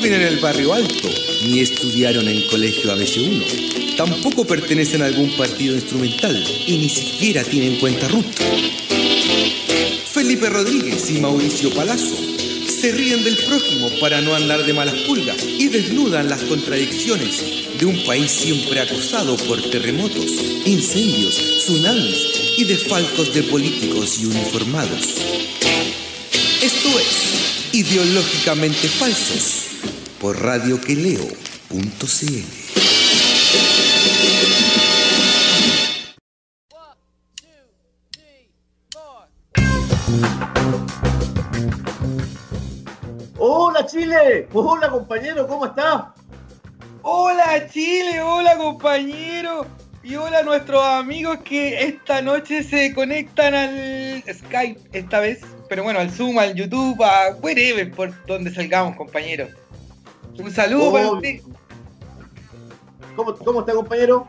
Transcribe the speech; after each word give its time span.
viven 0.00 0.22
en 0.22 0.28
el 0.28 0.38
barrio 0.38 0.72
alto, 0.72 1.10
ni 1.46 1.60
estudiaron 1.60 2.26
en 2.26 2.46
colegio 2.48 2.90
ABC1. 2.94 3.96
Tampoco 3.96 4.46
pertenecen 4.46 5.02
a 5.02 5.06
algún 5.06 5.36
partido 5.36 5.74
instrumental 5.74 6.42
y 6.66 6.78
ni 6.78 6.88
siquiera 6.88 7.44
tienen 7.44 7.78
cuenta 7.78 8.08
RUT. 8.08 8.24
Felipe 10.10 10.48
Rodríguez 10.48 11.10
y 11.10 11.20
Mauricio 11.20 11.70
Palazzo 11.74 12.16
se 12.66 12.92
ríen 12.92 13.22
del 13.24 13.36
prójimo 13.36 13.90
para 14.00 14.22
no 14.22 14.34
andar 14.34 14.64
de 14.64 14.72
malas 14.72 14.94
pulgas 15.06 15.36
y 15.44 15.68
desnudan 15.68 16.30
las 16.30 16.42
contradicciones 16.44 17.42
de 17.78 17.84
un 17.84 18.02
país 18.04 18.30
siempre 18.30 18.80
acosado 18.80 19.36
por 19.36 19.60
terremotos, 19.70 20.32
incendios, 20.64 21.34
tsunamis 21.58 22.56
y 22.56 22.64
desfalcos 22.64 23.34
de 23.34 23.42
políticos 23.42 24.18
y 24.22 24.26
uniformados. 24.26 25.16
Esto 26.62 26.88
es 26.98 27.74
Ideológicamente 27.74 28.88
Falsos 28.88 29.59
por 30.20 30.38
radioqueleo.cl. 30.38 31.30
Hola 43.38 43.86
Chile, 43.86 44.46
hola 44.52 44.90
compañero, 44.90 45.46
¿cómo 45.46 45.64
estás? 45.64 46.02
Hola 47.02 47.66
Chile, 47.70 48.20
hola 48.20 48.58
compañero 48.58 49.66
y 50.02 50.16
hola 50.16 50.42
nuestros 50.42 50.84
amigos 50.84 51.38
que 51.44 51.82
esta 51.82 52.20
noche 52.20 52.62
se 52.62 52.94
conectan 52.94 53.54
al 53.54 54.22
Skype 54.30 54.80
esta 54.92 55.20
vez, 55.20 55.40
pero 55.70 55.82
bueno, 55.82 55.98
al 55.98 56.10
Zoom, 56.10 56.38
al 56.38 56.54
YouTube, 56.54 57.02
a 57.02 57.34
wherever 57.40 57.90
por 57.90 58.26
donde 58.26 58.52
salgamos 58.52 58.96
compañero. 58.96 59.48
Un 60.38 60.50
saludo 60.50 60.92
para 60.92 61.10
usted. 61.12 61.40
¿Cómo, 63.16 63.34
¿Cómo 63.36 63.60
está 63.60 63.72
compañero? 63.72 64.28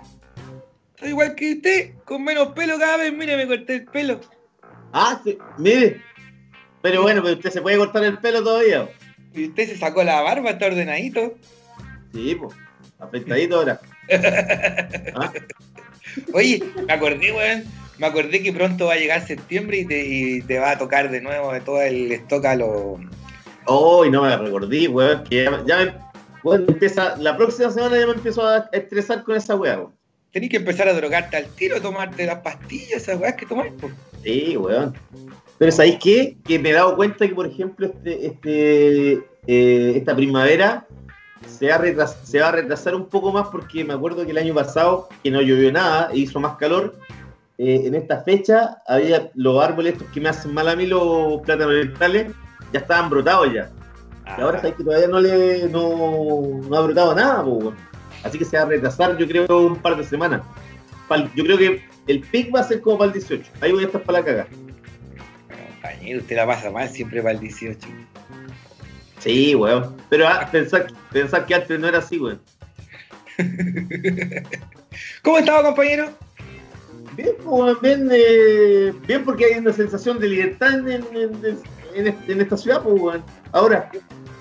Estoy 0.95 1.09
igual 1.09 1.35
que 1.35 1.53
usted, 1.53 1.93
con 2.05 2.23
menos 2.23 2.49
pelo 2.49 2.77
cada 2.77 2.97
vez, 2.97 3.13
mire, 3.13 3.37
me 3.37 3.47
corté 3.47 3.75
el 3.75 3.85
pelo. 3.85 4.19
Ah, 4.93 5.19
sí, 5.23 5.37
mire. 5.57 6.01
Pero 6.81 7.01
bueno, 7.03 7.21
pero 7.21 7.35
usted 7.35 7.51
se 7.51 7.61
puede 7.61 7.77
cortar 7.77 8.03
el 8.03 8.17
pelo 8.17 8.43
todavía. 8.43 8.89
Y 9.33 9.47
usted 9.47 9.69
se 9.69 9.77
sacó 9.77 10.03
la 10.03 10.21
barba, 10.21 10.51
está 10.51 10.67
ordenadito. 10.67 11.35
Sí, 12.13 12.35
pues, 12.35 12.53
afectadito 12.99 13.57
ahora. 13.57 13.79
¿Ah? 15.15 15.31
Oye, 16.33 16.63
me 16.85 16.93
acordé, 16.93 17.31
weón. 17.31 17.63
Me 17.97 18.07
acordé 18.07 18.41
que 18.41 18.51
pronto 18.51 18.87
va 18.87 18.93
a 18.93 18.97
llegar 18.97 19.25
septiembre 19.25 19.79
y 19.79 19.85
te, 19.85 20.05
y 20.05 20.41
te 20.41 20.57
va 20.57 20.71
a 20.71 20.77
tocar 20.77 21.11
de 21.11 21.21
nuevo 21.21 21.53
de 21.53 21.61
todo 21.61 21.81
el 21.81 22.11
stock 22.11 22.45
a 22.45 22.55
lo. 23.65 23.73
Oh, 23.73 24.05
no 24.05 24.23
me 24.23 24.37
recordé, 24.37 24.87
weón, 24.87 25.23
que 25.23 25.43
ya, 25.43 25.63
ya 25.65 26.01
me, 26.43 26.55
empieza, 26.55 27.15
la 27.17 27.37
próxima 27.37 27.71
semana 27.71 27.97
ya 27.97 28.07
me 28.07 28.13
empiezo 28.13 28.45
a 28.45 28.69
estresar 28.71 29.23
con 29.23 29.35
esa 29.35 29.55
weá, 29.55 29.77
weón. 29.77 29.93
Tenés 30.31 30.49
que 30.49 30.57
empezar 30.57 30.87
a 30.87 30.93
drogarte 30.93 31.35
al 31.37 31.45
tiro, 31.47 31.81
tomarte 31.81 32.25
las 32.25 32.39
pastillas, 32.39 33.03
esas 33.03 33.19
weas 33.19 33.35
que 33.35 33.45
tomáis, 33.45 33.73
pues. 33.79 33.93
Sí, 34.23 34.55
weón. 34.55 34.95
Pero 35.57 35.71
¿sabéis 35.71 35.99
qué? 36.01 36.37
Que 36.45 36.57
me 36.57 36.69
he 36.69 36.73
dado 36.73 36.95
cuenta 36.95 37.27
que, 37.27 37.35
por 37.35 37.45
ejemplo, 37.45 37.87
este, 37.87 38.25
este, 38.25 39.13
eh, 39.45 39.93
esta 39.95 40.15
primavera 40.15 40.87
se 41.47 41.67
va, 41.67 41.75
a 41.75 41.77
retrasar, 41.79 42.25
se 42.25 42.39
va 42.39 42.47
a 42.49 42.51
retrasar 42.53 42.95
un 42.95 43.07
poco 43.07 43.31
más 43.31 43.47
porque 43.49 43.83
me 43.83 43.93
acuerdo 43.93 44.25
que 44.25 44.31
el 44.31 44.37
año 44.37 44.53
pasado, 44.53 45.09
que 45.23 45.31
no 45.31 45.41
llovió 45.41 45.71
nada 45.71 46.09
e 46.13 46.19
hizo 46.19 46.39
más 46.39 46.57
calor, 46.57 46.95
eh, 47.57 47.83
en 47.85 47.93
esta 47.93 48.23
fecha 48.23 48.81
había 48.87 49.29
los 49.35 49.63
árboles 49.63 49.93
estos 49.93 50.07
que 50.07 50.19
me 50.19 50.29
hacen 50.29 50.53
mal 50.53 50.67
a 50.67 50.75
mí, 50.75 50.87
los 50.87 51.41
plátanos 51.41 51.75
orientales, 51.75 52.31
ya 52.71 52.79
estaban 52.79 53.09
brotados 53.09 53.53
ya. 53.53 53.69
Y 54.37 54.41
ahora 54.41 54.57
sabéis 54.57 54.75
que 54.75 54.83
todavía 54.83 55.07
no 55.07 55.19
le 55.19 55.67
no, 55.69 56.61
no 56.69 56.77
ha 56.77 56.81
brotado 56.81 57.15
nada, 57.15 57.43
weón. 57.43 57.75
Así 58.23 58.37
que 58.37 58.45
se 58.45 58.55
va 58.57 58.63
a 58.63 58.67
retrasar, 58.67 59.17
yo 59.17 59.27
creo, 59.27 59.45
un 59.59 59.75
par 59.77 59.97
de 59.97 60.03
semanas. 60.03 60.41
Yo 61.35 61.43
creo 61.43 61.57
que 61.57 61.83
el 62.07 62.21
pic 62.21 62.53
va 62.55 62.61
a 62.61 62.63
ser 62.63 62.79
como 62.81 62.99
para 62.99 63.07
el 63.07 63.13
18. 63.13 63.51
Ahí 63.59 63.71
voy 63.71 63.83
a 63.83 63.87
estar 63.87 64.01
para 64.03 64.19
la 64.19 64.25
caga. 64.25 64.47
Compañero, 65.73 66.19
usted 66.19 66.35
la 66.35 66.47
pasa 66.47 66.71
mal 66.71 66.87
siempre 66.87 67.21
para 67.21 67.33
el 67.33 67.39
18. 67.41 67.87
Sí, 69.19 69.55
weón. 69.55 69.97
Pero 70.09 70.27
ah, 70.27 70.47
pensar, 70.51 70.87
pensar 71.11 71.45
que 71.45 71.55
antes 71.55 71.79
no 71.79 71.87
era 71.87 71.97
así, 71.97 72.17
weón. 72.19 72.39
¿Cómo 75.23 75.37
estaba, 75.37 75.63
compañero? 75.63 76.09
Bien, 77.15 77.35
pues, 77.43 77.81
bien, 77.81 78.09
eh, 78.11 78.93
bien 79.05 79.25
porque 79.25 79.45
hay 79.45 79.59
una 79.59 79.73
sensación 79.73 80.19
de 80.19 80.29
libertad 80.29 80.87
en, 80.87 81.03
en, 81.15 81.45
en- 81.45 81.59
en 81.95 82.07
en 82.27 82.41
esta 82.41 82.57
ciudad, 82.57 82.81
pues, 82.83 82.99
weón. 82.99 83.23
Ahora, 83.51 83.89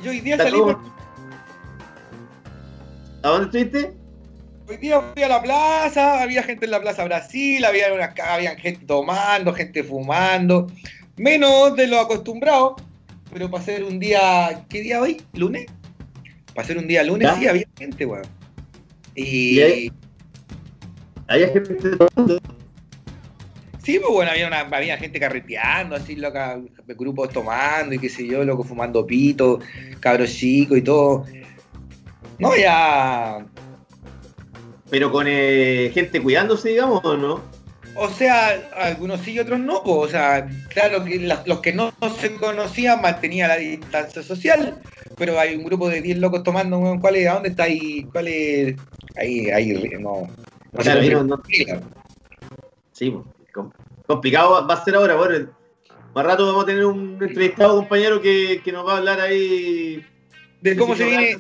Yo 0.03 0.11
hoy 0.11 0.21
día 0.21 0.37
salí 0.37 0.53
todo- 0.53 0.67
por- 0.79 0.81
¿a 3.23 3.29
dónde 3.29 3.47
estuviste? 3.59 3.97
Hoy 4.69 4.77
día 4.77 5.01
fui 5.01 5.23
a 5.23 5.29
la 5.29 5.43
plaza, 5.43 6.23
había 6.23 6.43
gente 6.43 6.65
en 6.65 6.71
la 6.71 6.81
plaza 6.81 7.05
Brasil, 7.05 7.65
había, 7.65 7.93
unas, 7.93 8.15
ca- 8.15 8.35
había 8.35 8.55
gente 8.57 8.87
tomando, 8.87 9.53
gente 9.53 9.83
fumando, 9.83 10.69
menos 11.17 11.75
de 11.77 11.89
lo 11.89 11.99
acostumbrado, 12.01 12.77
pero 13.33 13.51
para 13.51 13.65
ser 13.65 13.83
un 13.85 13.99
día, 13.99 14.65
¿qué 14.69 14.81
día 14.83 15.01
hoy? 15.01 15.21
¿Lunes? 15.35 15.67
Para 16.55 16.67
ser 16.69 16.79
un 16.79 16.87
día 16.87 17.03
lunes 17.03 17.29
Ya. 17.29 17.37
sí 17.37 17.49
había 17.49 17.67
gente, 17.77 18.07
weón. 18.07 18.25
Y, 19.17 19.91
Hay 21.27 21.41
gente 21.53 21.75
sí, 23.83 23.99
pues 23.99 24.13
bueno, 24.13 24.31
había, 24.31 24.47
una, 24.47 24.61
había 24.61 24.97
gente 24.99 25.21
carreteando, 25.21 25.97
así 25.97 26.17
loca, 26.17 26.61
grupos 26.89 27.31
tomando 27.31 27.95
y 27.95 27.99
qué 27.99 28.09
sé 28.09 28.27
yo, 28.27 28.45
loco 28.45 28.65
fumando 28.65 29.07
pito, 29.07 29.61
cabros 30.01 30.33
chicos 30.35 30.79
y 30.79 30.83
todo. 30.83 31.25
No, 32.39 32.57
ya 32.57 33.45
pero 34.91 35.13
con 35.13 35.27
eh, 35.29 35.91
gente 35.95 36.21
cuidándose, 36.21 36.71
digamos, 36.71 37.05
¿o 37.05 37.17
no? 37.17 37.41
O 37.95 38.09
sea, 38.09 38.71
algunos 38.77 39.21
sí 39.21 39.33
y 39.33 39.39
otros 39.39 39.61
no. 39.61 39.83
po. 39.83 40.01
O 40.01 40.09
sea, 40.09 40.49
claro 40.69 41.05
los 41.47 41.61
que 41.61 41.73
no 41.73 41.93
se 42.21 42.35
conocían 42.35 43.01
mantenían 43.01 43.49
la 43.49 43.57
distancia 43.57 44.23
social, 44.23 44.81
pero 45.17 45.39
hay 45.39 45.55
un 45.57 45.65
grupo 45.65 45.89
de 45.89 46.03
10 46.03 46.19
locos 46.19 46.43
tomando, 46.43 46.99
¿cuál 47.01 47.17
es? 47.17 47.29
¿A 47.29 47.35
dónde 47.35 47.51
está 47.51 47.65
ahí? 47.65 48.05
¿Cuál 48.13 48.29
es? 48.29 48.77
Ahí, 49.17 49.49
ahí, 49.51 49.73
no. 50.01 50.29
no 50.73 50.83
Claro, 50.83 51.03
se 51.03 51.11
no-. 51.11 51.43
Sí, 52.93 53.11
pues, 53.11 53.25
com- 53.25 53.40
complicado 54.15 54.67
va- 54.67 54.75
a 54.75 54.85
ser 54.85 54.95
ahora. 54.95 55.15
Bueno, 55.17 55.49
más 56.15 56.25
rato 56.27 56.47
vamos 56.47 56.65
a 56.65 56.67
tener 56.67 56.85
un 56.85 57.19
entrevistado 57.23 57.77
compañero 57.77 58.21
que, 58.21 58.61
que 58.65 58.73
nos 58.73 58.87
va 58.87 58.95
a 58.95 58.97
hablar 58.99 59.21
ahí 59.21 60.05
De 60.61 60.77
cómo 60.77 60.97
se 60.97 61.05
viene. 61.05 61.37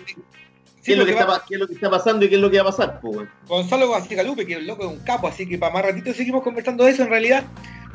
qué, 0.84 0.92
es 0.92 0.98
lo 0.98 1.04
que 1.04 1.10
está, 1.12 1.42
qué 1.48 1.54
es 1.54 1.60
lo 1.60 1.66
que 1.66 1.74
está 1.74 1.90
pasando 1.90 2.24
y 2.24 2.28
qué 2.28 2.36
es 2.36 2.40
lo 2.40 2.50
que 2.50 2.56
va 2.60 2.68
a 2.68 2.72
pasar, 2.72 3.00
pues. 3.00 3.28
Gonzalo 3.46 3.90
Lupe, 4.24 4.46
que 4.46 4.54
el 4.54 4.66
loco 4.66 4.84
es 4.84 4.88
un 4.90 5.00
capo, 5.04 5.26
así 5.28 5.46
que 5.46 5.58
para 5.58 5.72
más 5.74 5.84
ratito 5.84 6.12
seguimos 6.14 6.42
conversando 6.42 6.84
de 6.84 6.92
eso. 6.92 7.02
En 7.02 7.10
realidad, 7.10 7.44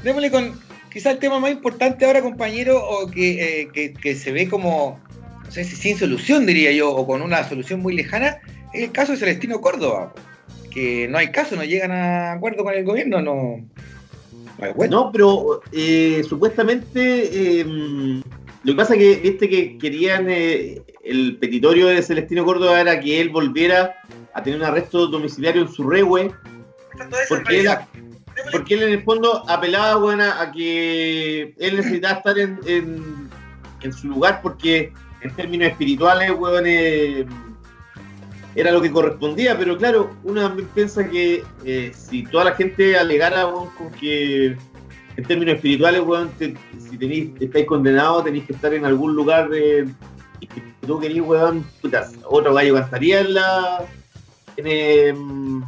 démosle 0.03 0.29
con 0.29 0.59
quizás 0.91 1.13
el 1.13 1.19
tema 1.19 1.39
más 1.39 1.51
importante 1.51 2.05
ahora, 2.05 2.21
compañero, 2.21 2.77
o 2.85 3.09
que, 3.09 3.61
eh, 3.61 3.67
que, 3.73 3.93
que 3.93 4.13
se 4.15 4.31
ve 4.31 4.47
como, 4.47 4.99
no 5.45 5.51
sé 5.51 5.63
si 5.63 5.75
sin 5.75 5.97
solución, 5.97 6.45
diría 6.45 6.71
yo, 6.71 6.91
o 6.93 7.07
con 7.07 7.21
una 7.21 7.47
solución 7.47 7.81
muy 7.81 7.95
lejana, 7.95 8.37
es 8.73 8.83
el 8.83 8.91
caso 8.91 9.13
de 9.13 9.17
Celestino 9.17 9.59
Córdoba. 9.61 10.13
Que 10.71 11.07
no 11.07 11.17
hay 11.17 11.31
caso, 11.31 11.55
no 11.55 11.63
llegan 11.63 11.91
a 11.93 12.33
acuerdo 12.33 12.63
con 12.65 12.73
el 12.73 12.83
gobierno, 12.83 13.21
no. 13.21 13.65
No 14.89 15.11
pero 15.11 15.61
eh, 15.71 16.23
supuestamente 16.27 17.59
eh, 17.61 17.65
lo 18.63 18.71
que 18.73 18.77
pasa 18.77 18.93
es 18.95 18.99
que 18.99 19.15
viste 19.21 19.49
que 19.49 19.77
querían 19.77 20.27
eh, 20.29 20.81
el 21.03 21.37
petitorio 21.37 21.87
de 21.87 22.01
Celestino 22.01 22.45
Córdoba 22.45 22.79
era 22.81 22.99
que 22.99 23.19
él 23.21 23.29
volviera 23.29 23.95
a 24.33 24.41
tener 24.43 24.59
un 24.59 24.65
arresto 24.65 25.07
domiciliario 25.07 25.61
en 25.61 25.69
su 25.69 25.87
rehue, 25.87 26.31
porque 27.29 27.59
él, 27.61 27.67
porque 28.51 28.73
él 28.75 28.83
en 28.83 28.89
el 28.93 29.03
fondo 29.03 29.43
apelaba 29.49 29.95
bueno, 29.97 30.23
a 30.23 30.51
que 30.51 31.53
él 31.57 31.75
necesitaba 31.77 32.17
estar 32.17 32.39
en, 32.39 32.59
en- 32.65 33.29
en 33.81 33.93
su 33.93 34.07
lugar 34.07 34.39
porque 34.41 34.91
en 35.21 35.35
términos 35.35 35.67
espirituales, 35.69 36.31
weón, 36.37 36.63
eh, 36.65 37.25
era 38.55 38.71
lo 38.71 38.81
que 38.81 38.91
correspondía, 38.91 39.57
pero 39.57 39.77
claro, 39.77 40.15
uno 40.23 40.41
también 40.41 40.67
piensa 40.73 41.07
que 41.09 41.43
eh, 41.65 41.91
si 41.95 42.23
toda 42.23 42.45
la 42.45 42.55
gente 42.55 42.97
alegara 42.97 43.43
con 43.77 43.91
que 43.99 44.55
en 45.17 45.23
términos 45.25 45.55
espirituales, 45.55 46.01
te- 46.37 46.55
si 46.89 46.97
tenéis, 46.97 47.29
estáis 47.39 47.65
condenados, 47.65 48.23
tenéis 48.23 48.45
que 48.45 48.53
estar 48.53 48.73
en 48.73 48.85
algún 48.85 49.15
lugar 49.15 49.49
de, 49.49 49.87
y 50.39 50.47
que 50.47 50.61
tú 50.85 50.99
querís, 50.99 51.21
weón, 51.21 51.65
puta, 51.81 52.09
otro 52.29 52.53
gallo 52.53 52.75
cantaría 52.75 53.21
en 53.21 53.33
la 53.33 53.85
en, 54.57 54.67
em, 54.67 55.63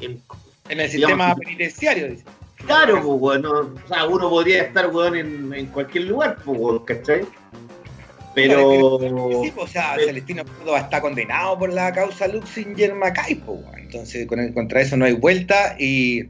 en- 0.00 0.22
En 0.70 0.80
el 0.80 0.88
sistema 0.90 1.14
digamos, 1.14 1.38
penitenciario, 1.40 2.08
dice. 2.08 2.24
Claro, 2.66 2.96
pues, 3.02 3.20
weón. 3.20 3.42
no, 3.42 3.50
o 3.52 3.88
sea, 3.88 4.06
uno 4.06 4.28
podría 4.30 4.62
estar, 4.62 4.88
weón, 4.88 5.14
en, 5.16 5.52
en 5.54 5.66
cualquier 5.66 6.04
lugar, 6.04 6.38
pues, 6.44 6.58
weón, 6.58 6.84
¿cachai? 6.84 7.22
Pero. 8.34 8.98
Sí, 9.42 9.50
pues, 9.54 9.68
o 9.68 9.72
sea, 9.72 9.92
pero- 9.96 10.06
Celestino 10.08 10.44
Córdoba 10.44 10.80
está 10.80 11.00
condenado 11.00 11.58
por 11.58 11.72
la 11.72 11.92
causa 11.92 12.28
Luxinger 12.28 12.94
Macay, 12.94 13.36
pues, 13.36 13.58
entonces 13.78 14.26
con 14.26 14.40
el- 14.40 14.52
contra 14.54 14.80
eso 14.80 14.96
no 14.96 15.04
hay 15.04 15.14
vuelta 15.14 15.76
y 15.78 16.24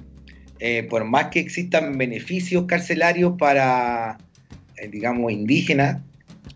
eh, 0.61 0.83
por 0.91 1.05
más 1.05 1.27
que 1.29 1.39
existan 1.41 1.97
beneficios 1.99 2.65
carcelarios 2.67 3.35
para, 3.39 4.19
eh, 4.77 4.89
digamos, 4.89 5.31
indígenas, 5.31 6.03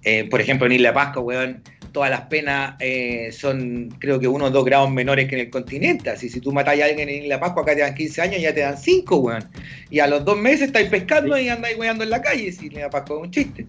eh, 0.03 0.25
por 0.29 0.41
ejemplo, 0.41 0.67
en 0.67 0.73
Isla 0.73 0.93
Pascua, 0.93 1.23
weón, 1.23 1.63
todas 1.93 2.11
las 2.11 2.23
penas 2.23 2.75
eh, 2.81 3.31
son, 3.33 3.91
creo 4.01 4.19
que 4.19 4.27
uno 4.27 4.47
o 4.47 4.51
dos 4.51 4.65
grados 4.65 4.91
menores 4.91 5.29
que 5.29 5.35
en 5.37 5.43
el 5.43 5.51
continente. 5.51 6.11
Así, 6.11 6.31
si 6.31 6.41
tú 6.41 6.51
matas 6.51 6.81
a 6.81 6.85
alguien 6.87 7.09
en 7.09 7.29
la 7.29 7.39
Pascua, 7.39 7.63
acá 7.63 7.75
te 7.77 7.83
dan 7.83 7.95
15 7.95 8.23
años, 8.23 8.41
ya 8.41 8.53
te 8.55 8.61
dan 8.61 8.77
5, 8.79 9.17
weón. 9.19 9.45
Y 9.91 9.99
a 10.01 10.07
los 10.07 10.25
dos 10.25 10.37
meses 10.39 10.63
estáis 10.63 10.89
pescando 10.89 11.39
y 11.39 11.49
andáis 11.49 11.77
weando 11.79 12.03
en 12.03 12.11
la 12.11 12.23
calle, 12.23 12.51
si 12.51 12.71
la 12.71 12.89
Pascua 12.91 13.19
es 13.19 13.23
un 13.25 13.31
chiste. 13.31 13.67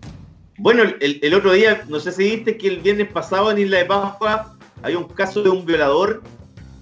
Bueno, 0.58 0.84
el, 1.00 1.34
otro 1.34 1.54
día, 1.54 1.84
no 1.88 2.00
sé 2.00 2.12
si 2.12 2.24
viste 2.24 2.58
que 2.58 2.68
el 2.68 2.80
viernes 2.80 3.08
pasado 3.08 3.52
en 3.52 3.58
Isla 3.58 3.80
de 3.80 3.86
Pascua 3.86 4.56
había 4.82 5.00
un 5.00 5.08
caso 5.08 5.42
de 5.42 5.50
un 5.50 5.66
violador 5.66 6.22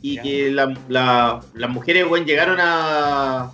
y 0.01 0.17
que 0.17 0.51
las 0.51 1.69
mujeres, 1.69 2.05
weón, 2.09 2.25
llegaron 2.25 2.57
a, 2.59 3.51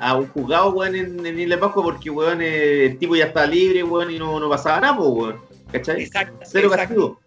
a 0.00 0.16
un 0.16 0.26
juzgado, 0.28 0.72
weón, 0.72 0.94
en, 0.96 1.38
Isla 1.38 1.56
de 1.56 1.60
Pascua 1.60 1.82
porque, 1.82 2.10
weón, 2.10 2.42
eh, 2.42 2.86
el 2.86 2.98
tipo 2.98 3.14
ya 3.14 3.26
estaba 3.26 3.46
libre, 3.46 3.84
weón, 3.84 4.10
y 4.10 4.18
no, 4.18 4.40
no 4.40 4.48
pasaba 4.48 4.80
nada, 4.80 5.00
weón. 5.00 5.40
¿Cachai? 5.70 6.08
Cero 6.42 6.70
castigo. 6.70 7.20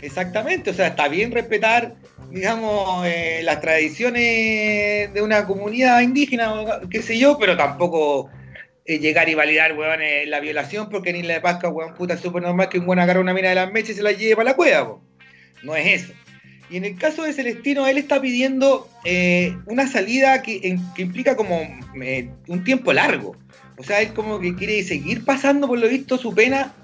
Exactamente, 0.00 0.70
o 0.70 0.74
sea, 0.74 0.88
está 0.88 1.08
bien 1.08 1.32
respetar, 1.32 1.94
digamos, 2.30 3.04
eh, 3.06 3.40
las 3.42 3.60
tradiciones 3.60 5.12
de 5.12 5.22
una 5.22 5.46
comunidad 5.46 6.00
indígena, 6.00 6.80
qué 6.90 7.02
sé 7.02 7.18
yo, 7.18 7.38
pero 7.38 7.56
tampoco 7.56 8.30
eh, 8.86 8.98
llegar 8.98 9.28
y 9.28 9.34
validar, 9.34 9.76
weón, 9.76 10.00
la 10.26 10.40
violación, 10.40 10.88
porque 10.88 11.10
en 11.10 11.16
Isla 11.16 11.34
de 11.34 11.40
Pascua, 11.40 11.70
weón, 11.70 11.94
puta, 11.94 12.14
es 12.14 12.20
súper 12.20 12.42
normal 12.42 12.68
que 12.68 12.78
un 12.78 12.86
buen 12.86 12.98
agarre 12.98 13.20
una 13.20 13.34
mina 13.34 13.48
de 13.48 13.54
las 13.54 13.72
mechas 13.72 13.90
y 13.90 13.94
se 13.94 14.02
la 14.02 14.12
lleve 14.12 14.36
para 14.36 14.50
la 14.50 14.56
cueva, 14.56 14.82
weón. 14.82 15.00
No 15.62 15.74
es 15.74 16.02
eso. 16.02 16.12
Y 16.68 16.76
en 16.76 16.84
el 16.84 16.96
caso 16.96 17.22
de 17.22 17.32
Celestino, 17.32 17.86
él 17.86 17.96
está 17.96 18.20
pidiendo 18.20 18.88
eh, 19.04 19.56
una 19.66 19.86
salida 19.86 20.42
que, 20.42 20.76
implica 20.96 21.36
como 21.36 21.60
eh, 22.02 22.28
un 22.48 22.64
tiempo 22.64 22.92
largo. 22.92 23.36
O 23.78 23.84
sea, 23.84 24.00
él 24.00 24.12
como 24.14 24.40
que 24.40 24.54
quiere 24.56 24.82
seguir 24.82 25.24
pasando, 25.24 25.68
por 25.68 25.78
lo 25.78 25.88
visto, 25.88 26.18
su 26.18 26.34
pena 26.34 26.74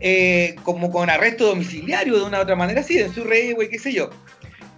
eh, 0.00 0.56
como 0.64 0.90
con 0.90 1.08
arresto 1.08 1.46
domiciliario 1.46 2.16
de 2.16 2.24
una 2.24 2.38
u 2.38 2.42
otra 2.42 2.56
manera, 2.56 2.80
así, 2.80 2.98
en 2.98 3.14
su 3.14 3.22
rey, 3.22 3.52
güey, 3.52 3.68
qué 3.68 3.78
sé 3.78 3.92
yo. 3.92 4.10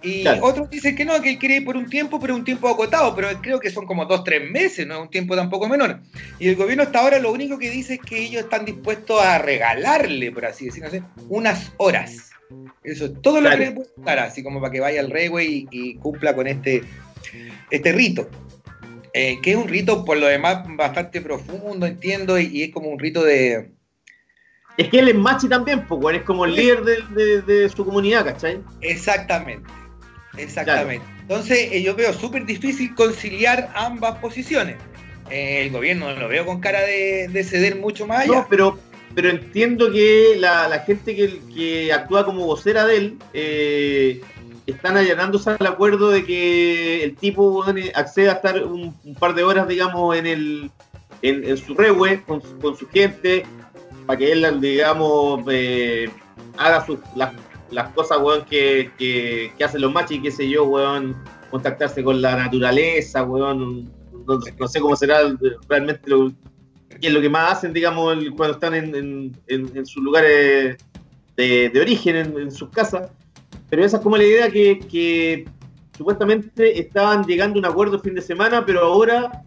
Y 0.05 0.25
otros 0.41 0.69
dicen 0.69 0.95
que 0.95 1.03
no, 1.03 1.19
que 1.21 1.31
él 1.31 1.39
quiere 1.39 1.55
ir 1.57 1.65
por 1.65 1.75
un 1.75 1.89
tiempo, 1.89 2.19
pero 2.19 2.35
un 2.35 2.43
tiempo 2.43 2.69
acotado, 2.69 3.15
pero 3.15 3.29
creo 3.41 3.59
que 3.59 3.71
son 3.71 3.85
como 3.85 4.05
dos, 4.05 4.23
tres 4.23 4.49
meses, 4.49 4.85
no 4.85 4.95
es 4.95 5.01
un 5.01 5.09
tiempo 5.09 5.35
tampoco 5.35 5.67
menor. 5.67 5.99
Y 6.39 6.47
el 6.47 6.55
gobierno 6.55 6.83
hasta 6.83 6.99
ahora 6.99 7.19
lo 7.19 7.31
único 7.31 7.57
que 7.57 7.69
dice 7.71 7.95
es 7.95 7.99
que 8.01 8.19
ellos 8.19 8.43
están 8.43 8.65
dispuestos 8.65 9.21
a 9.21 9.39
regalarle, 9.39 10.31
por 10.31 10.45
así 10.45 10.65
decirlo, 10.65 10.89
unas 11.29 11.73
horas 11.77 12.31
eso 12.83 13.05
es 13.05 13.21
todo 13.21 13.41
lo 13.41 13.49
que 13.49 13.57
le 13.57 13.71
puede 13.71 13.89
dar, 13.97 14.19
así 14.19 14.43
como 14.43 14.61
para 14.61 14.71
que 14.71 14.79
vaya 14.79 14.99
al 14.99 15.09
rey, 15.09 15.67
y, 15.71 15.95
cumpla 15.95 16.35
con 16.35 16.47
este, 16.47 16.83
este 17.71 17.91
rito. 17.91 18.29
Eh, 19.13 19.39
que 19.41 19.51
es 19.51 19.57
un 19.57 19.67
rito, 19.67 20.03
por 20.03 20.17
lo 20.17 20.27
demás, 20.27 20.65
bastante 20.75 21.21
profundo, 21.21 21.85
entiendo, 21.85 22.39
y, 22.39 22.63
es 22.63 22.71
como 22.71 22.89
un 22.89 22.99
rito 22.99 23.23
de. 23.23 23.71
Es 24.77 24.89
que 24.89 24.99
él 24.99 25.07
es 25.07 25.15
machi 25.15 25.47
también, 25.47 25.87
pues, 25.87 26.17
es 26.17 26.23
como 26.23 26.45
el 26.45 26.55
líder 26.55 26.83
de, 26.83 27.69
su 27.69 27.85
comunidad, 27.85 28.25
¿cachai? 28.25 28.61
Exactamente. 28.81 29.69
Exactamente. 30.37 31.05
Entonces, 31.21 31.69
eh, 31.71 31.81
yo 31.81 31.95
veo 31.95 32.13
súper 32.13 32.45
difícil 32.45 32.93
conciliar 32.95 33.71
ambas 33.75 34.17
posiciones. 34.19 34.77
Eh, 35.29 35.63
el 35.65 35.71
gobierno 35.71 36.13
lo 36.13 36.27
veo 36.27 36.45
con 36.45 36.59
cara 36.59 36.81
de, 36.81 37.27
de 37.29 37.43
ceder 37.43 37.75
mucho 37.75 38.05
más 38.05 38.21
allá. 38.21 38.33
No, 38.33 38.47
pero 38.49 38.77
pero 39.15 39.29
entiendo 39.29 39.91
que 39.91 40.35
la, 40.37 40.83
gente 40.85 41.15
que, 41.15 41.93
actúa 41.93 42.25
como 42.25 42.45
vocera 42.45 42.85
de 42.85 42.97
él 42.97 43.17
eh, 43.33 44.21
están 44.67 44.97
allanándose 44.97 45.51
al 45.51 45.65
acuerdo 45.65 46.09
de 46.09 46.25
que 46.25 47.03
el 47.03 47.15
tipo 47.15 47.63
acceda 47.95 48.33
a 48.33 48.35
estar 48.35 48.63
un, 48.65 48.93
par 49.17 49.33
de 49.33 49.43
horas, 49.43 49.69
digamos, 49.69 50.17
en 50.17 50.27
el 50.27 50.71
en, 51.21 51.57
su 51.57 51.73
rewe 51.75 52.23
con, 52.23 52.41
su 52.41 52.87
gente, 52.89 53.45
para 54.05 54.19
que 54.19 54.33
él, 54.33 54.59
digamos, 54.59 55.45
eh, 55.49 56.09
haga 56.57 56.85
sus, 56.85 56.99
las, 57.15 57.33
cosas, 57.93 58.19
weón, 58.21 58.45
que, 58.45 58.91
que, 58.97 59.63
hacen 59.63 59.81
los 59.81 59.91
machos 59.91 60.11
y 60.11 60.21
qué 60.21 60.31
sé 60.31 60.49
yo, 60.49 60.65
weón, 60.65 61.15
contactarse 61.49 62.03
con 62.03 62.21
la 62.21 62.35
naturaleza, 62.35 63.23
weón, 63.23 63.91
no, 64.27 64.67
sé 64.67 64.79
cómo 64.79 64.95
será 64.95 65.19
realmente 65.67 66.09
lo, 66.09 66.31
que 66.99 67.07
es 67.07 67.13
lo 67.13 67.21
que 67.21 67.29
más 67.29 67.53
hacen, 67.53 67.73
digamos, 67.73 68.17
cuando 68.35 68.55
están 68.55 68.73
en, 68.73 69.85
sus 69.85 70.03
lugares 70.03 70.77
de, 71.35 71.79
origen, 71.79 72.15
en, 72.15 72.51
sus 72.51 72.69
casas. 72.69 73.09
Pero 73.69 73.83
esa 73.83 73.97
es 73.97 74.03
como 74.03 74.17
la 74.17 74.23
idea 74.23 74.49
que, 74.49 75.45
supuestamente 75.97 76.79
estaban 76.79 77.23
llegando 77.23 77.57
a 77.57 77.59
un 77.59 77.65
acuerdo 77.65 77.95
el 77.95 78.01
fin 78.01 78.15
de 78.15 78.21
semana, 78.21 78.65
pero 78.65 78.81
ahora 78.81 79.43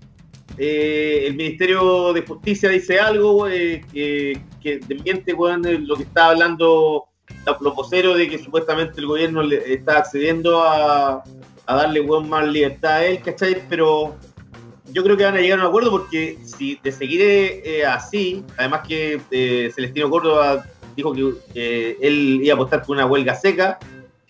eh, 0.57 1.25
el 1.27 1.37
Ministerio 1.37 2.13
de 2.15 2.23
Justicia 2.23 2.71
dice 2.71 2.99
algo 2.99 3.47
eh, 3.49 3.85
que, 3.93 4.41
que 4.63 4.79
desmiente 4.79 5.35
lo 5.35 5.97
que 5.97 6.05
está 6.05 6.31
hablando 6.31 7.05
los 7.61 7.75
voceros 7.75 8.17
de 8.17 8.29
que 8.29 8.39
supuestamente 8.39 9.01
el 9.01 9.07
gobierno 9.07 9.43
le 9.43 9.75
está 9.75 9.99
accediendo 9.99 10.63
a, 10.63 11.23
darle 11.67 12.03
más 12.03 12.49
libertad 12.49 12.93
a 12.93 13.05
él, 13.05 13.21
¿cachai? 13.23 13.63
Pero 13.69 14.17
yo 14.91 15.03
creo 15.03 15.17
que 15.17 15.25
van 15.25 15.37
a 15.37 15.41
llegar 15.41 15.59
a 15.59 15.63
un 15.63 15.69
acuerdo 15.69 15.91
porque 15.91 16.39
si 16.45 16.79
de 16.83 16.93
seguir 16.93 17.21
eh, 17.23 17.85
así, 17.85 18.43
además 18.57 18.87
que 18.89 19.21
eh, 19.31 19.71
Celestino 19.75 20.09
Córdoba 20.09 20.65
dijo 20.97 21.13
que 21.53 21.97
él 22.01 22.41
iba 22.43 22.55
a 22.55 22.57
apostar 22.57 22.83
por 22.83 22.97
una 22.97 23.07
huelga 23.07 23.35
seca, 23.35 23.79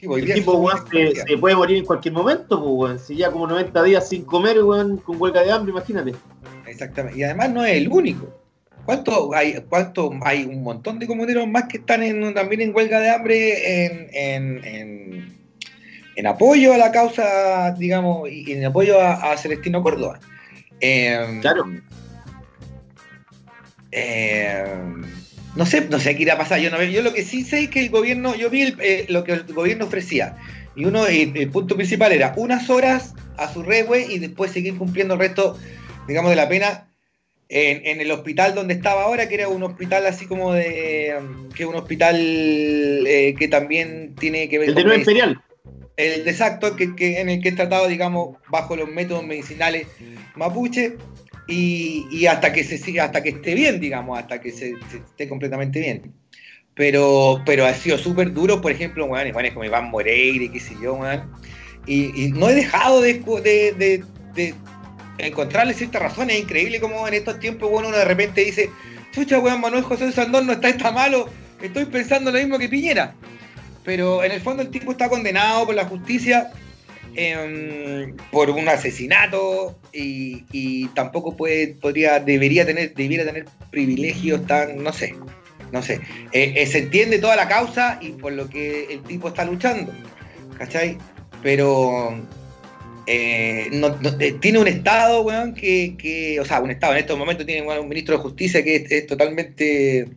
el 0.00 0.32
tipo 0.32 0.70
se, 0.90 1.38
puede 1.38 1.56
morir 1.56 1.78
en 1.78 1.84
cualquier 1.84 2.14
momento, 2.14 2.62
pues, 2.62 3.02
si 3.02 3.16
ya 3.16 3.32
como 3.32 3.46
90 3.46 3.82
días 3.82 4.08
sin 4.08 4.24
comer 4.24 4.58
con 4.60 5.20
huelga 5.20 5.42
de 5.42 5.50
hambre, 5.50 5.72
imagínate. 5.72 6.14
Exactamente, 6.66 7.18
y 7.18 7.24
además 7.24 7.50
no 7.50 7.64
es 7.64 7.76
el 7.76 7.88
único. 7.88 8.28
¿Cuánto 8.88 9.34
hay, 9.34 9.62
cuánto 9.68 10.10
hay 10.22 10.44
un 10.44 10.62
montón 10.62 10.98
de 10.98 11.06
comuneros 11.06 11.46
más 11.46 11.64
que 11.64 11.76
están 11.76 12.02
en, 12.02 12.32
también 12.32 12.62
en 12.62 12.74
huelga 12.74 13.00
de 13.00 13.10
hambre 13.10 13.84
en, 13.84 15.36
en, 16.16 16.26
apoyo 16.26 16.72
a 16.72 16.78
la 16.78 16.90
causa, 16.90 17.72
digamos, 17.72 18.30
y 18.30 18.50
en 18.50 18.64
apoyo 18.64 18.98
a 18.98 19.36
Celestino 19.36 19.82
Córdoba? 19.82 20.18
Em, 20.80 21.42
claro. 21.42 21.70
Em, 23.90 25.02
no 25.54 25.66
sé, 25.66 25.86
no 25.90 25.98
sé 25.98 26.16
qué 26.16 26.22
irá 26.22 26.32
a 26.32 26.38
pasar. 26.38 26.58
Yo, 26.58 26.70
no, 26.70 26.82
yo 26.82 27.02
lo 27.02 27.12
que 27.12 27.24
sí 27.24 27.44
sé 27.44 27.64
es 27.64 27.68
que 27.68 27.80
el 27.80 27.90
gobierno, 27.90 28.36
yo 28.36 28.48
vi 28.48 28.74
eh, 28.80 29.04
lo 29.10 29.22
que 29.22 29.32
el 29.32 29.42
gobierno 29.52 29.84
ofrecía. 29.84 30.34
Y 30.76 30.86
uno, 30.86 31.06
el, 31.06 31.50
punto 31.50 31.76
principal 31.76 32.12
era 32.12 32.32
unas 32.38 32.70
horas 32.70 33.12
a 33.36 33.52
su 33.52 33.62
regue 33.62 34.06
y 34.08 34.18
después 34.18 34.50
seguir 34.50 34.78
cumpliendo 34.78 35.12
el 35.12 35.20
resto, 35.20 35.58
digamos, 36.06 36.30
de 36.30 36.36
la 36.36 36.48
pena 36.48 36.87
en, 37.48 38.00
el 38.00 38.10
hospital 38.10 38.54
donde 38.54 38.74
estaba 38.74 39.04
ahora, 39.04 39.28
que 39.28 39.36
era 39.36 39.48
un 39.48 39.62
hospital 39.62 40.06
así 40.06 40.26
como 40.26 40.52
de. 40.52 41.14
que 41.54 41.66
un 41.66 41.74
hospital 41.74 42.16
eh, 42.18 43.34
que 43.38 43.48
también 43.48 44.14
tiene 44.16 44.48
que 44.48 44.58
ver 44.58 44.68
el 44.68 44.74
con. 44.74 44.88
De 44.88 44.96
Imperial. 44.96 45.40
El 45.96 46.28
exacto, 46.28 46.76
que, 46.76 46.94
que, 46.94 47.20
en 47.20 47.28
el 47.28 47.42
que 47.42 47.48
he 47.48 47.52
tratado, 47.52 47.88
digamos, 47.88 48.36
bajo 48.50 48.76
los 48.76 48.88
métodos 48.88 49.24
medicinales 49.24 49.88
mapuche 50.36 50.96
y, 51.48 52.26
hasta 52.26 52.52
que 52.52 52.62
se 52.62 53.00
hasta 53.00 53.22
que 53.22 53.30
esté 53.30 53.54
bien, 53.54 53.80
digamos, 53.80 54.18
hasta 54.18 54.40
que 54.40 54.52
se, 54.52 54.74
esté 54.94 55.28
completamente 55.28 55.80
bien. 55.80 56.12
Pero, 56.74 57.42
pero 57.44 57.66
ha 57.66 57.74
sido 57.74 57.98
súper 57.98 58.32
duro, 58.32 58.60
por 58.60 58.70
ejemplo, 58.70 59.08
bueno, 59.08 59.28
igual 59.28 59.46
es 59.46 59.52
como 59.52 59.64
Iván 59.64 59.90
Moreira 59.90 60.44
y 60.44 60.48
qué 60.50 60.60
sé 60.60 60.74
yo, 60.80 61.00
y, 61.86 62.30
no 62.32 62.50
he 62.50 62.54
dejado 62.54 63.00
de, 63.00 63.14
de, 63.14 64.04
de, 64.34 64.54
encontrarle 65.18 65.74
ciertas 65.74 66.02
razones. 66.02 66.36
Es 66.36 66.42
increíble 66.42 66.80
como 66.80 67.06
en 67.06 67.14
estos 67.14 67.38
tiempos, 67.40 67.70
bueno, 67.70 67.88
uno 67.88 67.96
de 67.96 68.04
repente 68.04 68.44
dice, 68.44 68.70
chucha, 69.12 69.38
weón, 69.38 69.60
Manuel 69.60 69.84
José 69.84 70.10
Sandón 70.12 70.46
no 70.46 70.52
está, 70.54 70.68
está 70.68 70.90
malo, 70.92 71.28
estoy 71.60 71.84
pensando 71.86 72.30
lo 72.30 72.38
mismo 72.38 72.58
que 72.58 72.68
Piñera. 72.68 73.14
Pero 73.84 74.22
en 74.22 74.32
el 74.32 74.40
fondo 74.40 74.62
el 74.62 74.70
tipo 74.70 74.92
está 74.92 75.08
condenado 75.08 75.66
por 75.66 75.74
la 75.74 75.84
justicia 75.84 76.50
Em, 77.20 78.16
por 78.30 78.48
un 78.48 78.68
asesinato 78.68 79.76
y, 79.92 80.86
tampoco 80.94 81.36
puede, 81.36 81.74
podría, 81.74 82.20
debería 82.20 82.64
tener, 82.64 82.94
debiera 82.94 83.24
tener 83.24 83.46
privilegios 83.72 84.46
tan, 84.46 84.84
no 84.84 84.92
sé, 84.92 85.16
no 85.72 85.82
sé. 85.82 85.94
Eh, 86.30 86.54
eh, 86.56 86.66
se 86.66 86.78
entiende 86.78 87.18
toda 87.18 87.34
la 87.34 87.48
causa 87.48 87.98
y 88.00 88.10
por 88.10 88.32
lo 88.34 88.48
que 88.48 88.84
el 88.92 89.02
tipo 89.02 89.26
está 89.26 89.44
luchando, 89.44 89.92
¿cachai? 90.58 90.96
Pero 91.42 92.16
eh, 93.08 94.36
tiene 94.40 94.58
un 94.58 94.68
Estado, 94.68 95.22
weón, 95.22 95.54
que, 95.54 96.38
o 96.40 96.44
sea, 96.44 96.60
un 96.60 96.70
Estado 96.70 96.92
en 96.92 97.00
estos 97.00 97.18
momentos 97.18 97.46
tiene 97.46 97.66
un 97.66 97.88
ministro 97.88 98.16
de 98.16 98.22
Justicia 98.22 98.62
que 98.62 98.86
es, 98.88 99.06
totalmente 99.06 100.08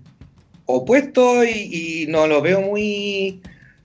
opuesto 0.66 1.44
y, 1.44 2.04
y, 2.04 2.08
no 2.08 2.28
lo 2.28 2.42
veo 2.42 2.62
muy 2.62 3.42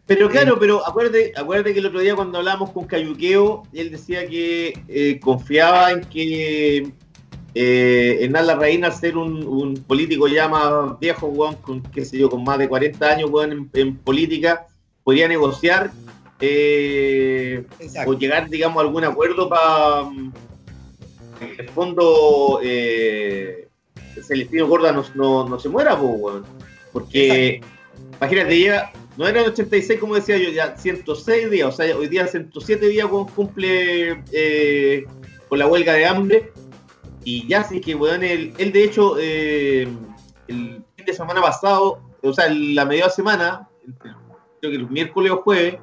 pero 0.07 0.29
claro, 0.29 0.57
pero 0.59 0.87
acuérdate, 0.87 1.33
acuérdate 1.37 1.73
que 1.73 1.81
el 1.81 1.87
otro 1.87 1.99
día 1.99 2.15
cuando 2.15 2.39
hablamos 2.39 2.71
con 2.71 2.87
Cayuqueo, 2.87 3.65
él 3.73 3.91
decía 3.91 4.27
que 4.29 4.79
eh, 4.87 5.19
confiaba 5.19 5.91
en 5.91 6.03
que 6.03 6.93
eh, 7.55 8.19
Hernán 8.21 8.47
Larraín, 8.47 8.85
al 8.85 8.93
ser 8.93 9.17
un, 9.17 9.75
político 9.89 10.29
ya 10.29 10.47
más 10.47 10.97
viejo, 11.01 11.33
con, 11.61 11.83
qué 11.83 12.05
sé 12.05 12.19
yo, 12.19 12.31
con 12.31 12.45
más 12.45 12.59
de 12.59 12.69
40 12.69 13.05
años 13.05 13.31
en, 13.75 13.97
política, 13.97 14.69
podría 15.03 15.27
negociar 15.27 15.91
eh, 16.41 17.65
o 18.07 18.13
llegar, 18.15 18.49
digamos, 18.49 18.79
a 18.79 18.87
algún 18.87 19.05
acuerdo 19.05 19.49
para, 19.49 20.03
en 21.41 21.55
el 21.59 21.69
fondo, 21.71 22.61
eh, 22.63 23.69
Celestino 24.23 24.67
Gorda 24.67 24.93
no, 24.93 25.49
no, 25.49 25.59
se 25.59 25.69
muera, 25.69 25.99
porque, 26.93 27.61
imagínate, 28.19 28.59
lleva 28.59 28.93
no 29.17 29.27
eran 29.27 29.47
86 29.47 29.99
como 29.99 30.15
decía 30.15 30.37
yo, 30.37 30.51
ya 30.51 30.77
106 30.77 31.51
días, 31.51 31.69
o 31.69 31.73
sea, 31.73 31.97
hoy 31.97 32.09
día 32.09 32.27
107 32.27 32.87
días 32.89 33.07
cumple 33.35 34.23
eh, 34.33 35.05
con 35.49 35.59
la 35.59 35.67
huelga 35.67 35.95
de 35.95 36.07
hambre. 36.07 36.53
Y 37.25 37.49
ya 37.49 37.65
sí 37.65 37.81
que, 37.81 37.95
weón, 37.97 38.23
él, 38.23 38.55
de 38.57 38.85
hecho, 38.85 39.17
eh, 39.19 39.89
el 40.47 40.85
fin 40.97 41.07
de 41.07 41.13
semana 41.13 41.41
pasado, 41.41 42.01
o 42.23 42.33
sea, 42.33 42.49
la 42.49 42.85
media 42.85 43.09
semana, 43.09 43.69
creo 44.61 44.71
que 44.71 44.77
el 44.77 44.89
miércoles 44.89 45.33
o 45.33 45.39
jueves, 45.39 45.77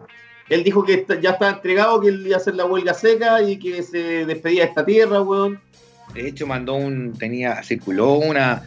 él 0.54 0.64
dijo 0.64 0.84
que 0.84 1.06
ya 1.22 1.32
está 1.32 1.50
entregado, 1.50 2.00
que 2.00 2.10
él 2.10 2.28
iba 2.28 2.36
a 2.36 2.40
hacer 2.40 2.56
la 2.56 2.66
huelga 2.66 2.94
seca 2.94 3.42
y 3.42 3.58
que 3.58 3.82
se 3.82 4.26
despedía 4.26 4.64
de 4.64 4.70
esta 4.70 4.86
tierra, 4.86 5.22
weón. 5.22 5.60
De 6.14 6.28
hecho, 6.28 6.46
mandó 6.46 6.76
un, 6.76 7.14
tenía, 7.14 7.64
circuló 7.64 8.14
una, 8.14 8.62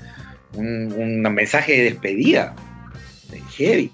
un, 0.54 1.22
mensaje 1.22 1.72
de 1.72 1.82
despedida 1.90 2.54
de 3.30 3.40
heavy. 3.40 3.90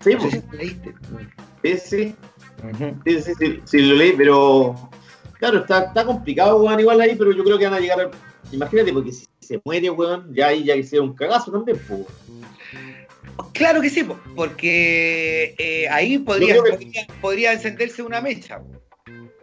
Sí, 0.00 0.14
no 0.14 0.30
sé 0.30 0.44
si 0.50 0.56
leíste. 0.56 0.94
Sí, 1.62 1.76
sí. 1.78 2.14
sí, 3.04 3.34
sí, 3.38 3.60
sí, 3.64 3.78
lo 3.80 3.96
leí, 3.96 4.12
pero 4.16 4.90
claro, 5.38 5.60
está, 5.60 5.86
está 5.86 6.04
complicado, 6.04 6.62
weón, 6.62 6.78
igual 6.78 7.00
ahí, 7.00 7.16
pero 7.16 7.32
yo 7.32 7.42
creo 7.42 7.58
que 7.58 7.64
van 7.64 7.74
a 7.74 7.80
llegar. 7.80 8.10
Imagínate, 8.52 8.92
porque 8.92 9.12
si 9.12 9.26
se 9.40 9.60
muere, 9.64 9.90
weón, 9.90 10.32
ya 10.32 10.48
ahí 10.48 10.62
ya 10.62 10.80
sea 10.84 11.02
un 11.02 11.14
cagazo 11.14 11.50
también, 11.50 11.80
pues. 11.88 12.02
Claro 13.52 13.80
que 13.80 13.90
sí, 13.90 14.06
porque 14.34 15.54
eh, 15.58 15.88
ahí 15.88 16.18
podría, 16.18 16.56
podría, 17.20 17.52
encenderse 17.52 18.02
una 18.02 18.20
mecha. 18.20 18.60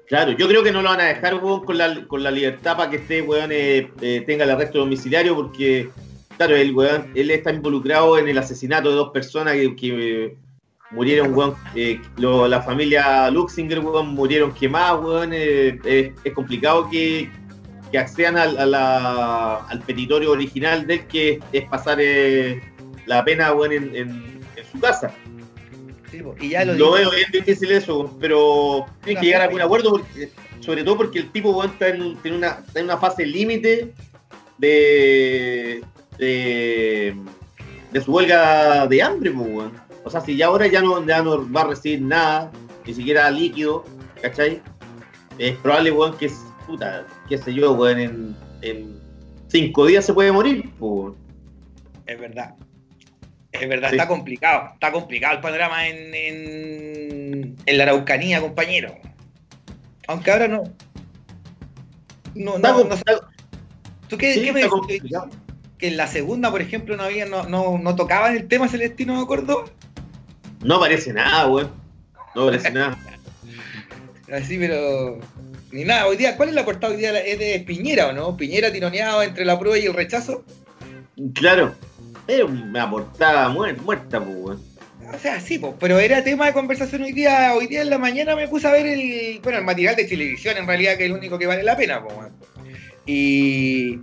Claro, 0.07 0.33
yo 0.33 0.47
creo 0.47 0.63
que 0.63 0.71
no 0.71 0.81
lo 0.81 0.89
van 0.89 1.01
a 1.01 1.05
dejar 1.05 1.39
con, 1.39 1.77
la, 1.77 2.05
con 2.07 2.21
la 2.21 2.29
libertad 2.29 2.77
para 2.77 2.89
que 2.89 2.97
este 2.97 3.21
weón 3.21 3.51
eh, 3.51 3.89
eh, 4.01 4.23
tenga 4.25 4.43
el 4.43 4.51
arresto 4.51 4.79
domiciliario, 4.79 5.35
porque, 5.35 5.89
claro, 6.37 6.55
el 6.55 6.75
weón, 6.75 7.11
él 7.15 7.31
está 7.31 7.51
involucrado 7.51 8.17
en 8.19 8.27
el 8.27 8.37
asesinato 8.37 8.89
de 8.89 8.95
dos 8.95 9.09
personas 9.11 9.53
que, 9.53 10.35
murieron, 10.91 11.33
weón, 11.33 11.55
la 12.15 12.61
familia 12.61 13.31
Luxinger, 13.31 13.79
weón, 13.79 14.09
murieron 14.09 14.53
quemados, 14.53 15.03
weón, 15.03 15.33
es 15.33 16.33
complicado 16.35 16.89
que, 16.89 17.29
accedan 17.97 18.37
al, 18.37 18.73
al 18.73 19.79
petitorio 19.85 20.31
original 20.31 20.87
de 20.87 20.95
él, 20.95 21.07
que 21.07 21.39
es 21.51 21.65
pasar 21.65 21.99
la 23.05 23.23
pena 23.23 23.51
bueno, 23.51 23.73
en, 23.73 24.41
su 24.71 24.79
casa. 24.79 25.13
y 26.39 26.49
ya 26.49 26.65
lo, 26.65 26.91
veo 26.91 27.11
bien 27.11 27.31
difícil 27.31 27.71
eso, 27.71 28.15
pero 28.19 28.85
tiene 29.03 29.19
que 29.19 29.25
llegar 29.27 29.41
a 29.41 29.45
algún 29.45 29.61
acuerdo, 29.61 30.01
sobre 30.59 30.83
todo 30.83 30.97
porque 30.97 31.19
el 31.19 31.31
tipo 31.31 31.63
está 31.63 31.89
en, 31.89 32.17
una, 32.25 32.63
en 32.75 32.85
una 32.85 32.97
fase 32.97 33.25
límite 33.25 33.93
de, 34.57 35.83
de, 36.17 37.15
su 38.03 38.11
huelga 38.11 38.87
de 38.87 39.01
hambre. 39.01 39.31
Pues, 39.31 39.71
o 40.03 40.09
sea, 40.09 40.21
si 40.21 40.35
ya 40.35 40.47
ahora 40.47 40.67
ya 40.67 40.81
no, 40.81 41.05
ya 41.05 41.21
no 41.21 41.51
va 41.51 41.61
a 41.61 41.67
recibir 41.67 42.01
nada, 42.01 42.51
ni 42.85 42.93
siquiera 42.93 43.29
líquido, 43.29 43.85
¿cachai? 44.21 44.61
Es 45.37 45.57
probable, 45.57 45.91
weón, 45.91 46.17
que, 46.17 46.29
puta, 46.67 47.05
qué 47.27 47.37
sé 47.37 47.53
yo, 47.53 47.89
en, 47.89 48.35
en 48.61 48.99
cinco 49.47 49.85
días 49.85 50.05
se 50.05 50.13
puede 50.13 50.31
morir. 50.31 50.71
Pues. 50.79 51.15
Es 52.05 52.19
verdad. 52.19 52.55
Es 53.53 53.69
verdad, 53.69 53.91
está 53.91 54.07
complicado. 54.07 54.71
Está 54.73 54.91
complicado 54.91 55.35
el 55.35 55.41
panorama 55.41 55.87
en, 55.87 57.55
en, 57.65 57.77
la 57.77 57.83
Araucanía, 57.83 58.41
compañero. 58.41 58.97
Aunque 60.07 60.31
ahora 60.31 60.47
no. 60.47 60.63
No, 62.35 62.57
no, 62.57 62.83
no, 62.83 62.95
¿Tú 64.07 64.17
qué, 64.17 64.41
qué 64.41 64.51
me 64.51 64.63
dices? 64.63 65.21
Que 65.77 65.87
en 65.87 65.97
la 65.97 66.07
segunda, 66.07 66.49
por 66.49 66.61
ejemplo, 66.61 66.97
no 66.97 67.03
había, 67.03 67.25
no, 67.25 67.43
no, 67.43 67.77
no 67.77 67.95
tocaban 67.95 68.35
el 68.35 68.47
tema 68.47 68.67
Celestino 68.67 69.19
de 69.19 69.27
Córdoba. 69.27 69.65
No 70.61 70.79
parece 70.79 71.13
nada, 71.13 71.47
weón. 71.47 71.71
No 72.35 72.47
parece 72.47 72.71
nada. 72.71 72.97
Así, 74.31 74.57
pero. 74.57 75.19
Ni 75.71 75.83
nada. 75.83 76.07
Hoy 76.07 76.17
día, 76.17 76.37
¿cuál 76.37 76.49
es 76.49 76.55
la 76.55 76.65
portada 76.65 76.93
hoy 76.93 76.99
día? 76.99 77.17
¿Es 77.19 77.37
de 77.37 77.59
Piñera 77.59 78.07
o 78.07 78.13
no? 78.13 78.35
¿Piñera 78.35 78.71
tironeado 78.71 79.21
entre 79.21 79.45
la 79.45 79.59
prueba 79.59 79.77
y 79.77 79.85
el 79.85 79.93
rechazo? 79.93 80.43
Claro. 81.35 81.75
Era 82.27 82.45
una 82.45 82.89
portada 82.89 83.49
muerta, 83.49 84.23
pues, 84.23 84.59
O 85.13 85.19
sea, 85.19 85.39
sí, 85.39 85.61
pero 85.79 85.99
era 85.99 86.23
tema 86.23 86.45
de 86.45 86.53
conversación 86.53 87.03
hoy 87.03 87.11
día. 87.11 87.53
Hoy 87.53 87.67
día 87.67 87.81
en 87.81 87.89
la 87.89 87.97
mañana 87.97 88.35
me 88.35 88.47
puse 88.47 88.67
a 88.67 88.71
ver 88.71 88.85
el, 88.85 89.39
bueno, 89.43 89.59
el 89.59 89.65
material 89.65 89.95
de 89.95 90.05
televisión, 90.05 90.57
en 90.57 90.67
realidad, 90.67 90.97
que 90.97 91.03
es 91.03 91.09
el 91.09 91.17
único 91.17 91.37
que 91.37 91.47
vale 91.47 91.63
la 91.63 91.75
pena, 91.75 92.01
pues. 92.01 92.31
Y, 93.05 93.99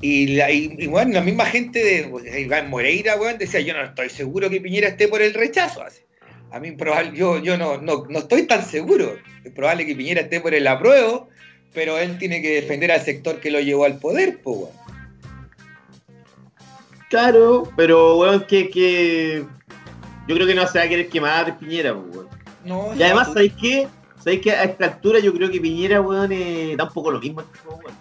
y, 0.00 0.86
bueno, 0.86 1.12
la 1.12 1.20
misma 1.20 1.44
gente 1.44 1.84
de 1.84 2.40
Iván 2.40 2.70
Moreira, 2.70 3.16
weón, 3.16 3.36
decía, 3.36 3.60
yo 3.60 3.74
no 3.74 3.84
estoy 3.84 4.08
seguro 4.08 4.48
que 4.48 4.60
Piñera 4.60 4.88
esté 4.88 5.08
por 5.08 5.20
el 5.20 5.34
rechazo. 5.34 5.84
A 6.50 6.60
mí 6.60 6.70
probable, 6.72 7.12
yo, 7.14 7.42
yo 7.42 7.58
no, 7.58 7.76
no, 7.78 8.06
no 8.08 8.18
estoy 8.20 8.44
tan 8.44 8.64
seguro. 8.64 9.16
Es 9.44 9.52
probable 9.52 9.84
que 9.84 9.94
Piñera 9.94 10.22
esté 10.22 10.40
por 10.40 10.54
el 10.54 10.66
apruebo, 10.66 11.28
pero 11.74 11.98
él 11.98 12.16
tiene 12.16 12.40
que 12.40 12.54
defender 12.54 12.90
al 12.90 13.02
sector 13.02 13.40
que 13.40 13.50
lo 13.50 13.60
llevó 13.60 13.84
al 13.84 13.98
poder, 13.98 14.38
pues. 14.42 14.70
Claro, 17.08 17.70
pero 17.76 18.18
weón, 18.18 18.44
que, 18.44 18.68
que 18.68 19.44
yo 20.26 20.34
creo 20.34 20.46
que 20.46 20.54
no 20.54 20.66
se 20.66 20.78
va 20.78 20.84
a 20.84 20.88
querer 20.88 21.08
quemar 21.08 21.58
Piñera, 21.58 21.94
pues, 21.94 22.16
weón. 22.16 22.28
No, 22.64 22.94
y 22.94 23.02
además, 23.02 23.28
¿sabéis 23.28 23.54
qué? 23.60 23.88
¿Sabéis 24.18 24.42
que 24.42 24.52
a 24.52 24.64
esta 24.64 24.84
altura 24.86 25.20
yo 25.20 25.32
creo 25.32 25.50
que 25.50 25.60
Piñera, 25.60 26.00
weón, 26.00 26.32
eh, 26.32 26.74
da 26.76 26.84
un 26.84 26.92
poco 26.92 27.10
lo 27.10 27.20
mismo, 27.20 27.42
weón? 27.66 27.94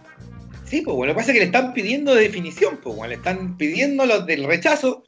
Sí, 0.65 0.81
pues 0.81 0.95
bueno, 0.97 1.13
lo 1.13 1.15
que 1.15 1.21
pasa 1.21 1.31
es 1.31 1.35
que 1.35 1.39
le 1.39 1.45
están 1.45 1.73
pidiendo 1.73 2.13
definición, 2.13 2.77
pues 2.83 2.95
bueno, 2.95 3.09
le 3.09 3.15
están 3.15 3.55
pidiendo 3.55 4.05
los 4.05 4.25
del 4.25 4.43
rechazo. 4.43 5.05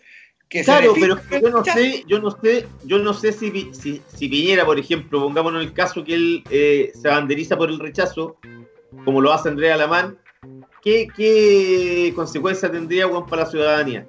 Que 0.47 0.63
claro, 0.63 0.93
pero 0.99 1.19
yo 1.29 1.49
no 1.51 1.63
sé, 1.63 2.03
yo 2.07 2.19
no 2.19 2.31
sé, 2.31 2.65
yo 2.85 2.97
no 2.97 3.13
sé 3.13 3.33
si, 3.33 3.69
si, 3.73 4.01
si 4.07 4.29
Piñera, 4.29 4.65
por 4.65 4.79
ejemplo, 4.79 5.21
pongámonos 5.21 5.61
el 5.61 5.73
caso 5.73 6.03
que 6.03 6.15
él 6.15 6.43
eh, 6.49 6.91
se 6.99 7.07
banderiza 7.07 7.55
por 7.55 7.69
el 7.69 7.77
rechazo, 7.77 8.37
como 9.05 9.21
lo 9.21 9.31
hace 9.31 9.49
Andrea 9.49 9.75
Alamán, 9.75 10.17
¿qué, 10.81 11.08
qué 11.15 12.13
consecuencia 12.15 12.72
tendría 12.72 13.08
Juan 13.08 13.25
para 13.25 13.43
la 13.43 13.50
ciudadanía? 13.50 14.05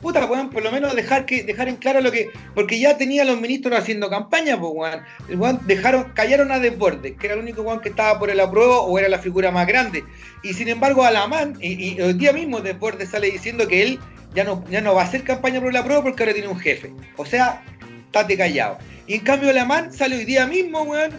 Puta, 0.00 0.26
weón, 0.26 0.50
por 0.50 0.62
lo 0.62 0.70
menos 0.70 0.94
dejar 0.94 1.24
que 1.24 1.44
dejar 1.44 1.66
en 1.68 1.76
claro 1.76 2.02
lo 2.02 2.12
que. 2.12 2.28
Porque 2.54 2.78
ya 2.78 2.98
tenía 2.98 3.24
los 3.24 3.40
ministros 3.40 3.78
haciendo 3.78 4.10
campaña, 4.10 4.60
pues, 4.60 4.72
weón. 4.74 5.00
El 5.28 5.38
weón 5.38 5.60
dejaron, 5.66 6.12
callaron 6.12 6.52
a 6.52 6.58
Desbordes, 6.58 7.16
que 7.16 7.26
era 7.26 7.34
el 7.36 7.40
único 7.40 7.62
weón 7.62 7.80
que 7.80 7.88
estaba 7.88 8.18
por 8.18 8.28
el 8.28 8.38
apruebo 8.40 8.82
o 8.82 8.98
era 8.98 9.08
la 9.08 9.18
figura 9.18 9.50
más 9.50 9.66
grande. 9.66 10.04
Y 10.42 10.52
sin 10.52 10.68
embargo, 10.68 11.04
Alamán, 11.04 11.56
y, 11.60 11.72
y 11.72 12.00
el 12.00 12.18
día 12.18 12.34
mismo 12.34 12.60
Desbordes 12.60 13.10
sale 13.10 13.30
diciendo 13.30 13.66
que 13.66 13.82
él 13.82 13.98
ya 14.34 14.44
no, 14.44 14.62
ya 14.68 14.82
no 14.82 14.94
va 14.94 15.02
a 15.02 15.04
hacer 15.06 15.24
campaña 15.24 15.60
por 15.60 15.70
el 15.70 15.76
apruebo 15.76 16.02
porque 16.02 16.22
ahora 16.22 16.34
tiene 16.34 16.48
un 16.48 16.58
jefe. 16.58 16.92
O 17.16 17.24
sea, 17.24 17.62
estate 18.14 18.36
callado. 18.36 18.78
Y 19.06 19.14
en 19.14 19.20
cambio 19.20 19.50
Alamán 19.50 19.92
sale 19.92 20.16
hoy 20.16 20.24
día 20.24 20.46
mismo, 20.46 20.82
weón, 20.82 21.12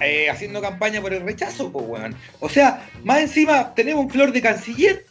eh, 0.00 0.28
haciendo 0.30 0.60
campaña 0.60 1.00
por 1.00 1.12
el 1.12 1.22
rechazo, 1.22 1.72
pues, 1.72 1.84
weón. 1.88 2.14
O 2.40 2.48
sea, 2.48 2.88
más 3.02 3.20
encima 3.20 3.74
tenemos 3.74 4.04
un 4.04 4.10
flor 4.10 4.32
de 4.32 4.42
canciller. 4.42 5.04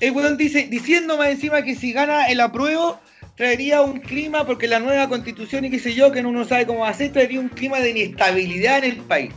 El 0.00 0.12
weón 0.12 0.36
dice, 0.36 0.66
diciendo 0.70 1.18
más 1.18 1.28
encima 1.28 1.62
que 1.62 1.74
si 1.74 1.92
gana 1.92 2.26
el 2.26 2.40
apruebo, 2.40 2.98
traería 3.36 3.82
un 3.82 4.00
clima, 4.00 4.46
porque 4.46 4.68
la 4.68 4.78
nueva 4.78 5.08
constitución 5.08 5.64
y 5.64 5.70
qué 5.70 5.78
sé 5.78 5.92
yo, 5.92 6.12
que 6.12 6.20
uno 6.20 6.44
sabe 6.44 6.66
cómo 6.66 6.86
hacer, 6.86 7.12
traería 7.12 7.40
un 7.40 7.48
clima 7.48 7.80
de 7.80 7.90
inestabilidad 7.90 8.78
en 8.78 8.84
el 8.84 8.96
país. 8.98 9.32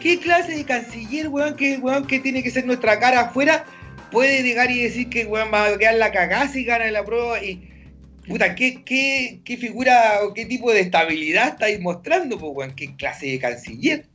¿Qué 0.00 0.18
clase 0.18 0.52
de 0.56 0.64
canciller, 0.64 1.28
weón, 1.28 1.56
que, 1.56 1.78
weón, 1.78 2.06
que 2.06 2.20
tiene 2.20 2.42
que 2.42 2.50
ser 2.50 2.66
nuestra 2.66 2.98
cara 2.98 3.20
afuera, 3.20 3.64
puede 4.10 4.42
llegar 4.42 4.70
y 4.70 4.82
decir 4.82 5.08
que, 5.08 5.24
weón, 5.24 5.50
va 5.52 5.66
a 5.66 5.78
quedar 5.78 5.94
la 5.94 6.12
cagada 6.12 6.48
si 6.48 6.64
gana 6.64 6.86
el 6.86 6.96
apruebo 6.96 7.36
y 7.38 7.75
puta, 8.28 8.54
¿qué, 8.54 8.82
qué, 8.84 9.56
figura 9.56 10.20
o 10.24 10.34
qué 10.34 10.46
tipo 10.46 10.72
de 10.72 10.80
estabilidad 10.80 11.48
estáis 11.48 11.80
mostrando, 11.80 12.38
pues, 12.38 12.72
¿Qué 12.74 12.94
clase 12.96 13.26
de 13.26 13.38
canciller? 13.38 14.06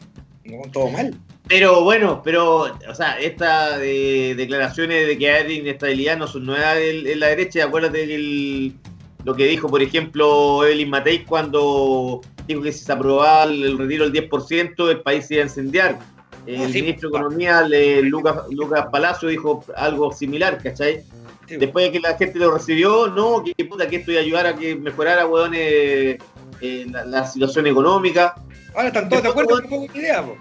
No, 0.43 0.61
todo 0.71 0.89
mal. 0.89 1.17
Pero 1.47 1.83
bueno, 1.83 2.21
pero, 2.23 2.77
o 2.87 2.95
sea, 2.95 3.19
estas 3.19 3.79
declaraciones 3.79 5.07
de 5.07 5.17
que 5.17 5.29
hay 5.29 5.59
inestabilidad 5.59 6.17
no 6.17 6.27
son 6.27 6.45
nuevas 6.45 6.77
en, 6.77 7.19
la 7.19 7.27
derecha. 7.27 7.65
Acuérdate 7.65 8.73
lo 9.25 9.35
que 9.35 9.45
dijo, 9.45 9.69
por 9.69 9.81
ejemplo, 9.81 10.65
Evelyn 10.65 10.89
Matei 10.89 11.25
cuando 11.25 12.21
dijo 12.47 12.61
que 12.61 12.71
si 12.71 12.85
se 12.85 12.91
aprobaba 12.91 13.43
el, 13.43 13.77
retiro 13.77 14.09
del 14.09 14.29
10%, 14.29 14.89
el 14.89 15.01
país 15.01 15.25
se 15.27 15.35
iba 15.35 15.43
a 15.43 15.47
incendiar. 15.47 15.99
El 16.47 16.69
ministro 16.69 17.09
de 17.09 17.17
Economía, 17.17 17.61
Lucas, 18.01 18.43
Lucas 18.49 18.87
Palacio, 18.91 19.29
dijo 19.29 19.63
algo 19.75 20.11
similar, 20.11 20.57
¿cachai? 20.61 21.03
Después 21.57 21.85
de 21.85 21.91
que 21.91 21.99
la 21.99 22.17
gente 22.17 22.39
lo 22.39 22.51
recibió, 22.51 23.07
no, 23.07 23.43
que 23.43 23.65
puta, 23.65 23.87
que 23.87 23.97
esto 23.97 24.11
iba 24.11 24.21
a 24.21 24.23
ayudar 24.23 24.47
a 24.47 24.55
que 24.55 24.75
mejorara, 24.75 25.25
weón, 25.25 25.53
eh, 25.55 26.17
eh, 26.61 26.85
la, 26.89 27.25
situación 27.25 27.67
económica. 27.67 28.35
Ahora 28.75 28.87
están 28.87 29.09
todos 29.09 29.23
de 29.23 29.29
acuerdo 29.29 29.61
con 29.67 29.79
la 29.79 29.85
idea, 29.85 30.25
po. 30.25 30.37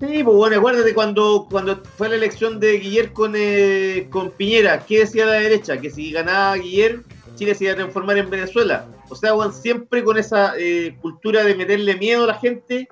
Sí, 0.00 0.22
pues 0.22 0.36
bueno, 0.36 0.56
acuérdate 0.56 0.94
cuando, 0.94 1.48
cuando 1.50 1.82
fue 1.96 2.08
la 2.08 2.14
elección 2.14 2.60
de 2.60 2.78
Guiller 2.78 3.12
con, 3.12 3.32
eh, 3.36 4.06
con 4.10 4.30
Piñera, 4.30 4.84
¿qué 4.86 5.00
decía 5.00 5.26
la 5.26 5.32
derecha? 5.32 5.80
Que 5.80 5.90
si 5.90 6.12
ganaba 6.12 6.56
Guiller, 6.56 7.00
Chile 7.34 7.54
se 7.54 7.64
iba 7.64 7.72
a 7.72 7.76
transformar 7.76 8.16
en 8.16 8.30
Venezuela. 8.30 8.86
O 9.08 9.16
sea, 9.16 9.32
bueno, 9.32 9.52
siempre 9.52 10.04
con 10.04 10.16
esa 10.16 10.54
cultura 11.00 11.42
de 11.42 11.54
meterle 11.56 11.96
miedo 11.96 12.24
a 12.24 12.28
la 12.28 12.34
gente. 12.34 12.88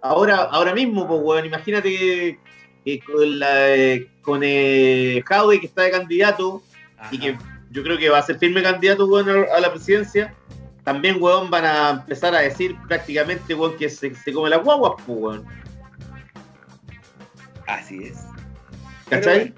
Ahora, 0.00 0.44
ahora 0.44 0.72
mismo, 0.72 1.06
pues 1.06 1.20
bueno, 1.20 1.46
imagínate 1.46 2.38
que, 2.84 3.00
con, 3.00 3.38
la, 3.38 3.98
con 4.22 4.40
que 4.40 5.20
está 5.62 5.82
de 5.82 5.90
candidato, 5.90 6.62
y 7.10 7.18
que 7.18 7.38
yo 7.70 7.82
creo 7.82 7.98
que 7.98 8.08
va 8.08 8.18
a 8.18 8.22
ser 8.22 8.38
firme 8.38 8.62
candidato 8.62 9.06
bueno, 9.06 9.44
a 9.54 9.60
la 9.60 9.70
presidencia, 9.70 10.34
también, 10.84 11.16
weón, 11.20 11.50
van 11.50 11.64
a 11.64 11.90
empezar 11.90 12.34
a 12.34 12.40
decir 12.40 12.76
prácticamente, 12.86 13.54
weón, 13.54 13.76
que 13.76 13.88
se, 13.88 14.14
se 14.14 14.32
come 14.32 14.48
las 14.50 14.62
guaguas, 14.62 15.02
weón. 15.06 15.44
Así 17.66 18.04
es. 18.04 18.18
¿Cachai? 19.08 19.52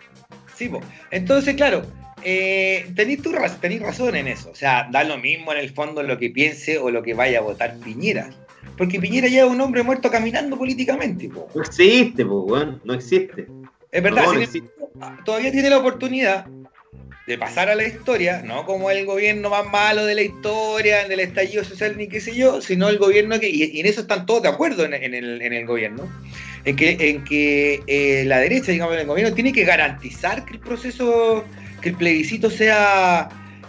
sí, 0.54 0.68
pues. 0.68 0.84
Entonces, 1.10 1.54
claro, 1.54 1.82
eh, 2.22 2.90
tenéis, 2.96 3.22
tú, 3.22 3.32
tenéis 3.60 3.82
razón 3.82 4.16
en 4.16 4.28
eso. 4.28 4.50
O 4.50 4.54
sea, 4.54 4.88
da 4.90 5.04
lo 5.04 5.18
mismo 5.18 5.52
en 5.52 5.58
el 5.58 5.70
fondo 5.70 6.02
lo 6.02 6.18
que 6.18 6.30
piense 6.30 6.78
o 6.78 6.90
lo 6.90 7.02
que 7.02 7.14
vaya 7.14 7.38
a 7.38 7.42
votar 7.42 7.76
Piñera. 7.78 8.30
Porque 8.76 9.00
Piñera 9.00 9.28
ya 9.28 9.44
es 9.44 9.50
un 9.50 9.60
hombre 9.60 9.82
muerto 9.82 10.10
caminando 10.10 10.56
políticamente. 10.56 11.28
Po. 11.28 11.48
No 11.54 11.62
existe, 11.62 12.24
pues, 12.24 12.38
weón. 12.46 12.80
No 12.84 12.94
existe. 12.94 13.46
Es 13.90 14.02
verdad, 14.02 14.22
No, 14.22 14.28
si 14.28 14.32
no 14.34 14.38
le- 14.38 14.44
existe. 14.44 14.70
todavía 15.24 15.52
tiene 15.52 15.70
la 15.70 15.78
oportunidad 15.78 16.46
de 17.28 17.36
pasar 17.36 17.68
a 17.68 17.74
la 17.74 17.86
historia, 17.86 18.42
no 18.42 18.64
como 18.64 18.90
el 18.90 19.04
gobierno 19.04 19.50
más 19.50 19.66
malo 19.66 20.06
de 20.06 20.14
la 20.14 20.22
historia, 20.22 21.06
del 21.06 21.20
estallido 21.20 21.62
social, 21.62 21.94
ni 21.98 22.08
qué 22.08 22.22
sé 22.22 22.34
yo, 22.34 22.62
sino 22.62 22.88
el 22.88 22.96
gobierno 22.96 23.38
que, 23.38 23.50
y, 23.50 23.78
en 23.78 23.84
eso 23.84 24.00
están 24.00 24.24
todos 24.24 24.42
de 24.42 24.48
acuerdo 24.48 24.86
en, 24.86 24.94
el, 24.94 25.42
en 25.42 25.52
el 25.52 25.66
gobierno, 25.66 26.10
en 26.64 26.74
que, 26.74 26.96
en 26.98 27.22
que 27.24 27.82
eh, 27.86 28.24
la 28.24 28.38
derecha, 28.38 28.72
digamos, 28.72 28.96
el 28.96 29.06
gobierno 29.06 29.34
tiene 29.34 29.52
que 29.52 29.64
garantizar 29.64 30.46
que 30.46 30.54
el 30.54 30.60
proceso, 30.60 31.44
que 31.82 31.90
el 31.90 31.96
plebiscito 31.96 32.48
sea, 32.48 33.28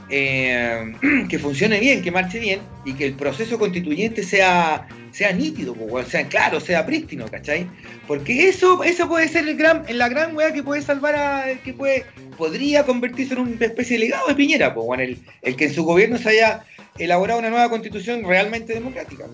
eh, 0.09 0.93
que 1.29 1.39
funcione 1.39 1.79
bien, 1.79 2.01
que 2.01 2.11
marche 2.11 2.39
bien, 2.39 2.59
y 2.85 2.93
que 2.93 3.05
el 3.05 3.13
proceso 3.13 3.57
constituyente 3.59 4.23
sea, 4.23 4.87
sea 5.11 5.31
nítido, 5.33 5.75
sea 6.07 6.27
claro, 6.27 6.59
sea 6.59 6.85
prístino, 6.85 7.25
¿cachai? 7.27 7.67
Porque 8.07 8.47
eso, 8.49 8.83
eso 8.83 9.07
puede 9.07 9.27
ser 9.27 9.47
el 9.47 9.55
gran, 9.57 9.83
la 9.89 10.09
gran 10.09 10.35
weá 10.35 10.51
que 10.53 10.63
puede 10.63 10.81
salvar 10.81 11.15
a, 11.15 11.45
que 11.63 11.73
puede, 11.73 12.05
podría 12.37 12.85
convertirse 12.85 13.33
en 13.33 13.41
una 13.41 13.65
especie 13.65 13.97
de 13.97 14.05
legado 14.05 14.27
de 14.27 14.35
Piñera, 14.35 14.73
pues, 14.73 14.99
el, 14.99 15.17
el 15.41 15.55
que 15.55 15.65
en 15.65 15.73
su 15.73 15.83
gobierno 15.83 16.17
se 16.17 16.29
haya 16.29 16.63
elaborado 16.97 17.39
una 17.39 17.49
nueva 17.49 17.69
constitución 17.69 18.23
realmente 18.25 18.73
democrática. 18.73 19.25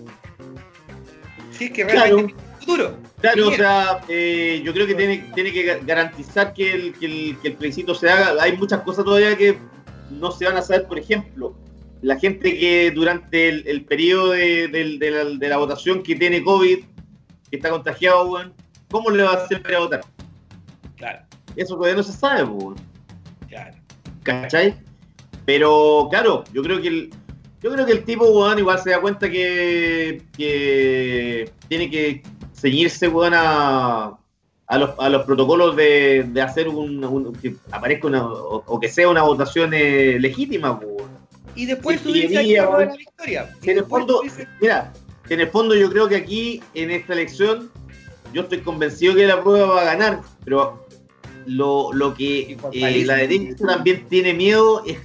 Sí, 1.50 1.70
que 1.70 1.84
realmente 1.84 2.34
Claro. 2.34 2.34
un 2.34 2.58
futuro. 2.60 2.98
Claro, 3.20 3.48
o 3.48 3.52
sea, 3.52 4.00
eh, 4.08 4.60
yo 4.62 4.72
creo 4.74 4.86
que 4.86 4.94
tiene, 4.94 5.24
tiene 5.34 5.52
que 5.52 5.66
ga- 5.66 5.86
garantizar 5.86 6.52
que 6.52 6.72
el, 6.72 6.92
que, 6.94 7.06
el, 7.06 7.36
que 7.40 7.48
el 7.48 7.54
plebiscito 7.54 7.94
se 7.94 8.10
haga. 8.10 8.34
Hay 8.42 8.56
muchas 8.56 8.82
cosas 8.82 9.04
todavía 9.04 9.36
que 9.36 9.56
no 10.16 10.30
se 10.30 10.44
van 10.46 10.56
a 10.56 10.62
saber, 10.62 10.86
por 10.86 10.98
ejemplo, 10.98 11.54
la 12.02 12.18
gente 12.18 12.56
que 12.58 12.90
durante 12.90 13.48
el, 13.48 13.66
el 13.66 13.84
periodo 13.84 14.30
de, 14.30 14.68
del- 14.68 14.98
de 14.98 15.10
la, 15.10 15.24
de 15.24 15.48
la 15.48 15.56
votación 15.56 16.02
que 16.02 16.14
tiene 16.16 16.42
COVID, 16.42 16.78
que 17.50 17.56
está 17.56 17.70
contagiado, 17.70 18.52
¿cómo 18.90 19.10
le 19.10 19.22
va 19.22 19.30
a 19.32 19.44
hacer 19.44 19.62
para 19.62 19.78
votar? 19.80 20.00
Claro, 20.96 21.24
Eso 21.56 21.74
todavía 21.74 21.96
no 21.96 22.02
se 22.02 22.12
sabe, 22.12 22.48
claro. 23.48 23.76
¿Cachai? 24.22 24.74
Pero 25.44 26.08
claro, 26.10 26.42
yo 26.52 26.62
creo 26.62 26.80
que 26.82 26.88
el, 26.88 27.10
yo 27.62 27.70
creo 27.72 27.86
que 27.86 27.92
el 27.92 28.04
tipo, 28.04 28.26
igual 28.58 28.78
se 28.80 28.90
da 28.90 29.00
cuenta 29.00 29.30
que, 29.30 30.22
que 30.36 31.50
tiene 31.68 31.88
que 31.90 32.22
ceñirse, 32.54 33.08
weón, 33.08 33.32
a, 33.36 34.18
a, 34.68 34.78
los, 34.78 34.90
a 34.98 35.08
los 35.08 35.24
protocolos 35.24 35.76
de, 35.76 36.24
de 36.28 36.42
hacer 36.42 36.68
un, 36.68 37.04
un- 37.04 37.32
que 37.34 37.56
aparezca 37.70 38.06
una, 38.08 38.24
o, 38.26 38.62
o 38.66 38.80
que 38.80 38.88
sea 38.88 39.08
una 39.08 39.22
votación 39.22 39.72
eh, 39.74 40.18
legítima. 40.20 40.80
Y 41.54 41.66
después 41.66 42.02
de 42.04 42.10
weón. 42.70 42.88
la 42.88 42.94
victoria. 42.96 43.50
En 43.62 43.78
el 43.78 43.84
fondo- 43.84 44.22
Mira, 44.60 44.92
en 45.28 45.40
el 45.40 45.48
fondo 45.48 45.74
yo 45.74 45.88
creo 45.90 46.08
que 46.08 46.16
aquí, 46.16 46.62
en 46.74 46.90
esta 46.90 47.12
elección, 47.14 47.70
yo 48.32 48.42
estoy 48.42 48.58
convencido 48.60 49.14
que 49.14 49.26
la 49.26 49.42
prueba 49.42 49.66
va 49.66 49.82
a 49.82 49.84
ganar, 49.84 50.20
pero 50.44 50.86
lo, 51.46 51.92
lo 51.92 52.12
que 52.14 52.56
eh, 52.72 53.04
la 53.06 53.14
derecha 53.16 53.54
también 53.66 54.06
tiene 54.08 54.34
miedo 54.34 54.82
es 54.84 54.98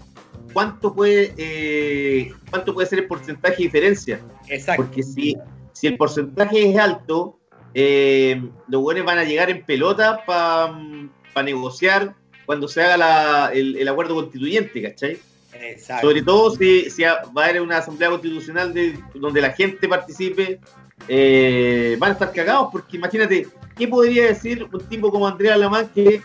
cuánto 0.53 0.93
puede 0.93 1.33
eh, 1.37 2.33
cuánto 2.49 2.73
puede 2.73 2.87
ser 2.87 2.99
el 2.99 3.07
porcentaje 3.07 3.57
de 3.57 3.63
diferencia. 3.63 4.19
Exacto. 4.49 4.83
Porque 4.83 5.03
si, 5.03 5.37
si 5.71 5.87
el 5.87 5.97
porcentaje 5.97 6.69
es 6.71 6.77
alto, 6.77 7.39
eh, 7.73 8.41
los 8.67 8.81
buenos 8.81 9.05
van 9.05 9.17
a 9.19 9.23
llegar 9.23 9.49
en 9.49 9.63
pelota 9.65 10.23
para 10.25 11.43
negociar 11.43 12.13
cuando 12.45 12.67
se 12.67 12.81
haga 12.83 12.97
la- 12.97 13.51
el, 13.53 13.77
el 13.77 13.87
acuerdo 13.87 14.15
constituyente, 14.15 14.81
¿cachai? 14.81 15.19
Exacto. 15.53 16.07
Sobre 16.07 16.21
todo 16.23 16.51
si, 16.55 16.89
si 16.89 17.03
va 17.03 17.21
a 17.43 17.45
haber 17.49 17.61
una 17.61 17.77
asamblea 17.77 18.09
constitucional 18.09 18.73
de, 18.73 18.97
donde 19.15 19.41
la 19.41 19.51
gente 19.51 19.87
participe, 19.87 20.59
eh, 21.07 21.95
van 21.99 22.09
a 22.11 22.13
estar 22.13 22.31
cagados, 22.33 22.69
porque 22.71 22.97
imagínate, 22.97 23.47
¿qué 23.77 23.87
podría 23.87 24.25
decir 24.27 24.67
un 24.71 24.79
tipo 24.87 25.11
como 25.11 25.27
Andrea 25.27 25.53
Alamán 25.55 25.89
que 25.93 26.21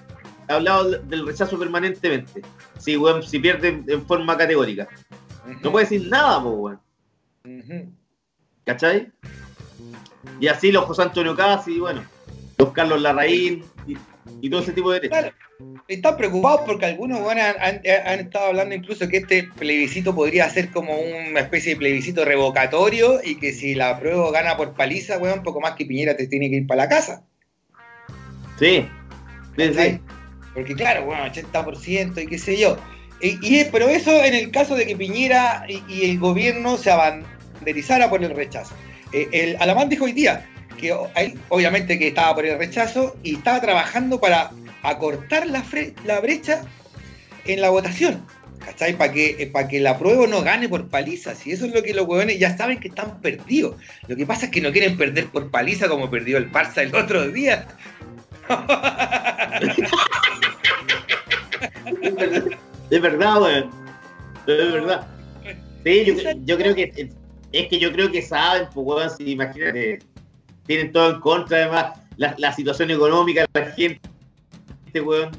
ha 0.48 0.54
hablado 0.54 0.90
del 0.90 1.26
rechazo 1.26 1.58
permanentemente? 1.58 2.42
Si, 2.78 2.96
si 3.26 3.38
pierde 3.38 3.82
en 3.86 4.06
forma 4.06 4.36
categórica. 4.36 4.88
No 5.62 5.70
puede 5.72 5.84
decir 5.86 6.08
nada, 6.08 6.38
weón. 6.38 6.80
Ujú. 7.44 7.92
¿Cachai? 8.64 9.12
Y 10.40 10.48
así 10.48 10.70
los 10.72 10.84
José 10.84 11.02
Antonio 11.02 11.34
Casi, 11.34 11.78
bueno, 11.78 12.04
los 12.58 12.72
Carlos 12.72 13.00
Larraín 13.00 13.64
y, 13.86 13.96
y 14.42 14.50
todo 14.50 14.60
ese 14.60 14.72
tipo 14.72 14.90
de 14.92 15.00
Claro. 15.08 15.32
Están 15.88 16.18
preocupados 16.18 16.60
porque 16.66 16.84
algunos 16.84 17.20
bueno, 17.22 17.40
han, 17.42 17.54
han- 17.60 17.80
han 18.06 18.20
estado 18.20 18.46
hablando 18.48 18.74
incluso 18.74 19.08
que 19.08 19.18
este 19.18 19.44
plebiscito 19.58 20.14
podría 20.14 20.50
ser 20.50 20.70
como 20.70 20.92
una 20.98 21.40
especie 21.40 21.72
de 21.72 21.78
plebiscito 21.78 22.24
revocatorio 22.26 23.20
y 23.24 23.36
que 23.36 23.52
si 23.52 23.74
la 23.74 23.98
prueba 23.98 24.30
gana 24.32 24.56
por 24.58 24.74
paliza, 24.74 25.16
weón, 25.18 25.42
poco 25.42 25.60
más 25.60 25.72
que 25.72 25.86
Piñera 25.86 26.14
te 26.16 26.26
tiene 26.26 26.50
que 26.50 26.56
ir 26.56 26.66
para 26.66 26.82
la 26.82 26.88
casa. 26.90 27.22
Sí, 28.58 28.86
sí. 29.72 30.00
Porque 30.54 30.74
claro, 30.74 31.04
bueno, 31.06 31.24
80% 31.24 32.22
y 32.22 32.26
qué 32.26 32.38
sé 32.38 32.58
yo. 32.58 32.76
Y, 33.20 33.38
y 33.42 33.64
pero 33.72 33.88
eso 33.88 34.10
en 34.24 34.34
el 34.34 34.50
caso 34.50 34.74
de 34.74 34.86
que 34.86 34.96
Piñera 34.96 35.64
y, 35.68 35.82
y 35.88 36.10
el 36.10 36.18
gobierno 36.18 36.76
se 36.76 36.90
abanderizara 36.90 38.10
por 38.10 38.22
el 38.22 38.34
rechazo. 38.34 38.74
Eh, 39.16 39.28
el 39.32 39.56
Alamán 39.60 39.88
dijo 39.88 40.04
hoy 40.04 40.12
día 40.12 40.46
que 40.78 40.92
obviamente 41.48 41.98
que 41.98 42.08
estaba 42.08 42.34
por 42.34 42.44
el 42.44 42.58
rechazo 42.58 43.16
y 43.22 43.36
estaba 43.36 43.62
trabajando 43.62 44.20
para 44.20 44.50
acortar 44.82 45.46
la, 45.46 45.64
la 46.04 46.20
brecha 46.20 46.62
en 47.46 47.62
la 47.62 47.70
votación. 47.70 48.22
¿Cachai? 48.58 48.98
Para 48.98 49.12
que, 49.12 49.48
para 49.50 49.68
que 49.68 49.80
la 49.80 49.98
prueba 49.98 50.26
no 50.26 50.42
gane 50.42 50.68
por 50.68 50.88
paliza. 50.88 51.34
Si 51.34 51.52
eso 51.52 51.64
es 51.64 51.72
lo 51.72 51.82
que 51.82 51.94
los 51.94 52.06
huevones 52.06 52.38
ya 52.38 52.54
saben 52.58 52.78
que 52.78 52.88
están 52.88 53.22
perdidos. 53.22 53.76
Lo 54.06 54.16
que 54.16 54.26
pasa 54.26 54.46
es 54.46 54.52
que 54.52 54.60
no 54.60 54.70
quieren 54.70 54.98
perder 54.98 55.28
por 55.28 55.50
paliza 55.50 55.88
como 55.88 56.10
perdió 56.10 56.36
el 56.36 56.52
Barça 56.52 56.82
el 56.82 56.94
otro 56.94 57.26
día. 57.28 57.66
Es 62.88 63.02
verdad, 63.02 63.42
weón. 63.42 63.70
Es 64.46 64.72
verdad. 64.72 65.06
Sí, 65.84 66.04
yo, 66.44 66.56
creo 66.56 66.74
que 66.74 66.92
es, 66.96 67.08
es 67.58 67.68
que 67.68 67.78
yo 67.78 67.92
creo 67.92 68.10
que 68.10 68.22
saben, 68.22 68.68
pues 68.72 68.86
weón, 68.86 69.10
si 69.16 69.32
imagínate, 69.32 70.00
tienen 70.66 70.92
todo 70.92 71.14
en 71.14 71.20
contra, 71.20 71.58
además, 71.58 71.98
la, 72.16 72.52
situación 72.52 72.90
económica, 72.90 73.46
la 73.52 73.66
gente, 73.72 74.00
weón. 75.00 75.30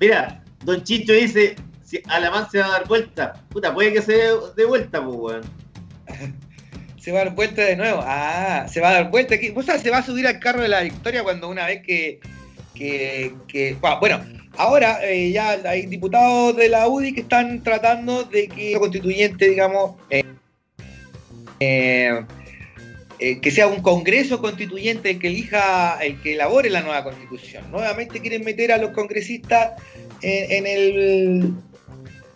Mira, 0.00 0.42
Don 0.64 0.82
Chicho 0.82 1.12
dice, 1.12 1.56
si 1.82 2.00
Alamán 2.08 2.50
se 2.50 2.58
va 2.58 2.66
a 2.66 2.70
dar 2.70 2.88
vuelta, 2.88 3.32
puta, 3.50 3.72
puede 3.74 3.92
que 3.92 4.02
se 4.02 4.30
dé 4.56 4.64
vuelta, 4.64 5.04
pues 5.04 5.16
weón. 5.16 5.42
Se 7.04 7.12
va 7.12 7.20
a 7.20 7.24
dar 7.26 7.34
vuelta 7.34 7.60
de 7.60 7.76
nuevo. 7.76 8.00
Ah, 8.02 8.64
se 8.66 8.80
va 8.80 8.88
a 8.88 8.92
dar 8.94 9.10
vuelta. 9.10 9.34
¿Vos 9.52 9.66
sabés, 9.66 9.82
se 9.82 9.90
va 9.90 9.98
a 9.98 10.02
subir 10.02 10.26
al 10.26 10.40
carro 10.40 10.62
de 10.62 10.68
la 10.68 10.80
victoria 10.80 11.22
cuando 11.22 11.50
una 11.50 11.66
vez 11.66 11.82
que. 11.82 12.18
que, 12.74 13.34
que- 13.46 13.76
bueno, 14.00 14.24
ahora 14.56 14.98
eh, 15.02 15.30
ya 15.32 15.60
hay 15.64 15.86
diputados 15.86 16.56
de 16.56 16.68
la 16.68 16.88
UDI 16.88 17.12
que 17.12 17.20
están 17.22 17.62
tratando 17.62 18.24
de 18.24 18.48
que 18.48 18.72
el 18.72 18.78
constituyente, 18.78 19.48
digamos, 19.48 19.96
eh, 20.10 20.24
eh, 21.60 22.24
eh, 23.20 23.40
que 23.40 23.50
sea 23.50 23.68
un 23.68 23.80
congreso 23.80 24.40
constituyente 24.40 25.10
el 25.10 25.18
que 25.18 25.28
elija, 25.28 25.98
el 26.02 26.20
que 26.20 26.34
elabore 26.34 26.68
la 26.68 26.82
nueva 26.82 27.04
constitución. 27.04 27.70
Nuevamente 27.70 28.20
quieren 28.20 28.44
meter 28.44 28.72
a 28.72 28.78
los 28.78 28.90
congresistas 28.90 29.80
en, 30.20 30.66
el 30.66 31.52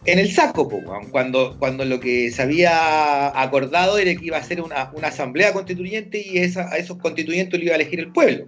en 0.05 0.19
el 0.19 0.31
saco, 0.31 0.69
cuando, 1.11 1.57
cuando 1.59 1.85
lo 1.85 1.99
que 1.99 2.31
se 2.31 2.43
había 2.43 3.39
acordado 3.41 3.99
era 3.99 4.15
que 4.15 4.25
iba 4.25 4.37
a 4.37 4.43
ser 4.43 4.61
una, 4.61 4.91
una 4.95 5.09
asamblea 5.09 5.53
constituyente 5.53 6.23
y 6.25 6.39
esa, 6.39 6.73
a 6.73 6.77
esos 6.77 6.99
constituyentes 6.99 7.59
lo 7.59 7.67
iba 7.67 7.75
a 7.75 7.77
elegir 7.77 8.01
el 8.01 8.13
pueblo. 8.13 8.47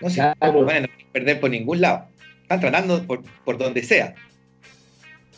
No 0.00 0.08
Claro. 0.08 0.64
bueno, 0.64 0.80
no 0.82 0.86
quieren 0.88 1.12
perder 1.12 1.40
por 1.40 1.50
ningún 1.50 1.80
lado. 1.80 2.06
Están 2.42 2.60
tratando 2.60 3.02
por, 3.04 3.22
por 3.44 3.58
donde 3.58 3.82
sea. 3.82 4.14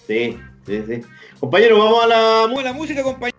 Sí, 0.06 0.38
sí, 0.66 0.82
sí. 0.86 1.00
Compañero, 1.38 1.78
vamos 1.78 2.04
a 2.04 2.06
la 2.06 2.16
Vamos 2.16 2.60
a 2.60 2.62
la 2.64 2.72
música, 2.72 3.02
compañeros, 3.02 3.34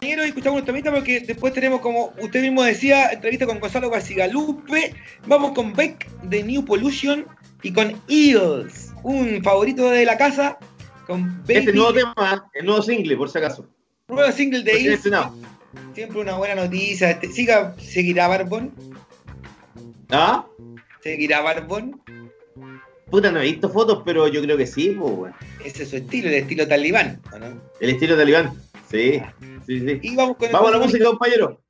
y 0.00 0.28
escuchamos 0.28 0.60
un 0.60 0.66
temita 0.66 0.92
porque 0.92 1.20
después 1.20 1.52
tenemos, 1.52 1.80
como 1.80 2.12
usted 2.20 2.42
mismo 2.42 2.62
decía, 2.62 3.10
entrevista 3.10 3.46
con 3.46 3.60
Gonzalo 3.60 3.88
Garcigalupe. 3.90 4.94
Vamos 5.26 5.52
con 5.52 5.72
Beck 5.72 6.08
de 6.22 6.42
New 6.42 6.64
Pollution 6.64 7.24
y 7.62 7.72
con 7.72 7.94
Eagles, 8.08 8.92
un 9.02 9.42
favorito 9.42 9.90
de 9.90 10.04
la 10.04 10.16
casa. 10.16 10.58
Con 11.06 11.42
Baby, 11.42 11.54
este 11.54 11.72
nuevo 11.72 11.92
tema, 11.92 12.50
el 12.54 12.66
nuevo 12.66 12.82
single, 12.82 13.16
por 13.16 13.30
si 13.30 13.38
acaso. 13.38 13.68
nuevo 14.08 14.30
single 14.32 14.62
de 14.62 14.94
estrenado. 14.94 15.34
Siempre 15.94 16.20
una 16.20 16.36
buena 16.36 16.54
noticia. 16.54 17.10
Este, 17.10 17.28
siga, 17.28 17.74
seguirá 17.78 18.28
Barbón. 18.28 18.72
¿Ah? 20.12 20.46
Seguirá 21.02 21.40
Barbón. 21.40 22.00
Puta, 23.10 23.32
no 23.32 23.40
he 23.40 23.44
visto 23.44 23.68
fotos, 23.68 24.02
pero 24.04 24.28
yo 24.28 24.42
creo 24.42 24.56
que 24.56 24.66
sí, 24.66 24.96
pues, 24.98 25.34
Ese 25.64 25.82
es 25.82 25.90
su 25.90 25.96
estilo, 25.96 26.28
el 26.28 26.34
estilo 26.34 26.68
talibán, 26.68 27.20
no? 27.38 27.60
El 27.80 27.90
estilo 27.90 28.16
talibán, 28.16 28.52
sí. 28.90 29.22
sí, 29.66 29.80
sí. 29.80 29.98
Y 30.02 30.16
vamos 30.16 30.36
con 30.36 30.52
Vamos 30.52 30.68
a 30.68 30.72
la 30.72 30.84
música, 30.84 31.04
compañero. 31.06 31.60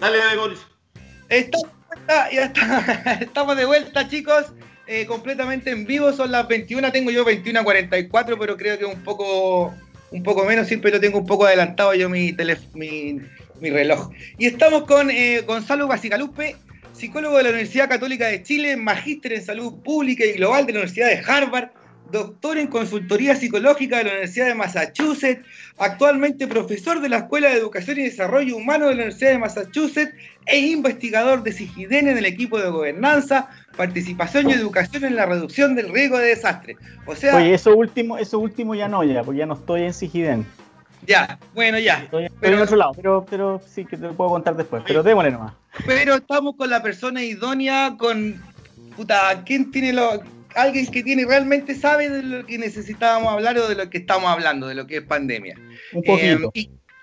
Dale, 0.00 0.36
Boris. 0.36 0.60
Estamos 3.20 3.56
de 3.56 3.64
vuelta, 3.66 4.08
chicos. 4.08 4.46
Eh, 4.86 5.04
completamente 5.04 5.70
en 5.70 5.84
vivo. 5.84 6.10
Son 6.12 6.32
las 6.32 6.48
21. 6.48 6.90
Tengo 6.90 7.10
yo 7.10 7.22
21 7.24 7.60
a 7.60 7.64
44, 7.64 8.38
pero 8.38 8.56
creo 8.56 8.78
que 8.78 8.86
un 8.86 9.04
poco, 9.04 9.74
un 10.10 10.22
poco 10.22 10.44
menos. 10.46 10.68
Siempre 10.68 10.90
lo 10.90 11.00
tengo 11.00 11.18
un 11.18 11.26
poco 11.26 11.44
adelantado 11.44 11.92
yo 11.92 12.08
mi, 12.08 12.34
mi, 12.74 13.70
reloj. 13.70 14.10
Y 14.38 14.46
estamos 14.46 14.84
con 14.84 15.10
eh, 15.10 15.42
Gonzalo 15.46 15.86
Basicalupe, 15.86 16.56
psicólogo 16.94 17.36
de 17.36 17.42
la 17.42 17.50
Universidad 17.50 17.90
Católica 17.90 18.28
de 18.28 18.42
Chile, 18.42 18.78
magíster 18.78 19.34
en 19.34 19.44
salud 19.44 19.82
pública 19.82 20.24
y 20.24 20.32
global 20.32 20.64
de 20.64 20.72
la 20.72 20.78
Universidad 20.78 21.08
de 21.08 21.22
Harvard 21.30 21.68
doctor 22.10 22.58
en 22.58 22.66
consultoría 22.66 23.34
psicológica 23.36 23.98
de 23.98 24.04
la 24.04 24.10
Universidad 24.10 24.46
de 24.46 24.54
Massachusetts, 24.54 25.46
actualmente 25.78 26.46
profesor 26.46 27.00
de 27.00 27.08
la 27.08 27.18
Escuela 27.18 27.50
de 27.50 27.58
Educación 27.58 27.98
y 27.98 28.04
Desarrollo 28.04 28.56
Humano 28.56 28.86
de 28.86 28.94
la 28.94 29.02
Universidad 29.02 29.30
de 29.30 29.38
Massachusetts 29.38 30.14
e 30.46 30.58
investigador 30.58 31.42
de 31.42 31.52
SIGIDEN 31.52 32.08
en 32.08 32.18
el 32.18 32.26
equipo 32.26 32.58
de 32.58 32.70
gobernanza, 32.70 33.48
participación 33.76 34.50
y 34.50 34.54
educación 34.54 35.04
en 35.04 35.16
la 35.16 35.26
reducción 35.26 35.74
del 35.74 35.92
riesgo 35.92 36.18
de 36.18 36.26
desastre. 36.26 36.76
O 37.06 37.14
sea, 37.14 37.36
Oye, 37.36 37.54
eso 37.54 37.76
último, 37.76 38.18
eso 38.18 38.38
último 38.38 38.74
ya 38.74 38.88
no, 38.88 39.04
ya, 39.04 39.22
porque 39.22 39.38
ya 39.38 39.46
no 39.46 39.54
estoy 39.54 39.82
en 39.82 39.94
SIGIDEN. 39.94 40.46
Ya, 41.06 41.38
bueno, 41.54 41.78
ya. 41.78 42.02
Estoy, 42.02 42.28
en 42.42 42.58
otro 42.58 42.76
lado, 42.76 42.92
pero, 42.94 43.26
pero 43.28 43.60
sí 43.66 43.84
que 43.84 43.96
te 43.96 44.02
lo 44.04 44.14
puedo 44.14 44.30
contar 44.30 44.56
después. 44.56 44.82
Pero 44.86 45.02
démosle 45.02 45.30
nomás. 45.30 45.54
Pero 45.86 46.16
estamos 46.16 46.56
con 46.56 46.68
la 46.68 46.82
persona 46.82 47.22
idónea, 47.22 47.94
con. 47.98 48.42
Puta, 48.96 49.42
¿quién 49.44 49.70
tiene 49.70 49.94
lo.? 49.94 50.22
Alguien 50.54 50.86
que 50.86 51.02
tiene 51.02 51.24
realmente 51.24 51.74
sabe 51.74 52.08
de 52.08 52.22
lo 52.22 52.46
que 52.46 52.58
necesitábamos 52.58 53.32
hablar 53.32 53.58
o 53.58 53.68
de 53.68 53.74
lo 53.74 53.90
que 53.90 53.98
estamos 53.98 54.30
hablando, 54.30 54.66
de 54.66 54.74
lo 54.74 54.86
que 54.86 54.98
es 54.98 55.02
pandemia. 55.02 55.56
Eh, 55.92 56.38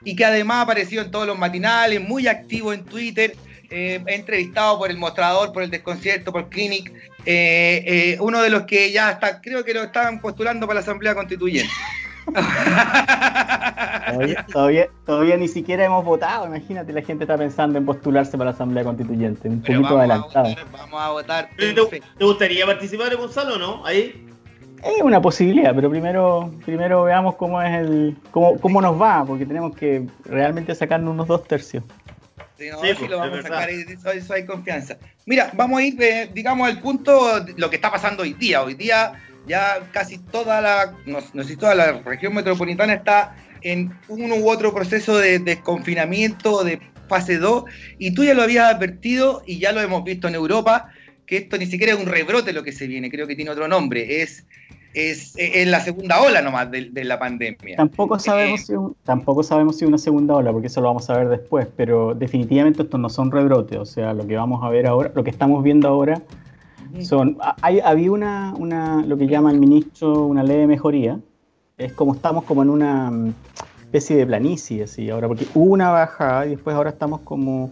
y, 0.04 0.16
que 0.16 0.26
además 0.26 0.58
ha 0.58 0.62
aparecido 0.62 1.04
en 1.04 1.12
todos 1.12 1.28
los 1.28 1.38
matinales, 1.38 2.02
muy 2.02 2.28
activo 2.28 2.72
en 2.72 2.86
Twitter, 2.86 3.36
eh, 3.70 4.02
entrevistado 4.08 4.78
por 4.78 4.90
el 4.90 4.98
mostrador, 4.98 5.52
por 5.52 5.64
el 5.64 5.70
desconcierto, 5.70 6.32
por 6.32 6.50
Clinic, 6.50 6.94
eh, 7.26 8.18
uno 8.22 8.42
de 8.42 8.50
los 8.50 8.64
que 8.64 8.92
ya 8.92 9.12
está, 9.12 9.42
creo 9.42 9.66
que 9.66 9.74
lo 9.74 9.84
estaban 9.84 10.22
postulando 10.22 10.66
para 10.66 10.76
la 10.76 10.82
Asamblea 10.82 11.14
Constituyente. 11.14 11.74
todavía, 14.52 14.90
todavía, 15.06 15.38
ni 15.38 15.48
siquiera 15.48 15.86
hemos 15.86 16.04
votado. 16.04 16.46
Imagínate, 16.48 16.94
la 16.94 17.02
gente 17.02 17.24
está 17.24 17.38
pensando 17.38 17.78
en 17.78 17.86
postularse 17.86 18.32
para 18.38 18.52
la 18.52 18.56
Asamblea 18.56 18.84
Constituyente. 18.84 19.48
Un 19.50 19.62
poquito 19.62 19.98
adelantado. 19.98 20.56
vamos 20.72 21.02
a 21.02 21.10
votar. 21.12 21.50
¿Te, 21.58 21.74
gustaría 22.20 22.66
participar, 22.66 23.16
Gonzalo, 23.16 23.56
o 23.56 23.58
no? 23.58 23.86
Ahí. 23.86 24.26
Es 24.84 25.02
una 25.02 25.22
posibilidad, 25.22 25.74
pero 25.74 25.90
primero, 25.90 26.52
primero 26.63 27.04
veamos 27.04 27.36
cómo 27.36 27.62
es 27.62 27.80
el, 27.80 28.16
cómo, 28.32 28.60
cómo 28.60 28.80
nos 28.80 29.02
va, 29.02 29.26
porque 29.26 29.46
tenemos 29.46 29.76
que 29.76 30.06
realmente 30.26 30.76
sacarnos 30.76 31.12
unos 31.12 31.28
dos 31.28 31.44
tercios. 31.46 31.84
Sí, 32.58 32.70
no, 32.72 32.82
sí, 32.82 32.88
pues, 32.98 33.10
lo 33.10 33.20
vamos 33.20 33.40
a 33.40 33.42
sacar, 33.44 33.70
eso, 33.70 34.12
eso, 34.12 34.34
hay 34.34 34.46
confianza. 34.46 34.98
Mira, 35.26 35.52
vamos 35.54 35.80
a 35.80 35.84
ir, 35.84 36.02
eh, 36.02 36.30
digamos, 36.34 36.68
al 36.68 36.80
punto, 36.80 37.46
lo 37.56 37.70
que 37.70 37.76
está 37.76 37.92
pasando 37.92 38.24
hoy 38.24 38.34
día. 38.34 38.63
Hoy 38.63 38.74
día 38.74 39.13
ya 39.48 39.90
casi 39.92 40.18
toda 40.18 40.62
la, 40.62 40.94
no, 41.06 41.22
sé 41.22 41.44
si 41.44 41.58
toda 41.58 41.74
la 41.76 41.94
región 42.02 42.34
metropolitana 42.34 42.94
está 42.94 43.36
en 43.62 43.92
uno 44.08 44.36
u 44.36 44.50
otro 44.50 44.74
proceso 44.74 45.18
de 45.18 45.40
desconfinamiento, 45.40 46.64
de 46.64 46.80
fase 47.08 47.38
2, 47.38 47.64
y 47.98 48.14
tú 48.14 48.24
ya 48.24 48.34
lo 48.34 48.44
habías 48.44 48.74
advertido 48.74 49.42
y 49.46 49.60
ya 49.60 49.72
lo 49.72 49.82
hemos 49.82 50.04
visto 50.04 50.28
en 50.28 50.36
Europa, 50.36 50.90
que 51.26 51.38
esto 51.38 51.58
ni 51.58 51.66
siquiera 51.66 51.94
es 51.94 52.00
un 52.00 52.06
rebrote 52.06 52.54
lo 52.54 52.64
que 52.64 52.72
se 52.72 52.88
viene, 52.88 53.10
creo 53.10 53.28
que 53.28 53.36
tiene 53.36 53.52
otro 53.52 53.68
nombre, 53.68 54.22
es, 54.22 54.46
es, 54.94 55.36
la 55.68 55.80
segunda 55.80 56.22
ola 56.22 56.42
nomás 56.42 56.70
de, 56.72 57.04
la 57.04 57.20
pandemia. 57.20 57.78
Tampoco 57.78 58.20
sabemos, 58.20 58.62
si 58.62 58.74
tampoco 59.04 59.44
sabemos 59.44 59.78
si 59.78 59.86
una 59.86 59.98
segunda 59.98 60.36
ola, 60.36 60.52
porque 60.52 60.68
eso 60.68 60.82
lo 60.82 60.88
vamos 60.88 61.10
a 61.10 61.18
ver 61.18 61.30
después, 61.30 61.68
pero 61.76 62.14
definitivamente 62.14 62.84
estos 62.84 63.00
no 63.00 63.10
son 63.10 63.32
rebrotes, 63.32 63.78
o 63.78 63.86
sea, 63.86 64.14
lo 64.14 64.28
que 64.28 64.36
vamos 64.36 64.64
a 64.64 64.70
ver 64.70 64.88
ahora, 64.88 65.12
lo 65.16 65.24
que 65.24 65.30
estamos 65.30 65.64
viendo 65.64 65.88
ahora 65.88 66.22
son, 67.02 67.38
hay, 67.62 67.80
había 67.80 68.12
una, 68.12 68.54
una, 68.58 69.06
lo 69.06 69.17
que 69.17 69.28
llama 69.28 69.52
el 69.52 69.60
ministro, 69.60 70.26
una 70.26 70.43
leve 70.43 70.67
mejoría. 70.67 71.19
Es 71.78 71.93
como 71.93 72.15
estamos 72.15 72.43
como 72.43 72.63
en 72.63 72.69
una 72.69 73.12
mm, 73.12 73.34
especie 73.82 74.15
de 74.17 74.26
planicie, 74.26 74.84
así 74.84 75.10
ahora, 75.10 75.28
porque 75.28 75.45
hubo 75.54 75.73
una 75.73 75.91
bajada 75.91 76.45
y 76.45 76.52
después 76.52 76.76
ahora 76.76 76.89
estamos 76.89 77.21
como 77.21 77.71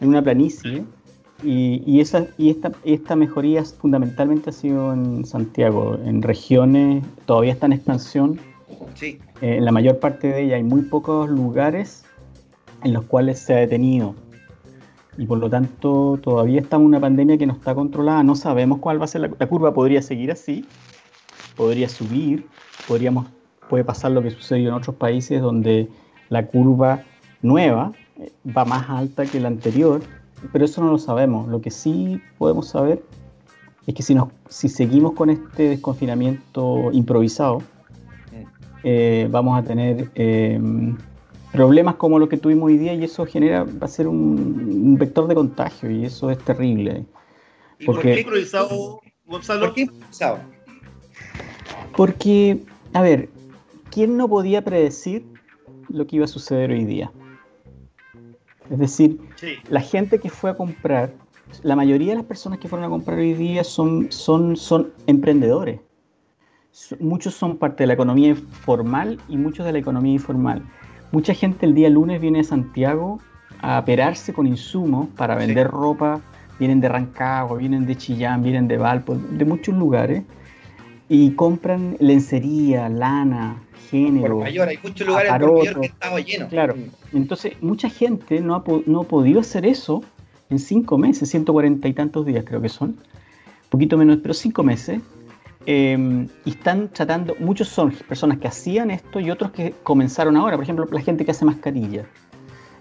en 0.00 0.08
una 0.08 0.22
planicie. 0.22 0.84
Y, 1.42 1.82
y, 1.86 2.00
esa, 2.00 2.28
y 2.38 2.50
esta, 2.50 2.72
esta 2.84 3.14
mejoría 3.14 3.62
fundamentalmente 3.64 4.50
ha 4.50 4.52
sido 4.52 4.92
en 4.92 5.26
Santiago, 5.26 5.98
en 6.04 6.22
regiones, 6.22 7.04
todavía 7.26 7.52
está 7.52 7.66
en 7.66 7.74
expansión. 7.74 8.40
Sí. 8.94 9.18
Eh, 9.42 9.56
en 9.58 9.64
la 9.64 9.72
mayor 9.72 9.98
parte 9.98 10.28
de 10.28 10.44
ella 10.44 10.56
hay 10.56 10.62
muy 10.62 10.82
pocos 10.82 11.28
lugares 11.28 12.04
en 12.82 12.94
los 12.94 13.04
cuales 13.04 13.38
se 13.38 13.54
ha 13.54 13.58
detenido 13.58 14.14
y 15.18 15.26
por 15.26 15.38
lo 15.38 15.48
tanto 15.48 16.18
todavía 16.22 16.60
estamos 16.60 16.84
en 16.84 16.88
una 16.88 17.00
pandemia 17.00 17.38
que 17.38 17.46
no 17.46 17.54
está 17.54 17.74
controlada, 17.74 18.22
no 18.22 18.34
sabemos 18.34 18.78
cuál 18.78 19.00
va 19.00 19.04
a 19.04 19.08
ser 19.08 19.22
la, 19.22 19.46
curva, 19.46 19.72
podría 19.72 20.02
seguir 20.02 20.30
así, 20.30 20.64
podría 21.56 21.88
subir, 21.88 22.46
podríamos, 22.86 23.26
puede 23.68 23.84
pasar 23.84 24.12
lo 24.12 24.22
que 24.22 24.30
sucedió 24.30 24.68
en 24.68 24.74
otros 24.74 24.96
países 24.96 25.40
donde 25.40 25.88
la 26.28 26.46
curva 26.46 27.02
nueva 27.42 27.92
eh, 28.18 28.32
va 28.56 28.64
más 28.64 28.88
alta 28.90 29.24
que 29.26 29.40
la 29.40 29.48
anterior, 29.48 30.00
pero 30.52 30.64
eso 30.64 30.82
no 30.82 30.90
lo 30.90 30.98
sabemos. 30.98 31.48
Lo 31.48 31.60
que 31.60 31.70
sí 31.70 32.20
podemos 32.38 32.68
saber 32.68 33.02
es 33.86 33.94
que 33.94 34.02
si, 34.02 34.14
nos, 34.14 34.28
si 34.48 34.68
seguimos 34.68 35.12
con 35.12 35.30
este 35.30 35.70
desconfinamiento 35.70 36.90
improvisado, 36.92 37.62
eh, 38.82 39.26
vamos 39.30 39.58
a 39.58 39.62
tener 39.62 40.10
eh, 40.14 40.60
problemas 41.56 41.96
como 41.96 42.18
los 42.18 42.28
que 42.28 42.36
tuvimos 42.36 42.66
hoy 42.66 42.76
día 42.76 42.92
y 42.94 43.04
eso 43.04 43.24
genera, 43.24 43.64
va 43.64 43.86
a 43.86 43.88
ser 43.88 44.06
un, 44.06 44.96
vector 44.98 45.26
de 45.26 45.34
contagio 45.34 45.90
y 45.90 46.04
eso 46.04 46.30
es 46.30 46.38
terrible. 46.38 47.04
¿Y 47.78 47.86
porque, 47.86 48.02
por 48.02 48.14
qué 48.14 48.20
improvisado, 48.20 49.00
Gonzalo? 49.24 49.66
¿Por 49.66 49.74
qué 49.74 49.80
improvisado? 49.82 50.38
Porque, 51.96 52.60
a 52.92 53.02
ver, 53.02 53.30
¿quién 53.90 54.16
no 54.16 54.28
podía 54.28 54.62
predecir 54.62 55.24
lo 55.88 56.06
que 56.06 56.16
iba 56.16 56.26
a 56.26 56.28
suceder 56.28 56.70
hoy 56.70 56.84
día? 56.84 57.10
Es 58.70 58.78
decir, 58.78 59.20
la 59.70 59.80
gente 59.80 60.18
que 60.18 60.28
fue 60.28 60.50
a 60.50 60.54
comprar, 60.54 61.14
la 61.62 61.76
mayoría 61.76 62.10
de 62.10 62.16
las 62.16 62.26
personas 62.26 62.58
que 62.58 62.68
fueron 62.68 62.86
a 62.86 62.90
comprar 62.90 63.18
hoy 63.18 63.34
día 63.34 63.64
son, 63.64 64.10
son, 64.10 64.56
son 64.56 64.92
emprendedores. 65.06 65.80
Muchos 67.00 67.34
son 67.34 67.56
parte 67.56 67.84
de 67.84 67.86
la 67.86 67.94
economía 67.94 68.34
formal 68.34 69.18
y 69.28 69.36
muchos 69.38 69.64
de 69.64 69.72
la 69.72 69.78
economía 69.78 70.12
informal. 70.12 70.62
Mucha 71.16 71.32
gente 71.32 71.64
el 71.64 71.74
día 71.74 71.88
lunes 71.88 72.20
viene 72.20 72.40
de 72.40 72.44
Santiago 72.44 73.20
a 73.62 73.78
operarse 73.78 74.34
con 74.34 74.46
insumos 74.46 75.08
para 75.16 75.34
vender 75.34 75.66
ropa, 75.66 76.20
vienen 76.58 76.78
de 76.82 76.90
Rancagua, 76.90 77.56
vienen 77.56 77.86
de 77.86 77.96
Chillán, 77.96 78.42
vienen 78.42 78.68
de 78.68 78.76
Valpo, 78.76 79.14
de 79.14 79.46
muchos 79.46 79.74
lugares, 79.74 80.24
y 81.08 81.30
compran 81.30 81.96
lencería, 82.00 82.90
lana, 82.90 83.62
género. 83.88 84.34
Por 84.34 84.44
mayor, 84.44 84.68
hay 84.68 84.78
muchos 84.82 85.06
lugares 85.06 85.30
aparato, 85.30 85.80
que 85.80 85.86
estaba 85.86 86.20
lleno. 86.20 86.48
Claro, 86.48 86.74
entonces 87.14 87.54
mucha 87.62 87.88
gente 87.88 88.42
no 88.42 88.54
ha, 88.54 88.62
no 88.84 89.00
ha 89.00 89.04
podido 89.04 89.40
hacer 89.40 89.64
eso 89.64 90.02
en 90.50 90.58
cinco 90.58 90.98
meses, 90.98 91.30
140 91.30 91.88
y 91.88 91.94
tantos 91.94 92.26
días 92.26 92.44
creo 92.46 92.60
que 92.60 92.68
son, 92.68 92.98
poquito 93.70 93.96
menos, 93.96 94.18
pero 94.20 94.34
cinco 94.34 94.62
meses, 94.62 95.00
Em, 95.68 96.28
y 96.44 96.50
están 96.50 96.88
tratando, 96.90 97.34
muchos 97.40 97.68
son 97.68 97.90
personas 97.90 98.38
que 98.38 98.46
hacían 98.46 98.92
esto 98.92 99.18
y 99.18 99.32
otros 99.32 99.50
que 99.50 99.74
comenzaron 99.82 100.36
ahora, 100.36 100.54
por 100.54 100.62
ejemplo, 100.62 100.86
la 100.92 101.00
gente 101.00 101.24
que 101.24 101.32
hace 101.32 101.44
mascarillas, 101.44 102.06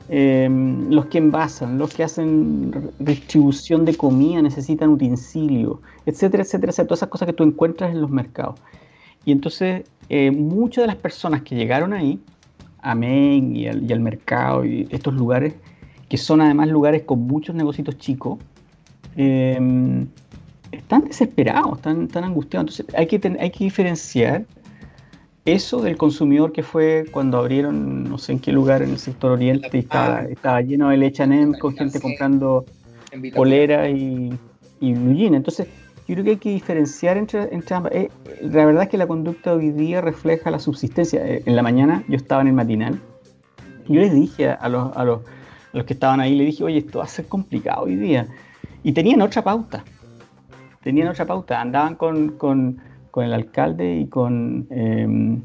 em, 0.08 0.92
los 0.92 1.08
que 1.08 1.18
envasan, 1.18 1.80
los 1.80 1.92
que 1.92 2.04
hacen 2.04 2.92
distribución 3.00 3.86
de 3.86 3.96
comida 3.96 4.40
necesitan 4.44 4.90
utensilios, 4.90 5.80
etcétera, 6.06 6.44
etcétera, 6.44 6.70
etcétera, 6.70 6.88
todas 6.88 7.00
esas 7.00 7.10
cosas 7.10 7.26
que 7.26 7.34
tú 7.34 7.44
encuentras 7.44 7.92
en 7.92 8.02
los 8.02 8.12
mercados. 8.12 8.60
Y 9.26 9.32
entonces, 9.32 9.84
eh, 10.10 10.30
muchas 10.30 10.84
de 10.84 10.88
las 10.88 10.98
personas 10.98 11.42
que 11.42 11.56
llegaron 11.56 11.92
ahí, 11.92 12.20
a 12.84 12.94
Men 12.94 13.56
y 13.56 13.68
al, 13.68 14.00
mercado 14.00 14.64
y 14.64 14.88
estos 14.92 15.16
lugares, 15.16 15.56
que 16.08 16.18
son 16.18 16.40
además 16.40 16.68
lugares 16.68 17.02
con 17.02 17.22
muchos 17.22 17.56
negocios 17.56 17.98
chicos, 17.98 18.38
eh, 19.18 19.58
están 20.72 21.06
desesperados, 21.06 21.78
están, 21.78 22.04
están 22.04 22.24
angustiados. 22.24 22.80
Entonces 22.80 22.96
hay 22.96 23.08
que, 23.08 23.38
hay 23.40 23.52
que 23.52 23.64
diferenciar 23.64 24.46
eso 25.46 25.82
del 25.82 25.96
consumidor 25.96 26.52
que 26.52 26.64
fue 26.64 27.06
cuando 27.12 27.38
abrieron, 27.38 28.04
no 28.04 28.18
sé 28.18 28.34
en 28.34 28.40
qué 28.40 28.52
lugar, 28.52 28.82
en 28.82 28.90
el 28.90 29.00
sector 29.00 29.32
oriente, 29.32 29.70
y 29.74 29.80
estaba, 29.80 30.22
estaba 30.22 30.62
lleno 30.62 30.90
de 30.90 31.06
H&M 31.06 31.58
con 31.60 31.76
gente 31.76 32.00
comprando 32.00 32.66
polera 33.36 33.88
y, 33.90 34.38
y 34.82 34.90
Entonces, 34.90 35.68
yo 36.08 36.16
creo 36.16 36.24
que 36.24 36.30
hay 36.32 36.38
que 36.38 36.50
diferenciar 36.50 37.18
entre, 37.18 37.54
entre 37.54 37.76
ambas. 37.76 37.92
Eh, 37.94 38.10
la 38.42 38.66
verdad 38.66 38.84
es 38.84 38.90
que 38.90 38.98
la 38.98 39.08
conducta 39.08 39.54
hoy 39.54 39.72
día 39.72 40.02
refleja 40.02 40.50
la 40.50 40.60
subsistencia. 40.60 41.26
Eh, 41.26 41.44
en 41.46 41.56
la 41.56 41.62
mañana 41.62 42.04
yo 42.08 42.16
estaba 42.16 42.42
en 42.42 42.48
el 42.48 42.54
matinal. 42.54 43.00
Yo 43.88 44.02
les 44.02 44.14
dije 44.14 44.50
a 44.50 44.68
los, 44.68 44.96
a 44.98 45.04
los, 45.04 45.22
a 45.22 45.78
los 45.78 45.86
que 45.86 45.94
estaban 45.94 46.20
ahí, 46.20 46.36
le 46.36 46.46
dije, 46.46 46.64
oye, 46.64 46.80
esto 46.80 47.00
va 47.00 47.06
a 47.06 47.08
ser 47.08 47.28
complicado 47.28 47.84
hoy 47.84 47.96
día. 47.96 48.28
Y 48.84 48.94
tenían 48.94 49.22
otra 49.22 49.44
pauta 49.44 49.84
tenían 50.86 51.08
otra 51.08 51.26
pauta, 51.26 51.60
andaban 51.60 51.96
con, 51.96 52.38
con 52.38 52.80
el 53.18 53.34
alcalde 53.34 53.98
y 54.02 54.08
con, 54.08 54.68
em, 54.70 55.42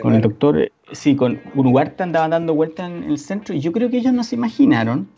con 0.00 0.14
el 0.14 0.20
doctor, 0.20 0.70
sí, 0.92 1.16
con 1.16 1.40
Uruguarta 1.56 2.04
andaban 2.04 2.30
dando 2.30 2.54
vueltas 2.54 2.88
en 2.88 3.02
el 3.02 3.18
centro 3.18 3.52
y 3.52 3.58
yo 3.58 3.72
creo 3.72 3.90
que 3.90 3.96
ellos 3.96 4.12
no 4.12 4.22
se 4.22 4.36
imaginaron 4.36 5.08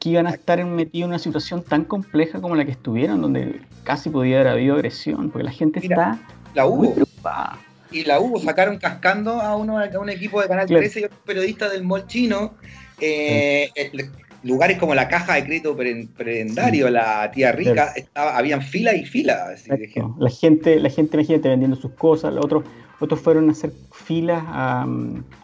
que 0.00 0.10
iban 0.10 0.26
a 0.26 0.30
estar 0.30 0.62
metidos 0.64 1.04
en 1.04 1.10
una 1.10 1.20
situación 1.20 1.62
tan 1.62 1.84
compleja 1.84 2.40
como 2.40 2.56
la 2.56 2.64
que 2.64 2.72
estuvieron, 2.72 3.22
donde 3.22 3.60
casi 3.84 4.10
podía 4.10 4.40
haber 4.40 4.54
habido 4.54 4.74
agresión, 4.74 5.30
porque 5.30 5.44
la 5.44 5.52
gente 5.52 5.78
está 5.78 6.18
la 6.54 6.66
hubo. 6.66 6.94
preocupada. 6.94 7.58
Y 7.92 8.04
la 8.04 8.18
hubo, 8.18 8.40
sacaron 8.40 8.78
cascando 8.78 9.40
a, 9.40 9.56
uno, 9.56 9.78
a 9.78 9.98
un 10.00 10.10
equipo 10.10 10.42
de 10.42 10.48
Canal 10.48 10.66
13 10.66 11.00
y 11.00 11.04
otros 11.04 11.20
periodistas 11.24 11.70
del 11.70 11.84
mall 11.84 12.08
chino. 12.08 12.54
Eh, 13.00 13.70
lugares 14.42 14.78
como 14.78 14.94
la 14.94 15.08
caja 15.08 15.34
de 15.34 15.44
crédito 15.44 15.76
prebendario, 15.76 16.88
la 16.90 17.30
tía 17.30 17.52
rica, 17.52 17.92
estaba, 17.96 18.36
habían 18.36 18.62
fila 18.62 18.94
y 18.94 19.04
fila. 19.04 19.54
La 20.18 20.30
gente, 20.30 20.78
la 20.78 20.90
gente, 20.90 21.16
imagínate, 21.16 21.48
vendiendo 21.48 21.76
sus 21.76 21.92
cosas, 21.92 22.32
los 22.32 22.44
otros, 22.44 22.64
otros 23.00 23.20
fueron 23.20 23.48
a 23.48 23.52
hacer 23.52 23.72
filas 23.92 24.42
a, 24.46 24.86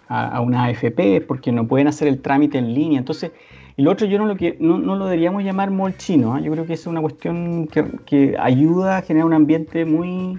a, 0.08 0.40
una 0.40 0.64
AFP 0.64 1.22
porque 1.26 1.52
no 1.52 1.66
pueden 1.66 1.88
hacer 1.88 2.08
el 2.08 2.20
trámite 2.20 2.58
en 2.58 2.74
línea. 2.74 2.98
Entonces, 2.98 3.32
lo 3.76 3.90
otro 3.90 4.06
yo 4.06 4.18
no 4.18 4.26
lo, 4.26 4.36
que, 4.36 4.56
no, 4.60 4.78
no 4.78 4.94
lo 4.96 5.06
deberíamos 5.06 5.42
llamar 5.42 5.70
mall 5.70 5.96
chino, 5.96 6.34
¿ah? 6.34 6.40
yo 6.40 6.52
creo 6.52 6.64
que 6.64 6.74
es 6.74 6.86
una 6.86 7.00
cuestión 7.00 7.66
que, 7.66 7.84
que, 8.06 8.36
ayuda 8.38 8.98
a 8.98 9.02
generar 9.02 9.26
un 9.26 9.34
ambiente 9.34 9.84
muy, 9.84 10.38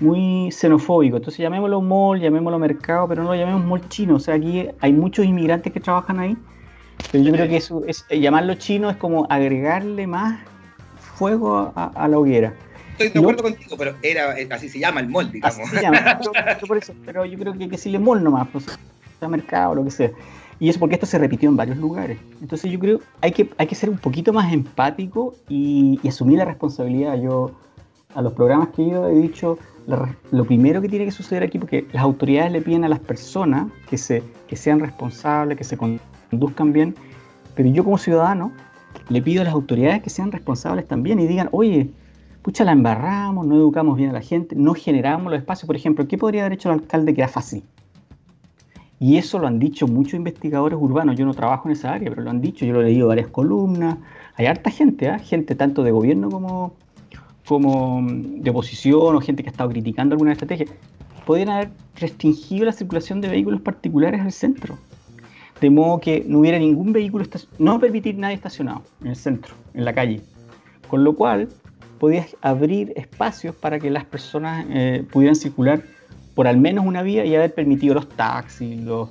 muy 0.00 0.50
xenofóbico. 0.52 1.16
Entonces 1.16 1.38
llamémoslo 1.38 1.80
mall, 1.80 2.20
llamémoslo 2.20 2.58
mercado, 2.58 3.08
pero 3.08 3.22
no 3.22 3.30
lo 3.30 3.34
llamemos 3.34 3.64
mall 3.64 3.88
chino. 3.88 4.16
O 4.16 4.20
sea, 4.20 4.34
aquí 4.34 4.68
hay 4.80 4.92
muchos 4.92 5.24
inmigrantes 5.24 5.72
que 5.72 5.80
trabajan 5.80 6.18
ahí 6.18 6.36
pero 7.10 7.24
yo 7.24 7.32
creo 7.32 7.48
que 7.48 7.56
eso 7.56 7.82
es, 7.86 8.04
eh, 8.08 8.20
llamarlo 8.20 8.54
chino 8.54 8.90
es 8.90 8.96
como 8.96 9.26
agregarle 9.28 10.06
más 10.06 10.40
fuego 10.96 11.72
a, 11.74 12.08
la 12.08 12.18
hoguera. 12.18 12.54
Estoy 12.92 13.08
de 13.10 13.18
acuerdo 13.18 13.42
contigo, 13.42 13.76
pero 13.76 13.96
era, 14.02 14.38
eh, 14.38 14.48
así 14.50 14.68
se 14.68 14.78
llama 14.78 15.00
el 15.00 15.08
mall, 15.08 15.30
digamos. 15.30 15.58
Así 15.60 15.76
se 15.76 15.82
llama, 15.82 16.18
pero, 17.06 17.24
yo 17.24 17.38
creo 17.38 17.52
que 17.52 17.64
hay 17.64 17.68
que 17.68 17.76
decirle 17.76 17.98
mall 17.98 18.22
nomás, 18.22 18.48
pues, 18.52 18.66
sea 19.18 19.28
mercado, 19.28 19.74
lo 19.74 19.84
que 19.84 19.90
sea. 19.90 20.10
Y 20.58 20.68
eso 20.68 20.78
porque 20.78 20.94
esto 20.94 21.06
se 21.06 21.18
repitió 21.18 21.48
en 21.48 21.56
varios 21.56 21.76
lugares. 21.76 22.18
Entonces 22.40 22.70
yo 22.70 22.78
creo 22.78 22.98
que 22.98 23.04
hay 23.20 23.32
que, 23.32 23.50
hay 23.58 23.66
que 23.66 23.74
ser 23.74 23.90
un 23.90 23.98
poquito 23.98 24.32
más 24.32 24.52
empático 24.52 25.34
y, 25.48 26.00
asumir 26.06 26.38
la 26.38 26.44
responsabilidad. 26.44 27.20
Yo 27.20 27.52
a 28.14 28.22
los 28.22 28.32
programas 28.32 28.68
que 28.68 28.82
he 28.82 28.86
ido 28.86 29.08
he 29.08 29.14
dicho, 29.14 29.58
lo 29.86 30.44
primero 30.44 30.80
que 30.80 30.88
tiene 30.88 31.04
que 31.04 31.10
suceder 31.10 31.42
aquí, 31.42 31.58
porque 31.58 31.86
las 31.92 32.02
autoridades 32.02 32.52
le 32.52 32.60
piden 32.60 32.84
a 32.84 32.88
las 32.88 33.00
personas 33.00 33.72
que, 33.88 33.98
se, 33.98 34.22
que 34.46 34.56
sean 34.56 34.80
responsables, 34.80 35.58
que 35.58 35.64
se 35.64 35.76
conduzcan 36.32 36.72
bien, 36.72 36.94
pero 37.54 37.68
yo 37.68 37.84
como 37.84 37.98
ciudadano 37.98 38.52
le 39.10 39.20
pido 39.20 39.42
a 39.42 39.44
las 39.44 39.52
autoridades 39.52 40.02
que 40.02 40.08
sean 40.08 40.32
responsables 40.32 40.88
también 40.88 41.20
y 41.20 41.26
digan, 41.26 41.50
oye, 41.52 41.90
pucha, 42.40 42.64
la 42.64 42.72
embarramos, 42.72 43.46
no 43.46 43.54
educamos 43.54 43.98
bien 43.98 44.10
a 44.10 44.14
la 44.14 44.22
gente, 44.22 44.56
no 44.56 44.72
generamos 44.72 45.30
los 45.30 45.38
espacios. 45.38 45.66
Por 45.66 45.76
ejemplo, 45.76 46.08
¿qué 46.08 46.16
podría 46.16 46.42
haber 46.42 46.54
hecho 46.54 46.70
el 46.70 46.80
alcalde 46.80 47.14
que 47.14 47.20
era 47.20 47.28
fácil? 47.28 47.62
Y 48.98 49.18
eso 49.18 49.38
lo 49.38 49.46
han 49.46 49.58
dicho 49.58 49.86
muchos 49.86 50.14
investigadores 50.14 50.78
urbanos. 50.80 51.16
Yo 51.16 51.26
no 51.26 51.34
trabajo 51.34 51.68
en 51.68 51.72
esa 51.72 51.92
área, 51.92 52.08
pero 52.08 52.22
lo 52.22 52.30
han 52.30 52.40
dicho. 52.40 52.64
Yo 52.64 52.72
lo 52.72 52.80
he 52.80 52.84
leído 52.84 53.08
varias 53.08 53.26
columnas. 53.26 53.98
Hay 54.36 54.46
harta 54.46 54.70
gente, 54.70 55.08
¿eh? 55.08 55.18
gente 55.18 55.54
tanto 55.54 55.82
de 55.82 55.90
gobierno 55.90 56.30
como, 56.30 56.72
como 57.46 58.00
de 58.08 58.48
oposición 58.50 59.16
o 59.16 59.20
gente 59.20 59.42
que 59.42 59.50
ha 59.50 59.52
estado 59.52 59.70
criticando 59.70 60.14
alguna 60.14 60.32
estrategia. 60.32 60.66
Podrían 61.26 61.50
haber 61.50 61.70
restringido 61.96 62.64
la 62.64 62.72
circulación 62.72 63.20
de 63.20 63.28
vehículos 63.28 63.60
particulares 63.60 64.20
al 64.20 64.32
centro 64.32 64.78
de 65.62 65.70
modo 65.70 66.00
que 66.00 66.24
no 66.26 66.40
hubiera 66.40 66.58
ningún 66.58 66.92
vehículo, 66.92 67.24
no 67.58 67.78
permitir 67.78 68.18
nadie 68.18 68.34
estacionado 68.34 68.82
en 69.00 69.06
el 69.06 69.16
centro, 69.16 69.54
en 69.74 69.84
la 69.84 69.94
calle. 69.94 70.20
Con 70.88 71.04
lo 71.04 71.14
cual, 71.14 71.48
podías 72.00 72.36
abrir 72.42 72.92
espacios 72.96 73.54
para 73.54 73.78
que 73.78 73.88
las 73.88 74.04
personas 74.04 74.66
eh, 74.70 75.04
pudieran 75.12 75.36
circular 75.36 75.84
por 76.34 76.48
al 76.48 76.56
menos 76.56 76.84
una 76.84 77.02
vía 77.02 77.24
y 77.24 77.36
haber 77.36 77.54
permitido 77.54 77.94
los 77.94 78.08
taxis, 78.08 78.80
los, 78.80 79.08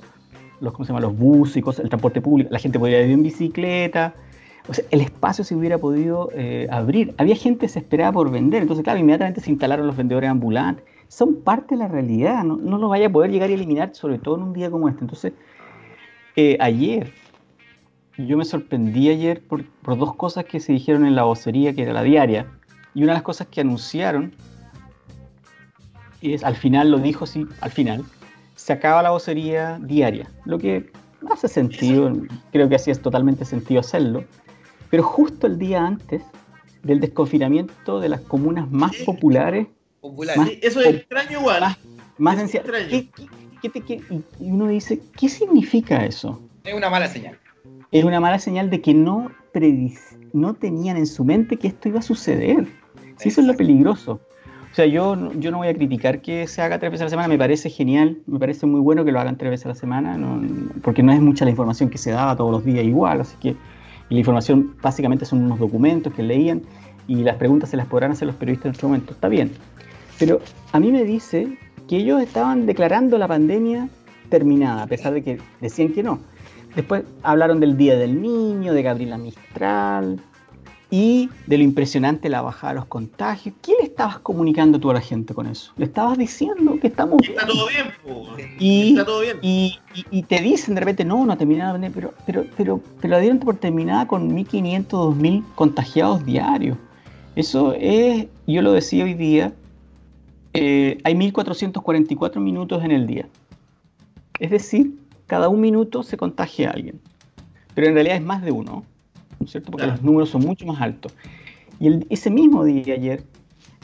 los, 0.60 0.74
¿cómo 0.74 0.84
se 0.84 0.90
llama? 0.90 1.00
los 1.00 1.16
buses 1.16 1.56
y 1.56 1.62
cosas, 1.62 1.84
el 1.84 1.88
transporte 1.88 2.20
público. 2.20 2.50
La 2.52 2.58
gente 2.58 2.78
podría 2.78 3.02
ir 3.02 3.10
en 3.10 3.22
bicicleta. 3.22 4.12
O 4.68 4.74
sea, 4.74 4.84
el 4.90 5.00
espacio 5.00 5.42
se 5.42 5.56
hubiera 5.56 5.78
podido 5.78 6.28
eh, 6.34 6.68
abrir. 6.70 7.14
Había 7.16 7.34
gente 7.34 7.62
desesperada 7.62 8.12
por 8.12 8.30
vender. 8.30 8.60
Entonces, 8.60 8.84
claro, 8.84 8.98
inmediatamente 8.98 9.40
se 9.40 9.50
instalaron 9.50 9.86
los 9.86 9.96
vendedores 9.96 10.28
ambulantes. 10.28 10.84
Son 11.08 11.36
parte 11.36 11.74
de 11.74 11.78
la 11.78 11.88
realidad. 11.88 12.44
No, 12.44 12.58
no 12.58 12.76
lo 12.76 12.90
vaya 12.90 13.06
a 13.06 13.10
poder 13.10 13.30
llegar 13.30 13.48
y 13.48 13.54
eliminar, 13.54 13.94
sobre 13.94 14.18
todo 14.18 14.36
en 14.36 14.42
un 14.42 14.52
día 14.52 14.70
como 14.70 14.90
este. 14.90 15.00
Entonces, 15.00 15.32
eh, 16.36 16.56
ayer, 16.60 17.12
yo 18.16 18.36
me 18.36 18.44
sorprendí 18.44 19.10
ayer 19.10 19.42
por, 19.42 19.64
dos 19.84 20.14
cosas 20.16 20.44
que 20.44 20.60
se 20.60 20.72
dijeron 20.72 21.06
en 21.06 21.14
la 21.14 21.24
vocería, 21.24 21.74
que 21.74 21.82
era 21.82 21.92
la 21.92 22.02
diaria, 22.02 22.46
y 22.94 23.02
una 23.02 23.12
de 23.12 23.16
las 23.16 23.22
cosas 23.22 23.48
que 23.48 23.60
anunciaron, 23.60 24.34
es, 26.22 26.44
al 26.44 26.56
final 26.56 26.90
lo 26.90 26.98
dijo, 26.98 27.26
sí, 27.26 27.46
al 27.60 27.70
final, 27.70 28.04
se 28.54 28.72
acaba 28.72 29.02
la 29.02 29.10
vocería 29.10 29.78
diaria, 29.82 30.30
lo 30.44 30.58
que 30.58 30.90
hace 31.30 31.48
sentido, 31.48 32.12
creo 32.52 32.68
que 32.68 32.76
así 32.76 32.90
es 32.90 33.00
totalmente 33.02 33.44
sentido 33.44 33.80
hacerlo, 33.80 34.24
pero 34.90 35.02
justo 35.02 35.46
el 35.46 35.58
día 35.58 35.84
antes 35.86 36.22
del 36.82 37.00
desconfinamiento 37.00 38.00
de 38.00 38.08
las 38.08 38.20
comunas 38.20 38.70
más 38.70 38.94
populares. 39.04 39.66
eso 40.60 40.80
es 40.80 40.94
extraño 40.94 41.40
igual. 41.40 41.76
Más, 42.18 42.54
extraño 42.54 43.08
y 44.40 44.50
uno 44.50 44.68
dice, 44.68 45.00
¿qué 45.18 45.28
significa 45.28 46.04
eso? 46.04 46.40
Es 46.64 46.74
una 46.74 46.90
mala 46.90 47.08
señal. 47.08 47.38
Es 47.90 48.04
una 48.04 48.20
mala 48.20 48.38
señal 48.38 48.70
de 48.70 48.80
que 48.80 48.94
no, 48.94 49.30
no 50.32 50.54
tenían 50.54 50.96
en 50.96 51.06
su 51.06 51.24
mente 51.24 51.56
que 51.56 51.68
esto 51.68 51.88
iba 51.88 52.00
a 52.00 52.02
suceder. 52.02 52.66
Sí, 53.18 53.28
eso 53.28 53.40
es 53.40 53.46
lo 53.46 53.56
peligroso. 53.56 54.20
O 54.72 54.74
sea, 54.74 54.86
yo, 54.86 55.30
yo 55.34 55.50
no 55.50 55.58
voy 55.58 55.68
a 55.68 55.74
criticar 55.74 56.22
que 56.22 56.46
se 56.46 56.62
haga 56.62 56.78
tres 56.78 56.92
veces 56.92 57.02
a 57.02 57.04
la 57.04 57.10
semana, 57.10 57.28
me 57.28 57.36
parece 57.36 57.68
genial, 57.68 58.18
me 58.26 58.38
parece 58.38 58.64
muy 58.64 58.80
bueno 58.80 59.04
que 59.04 59.12
lo 59.12 59.20
hagan 59.20 59.36
tres 59.36 59.50
veces 59.50 59.66
a 59.66 59.68
la 59.70 59.74
semana, 59.74 60.18
porque 60.82 61.02
no 61.02 61.12
es 61.12 61.20
mucha 61.20 61.44
la 61.44 61.50
información 61.50 61.90
que 61.90 61.98
se 61.98 62.10
daba 62.10 62.34
todos 62.36 62.50
los 62.50 62.64
días 62.64 62.82
igual, 62.82 63.20
así 63.20 63.36
que 63.38 63.54
la 64.08 64.18
información 64.18 64.74
básicamente 64.80 65.26
son 65.26 65.42
unos 65.42 65.58
documentos 65.58 66.14
que 66.14 66.22
leían 66.22 66.62
y 67.06 67.16
las 67.16 67.36
preguntas 67.36 67.68
se 67.68 67.76
las 67.76 67.86
podrán 67.86 68.12
hacer 68.12 68.26
los 68.26 68.36
periodistas 68.36 68.66
en 68.66 68.74
otro 68.74 68.88
momento, 68.88 69.12
está 69.12 69.28
bien. 69.28 69.52
Pero 70.18 70.40
a 70.72 70.80
mí 70.80 70.90
me 70.90 71.04
dice 71.04 71.58
que 71.92 71.98
ellos 71.98 72.22
estaban 72.22 72.64
declarando 72.64 73.18
la 73.18 73.28
pandemia 73.28 73.86
terminada, 74.30 74.84
a 74.84 74.86
pesar 74.86 75.12
de 75.12 75.22
que 75.22 75.38
decían 75.60 75.92
que 75.92 76.02
no. 76.02 76.20
Después 76.74 77.04
hablaron 77.22 77.60
del 77.60 77.76
Día 77.76 77.98
del 77.98 78.22
Niño, 78.22 78.72
de 78.72 78.82
Gabriela 78.82 79.18
Mistral 79.18 80.18
y 80.90 81.28
de 81.46 81.58
lo 81.58 81.64
impresionante 81.64 82.30
la 82.30 82.40
bajada 82.40 82.72
de 82.72 82.78
los 82.78 82.86
contagios. 82.86 83.54
¿Qué 83.60 83.74
le 83.78 83.84
estabas 83.84 84.20
comunicando 84.20 84.80
tú 84.80 84.90
a 84.90 84.94
la 84.94 85.02
gente 85.02 85.34
con 85.34 85.46
eso? 85.46 85.74
Le 85.76 85.84
estabas 85.84 86.16
diciendo 86.16 86.78
que 86.80 86.86
estamos 86.86 87.18
bien. 87.18 87.34
Está 87.34 87.46
todo 87.46 87.68
bien, 87.68 87.86
y, 88.58 88.92
está 88.92 89.04
todo 89.04 89.20
bien. 89.20 89.36
Y, 89.42 90.22
te 90.22 90.40
dicen 90.40 90.74
de 90.74 90.80
repente, 90.80 91.04
no, 91.04 91.26
no 91.26 91.34
ha 91.34 91.36
terminado 91.36 91.72
la 91.72 91.74
pandemia, 91.74 91.94
pero, 91.94 92.14
pero, 92.24 92.46
pero, 92.56 92.80
pero 93.02 93.10
la 93.10 93.18
dieron 93.18 93.38
por 93.38 93.56
terminada 93.56 94.08
con 94.08 94.34
1.500, 94.34 94.86
2.000 94.86 95.44
contagiados 95.56 96.24
diarios. 96.24 96.78
Eso 97.36 97.74
es, 97.78 98.28
yo 98.46 98.62
lo 98.62 98.72
decía 98.72 99.04
hoy 99.04 99.12
día, 99.12 99.52
eh, 100.54 100.98
hay 101.04 101.14
1444 101.14 102.40
minutos 102.40 102.84
en 102.84 102.90
el 102.90 103.06
día. 103.06 103.28
Es 104.38 104.50
decir, 104.50 104.98
cada 105.26 105.48
un 105.48 105.60
minuto 105.60 106.02
se 106.02 106.16
contagia 106.16 106.70
a 106.70 106.72
alguien. 106.72 107.00
Pero 107.74 107.88
en 107.88 107.94
realidad 107.94 108.16
es 108.16 108.22
más 108.22 108.42
de 108.42 108.52
uno, 108.52 108.84
¿no 109.38 109.44
es 109.44 109.50
cierto? 109.50 109.70
Porque 109.70 109.86
los 109.86 110.02
números 110.02 110.30
son 110.30 110.42
mucho 110.42 110.66
más 110.66 110.80
altos. 110.80 111.14
Y 111.80 112.04
ese 112.12 112.30
mismo 112.30 112.64
día 112.64 112.94
ayer, 112.94 113.24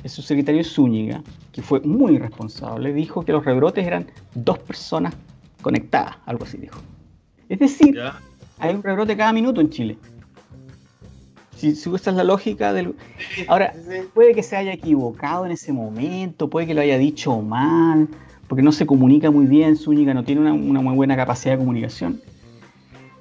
el 0.02 0.10
subsecretario 0.10 0.62
Zúñiga, 0.62 1.22
que 1.52 1.62
fue 1.62 1.80
muy 1.80 2.14
irresponsable, 2.14 2.92
dijo 2.92 3.24
que 3.24 3.32
los 3.32 3.44
rebrotes 3.44 3.86
eran 3.86 4.06
dos 4.34 4.58
personas 4.58 5.14
conectadas, 5.62 6.16
algo 6.26 6.44
así 6.44 6.58
dijo. 6.58 6.80
Es 7.48 7.58
decir, 7.58 7.98
hay 8.58 8.74
un 8.74 8.82
rebrote 8.82 9.16
cada 9.16 9.32
minuto 9.32 9.60
en 9.60 9.70
Chile. 9.70 9.98
Si, 11.58 11.74
si 11.74 11.88
usas 11.88 12.14
la 12.14 12.22
lógica 12.22 12.72
del... 12.72 12.94
Ahora, 13.48 13.74
puede 14.14 14.32
que 14.32 14.44
se 14.44 14.56
haya 14.56 14.72
equivocado 14.72 15.44
en 15.44 15.50
ese 15.50 15.72
momento, 15.72 16.48
puede 16.48 16.68
que 16.68 16.74
lo 16.74 16.80
haya 16.80 16.96
dicho 16.98 17.36
mal, 17.42 18.08
porque 18.46 18.62
no 18.62 18.70
se 18.70 18.86
comunica 18.86 19.32
muy 19.32 19.46
bien, 19.46 19.76
Zúñiga 19.76 20.14
no 20.14 20.22
tiene 20.22 20.52
una, 20.52 20.80
muy 20.80 20.94
buena 20.94 21.16
capacidad 21.16 21.54
de 21.54 21.58
comunicación. 21.58 22.20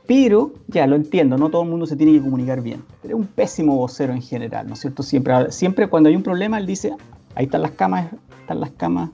Pero, 0.06 0.54
ya 0.68 0.86
lo 0.86 0.96
entiendo, 0.96 1.38
no 1.38 1.50
todo 1.50 1.64
el 1.64 1.70
mundo 1.70 1.88
se 1.88 1.96
tiene 1.96 2.14
que 2.14 2.22
comunicar 2.22 2.62
bien. 2.62 2.84
Pero 3.02 3.16
es 3.16 3.20
un 3.22 3.28
pésimo 3.28 3.76
vocero 3.76 4.14
en 4.14 4.22
general, 4.22 4.68
¿no 4.68 4.76
es 4.76 4.82
cierto? 4.82 5.02
Siempre, 5.02 5.52
siempre 5.52 5.88
cuando 5.88 6.10
hay 6.10 6.16
un 6.16 6.24
problema, 6.24 6.60
él 6.60 6.68
dice, 6.68 6.94
ahí 7.34 7.46
están 7.46 7.64
las 7.64 7.72
camas, 7.72 8.08
están 8.42 8.60
las 8.60 8.70
camas. 8.70 9.10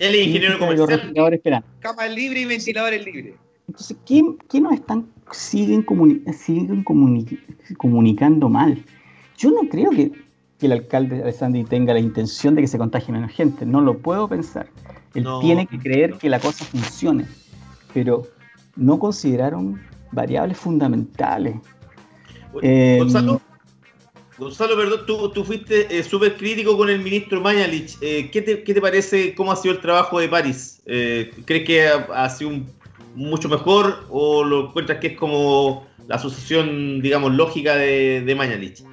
Él 0.00 0.14
es 0.14 0.26
ingeniero 0.26 0.58
comercial. 0.58 1.64
Camas 1.78 2.10
libres 2.10 2.42
y 2.42 2.46
ventiladores 2.46 3.04
libres. 3.04 3.34
Entonces, 3.68 3.96
¿qué, 4.04 4.22
qué 4.48 4.60
nos 4.60 4.74
están 4.74 5.06
siguen, 5.32 5.86
siguen 6.32 6.84
comunicando 7.78 8.48
mal. 8.48 8.82
Yo 9.36 9.50
no 9.50 9.68
creo 9.68 9.90
que, 9.90 10.12
el 10.60 10.72
alcalde 10.72 11.22
Alessandri 11.22 11.64
tenga 11.64 11.92
la 11.92 12.00
intención 12.00 12.54
de 12.54 12.62
que 12.62 12.68
se 12.68 12.78
contagie 12.78 13.12
menos 13.12 13.30
gente, 13.30 13.66
no 13.66 13.80
lo 13.82 13.98
puedo 13.98 14.26
pensar. 14.26 14.68
Él 15.14 15.26
tiene 15.40 15.66
que 15.66 15.78
creer 15.78 16.14
que 16.14 16.30
la 16.30 16.40
cosa 16.40 16.64
funcione, 16.64 17.26
pero 17.92 18.26
no 18.74 18.98
consideraron 18.98 19.80
variables 20.12 20.56
fundamentales. 20.56 21.56
Gonzalo, 22.52 23.40
Gonzalo, 24.38 24.76
perdón, 24.76 25.00
tú, 25.06 25.30
tú 25.30 25.44
fuiste 25.44 25.98
eh, 25.98 26.02
súper 26.02 26.36
crítico 26.36 26.76
con 26.76 26.90
el 26.90 27.00
ministro 27.00 27.40
Mañalich. 27.40 27.96
Eh, 28.02 28.30
¿qué, 28.30 28.42
te, 28.42 28.62
¿qué, 28.62 28.74
te, 28.74 28.80
parece, 28.80 29.34
cómo 29.34 29.50
ha 29.50 29.56
sido 29.56 29.74
el 29.74 29.80
trabajo 29.80 30.18
de 30.18 30.28
París? 30.28 30.82
Eh, 30.84 31.30
¿Crees 31.46 31.66
que 31.66 31.88
ha, 31.88 32.06
ha 32.12 32.28
sido 32.28 32.50
un, 32.50 32.66
mucho 33.16 33.48
mejor 33.48 34.06
o 34.10 34.44
lo 34.44 34.68
encuentras 34.68 34.98
que 34.98 35.08
es 35.08 35.16
como 35.18 35.86
la 36.06 36.16
asociación, 36.16 37.00
digamos, 37.02 37.34
lógica 37.34 37.74
de, 37.74 38.20
de 38.20 38.34
Mañalich? 38.34 38.84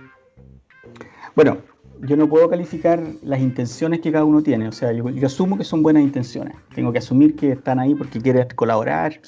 Bueno, 1.35 1.57
yo 2.01 2.17
no 2.17 2.27
puedo 2.27 2.49
calificar 2.49 3.01
las 3.21 3.39
intenciones 3.39 3.99
que 3.99 4.11
cada 4.11 4.25
uno 4.25 4.41
tiene. 4.41 4.67
O 4.67 4.71
sea, 4.71 4.91
yo, 4.91 5.09
yo, 5.09 5.27
asumo 5.27 5.57
que 5.57 5.63
son 5.63 5.83
buenas 5.83 6.03
intenciones. 6.03 6.55
Tengo 6.73 6.91
que 6.91 6.99
asumir 6.99 7.35
que 7.35 7.51
están 7.51 7.79
ahí 7.79 7.95
porque 7.95 8.19
quieren 8.19 8.47
colaborar, 8.55 9.19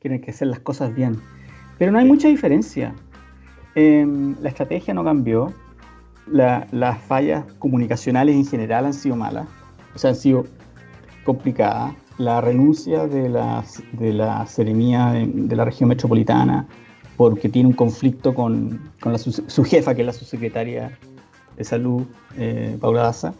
quieren 0.00 0.20
que 0.20 0.30
hacer 0.30 0.48
las 0.48 0.60
cosas 0.60 0.94
bien. 0.94 1.20
Pero 1.78 1.92
no 1.92 1.98
hay 1.98 2.04
mucha 2.04 2.28
diferencia. 2.28 2.94
Eh, 3.74 4.06
la 4.40 4.48
estrategia 4.48 4.94
no 4.94 5.04
cambió. 5.04 5.52
La, 6.26 6.66
las 6.72 7.00
fallas 7.00 7.44
comunicacionales 7.58 8.34
en 8.34 8.46
general 8.46 8.86
han 8.86 8.94
sido 8.94 9.16
malas. 9.16 9.48
O 9.94 9.98
sea, 9.98 10.10
han 10.10 10.16
sido 10.16 10.44
complicadas. 11.24 11.94
La 12.18 12.40
renuncia 12.40 13.06
de 13.06 13.28
la, 13.28 13.64
de 13.92 14.12
la 14.12 14.46
seremía 14.46 15.12
de, 15.12 15.26
de 15.26 15.56
la 15.56 15.64
región 15.64 15.88
metropolitana 15.88 16.66
porque 17.16 17.48
tiene 17.48 17.68
un 17.68 17.74
conflicto 17.74 18.32
con, 18.32 18.80
con 19.00 19.12
la, 19.12 19.18
su, 19.18 19.32
su, 19.32 19.64
jefa, 19.64 19.94
que 19.94 20.02
es 20.02 20.06
la 20.06 20.12
subsecretaria 20.12 20.96
de 21.56 21.64
Salud, 21.64 22.04
eh, 22.36 22.78
Paula 22.80 23.02
Daza, 23.02 23.34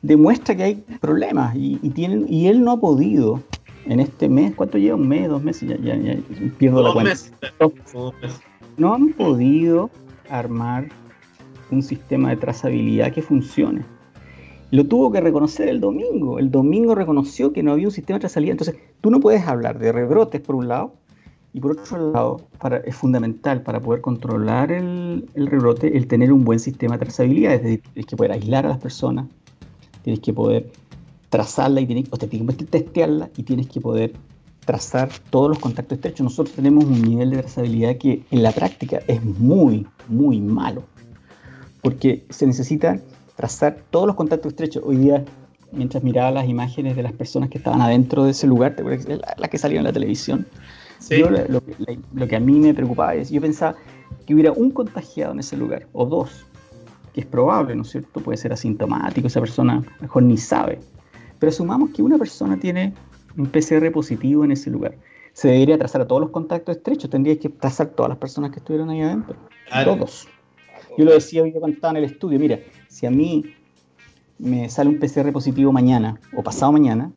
demuestra 0.00 0.56
que 0.56 0.62
hay 0.62 0.74
problemas 1.00 1.54
y, 1.54 1.78
y, 1.82 1.90
tienen, 1.90 2.24
y 2.26 2.46
él 2.46 2.64
no 2.64 2.72
ha 2.72 2.80
podido 2.80 3.42
en 3.84 4.00
este 4.00 4.28
mes, 4.30 4.54
¿cuánto 4.54 4.78
lleva? 4.78 4.96
¿Un 4.96 5.08
mes? 5.08 5.28
¿Dos 5.28 5.42
meses? 5.42 5.68
Ya, 5.68 5.76
ya, 5.76 5.96
ya 5.96 6.16
pierdo 6.56 6.82
la 6.82 6.92
cuenta. 6.92 7.10
Meses. 7.10 7.32
No 8.78 8.94
han 8.94 9.12
podido 9.12 9.90
armar 10.30 10.88
un 11.70 11.82
sistema 11.82 12.30
de 12.30 12.36
trazabilidad 12.36 13.12
que 13.12 13.20
funcione. 13.20 13.84
Lo 14.70 14.86
tuvo 14.86 15.10
que 15.10 15.20
reconocer 15.20 15.68
el 15.68 15.80
domingo. 15.80 16.38
El 16.38 16.50
domingo 16.50 16.94
reconoció 16.94 17.52
que 17.52 17.62
no 17.62 17.72
había 17.72 17.86
un 17.86 17.92
sistema 17.92 18.18
de 18.18 18.20
trazabilidad. 18.20 18.52
Entonces, 18.52 18.76
tú 19.00 19.10
no 19.10 19.20
puedes 19.20 19.46
hablar 19.46 19.78
de 19.78 19.92
rebrotes 19.92 20.40
por 20.40 20.54
un 20.54 20.68
lado 20.68 20.92
y 21.54 21.60
por 21.60 21.72
otro 21.72 22.12
lado, 22.12 22.40
es 22.84 22.94
fundamental 22.94 23.62
para 23.62 23.80
poder 23.80 24.02
controlar 24.02 24.70
el, 24.70 25.28
el, 25.34 25.46
rebrote 25.46 25.96
el 25.96 26.06
tener 26.06 26.32
un 26.32 26.44
buen 26.44 26.58
sistema 26.58 26.96
de 26.96 27.06
trazabilidad. 27.06 27.54
Es 27.54 27.62
decir, 27.62 27.82
tienes 27.94 28.06
que 28.06 28.16
poder 28.16 28.32
aislar 28.32 28.66
a 28.66 28.68
las 28.68 28.78
personas, 28.78 29.26
tienes 30.02 30.20
que 30.20 30.32
poder 30.32 30.70
trazarla 31.30 31.80
y 31.80 31.86
tienes, 31.86 32.06
o 32.10 32.16
te 32.18 32.26
tienes 32.26 32.56
que 32.56 32.64
testearla 32.64 33.30
y 33.36 33.42
tienes 33.42 33.68
que 33.68 33.80
poder 33.80 34.12
trazar 34.64 35.08
todos 35.30 35.48
los 35.48 35.58
contactos 35.58 35.96
estrechos. 35.96 36.24
Nosotros 36.24 36.54
tenemos 36.54 36.84
un 36.84 37.00
nivel 37.00 37.30
de 37.30 37.38
trazabilidad 37.38 37.96
que 37.96 38.22
en 38.30 38.42
la 38.42 38.52
práctica 38.52 39.00
es 39.06 39.24
muy, 39.24 39.86
muy 40.08 40.40
malo, 40.40 40.84
porque 41.80 42.26
se 42.28 42.46
necesita 42.46 43.00
trazar 43.38 43.78
todos 43.90 44.04
los 44.04 44.16
contactos 44.16 44.50
estrechos. 44.50 44.82
Hoy 44.84 44.96
día, 44.96 45.24
mientras 45.70 46.02
miraba 46.02 46.32
las 46.32 46.48
imágenes 46.48 46.96
de 46.96 47.04
las 47.04 47.12
personas 47.12 47.48
que 47.48 47.58
estaban 47.58 47.80
adentro 47.80 48.24
de 48.24 48.32
ese 48.32 48.48
lugar, 48.48 48.74
las 48.80 49.06
la 49.38 49.46
que 49.48 49.58
salieron 49.58 49.82
en 49.82 49.90
la 49.90 49.92
televisión, 49.92 50.44
sí. 50.98 51.20
yo, 51.20 51.30
lo, 51.30 51.62
lo, 52.14 52.26
que 52.26 52.34
a 52.34 52.40
mí 52.40 52.58
me 52.58 52.74
preocupaba 52.74 53.14
es, 53.14 53.30
yo 53.30 53.40
pensaba 53.40 53.76
que 54.26 54.34
hubiera 54.34 54.50
un 54.50 54.72
contagiado 54.72 55.34
en 55.34 55.38
ese 55.38 55.56
lugar, 55.56 55.86
o 55.92 56.04
dos, 56.04 56.46
que 57.14 57.20
es 57.20 57.26
probable, 57.26 57.76
¿no 57.76 57.82
es 57.82 57.90
cierto? 57.90 58.20
Puede 58.20 58.36
ser 58.38 58.52
asintomático, 58.52 59.28
esa 59.28 59.38
persona 59.38 59.84
mejor 60.00 60.24
ni 60.24 60.36
sabe. 60.36 60.80
Pero 61.38 61.50
asumamos 61.50 61.90
que 61.90 62.02
una 62.02 62.18
persona 62.18 62.58
tiene 62.58 62.92
un 63.36 63.46
PCR 63.46 63.92
positivo 63.92 64.44
en 64.44 64.50
ese 64.50 64.68
lugar. 64.68 64.96
Se 65.32 65.46
debería 65.46 65.78
trazar 65.78 66.00
a 66.00 66.08
todos 66.08 66.20
los 66.20 66.30
contactos 66.30 66.76
estrechos, 66.76 67.08
tendría 67.08 67.38
que 67.38 67.50
trazar 67.50 67.90
todas 67.90 68.08
las 68.08 68.18
personas 68.18 68.50
que 68.50 68.58
estuvieron 68.58 68.90
ahí 68.90 69.00
adentro. 69.02 69.36
Claro. 69.68 69.94
Todos. 69.94 70.26
Yo 70.96 71.04
lo 71.04 71.12
decía 71.12 71.44
hoy 71.44 71.52
cuando 71.52 71.76
estaba 71.76 71.92
en 71.92 71.98
el 71.98 72.10
estudio, 72.10 72.40
mira, 72.40 72.58
si 72.88 73.06
a 73.06 73.10
mí 73.10 73.54
me 74.38 74.68
sale 74.68 74.90
un 74.90 74.98
PCR 74.98 75.32
positivo 75.32 75.72
mañana 75.72 76.18
o 76.34 76.42
pasado 76.42 76.72
mañana, 76.72 77.10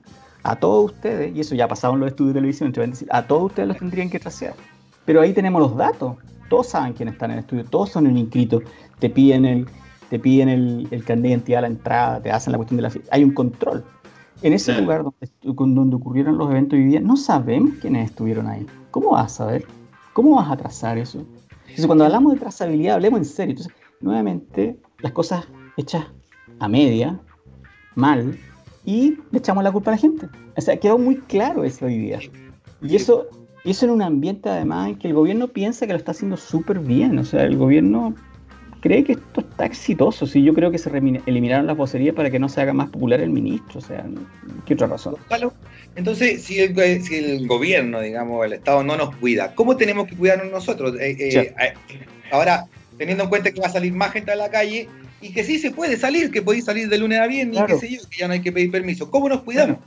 a 0.43 0.55
todos 0.55 0.91
ustedes, 0.91 1.35
y 1.35 1.39
eso 1.39 1.55
ya 1.55 1.65
ha 1.65 1.67
pasado 1.67 1.93
en 1.93 1.99
los 1.99 2.09
estudios 2.09 2.33
de 2.33 2.39
televisión, 2.39 2.73
a 3.09 3.27
todos 3.27 3.43
ustedes 3.43 3.67
los 3.67 3.77
tendrían 3.77 4.09
que 4.09 4.19
tracear. 4.19 4.55
Pero 5.05 5.21
ahí 5.21 5.33
tenemos 5.33 5.61
los 5.61 5.75
datos, 5.75 6.17
todos 6.49 6.67
saben 6.67 6.93
quiénes 6.93 7.13
están 7.13 7.31
en 7.31 7.37
el 7.37 7.43
estudio, 7.43 7.65
todos 7.65 7.89
son 7.89 8.07
un 8.07 8.17
inscrito, 8.17 8.61
te 8.99 9.09
piden 9.09 9.45
el, 9.45 9.67
te 10.09 10.19
piden 10.19 10.49
el, 10.49 10.87
el 10.91 11.03
carnet 11.03 11.23
de 11.23 11.29
identidad 11.29 11.59
a 11.59 11.61
la 11.61 11.67
entrada, 11.67 12.21
te 12.21 12.31
hacen 12.31 12.51
la 12.51 12.57
cuestión 12.57 12.77
de 12.77 12.83
la 12.83 12.91
hay 13.11 13.23
un 13.23 13.33
control. 13.33 13.83
En 14.41 14.53
ese 14.53 14.73
sí. 14.73 14.81
lugar 14.81 15.03
donde, 15.03 15.73
donde, 15.73 15.95
ocurrieron 15.95 16.37
los 16.37 16.49
eventos 16.49 16.77
hoy 16.77 16.85
día, 16.85 16.99
no 16.99 17.15
sabemos 17.15 17.75
quiénes 17.79 18.09
estuvieron 18.09 18.47
ahí. 18.47 18.65
¿Cómo 18.89 19.11
vas 19.11 19.33
a 19.33 19.35
saber? 19.35 19.65
¿Cómo 20.13 20.35
vas 20.35 20.49
a 20.49 20.57
trazar 20.57 20.97
eso? 20.97 21.19
Entonces, 21.61 21.85
cuando 21.85 22.05
hablamos 22.05 22.33
de 22.33 22.39
trazabilidad, 22.39 22.95
hablemos 22.95 23.19
en 23.19 23.25
serio. 23.25 23.51
Entonces, 23.51 23.73
nuevamente, 24.01 24.79
las 24.97 25.11
cosas 25.11 25.45
hechas 25.81 26.05
a 26.59 26.67
media, 26.67 27.19
mal, 27.95 28.37
y 28.85 29.17
le 29.31 29.39
echamos 29.39 29.63
la 29.63 29.71
culpa 29.71 29.91
a 29.91 29.95
la 29.95 29.99
gente. 29.99 30.27
O 30.55 30.61
sea, 30.61 30.77
quedó 30.77 30.97
muy 30.97 31.17
claro 31.17 31.63
eso 31.63 31.85
hoy 31.85 31.97
día. 31.97 32.19
Y 32.81 32.95
eso, 32.95 33.27
y 33.63 33.71
eso 33.71 33.85
en 33.85 33.91
un 33.91 34.01
ambiente, 34.01 34.49
además, 34.49 34.89
en 34.89 34.95
que 34.95 35.07
el 35.07 35.13
gobierno 35.13 35.47
piensa 35.47 35.85
que 35.85 35.93
lo 35.93 35.99
está 35.99 36.11
haciendo 36.11 36.37
súper 36.37 36.79
bien. 36.79 37.17
O 37.19 37.23
sea, 37.23 37.43
el 37.43 37.57
gobierno 37.57 38.15
cree 38.81 39.03
que 39.03 39.13
esto 39.13 39.41
está 39.41 39.65
exitoso. 39.65 40.25
Sí, 40.25 40.43
yo 40.43 40.53
creo 40.53 40.71
que 40.71 40.77
se 40.77 40.89
eliminaron 41.25 41.67
las 41.67 41.77
vocerías 41.77 42.15
para 42.15 42.29
que 42.31 42.39
no 42.39 42.49
se 42.49 42.61
haga 42.61 42.73
más 42.73 42.89
popular 42.89 43.21
el 43.21 43.29
ministro. 43.29 43.79
O 43.79 43.81
sea, 43.81 44.03
¿qué 44.65 44.73
otra 44.73 44.87
razón? 44.87 45.15
Entonces, 45.95 46.43
si 46.43 46.59
el, 46.59 47.03
si 47.03 47.15
el 47.15 47.47
gobierno, 47.47 48.01
digamos, 48.01 48.45
el 48.45 48.53
Estado 48.53 48.83
no 48.83 48.97
nos 48.97 49.15
cuida, 49.17 49.53
¿cómo 49.55 49.77
tenemos 49.77 50.07
que 50.07 50.15
cuidarnos 50.15 50.51
nosotros? 50.51 50.95
Eh, 50.99 51.15
eh, 51.19 51.53
eh, 51.59 51.73
ahora, 52.31 52.65
teniendo 52.97 53.23
en 53.23 53.29
cuenta 53.29 53.51
que 53.51 53.61
va 53.61 53.67
a 53.67 53.71
salir 53.71 53.93
más 53.93 54.11
gente 54.11 54.31
a 54.31 54.35
la 54.35 54.49
calle 54.49 54.89
y 55.21 55.31
que 55.31 55.43
sí 55.43 55.59
se 55.59 55.71
puede 55.71 55.97
salir, 55.97 56.31
que 56.31 56.41
podéis 56.41 56.65
salir 56.65 56.89
de 56.89 56.97
lunes 56.97 57.19
a 57.19 57.27
viernes 57.27 57.57
claro. 57.57 57.75
y 57.75 57.79
qué 57.79 57.87
sé 57.87 57.93
yo, 57.93 58.09
que 58.09 58.17
ya 58.19 58.27
no 58.27 58.33
hay 58.33 58.41
que 58.41 58.51
pedir 58.51 58.71
permiso. 58.71 59.09
¿Cómo 59.09 59.29
nos 59.29 59.41
cuidamos? 59.41 59.77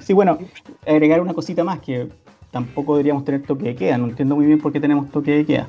Sí, 0.00 0.12
bueno, 0.12 0.38
agregar 0.86 1.20
una 1.20 1.34
cosita 1.34 1.64
más 1.64 1.80
que 1.80 2.08
tampoco 2.50 2.94
deberíamos 2.94 3.24
tener 3.24 3.42
toque 3.42 3.66
de 3.66 3.74
queda. 3.74 3.98
No 3.98 4.06
entiendo 4.06 4.36
muy 4.36 4.46
bien 4.46 4.60
por 4.60 4.72
qué 4.72 4.80
tenemos 4.80 5.10
toque 5.10 5.32
de 5.32 5.44
queda. 5.44 5.68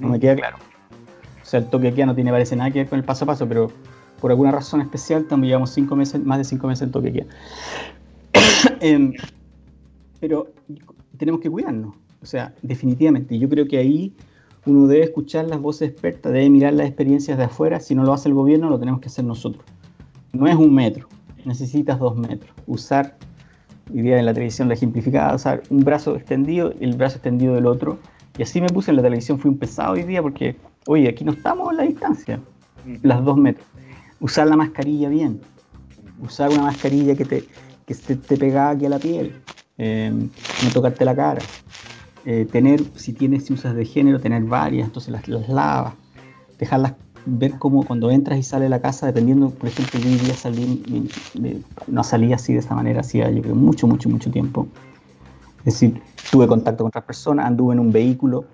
No 0.00 0.08
me 0.08 0.18
queda 0.18 0.34
claro. 0.36 0.56
O 1.42 1.46
sea, 1.46 1.60
el 1.60 1.66
toque 1.66 1.88
de 1.88 1.94
queda 1.94 2.06
no 2.06 2.14
tiene 2.14 2.30
parece 2.30 2.56
nada 2.56 2.70
que 2.70 2.80
ver 2.80 2.88
con 2.88 2.98
el 2.98 3.04
paso 3.04 3.24
a 3.24 3.26
paso, 3.26 3.46
pero 3.46 3.70
por 4.20 4.30
alguna 4.30 4.50
razón 4.50 4.80
especial 4.80 5.26
también 5.26 5.50
llevamos 5.50 5.70
cinco 5.70 5.94
meses, 5.94 6.24
más 6.24 6.38
de 6.38 6.44
cinco 6.44 6.66
meses 6.66 6.82
en 6.82 6.92
toque 6.92 7.10
de 7.10 7.20
queda. 7.20 7.26
eh, 8.80 9.12
pero 10.20 10.50
tenemos 11.18 11.40
que 11.40 11.50
cuidarnos, 11.50 11.94
o 12.22 12.26
sea, 12.26 12.54
definitivamente. 12.62 13.38
Yo 13.38 13.48
creo 13.48 13.68
que 13.68 13.76
ahí 13.76 14.14
uno 14.66 14.86
debe 14.86 15.04
escuchar 15.04 15.46
las 15.46 15.60
voces 15.60 15.90
expertas, 15.90 16.32
debe 16.32 16.48
mirar 16.50 16.72
las 16.72 16.86
experiencias 16.86 17.38
de 17.38 17.44
afuera. 17.44 17.80
Si 17.80 17.94
no 17.94 18.04
lo 18.04 18.12
hace 18.12 18.28
el 18.28 18.34
gobierno, 18.34 18.70
lo 18.70 18.78
tenemos 18.78 19.00
que 19.00 19.08
hacer 19.08 19.24
nosotros. 19.24 19.64
No 20.32 20.46
es 20.46 20.56
un 20.56 20.74
metro, 20.74 21.08
necesitas 21.44 21.98
dos 21.98 22.16
metros. 22.16 22.52
Usar, 22.66 23.16
hoy 23.92 24.02
día 24.02 24.18
en 24.18 24.26
la 24.26 24.34
televisión 24.34 24.68
la 24.68 24.74
ejemplificada, 24.74 25.34
usar 25.34 25.62
un 25.70 25.80
brazo 25.80 26.16
extendido 26.16 26.72
y 26.80 26.84
el 26.84 26.96
brazo 26.96 27.16
extendido 27.16 27.54
del 27.54 27.66
otro. 27.66 27.98
Y 28.38 28.42
así 28.42 28.60
me 28.60 28.68
puse 28.68 28.90
en 28.90 28.96
la 28.96 29.02
televisión, 29.02 29.38
fui 29.38 29.50
un 29.50 29.58
pesado 29.58 29.92
hoy 29.92 30.02
día 30.02 30.20
porque 30.22 30.56
Oye, 30.86 31.08
aquí 31.08 31.24
no 31.24 31.32
estamos 31.32 31.70
en 31.70 31.76
la 31.78 31.82
distancia, 31.84 32.40
las 33.02 33.24
dos 33.24 33.38
metros. 33.38 33.66
Usar 34.20 34.48
la 34.48 34.56
mascarilla 34.56 35.08
bien, 35.08 35.40
usar 36.20 36.50
una 36.50 36.62
mascarilla 36.62 37.14
que 37.14 37.24
te, 37.24 37.44
que 37.86 37.94
te, 37.94 38.16
te 38.16 38.36
pega 38.36 38.70
aquí 38.70 38.84
a 38.84 38.90
la 38.90 38.98
piel, 38.98 39.34
eh, 39.78 40.12
no 40.12 40.70
tocarte 40.72 41.04
la 41.06 41.16
cara. 41.16 41.40
Eh, 42.26 42.46
tener, 42.50 42.82
si 42.94 43.12
tienes, 43.12 43.46
si 43.46 43.52
usas 43.52 43.74
de 43.74 43.84
género, 43.84 44.18
tener 44.18 44.42
varias, 44.44 44.86
entonces 44.86 45.12
las, 45.12 45.28
las 45.28 45.48
lavas, 45.48 45.94
dejarlas 46.58 46.94
ver 47.26 47.58
cómo 47.58 47.84
cuando 47.84 48.10
entras 48.10 48.38
y 48.38 48.42
sales 48.42 48.66
de 48.66 48.70
la 48.70 48.80
casa, 48.80 49.06
dependiendo, 49.06 49.50
por 49.50 49.68
ejemplo, 49.68 50.00
yo 50.00 50.08
hoy 50.08 50.16
día 50.16 50.34
salí, 50.34 51.08
no 51.86 52.04
salí 52.04 52.32
así 52.32 52.52
de 52.52 52.58
esta 52.58 52.74
manera, 52.74 53.00
hacía 53.00 53.30
yo 53.30 53.42
creo 53.42 53.54
mucho, 53.54 53.86
mucho, 53.86 54.08
mucho 54.08 54.30
tiempo. 54.30 54.66
Es 55.60 55.74
decir, 55.74 56.00
tuve 56.30 56.46
contacto 56.46 56.84
con 56.84 56.88
otras 56.88 57.04
personas, 57.04 57.46
anduve 57.46 57.74
en 57.74 57.80
un 57.80 57.92
vehículo, 57.92 58.44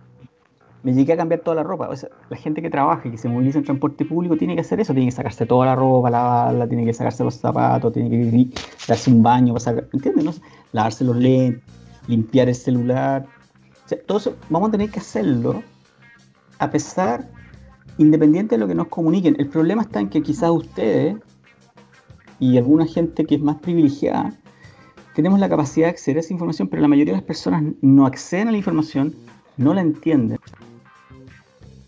me 0.83 0.95
llegué 0.95 1.13
a 1.13 1.17
cambiar 1.17 1.41
toda 1.41 1.57
la 1.57 1.63
ropa. 1.63 1.89
O 1.89 1.97
sea, 1.97 2.09
la 2.29 2.37
gente 2.37 2.63
que 2.63 2.71
trabaja 2.71 3.09
y 3.09 3.11
que 3.11 3.19
se 3.19 3.29
moviliza 3.29 3.59
en 3.59 3.65
transporte 3.65 4.05
público 4.05 4.37
tiene 4.37 4.55
que 4.55 4.61
hacer 4.61 4.81
eso, 4.81 4.93
tiene 4.95 5.09
que 5.09 5.17
sacarse 5.17 5.47
toda 5.47 5.67
la 5.67 5.75
ropa, 5.75 6.11
lavarla, 6.11 6.69
tiene 6.69 6.85
que 6.85 6.93
sacarse 6.93 7.25
los 7.25 7.35
zapatos, 7.35 7.93
tiene 7.93 8.09
que 8.09 8.49
darse 8.87 9.11
un 9.11 9.23
baño, 9.23 9.53
pasar, 9.53 9.89
¿entiendes? 9.93 10.25
No? 10.25 10.33
Lavarse 10.73 11.05
los 11.05 11.17
lentes, 11.17 11.63
limpiar 12.07 12.49
el 12.49 12.55
celular. 12.55 13.27
Sea, 13.91 14.03
todo 14.07 14.19
eso 14.19 14.37
vamos 14.49 14.69
a 14.69 14.73
tener 14.73 14.91
que 14.91 15.01
hacerlo 15.01 15.63
a 16.59 16.71
pesar, 16.71 17.29
independiente 17.99 18.55
de 18.55 18.61
lo 18.61 18.69
que 18.69 18.75
nos 18.75 18.87
comuniquen. 18.87 19.35
El 19.39 19.49
problema 19.49 19.83
está 19.83 19.99
en 19.99 20.09
que 20.09 20.23
quizás 20.23 20.51
ustedes 20.51 21.17
y 22.39 22.57
alguna 22.57 22.87
gente 22.87 23.25
que 23.25 23.35
es 23.35 23.41
más 23.41 23.57
privilegiada 23.57 24.33
tenemos 25.15 25.41
la 25.41 25.49
capacidad 25.49 25.87
de 25.87 25.91
acceder 25.91 26.19
a 26.19 26.21
esa 26.21 26.33
información, 26.33 26.69
pero 26.69 26.83
la 26.83 26.89
mayoría 26.89 27.15
de 27.15 27.19
las 27.19 27.27
personas 27.27 27.65
no 27.83 28.07
acceden 28.07 28.49
a 28.49 28.53
la 28.53 28.59
información, 28.59 29.15
no 29.57 29.75
la 29.75 29.81
entienden 29.81 30.39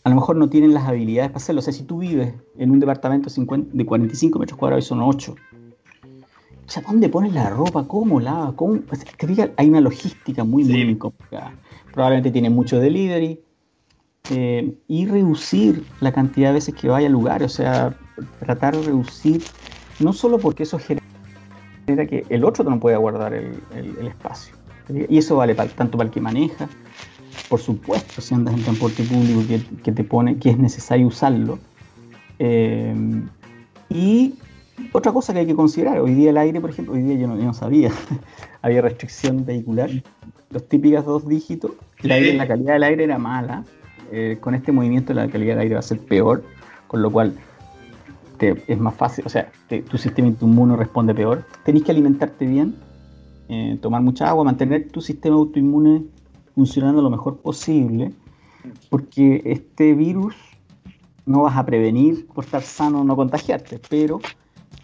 a 0.05 0.09
lo 0.09 0.17
mejor 0.17 0.35
no 0.37 0.49
tienen 0.49 0.75
las 0.75 0.89
habilidades 0.89 1.31
para 1.31 1.37
hacerlo. 1.37 1.61
O 1.61 1.63
sea, 1.63 1.73
si 1.73 1.85
tú 1.85 1.99
vives 1.99 2.35
en 2.59 2.73
un 2.73 2.81
departamento 2.81 3.31
50, 3.31 3.71
de 3.73 3.87
45 3.87 4.39
metros 4.41 4.59
cuadrados 4.59 4.85
y 4.85 4.89
son 4.89 5.01
8, 5.01 5.35
o 6.67 6.71
sea, 6.71 6.83
¿dónde 6.83 7.09
pones 7.09 7.33
la 7.35 7.51
ropa? 7.51 7.87
¿Cómo 7.87 8.19
lava? 8.19 8.55
¿Cómo? 8.57 8.81
O 8.91 8.95
sea, 8.97 9.05
que 9.05 9.27
diga, 9.27 9.51
hay 9.57 9.69
una 9.69 9.81
logística 9.81 10.43
muy, 10.43 10.65
sí. 10.65 10.85
muy 10.85 10.97
complicada. 10.97 11.55
Probablemente 11.93 12.31
tienen 12.31 12.55
mucho 12.55 12.81
delivery, 12.81 13.41
eh, 14.31 14.73
y 14.87 15.07
reducir 15.07 15.85
la 16.01 16.13
cantidad 16.13 16.49
de 16.49 16.55
veces 16.55 16.75
que 16.75 16.89
vaya 16.89 17.07
al 17.07 17.13
lugar, 17.13 17.43
o 17.43 17.49
sea, 17.49 17.95
tratar 18.39 18.77
de 18.77 18.83
reducir, 18.83 19.43
no 19.99 20.13
solo 20.13 20.39
porque 20.39 20.63
eso 20.63 20.79
genera 20.79 22.07
que 22.07 22.25
el 22.29 22.45
otro 22.45 22.65
no 22.65 22.79
pueda 22.79 22.99
guardar 22.99 23.35
el, 23.35 23.61
espacio, 24.07 24.55
y 25.09 25.19
eso 25.19 25.37
vale 25.37 25.55
tanto 25.55 25.99
para 25.99 26.07
el 26.07 26.11
que 26.11 26.21
maneja, 26.21 26.69
por 27.49 27.61
supuesto, 27.61 28.21
si 28.21 28.35
andas 28.35 28.55
en 28.55 28.63
transporte 28.63 29.03
público 29.03 29.43
que, 29.83 29.93
te 29.93 30.05
pone 30.05 30.39
que 30.39 30.51
es 30.51 30.59
necesario 30.59 31.09
usarlo. 31.09 31.59
Eh, 32.39 32.95
y 33.91 34.35
otra 34.93 35.13
cosa 35.13 35.33
que 35.33 35.41
hay 35.41 35.47
que 35.47 35.55
considerar, 35.55 35.99
hoy 35.99 36.15
día 36.15 36.31
el 36.31 36.39
aire, 36.39 36.61
por 36.61 36.71
ejemplo, 36.71 36.95
hoy 36.95 37.03
día 37.03 37.17
yo 37.17 37.27
no, 37.27 37.55
sabía, 37.55 37.91
había 38.63 38.83
restricción 38.83 39.45
vehicular, 39.45 39.91
los 40.53 40.69
típicos 40.69 41.05
dos 41.05 41.27
dígitos, 41.27 41.73
la 42.03 42.47
calidad 42.47 42.75
del 42.75 42.83
aire 42.83 43.05
era 43.05 43.19
mala, 43.19 43.65
eh, 44.11 44.39
con 44.41 44.55
este 44.55 44.73
movimiento 44.73 45.15
la 45.15 45.29
calidad 45.29 45.55
del 45.55 45.61
aire 45.61 45.75
va 45.75 45.81
a 45.81 45.83
ser 45.83 45.99
peor, 46.01 46.45
con 46.87 47.03
lo 47.03 47.11
cual 47.11 47.35
es 48.67 48.79
más 48.79 48.95
fácil, 48.95 49.25
o 49.25 49.29
sea, 49.29 49.53
tu 49.89 49.99
sistema 49.99 50.29
inmune 50.29 50.77
responde 50.77 51.15
peor, 51.15 51.45
tenés 51.65 51.85
que 51.85 51.93
alimentarte 51.93 52.45
bien, 52.45 52.75
eh, 53.49 53.79
tomar 53.81 54.03
mucha 54.03 54.29
agua, 54.29 54.45
mantener 54.45 54.89
tu 54.91 55.01
sistema 55.01 55.37
autoinmune 55.37 56.05
funcionando 56.55 57.03
lo 57.03 57.11
mejor 57.11 57.39
posible, 57.39 58.13
porque 58.91 59.43
este 59.45 59.95
virus 59.95 60.35
no 61.25 61.43
vas 61.43 61.57
a 61.57 61.65
prevenir 61.65 62.27
por 62.27 62.45
estar 62.45 62.63
sano 62.63 63.05
no 63.05 63.15
contagiarte, 63.15 63.81
pero 63.89 64.21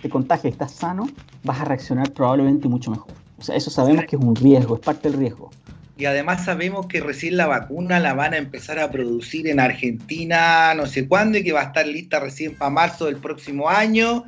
te 0.00 0.08
contagias 0.08 0.44
y 0.44 0.48
estás 0.48 0.72
sano, 0.72 1.08
vas 1.42 1.60
a 1.60 1.64
reaccionar 1.64 2.12
probablemente 2.12 2.68
mucho 2.68 2.90
mejor. 2.90 3.17
O 3.38 3.42
sea, 3.42 3.56
eso 3.56 3.70
sabemos 3.70 4.04
que 4.06 4.16
es 4.16 4.22
un 4.22 4.34
riesgo, 4.34 4.74
es 4.76 4.80
parte 4.80 5.08
del 5.08 5.18
riesgo. 5.18 5.50
Y 5.96 6.04
además 6.04 6.44
sabemos 6.44 6.86
que 6.86 7.00
recién 7.00 7.36
la 7.36 7.46
vacuna 7.46 7.98
la 7.98 8.14
van 8.14 8.32
a 8.32 8.36
empezar 8.36 8.78
a 8.78 8.90
producir 8.90 9.48
en 9.48 9.58
Argentina 9.58 10.72
no 10.74 10.86
sé 10.86 11.08
cuándo 11.08 11.38
y 11.38 11.42
que 11.42 11.52
va 11.52 11.62
a 11.62 11.64
estar 11.64 11.86
lista 11.86 12.20
recién 12.20 12.54
para 12.56 12.70
marzo 12.70 13.06
del 13.06 13.16
próximo 13.16 13.68
año 13.68 14.24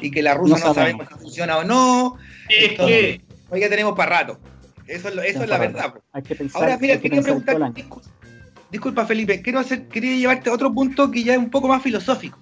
y 0.00 0.10
que 0.10 0.22
la 0.22 0.32
rusa 0.32 0.68
no, 0.68 0.74
sabemos. 0.74 1.06
si 1.08 1.14
funciona 1.14 1.58
o 1.58 1.64
no. 1.64 2.16
Es 2.48 2.70
que 2.72 3.20
hoy 3.50 3.60
ya 3.60 3.68
tenemos 3.68 3.94
para 3.94 4.20
rato. 4.20 4.38
Eso 4.86 5.08
es, 5.08 5.14
eso 5.14 5.42
es 5.42 5.48
la 5.48 5.58
verdad. 5.58 5.94
Ahora, 6.54 6.78
mira, 6.80 6.98
quería 6.98 7.20
preguntar, 7.20 7.72
disculpa, 8.70 9.04
Felipe, 9.04 9.42
quiero 9.42 9.58
hacer, 9.60 9.88
quería 9.88 10.16
llevarte 10.16 10.50
a 10.50 10.54
otro 10.54 10.72
punto 10.72 11.10
que 11.10 11.22
ya 11.22 11.34
es 11.34 11.38
un 11.38 11.50
poco 11.50 11.68
más 11.68 11.82
filosófico. 11.82 12.38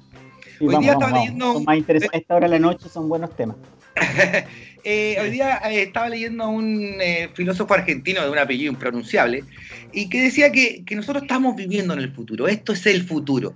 hoy 0.60 0.76
día 0.78 0.92
estaba 0.92 1.18
leyendo. 1.18 1.60
más 1.60 1.76
interesante, 1.76 2.16
esta 2.16 2.36
hora 2.36 2.46
de 2.46 2.52
la 2.52 2.58
noche 2.60 2.88
son 2.88 3.08
buenos 3.08 3.34
temas. 3.36 3.56
Eh, 4.84 5.16
hoy 5.20 5.30
día 5.30 5.60
eh, 5.64 5.82
estaba 5.82 6.08
leyendo 6.08 6.44
a 6.44 6.48
un 6.48 6.96
eh, 7.00 7.28
filósofo 7.34 7.74
argentino 7.74 8.22
de 8.22 8.30
un 8.30 8.38
apellido 8.38 8.72
impronunciable 8.72 9.44
y 9.92 10.08
que 10.08 10.22
decía 10.22 10.52
que, 10.52 10.84
nosotros 10.94 11.22
estamos 11.22 11.56
viviendo 11.56 11.94
en 11.94 12.00
el 12.00 12.12
futuro, 12.12 12.46
esto 12.46 12.72
es 12.72 12.86
el 12.86 13.04
futuro. 13.04 13.54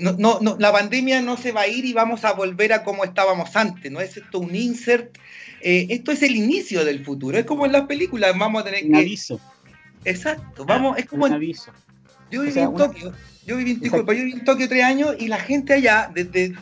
No, 0.00 0.40
no, 0.40 0.56
la 0.58 0.72
pandemia 0.72 1.22
no 1.22 1.36
se 1.36 1.52
va 1.52 1.62
a 1.62 1.68
ir 1.68 1.84
y 1.84 1.92
vamos 1.92 2.24
a 2.24 2.32
volver 2.32 2.72
a 2.72 2.82
como 2.82 3.04
estábamos 3.04 3.54
antes, 3.56 3.90
no 3.90 4.00
es 4.00 4.16
esto 4.16 4.40
un 4.40 4.54
insert, 4.54 5.16
esto 5.62 6.12
es 6.12 6.22
el 6.22 6.36
inicio 6.36 6.84
del 6.84 7.04
futuro, 7.04 7.38
es 7.38 7.44
como 7.44 7.66
en 7.66 7.72
las 7.72 7.86
películas, 7.86 8.36
vamos 8.36 8.62
a 8.62 8.64
tener 8.64 8.84
un 8.84 8.96
aviso. 8.96 9.40
Exacto, 10.04 10.64
vamos, 10.64 10.98
es 10.98 11.06
como... 11.06 11.26
Un 11.26 11.34
aviso. 11.34 11.72
Yo 12.30 12.42
viví 12.42 12.60
en 12.60 12.74
Tokio, 12.74 13.12
yo 13.46 13.56
viví, 13.56 13.74
disculpa, 13.74 14.12
yo 14.12 14.24
viví 14.24 14.32
en 14.32 14.44
Tokio 14.44 14.68
tres 14.68 14.84
años 14.84 15.16
y 15.18 15.28
la 15.28 15.38
gente 15.38 15.74
allá, 15.74 16.10
desde 16.12 16.54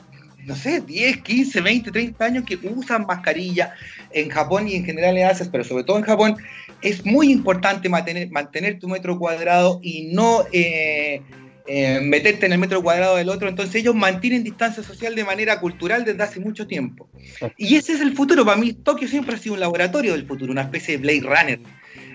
no 0.49 0.57
sé, 0.57 0.81
10, 0.81 1.19
15, 1.19 1.61
20, 1.61 1.93
30 1.93 2.25
años 2.25 2.45
que 2.45 2.57
usan 2.57 3.05
mascarilla 3.07 3.75
en 4.11 4.31
Japón 4.31 4.67
y 4.67 4.77
en 4.77 4.85
general 4.85 5.19
en 5.19 5.27
Asia, 5.27 5.47
pero 5.53 5.63
sobre 5.63 5.85
todo 5.85 5.99
en 5.99 6.05
Japón, 6.05 6.37
es 6.81 7.05
muy 7.05 7.31
importante 7.31 7.91
mantener, 7.91 8.31
mantener 8.31 8.79
tu 8.79 8.89
metro 8.89 9.19
cuadrado 9.19 9.79
y 9.83 10.07
no 10.07 10.45
eh, 10.51 11.21
eh, 11.67 12.01
meterte 12.01 12.47
en 12.47 12.53
el 12.53 12.59
metro 12.59 12.83
cuadrado 12.83 13.17
del 13.17 13.29
otro. 13.29 13.47
Entonces 13.47 13.75
ellos 13.75 13.95
mantienen 13.95 14.43
distancia 14.43 14.83
social 14.83 15.15
de 15.15 15.23
manera 15.23 15.61
cultural 15.61 16.07
desde 16.07 16.23
hace 16.23 16.41
mucho 16.41 16.67
tiempo. 16.67 17.11
Y 17.59 17.77
ese 17.77 17.93
es 17.93 18.01
el 18.01 18.15
futuro. 18.15 18.47
Para 18.47 18.57
mí, 18.57 18.73
Tokio 18.73 19.07
siempre 19.07 19.35
ha 19.35 19.39
sido 19.39 19.55
un 19.55 19.61
laboratorio 19.61 20.13
del 20.13 20.27
futuro, 20.27 20.51
una 20.51 20.63
especie 20.63 20.97
de 20.97 21.03
Blade 21.03 21.21
Runner. 21.21 21.61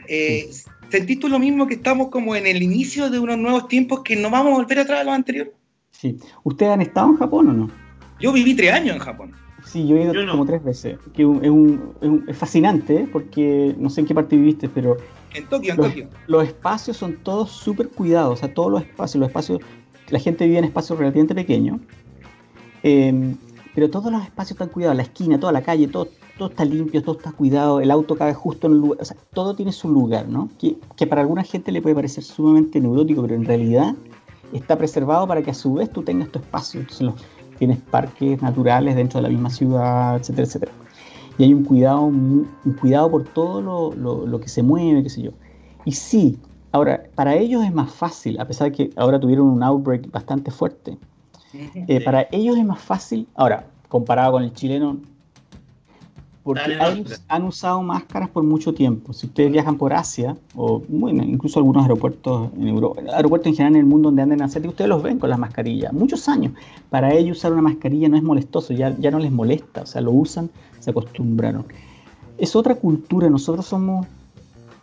Eh, 0.07 0.49
¿Sentís 0.89 1.19
tú 1.19 1.29
lo 1.29 1.37
mismo 1.37 1.67
que 1.67 1.75
estamos 1.75 2.09
como 2.09 2.35
en 2.35 2.47
el 2.47 2.63
inicio 2.63 3.11
de 3.11 3.19
unos 3.19 3.37
nuevos 3.37 3.67
tiempos 3.67 4.01
que 4.01 4.15
no 4.15 4.31
vamos 4.31 4.53
a 4.53 4.55
volver 4.55 4.79
atrás 4.79 5.01
a 5.01 5.03
lo 5.03 5.11
anterior? 5.11 5.53
Sí. 5.91 6.17
¿Ustedes 6.43 6.71
han 6.71 6.81
estado 6.81 7.09
en 7.09 7.17
Japón 7.17 7.49
o 7.49 7.53
no? 7.53 7.82
Yo 8.23 8.31
viví 8.31 8.55
tres 8.55 8.71
años 8.71 8.95
en 8.95 9.01
Japón. 9.01 9.33
Sí, 9.65 9.85
yo 9.85 9.97
he 9.97 10.03
ido 10.03 10.13
como 10.31 10.45
tres 10.45 10.63
veces. 10.63 10.97
Que 11.13 11.23
es, 12.29 12.37
fascinante, 12.37 13.01
¿eh? 13.01 13.09
porque 13.11 13.75
no 13.77 13.89
sé 13.89 13.99
en 13.99 14.07
qué 14.07 14.15
parte 14.15 14.37
viviste, 14.37 14.69
pero. 14.69 14.95
En 15.33 15.45
Tokio, 15.47 15.73
en 15.73 15.81
Tokio. 15.81 16.07
Los 16.27 16.45
espacios 16.45 16.95
son 16.95 17.17
todos 17.17 17.51
súper 17.51 17.89
cuidados, 17.89 18.31
o 18.31 18.35
sea, 18.37 18.53
todos 18.53 18.71
los 18.71 18.81
espacios, 18.83 19.19
los 19.19 19.27
espacios. 19.27 19.59
La 20.07 20.19
gente 20.19 20.45
vive 20.45 20.59
en 20.59 20.63
espacios 20.63 20.97
relativamente 20.97 21.35
pequeños, 21.35 21.81
em, 22.83 23.35
pero 23.75 23.89
todos 23.89 24.09
los 24.09 24.23
espacios 24.23 24.51
están 24.51 24.69
cuidados, 24.69 24.95
la 24.95 25.03
esquina, 25.03 25.37
toda 25.37 25.51
la 25.51 25.61
calle, 25.61 25.89
todo, 25.89 26.07
todo 26.37 26.49
está 26.49 26.63
limpio, 26.63 27.03
todo 27.03 27.17
está 27.17 27.33
cuidado, 27.33 27.81
el 27.81 27.91
auto 27.91 28.15
cabe 28.15 28.33
justo 28.33 28.67
en 28.67 28.73
el 28.73 28.79
lugar, 28.79 29.01
o 29.01 29.05
sea, 29.05 29.17
todo 29.33 29.53
tiene 29.53 29.73
su 29.73 29.89
lugar, 29.89 30.29
¿no? 30.29 30.49
Que, 30.59 30.77
que 30.95 31.07
para 31.07 31.21
alguna 31.21 31.43
gente 31.43 31.73
le 31.73 31.81
puede 31.81 31.95
parecer 31.95 32.23
sumamente 32.23 32.79
neurótico, 32.79 33.21
pero 33.21 33.35
en 33.35 33.43
realidad 33.43 33.95
está 34.53 34.77
preservado 34.77 35.27
para 35.27 35.41
que 35.41 35.51
a 35.51 35.53
su 35.53 35.73
vez 35.73 35.91
tú 35.91 36.03
tengas 36.03 36.29
tu 36.29 36.39
espacio. 36.39 36.81
Entonces, 36.81 37.01
los, 37.01 37.15
tienes 37.57 37.79
parques 37.79 38.41
naturales 38.41 38.95
dentro 38.95 39.19
de 39.19 39.23
la 39.23 39.29
misma 39.29 39.49
ciudad, 39.49 40.17
etcétera, 40.17 40.47
etcétera. 40.47 40.71
Y 41.37 41.43
hay 41.43 41.53
un 41.53 41.63
cuidado, 41.63 42.01
un 42.03 42.47
cuidado 42.79 43.09
por 43.09 43.23
todo 43.23 43.61
lo, 43.61 44.25
lo, 44.25 44.39
que 44.39 44.47
se 44.47 44.61
mueve, 44.61 45.03
qué 45.03 45.09
sé 45.09 45.23
yo. 45.23 45.31
Y 45.83 45.93
sí, 45.93 46.37
ahora, 46.71 47.03
para 47.15 47.35
ellos 47.35 47.63
es 47.63 47.73
más 47.73 47.91
fácil, 47.91 48.39
a 48.39 48.45
pesar 48.45 48.71
de 48.71 48.77
que 48.77 48.89
ahora 48.95 49.19
tuvieron 49.19 49.47
un 49.47 49.63
outbreak 49.63 50.11
bastante 50.11 50.51
fuerte, 50.51 50.97
eh, 51.53 52.01
para 52.03 52.27
ellos 52.31 52.57
es 52.57 52.65
más 52.65 52.79
fácil, 52.79 53.27
ahora, 53.35 53.65
comparado 53.89 54.33
con 54.33 54.43
el 54.43 54.53
chileno, 54.53 54.97
porque 56.43 56.61
han 57.29 57.43
usado 57.43 57.81
máscaras 57.81 58.29
por 58.29 58.43
mucho 58.43 58.73
tiempo. 58.73 59.13
Si 59.13 59.27
ustedes 59.27 59.51
viajan 59.51 59.77
por 59.77 59.93
Asia, 59.93 60.35
o 60.55 60.83
bueno, 60.89 61.23
incluso 61.23 61.59
algunos 61.59 61.83
aeropuertos 61.83 62.49
en 62.57 62.67
Europa, 62.67 63.01
aeropuertos 63.13 63.47
en 63.47 63.55
general 63.55 63.75
en 63.75 63.79
el 63.79 63.85
mundo 63.85 64.09
donde 64.09 64.23
andan 64.23 64.41
asiáticos, 64.41 64.73
ustedes 64.73 64.89
los 64.89 65.01
ven 65.01 65.19
con 65.19 65.29
las 65.29 65.39
mascarillas. 65.39 65.93
Muchos 65.93 66.27
años. 66.27 66.53
Para 66.89 67.13
ellos 67.13 67.37
usar 67.37 67.53
una 67.53 67.61
mascarilla 67.61 68.09
no 68.09 68.17
es 68.17 68.23
molestoso, 68.23 68.73
ya, 68.73 68.95
ya 68.99 69.09
no 69.09 69.19
les 69.19 69.31
molesta. 69.31 69.83
O 69.83 69.85
sea, 69.85 70.01
lo 70.01 70.11
usan, 70.11 70.49
se 70.79 70.89
acostumbraron. 70.89 71.65
Es 72.37 72.55
otra 72.57 72.75
cultura. 72.75 73.29
Nosotros 73.29 73.65
somos 73.65 74.05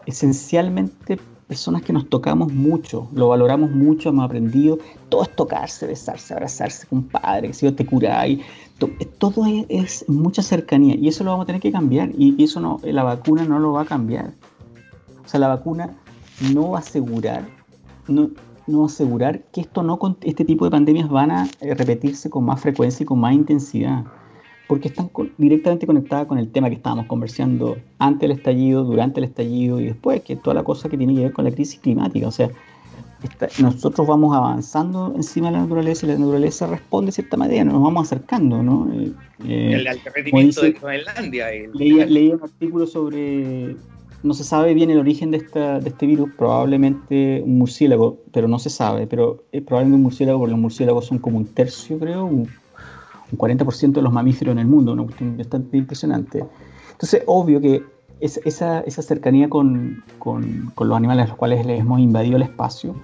esencialmente 0.07 1.19
personas 1.51 1.83
que 1.83 1.93
nos 1.93 2.09
tocamos 2.09 2.53
mucho, 2.53 3.09
lo 3.13 3.27
valoramos 3.27 3.73
mucho, 3.73 4.11
hemos 4.11 4.25
aprendido. 4.25 4.79
Todo 5.09 5.25
es 5.25 5.35
tocarse, 5.35 5.85
besarse, 5.85 6.33
abrazarse, 6.33 6.87
compadre, 6.87 7.49
que 7.49 7.55
si 7.55 7.67
yo 7.67 7.75
te 7.75 7.85
curáis 7.85 8.41
todo 8.89 9.45
es, 9.69 10.05
mucha 10.09 10.43
cercanía 10.43 10.95
y 10.97 11.09
eso 11.09 11.25
lo 11.25 11.31
vamos 11.31 11.45
a 11.45 11.47
tener 11.47 11.61
que 11.61 11.73
cambiar 11.73 12.11
y, 12.17 12.43
eso 12.43 12.61
no, 12.61 12.81
la 12.83 13.03
vacuna 13.03 13.45
no 13.45 13.59
lo 13.59 13.73
va 13.73 13.83
a 13.83 13.85
cambiar. 13.85 14.33
O 15.25 15.29
sea, 15.29 15.41
la 15.41 15.49
vacuna 15.49 15.97
no 16.53 16.71
va 16.71 16.79
a 16.79 16.81
asegurar, 16.81 17.47
no, 18.09 18.31
no 18.67 18.85
asegurar 18.87 19.43
que 19.53 19.61
esto 19.61 19.83
no, 19.83 19.99
este 20.23 20.45
tipo 20.45 20.65
de 20.65 20.71
pandemias 20.71 21.09
van 21.09 21.31
a 21.31 21.49
eh, 21.61 21.75
repetirse 21.75 22.31
con 22.31 22.45
más 22.45 22.61
frecuencia 22.61 23.05
y 23.05 23.07
con 23.07 23.21
más 23.21 23.35
intensidad, 23.35 24.05
porque 24.69 24.89
están 24.89 25.11
directamente 25.37 25.87
conectadas 25.87 26.27
con 26.27 26.39
el 26.39 26.51
tema 26.51 26.69
que 26.69 26.77
estábamos 26.77 27.07
conversando 27.07 27.77
antes 27.99 28.29
del 28.29 28.39
estallido, 28.39 28.85
durante 28.85 29.21
el 29.21 29.25
estallido 29.25 29.81
y 29.81 29.87
después, 29.87 30.23
que 30.23 30.37
toda 30.37 30.55
la 30.55 30.63
cosa 30.63 30.89
que 30.89 30.97
tiene 30.97 31.15
que 31.15 31.23
ver 31.23 31.33
con 31.33 31.45
la 31.45 31.51
crisis 31.51 31.81
climática. 31.81 32.29
O 32.29 32.33
sea, 32.33 32.51
nosotros 33.59 34.07
vamos 34.07 34.35
avanzando 34.35 35.13
encima 35.15 35.49
de 35.49 35.55
la 35.55 35.63
naturaleza 35.63 36.07
y 36.07 36.11
la 36.11 36.19
naturaleza 36.19 36.67
responde 36.67 37.07
de 37.07 37.13
cierta 37.13 37.37
manera, 37.37 37.65
nos 37.65 37.83
vamos 37.83 38.07
acercando, 38.07 38.63
¿no? 38.63 38.91
Eh, 38.93 39.13
eh, 39.47 39.73
el 39.75 40.01
derretimiento 40.03 40.63
de 40.63 40.73
Groenlandia. 40.73 41.49
Leí, 41.75 42.33
un 42.33 42.43
artículo 42.43 42.87
sobre, 42.87 43.77
no 44.23 44.35
se 44.35 44.45
sabe 44.45 44.75
bien 44.75 44.91
el 44.91 44.99
origen 44.99 45.31
de, 45.31 45.39
esta, 45.39 45.81
de 45.81 45.91
este 45.91 46.07
virus, 46.07 46.31
probablemente 46.37 47.43
un 47.45 47.59
murciélago, 47.59 48.19
pero 48.33 48.49
no 48.49 48.59
se 48.59 48.71
sabe, 48.71 49.07
pero 49.07 49.45
es 49.53 49.63
probablemente 49.63 49.97
un 49.97 50.03
murciélago, 50.03 50.39
porque 50.39 50.53
los 50.53 50.61
murciélagos 50.61 51.07
son 51.07 51.19
como 51.19 51.39
un 51.39 51.47
tercio, 51.47 51.99
creo, 51.99 52.25
un, 52.25 52.49
40% 53.37 53.93
de 53.93 54.03
los 54.03 54.13
mamíferos 54.13 54.53
en 54.53 54.59
el 54.59 54.67
mundo, 54.67 54.93
una 54.93 55.05
cuestión 55.05 55.37
bastante 55.37 55.77
impresionante. 55.77 56.45
Entonces, 56.91 57.23
obvio 57.27 57.61
que 57.61 57.81
esa, 58.21 58.81
esa 58.81 59.03
cercanía 59.03 59.49
con, 59.49 60.03
con, 60.19 60.73
con, 60.75 60.89
los 60.89 60.97
animales 60.97 61.27
a 61.27 61.29
los 61.29 61.37
cuales 61.37 61.65
les 61.67 61.81
hemos 61.81 62.01
invadido 62.01 62.37
el 62.37 62.43
espacio 62.43 62.95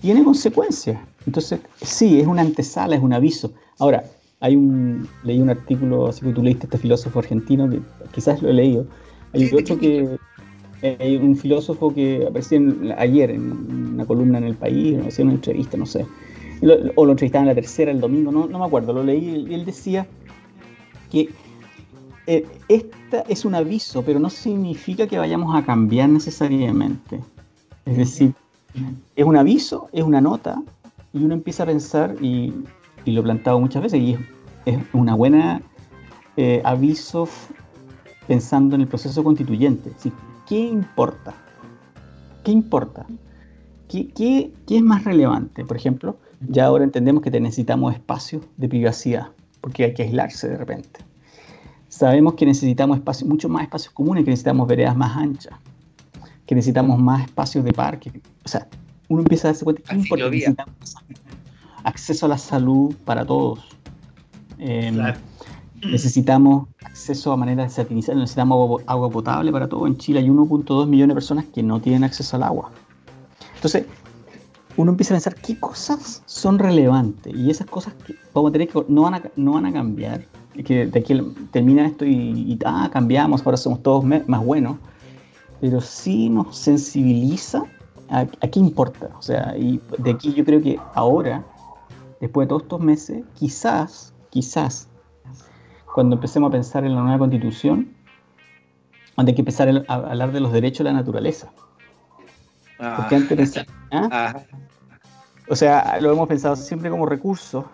tiene 0.00 0.22
consecuencias. 0.22 1.00
Entonces, 1.26 1.60
sí, 1.80 2.20
es 2.20 2.26
una 2.26 2.42
antesala, 2.42 2.94
es 2.94 3.02
un 3.02 3.14
aviso. 3.14 3.52
Ahora, 3.78 4.04
hay 4.40 4.54
un, 4.54 5.08
leí 5.22 5.40
un 5.40 5.48
artículo, 5.48 6.08
así 6.08 6.20
que 6.20 6.32
tú 6.32 6.42
leíste 6.42 6.66
este 6.66 6.76
filósofo 6.76 7.20
argentino, 7.20 7.70
que 7.70 7.80
quizás 8.12 8.42
lo 8.42 8.50
he 8.50 8.52
leído. 8.52 8.86
Hay 9.32 9.50
otro 9.54 9.78
que, 9.78 10.18
hay 10.82 11.16
un 11.16 11.34
filósofo 11.34 11.94
que 11.94 12.26
apareció 12.28 12.60
ayer 12.98 13.30
en 13.30 13.94
una 13.94 14.04
columna 14.04 14.36
en 14.36 14.44
El 14.44 14.54
País, 14.54 14.98
no 14.98 15.08
hacía 15.08 15.24
una 15.24 15.34
entrevista, 15.34 15.78
no 15.78 15.86
sé. 15.86 16.04
o 16.94 17.04
lo 17.06 17.12
entrevistaban 17.12 17.48
en 17.48 17.54
la 17.54 17.54
tercera, 17.54 17.90
el 17.90 18.00
domingo, 18.00 18.30
no, 18.30 18.46
no 18.46 18.58
me 18.58 18.66
acuerdo, 18.66 18.92
lo 18.92 19.02
leí 19.02 19.46
y 19.48 19.54
él 19.54 19.64
decía 19.64 20.06
que 21.10 21.30
eh, 22.26 22.46
esta 22.68 23.20
es 23.28 23.44
un 23.44 23.54
aviso, 23.54 24.02
pero 24.02 24.18
no 24.18 24.30
significa 24.30 25.06
que 25.06 25.18
vayamos 25.18 25.54
a 25.54 25.64
cambiar 25.64 26.08
necesariamente. 26.08 27.20
Es 27.84 27.96
decir, 27.96 28.34
es 29.14 29.24
un 29.24 29.36
aviso, 29.36 29.88
es 29.92 30.02
una 30.02 30.20
nota, 30.20 30.62
y 31.12 31.22
uno 31.22 31.34
empieza 31.34 31.64
a 31.64 31.66
pensar, 31.66 32.16
y, 32.20 32.52
lo 33.04 33.20
he 33.20 33.22
plantado 33.22 33.60
muchas 33.60 33.82
veces, 33.82 34.00
y 34.00 34.16
es, 34.64 34.78
una 34.94 35.14
buena 35.14 35.60
eh, 36.36 36.62
aviso 36.64 37.28
pensando 38.26 38.74
en 38.74 38.82
el 38.82 38.88
proceso 38.88 39.22
constituyente. 39.22 39.92
¿Qué 40.48 40.58
importa? 40.58 41.34
¿Qué 42.42 42.52
importa? 42.52 43.06
¿Qué, 43.88 44.08
qué, 44.08 44.52
qué 44.66 44.78
es 44.78 44.82
más 44.82 45.04
relevante? 45.04 45.64
Por 45.64 45.76
ejemplo, 45.76 46.16
ya 46.40 46.66
ahora 46.66 46.84
entendemos 46.84 47.22
que 47.22 47.30
necesitamos 47.30 47.92
espacios 47.92 48.42
de 48.56 48.68
privacidad, 48.68 49.28
porque 49.60 49.84
hay 49.84 49.94
que 49.94 50.04
aislarse 50.04 50.48
de 50.48 50.56
repente. 50.56 51.00
Sabemos 51.94 52.34
que 52.34 52.44
necesitamos 52.44 52.96
espacios, 52.96 53.28
mucho 53.30 53.48
más 53.48 53.62
espacios 53.62 53.94
comunes, 53.94 54.24
que 54.24 54.30
necesitamos 54.32 54.66
veredas 54.66 54.96
más 54.96 55.16
anchas, 55.16 55.54
que 56.44 56.56
necesitamos 56.56 56.98
más 56.98 57.22
espacios 57.22 57.64
de 57.64 57.72
parque. 57.72 58.10
O 58.44 58.48
sea, 58.48 58.66
uno 59.08 59.22
empieza 59.22 59.46
a 59.46 59.52
darse 59.52 59.62
cuenta 59.64 59.82
que 59.82 59.94
necesitamos 59.94 60.74
acceso 61.84 62.26
a 62.26 62.30
la 62.30 62.36
salud 62.36 62.92
para 63.04 63.24
todos. 63.24 63.60
Em, 64.58 64.98
necesitamos 65.88 66.66
acceso 66.84 67.30
a 67.30 67.36
manera 67.36 67.62
de 67.62 67.70
satinizar, 67.70 68.16
necesitamos 68.16 68.82
agua 68.88 69.08
potable 69.08 69.52
para 69.52 69.68
todos. 69.68 69.86
En 69.86 69.96
Chile 69.96 70.18
hay 70.18 70.28
1.2 70.28 70.88
millones 70.88 71.10
de 71.10 71.14
personas 71.14 71.44
que 71.44 71.62
no 71.62 71.80
tienen 71.80 72.02
acceso 72.02 72.34
al 72.34 72.42
agua. 72.42 72.72
Entonces, 73.54 73.86
uno 74.76 74.90
empieza 74.90 75.14
a 75.14 75.16
pensar 75.18 75.36
qué 75.36 75.60
cosas 75.60 76.24
son 76.26 76.58
relevantes 76.58 77.32
y 77.32 77.50
esas 77.50 77.68
cosas 77.68 77.94
que 78.04 78.16
vamos 78.32 78.48
a 78.48 78.52
tener 78.52 78.66
que 78.66 78.84
no 78.88 79.02
van 79.02 79.14
a, 79.14 79.22
no 79.36 79.52
van 79.52 79.66
a 79.66 79.72
cambiar. 79.72 80.26
Que 80.62 80.86
de 80.86 80.98
aquí 80.98 81.20
termina 81.50 81.86
esto 81.86 82.04
y, 82.04 82.58
ah, 82.64 82.88
cambiamos, 82.92 83.44
ahora 83.44 83.56
somos 83.56 83.82
todos 83.82 84.04
más 84.04 84.44
buenos, 84.44 84.76
pero 85.60 85.80
sí 85.80 86.28
nos 86.28 86.56
sensibiliza 86.56 87.64
a, 88.08 88.26
qué 88.26 88.60
importa. 88.60 89.10
O 89.18 89.22
sea, 89.22 89.56
y 89.56 89.80
de 89.98 90.12
aquí 90.12 90.32
yo 90.32 90.44
creo 90.44 90.62
que 90.62 90.78
ahora, 90.94 91.44
después 92.20 92.46
de 92.46 92.48
todos 92.50 92.62
estos 92.62 92.80
meses, 92.80 93.24
quizás, 93.34 94.14
quizás, 94.30 94.88
cuando 95.94 96.16
empecemos 96.16 96.48
a 96.48 96.52
pensar 96.52 96.84
en 96.84 96.94
la 96.94 97.02
nueva 97.02 97.18
constitución, 97.18 97.94
donde 99.16 99.30
hay 99.30 99.36
que 99.36 99.42
empezar 99.42 99.84
a 99.88 99.94
hablar 99.94 100.32
de 100.32 100.40
los 100.40 100.52
derechos 100.52 100.78
de 100.78 100.84
la 100.84 100.92
naturaleza. 100.92 101.50
Porque 102.96 103.16
antes 103.16 103.58
¿ah? 103.92 104.08
¿ah? 104.10 104.42
O 105.48 105.54
sea, 105.54 106.00
lo 106.00 106.12
hemos 106.12 106.26
pensado 106.26 106.56
siempre 106.56 106.90
como 106.90 107.06
recurso 107.06 107.64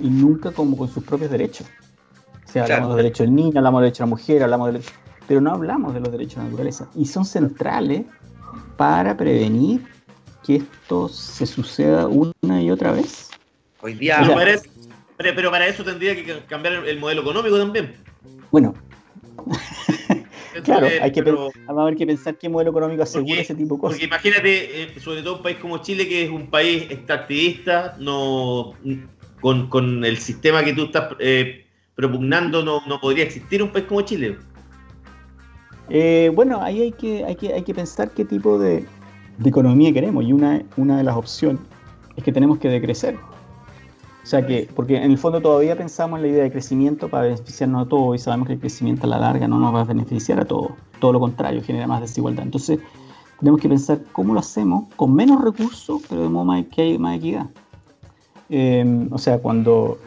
y 0.00 0.08
nunca 0.08 0.50
como 0.52 0.76
con 0.76 0.88
sus 0.88 1.04
propios 1.04 1.30
derechos. 1.30 1.66
O 2.52 2.54
sea, 2.54 2.64
hablamos 2.64 2.88
de 2.88 2.94
los 2.94 2.96
derechos 2.98 3.26
del 3.26 3.34
niño, 3.34 3.52
hablamos 3.56 3.80
de 3.80 3.86
los 3.86 3.86
derechos 3.86 3.98
de 3.98 4.04
la 4.04 4.10
mujer, 4.10 4.42
hablamos 4.42 4.72
de 4.74 4.80
pero 5.26 5.40
no 5.40 5.52
hablamos 5.52 5.94
de 5.94 6.00
los 6.00 6.12
derechos 6.12 6.34
de 6.34 6.42
la 6.42 6.44
naturaleza. 6.50 6.90
Y 6.94 7.06
son 7.06 7.24
centrales 7.24 8.02
para 8.76 9.16
prevenir 9.16 9.80
que 10.44 10.56
esto 10.56 11.08
se 11.08 11.46
suceda 11.46 12.08
una 12.08 12.60
y 12.60 12.70
otra 12.70 12.92
vez. 12.92 13.30
Hoy 13.80 13.94
día. 13.94 14.20
pero, 15.16 15.50
para 15.50 15.66
eso 15.66 15.82
tendría 15.82 16.14
que 16.14 16.40
cambiar 16.46 16.86
el 16.86 17.00
modelo 17.00 17.22
económico 17.22 17.56
también. 17.56 17.94
Bueno. 18.50 18.74
claro, 20.64 20.86
hay 21.00 21.10
que 21.10 21.22
vamos 21.22 21.54
a 21.66 21.84
ver 21.84 21.96
que 21.96 22.06
pensar 22.06 22.36
qué 22.36 22.50
modelo 22.50 22.70
económico 22.70 23.02
asegura 23.02 23.40
ese 23.40 23.54
tipo 23.54 23.76
de 23.76 23.80
cosas. 23.80 23.94
Porque 23.94 24.04
imagínate, 24.04 24.82
eh, 24.82 25.00
sobre 25.00 25.22
todo 25.22 25.36
un 25.36 25.42
país 25.42 25.56
como 25.56 25.78
Chile, 25.78 26.06
que 26.06 26.24
es 26.24 26.30
un 26.30 26.48
país 26.48 26.84
extractivista, 26.90 27.96
no, 27.98 28.74
con, 29.40 30.04
el 30.04 30.18
sistema 30.18 30.62
que 30.62 30.74
tú 30.74 30.84
estás 30.84 31.14
eh, 31.18 31.64
propugnando, 31.94 32.64
no, 32.64 32.80
no 32.86 33.00
podría 33.00 33.24
existir 33.24 33.62
un 33.62 33.70
país 33.70 33.86
como 33.86 34.02
Chile. 34.02 34.38
Eh, 35.88 36.30
bueno, 36.34 36.60
ahí 36.62 36.80
hay 36.80 36.92
que, 36.92 37.24
hay, 37.24 37.36
que, 37.36 37.52
hay 37.52 37.62
que 37.62 37.74
pensar 37.74 38.10
qué 38.12 38.24
tipo 38.24 38.58
de, 38.58 38.86
economía 39.44 39.92
queremos 39.92 40.24
y 40.24 40.32
una, 40.32 40.62
una 40.76 40.96
de 40.96 41.02
las 41.02 41.16
opciones 41.16 41.60
es 42.16 42.22
que 42.22 42.32
tenemos 42.32 42.58
que 42.58 42.68
decrecer. 42.68 43.16
O 44.22 44.26
sea 44.26 44.46
que, 44.46 44.68
porque 44.76 44.96
en 44.96 45.10
el 45.10 45.18
fondo 45.18 45.40
todavía 45.40 45.76
pensamos 45.76 46.18
en 46.18 46.22
la 46.22 46.28
idea 46.28 46.44
de 46.44 46.52
crecimiento 46.52 47.08
para 47.08 47.24
beneficiarnos 47.24 47.86
a 47.86 47.88
todos 47.88 48.14
y 48.14 48.18
sabemos 48.20 48.46
que 48.46 48.54
el 48.54 48.60
crecimiento 48.60 49.06
a 49.06 49.10
la 49.10 49.18
larga 49.18 49.48
no 49.48 49.58
nos 49.58 49.74
va 49.74 49.80
a 49.80 49.84
beneficiar 49.84 50.38
a 50.38 50.44
todos, 50.44 50.72
todo 51.00 51.12
lo 51.12 51.20
contrario, 51.20 51.60
genera 51.62 51.88
más 51.88 52.00
desigualdad. 52.00 52.44
Entonces, 52.44 52.78
tenemos 53.40 53.60
que 53.60 53.68
pensar 53.68 54.00
cómo 54.12 54.32
lo 54.32 54.40
hacemos 54.40 54.84
con 54.94 55.12
menos 55.12 55.42
recursos, 55.42 56.00
pero 56.08 56.22
de 56.22 56.28
modo 56.28 56.44
más, 56.44 56.64
que 56.66 56.82
hay 56.82 56.98
más 56.98 57.16
equidad. 57.16 57.46
Eh, 58.48 59.08
o 59.10 59.18
sea, 59.18 59.38
cuando 59.38 59.98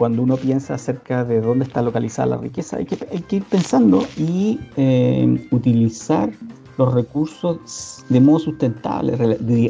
cuando 0.00 0.22
uno 0.22 0.38
piensa 0.38 0.76
acerca 0.76 1.26
de 1.26 1.42
dónde 1.42 1.66
está 1.66 1.82
localizada 1.82 2.30
la 2.30 2.36
riqueza, 2.38 2.78
hay 2.78 2.86
que, 2.86 3.36
ir 3.36 3.44
pensando 3.44 4.02
y 4.16 4.58
eh, 4.78 5.46
utilizar 5.50 6.30
los 6.78 6.94
recursos 6.94 8.02
de 8.08 8.18
modo 8.18 8.38
sustentable, 8.38 9.14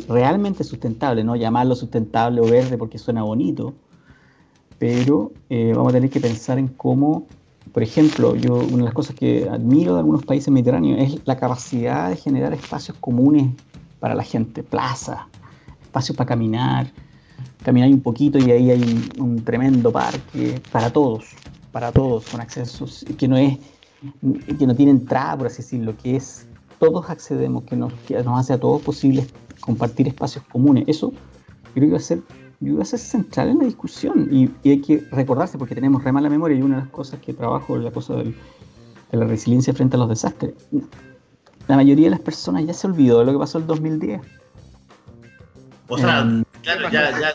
realmente 0.09 0.62
sustentable, 0.62 1.24
no 1.24 1.35
llamarlo 1.35 1.74
sustentable 1.74 2.41
o 2.41 2.45
verde 2.45 2.78
porque 2.78 2.97
suena 2.97 3.24
bonito, 3.24 3.74
pero 4.78 5.33
eh, 5.49 5.72
vamos 5.74 5.91
a 5.91 5.95
tener 5.95 6.11
que 6.11 6.20
pensar 6.20 6.61
en 6.61 6.68
cómo, 6.68 7.26
por 7.72 7.83
ejemplo, 7.83 8.37
yo 8.37 8.55
una 8.55 8.76
de 8.76 8.85
las 8.85 8.95
cosas 8.95 9.16
que 9.16 9.49
admiro 9.49 9.95
de 9.95 9.99
algunos 9.99 10.24
países 10.24 10.49
mediterráneos 10.53 11.12
es 11.12 11.26
la 11.26 11.39
capacidad 11.39 12.09
de 12.09 12.14
generar 12.14 12.53
espacios 12.53 12.97
comunes 13.01 13.53
para 13.99 14.14
la 14.14 14.22
gente, 14.22 14.62
plazas, 14.62 15.22
espacios 15.83 16.16
para 16.16 16.28
caminar, 16.28 16.93
camináis 17.62 17.95
un 17.95 18.01
poquito 18.01 18.38
y 18.38 18.51
ahí 18.51 18.70
hay 18.70 19.12
un, 19.18 19.43
tremendo 19.45 19.93
parque 19.93 20.61
para 20.72 20.91
todos, 20.91 21.24
para 21.72 21.93
todos, 21.93 22.26
con 22.26 22.41
accesos 22.41 23.05
que 23.18 23.28
no 23.28 23.36
es, 23.36 23.59
que 24.59 24.66
no 24.66 24.74
tiene 24.74 24.93
entrada, 24.93 25.36
por 25.36 25.47
así 25.47 25.59
decirlo, 25.59 25.97
que 25.97 26.16
es 26.16 26.47
todos 26.78 27.11
accedemos, 27.11 27.64
que 27.64 27.76
nos, 27.76 27.93
nos 28.24 28.41
hace 28.41 28.55
a 28.55 28.59
todos 28.59 28.80
posible 28.82 29.26
compartir 29.61 30.09
espacios 30.09 30.45
comunes. 30.51 30.84
Eso 30.86 31.12
creo 31.74 31.88
que 31.88 31.93
va 31.93 31.99
a 31.99 32.01
ser, 32.01 32.22
va 32.62 32.82
a 32.82 32.86
ser 32.86 32.99
central 32.99 33.51
en 33.51 33.59
la 33.59 33.64
discusión 33.64 34.28
y, 34.30 34.51
hay 34.68 34.80
que 34.80 35.05
recordarse 35.11 35.59
porque 35.59 35.74
tenemos 35.74 36.03
re 36.03 36.12
mala 36.12 36.30
memoria 36.30 36.57
y 36.57 36.62
una 36.62 36.76
de 36.76 36.82
las 36.82 36.91
cosas 36.91 37.20
que 37.20 37.34
trabajo 37.34 37.76
es 37.76 37.84
la 37.84 37.91
cosa 37.91 38.14
de 38.16 38.34
la 39.12 39.26
resiliencia 39.26 39.74
frente 39.74 39.97
a 39.97 39.99
los 39.99 40.09
desastres. 40.09 40.55
La 41.68 41.76
mayoría 41.76 42.07
de 42.07 42.11
las 42.11 42.20
personas 42.20 42.66
ya 42.66 42.74
se 42.74 42.86
olvidó 42.86 43.20
de 43.20 43.26
lo 43.26 43.32
que 43.32 43.38
pasó 43.38 43.59
el 43.59 43.66
2010. 43.66 44.22
O 45.88 45.99
sea, 45.99 46.20
em, 46.20 46.45
claro, 46.63 46.91
ya, 46.91 47.19
ya 47.21 47.35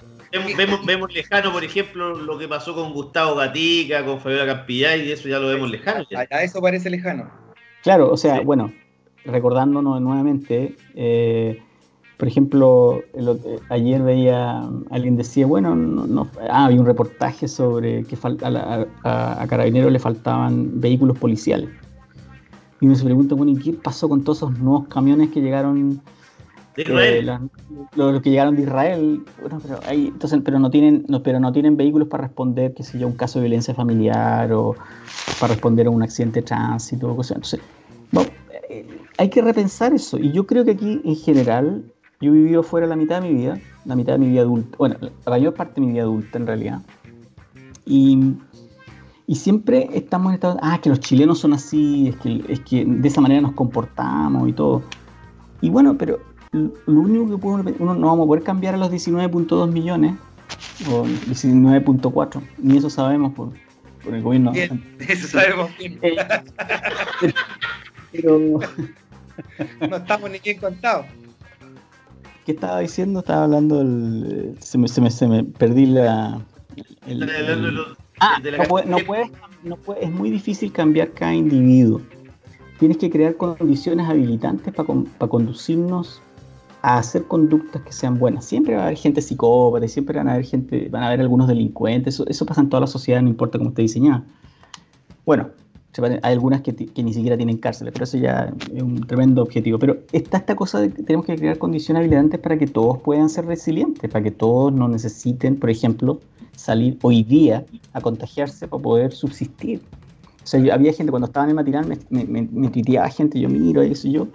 Vemos, 0.58 0.86
vemos, 0.86 1.14
lejano, 1.14 1.52
por 1.52 1.64
ejemplo, 1.64 2.16
lo 2.16 2.38
que 2.38 2.48
pasó 2.48 2.76
con 2.76 2.94
Gustavo 2.94 3.36
Gatica, 3.36 4.04
con 4.04 4.20
Fabiola 4.20 4.46
Campillay, 4.46 5.08
y 5.08 5.12
eso 5.12 5.30
ya 5.30 5.40
lo 5.40 5.48
vemos 5.48 5.70
lejano. 5.70 6.06
A, 6.14 6.44
eso 6.44 6.62
parece 6.62 6.90
lejano. 6.90 7.30
Claro, 7.84 8.12
o 8.12 8.18
sea, 8.18 8.42
bueno, 8.42 8.74
recordándonos 9.24 10.02
nuevamente, 10.02 10.76
eh, 10.96 11.62
por 12.18 12.28
ejemplo, 12.28 13.02
eh, 13.14 13.60
ayer 13.70 14.02
veía, 14.02 14.68
alguien 14.90 15.16
decía, 15.16 15.46
bueno, 15.46 15.76
no, 15.76 16.30
ah, 16.50 16.66
había 16.66 16.82
un 16.82 16.86
reportaje 16.86 17.48
sobre 17.48 18.04
que 18.04 18.18
a, 18.22 18.86
a, 19.04 19.42
a, 19.42 19.48
Carabineros 19.48 19.92
le 19.92 20.00
faltaban 20.00 20.82
vehículos 20.82 21.18
policiales. 21.18 21.70
Y 22.82 22.88
uno 22.88 22.96
se 22.96 23.06
pregunta, 23.06 23.36
bueno, 23.36 23.54
¿y 23.54 23.58
qué 23.58 23.74
pasó 23.74 24.10
con 24.10 24.24
todos 24.24 24.40
esos 24.40 24.60
nuevos 24.60 24.88
camiones 24.90 25.30
que 25.30 25.40
llegaron 25.40 26.02
eh, 26.78 27.26
los, 27.96 28.22
que 28.22 28.30
llegaron 28.30 28.56
de 28.56 28.64
Israel, 28.64 29.24
pero, 29.42 29.60
entonces, 29.90 30.42
pero 30.44 30.60
no 30.60 30.70
tienen, 30.70 31.06
pero 31.24 31.40
no 31.40 31.54
tienen 31.54 31.78
vehículos 31.78 32.10
para 32.10 32.24
responder, 32.24 32.74
qué 32.74 32.84
sé 32.84 33.00
yo, 33.00 33.08
un 33.08 33.14
caso 33.14 33.40
de 33.40 33.44
violencia 33.44 33.74
familiar 33.74 34.52
o 34.52 34.76
para 35.40 35.54
responder 35.54 35.88
a 35.88 35.90
un 35.90 36.04
accidente 36.04 36.42
de 36.42 36.48
tránsito 36.48 37.12
o 37.12 37.16
cosas. 37.16 37.38
Entonces, 37.38 37.62
eh, 38.70 38.86
hay 39.18 39.30
que 39.30 39.42
repensar 39.42 39.94
eso. 39.94 40.18
Y 40.18 40.32
yo 40.32 40.46
creo 40.46 40.66
que 40.66 40.72
aquí, 40.72 41.02
en 41.06 41.16
general, 41.16 41.84
yo 42.20 42.32
he 42.32 42.34
vivido 42.34 42.62
fuera 42.62 42.88
la 42.88 42.98
mitad 42.98 43.22
de 43.22 43.30
mi 43.30 43.36
vida, 43.36 43.60
la 43.86 43.96
mitad 43.96 44.14
de 44.14 44.20
mi 44.20 44.28
vida 44.28 44.42
adulta, 44.42 44.76
bueno, 44.78 44.96
la 45.02 45.30
mayor 45.30 45.54
parte 45.54 45.80
de 45.80 45.88
mi 45.88 45.94
vida 45.94 46.04
adulta 46.04 46.38
en 46.38 46.48
realidad. 46.48 46.82
Y, 47.86 48.34
y 49.28 49.36
siempre 49.36 49.90
estamos 49.94 50.30
en 50.30 50.36
estado, 50.36 50.58
ah, 50.62 50.80
que 50.82 50.90
los 50.90 51.00
chilenos 51.00 51.40
son 51.40 51.54
así, 51.54 52.10
es 52.10 52.16
que, 52.18 52.44
es 52.50 52.60
que 52.62 52.84
de 52.86 53.08
esa 53.08 53.22
manera 53.22 53.40
nos 53.40 53.54
comportamos 53.54 54.50
y 54.50 54.54
todo. 54.54 54.84
Y 55.62 55.70
bueno, 55.70 55.98
pero 55.98 56.20
lo 56.56 57.00
único 57.02 57.30
que 57.30 57.38
puedo, 57.38 57.64
uno 57.80 57.96
no 57.96 58.08
vamos 58.08 58.26
a 58.26 58.28
poder 58.28 58.44
cambiar 58.44 58.76
a 58.76 58.78
los 58.78 58.92
19.2 58.92 59.72
millones 59.72 60.16
o 60.90 61.04
19.4, 61.04 62.42
ni 62.60 62.78
eso 62.78 62.90
sabemos 62.90 63.34
por, 63.34 63.52
el 64.06 64.22
gobierno. 64.22 64.54
eso 65.08 65.28
sabemos 65.28 65.72
bien. 65.78 66.00
Eh, 66.02 66.16
pero, 68.12 68.60
no 69.90 69.96
estamos 69.98 70.30
ni 70.30 70.40
bien 70.40 70.60
contados. 70.60 71.06
¿Qué 72.46 72.52
estaba 72.52 72.80
diciendo? 72.80 73.20
Estaba 73.22 73.46
hablando 73.46 73.80
del. 73.80 74.56
Se 74.60 74.78
me, 74.78 74.88
se 74.88 75.02
me, 75.02 75.10
se 75.10 75.28
me 75.28 75.44
perdí 75.44 75.88
la. 75.88 76.40
ah, 78.20 78.40
no, 78.58 78.64
puedes, 78.68 78.88
no 79.64 79.78
puedes, 79.78 80.04
es 80.04 80.12
muy 80.12 80.30
difícil 80.30 80.72
cambiar 80.72 81.12
cada 81.12 81.34
individuo. 81.34 82.02
Tienes 82.78 82.98
que 82.98 83.10
crear 83.10 83.36
condiciones 83.36 84.08
habilitantes 84.08 84.74
para 84.74 85.30
conducirnos 85.30 86.22
a 86.86 87.00
hacer 87.00 87.24
conductas 87.24 87.82
que 87.82 87.92
sean 87.92 88.20
buenas. 88.20 88.46
Siempre 88.46 88.76
va 88.76 88.84
a 88.84 88.86
haber 88.86 88.98
gente 88.98 89.20
psicópata 89.20 89.88
y 89.88 89.90
siempre 89.90 90.20
van 90.20 90.28
a 90.28 90.34
haber 90.34 90.46
gente, 90.46 90.88
van 90.90 91.02
a 91.02 91.08
haber 91.08 91.20
algunos 91.20 91.48
delincuentes. 91.48 92.22
Eso, 92.28 92.46
pasa 92.46 92.62
en 92.62 92.70
toda 92.70 92.82
la 92.82 92.88
sociedad, 92.88 93.24
no 93.24 93.28
importa 93.28 93.58
cómo 93.58 93.72
esté 93.72 93.82
diseñada. 93.82 94.24
Bueno, 95.26 95.50
Hay 96.22 96.34
algunas 96.34 96.62
que, 96.62 96.74
ni 97.04 97.12
siquiera 97.12 97.38
tienen 97.38 97.58
cárceles, 97.58 97.92
pero 97.92 98.04
eso 98.04 98.20
ya 98.20 98.54
es 98.72 98.84
un 98.84 99.02
tremendo 99.08 99.42
objetivo. 99.42 99.80
Pero 99.80 99.98
está 100.12 100.38
esta 100.38 100.56
cosa 100.56 100.80
de 100.80 100.92
que 100.92 101.02
tenemos 101.02 101.26
que 101.26 101.36
crear 101.36 101.58
condiciones 101.58 102.02
habilitantes 102.02 102.40
para 102.40 102.56
que 102.56 102.68
todos 102.68 103.02
puedan 103.02 103.30
ser 103.30 103.48
resilientes, 103.48 104.08
para 104.12 104.24
que 104.24 104.30
todos 104.30 104.72
no 104.72 104.88
necesiten, 104.88 105.58
por 105.58 105.72
ejemplo, 105.72 106.20
salir 106.56 107.00
hoy 107.02 107.24
día 107.24 107.66
a 107.94 108.02
contagiarse 108.02 108.68
para 108.68 108.84
poder 108.84 109.12
subsistir. 109.12 109.82
O 110.44 110.46
sea, 110.46 110.60
había 110.72 110.94
gente, 110.94 111.10
cuando 111.10 111.26
estaba 111.26 111.46
en 111.46 111.50
el 111.50 111.56
matinal, 111.56 111.88
me, 111.88 112.26
me, 112.26 112.44
me, 112.44 112.70
tuiteaba 112.70 113.10
gente, 113.10 113.40
yo 113.40 113.50
miro, 113.50 113.84
y 113.84 113.94
eso 113.94 114.08
yo 114.08 114.28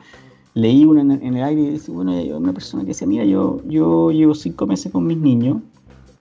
leí 0.55 0.84
una 0.84 1.03
en, 1.03 1.36
el 1.36 1.42
aire 1.42 1.61
y 1.62 1.70
dice, 1.70 1.92
bueno, 1.92 2.12
una 2.36 2.53
persona 2.53 2.82
que 2.82 2.88
decía, 2.88 3.07
mira, 3.07 3.24
yo, 3.24 3.61
yo 3.66 4.11
llevo 4.11 4.34
cinco 4.34 4.66
meses 4.66 4.92
con 4.92 5.07
mis 5.07 5.18
niños, 5.18 5.59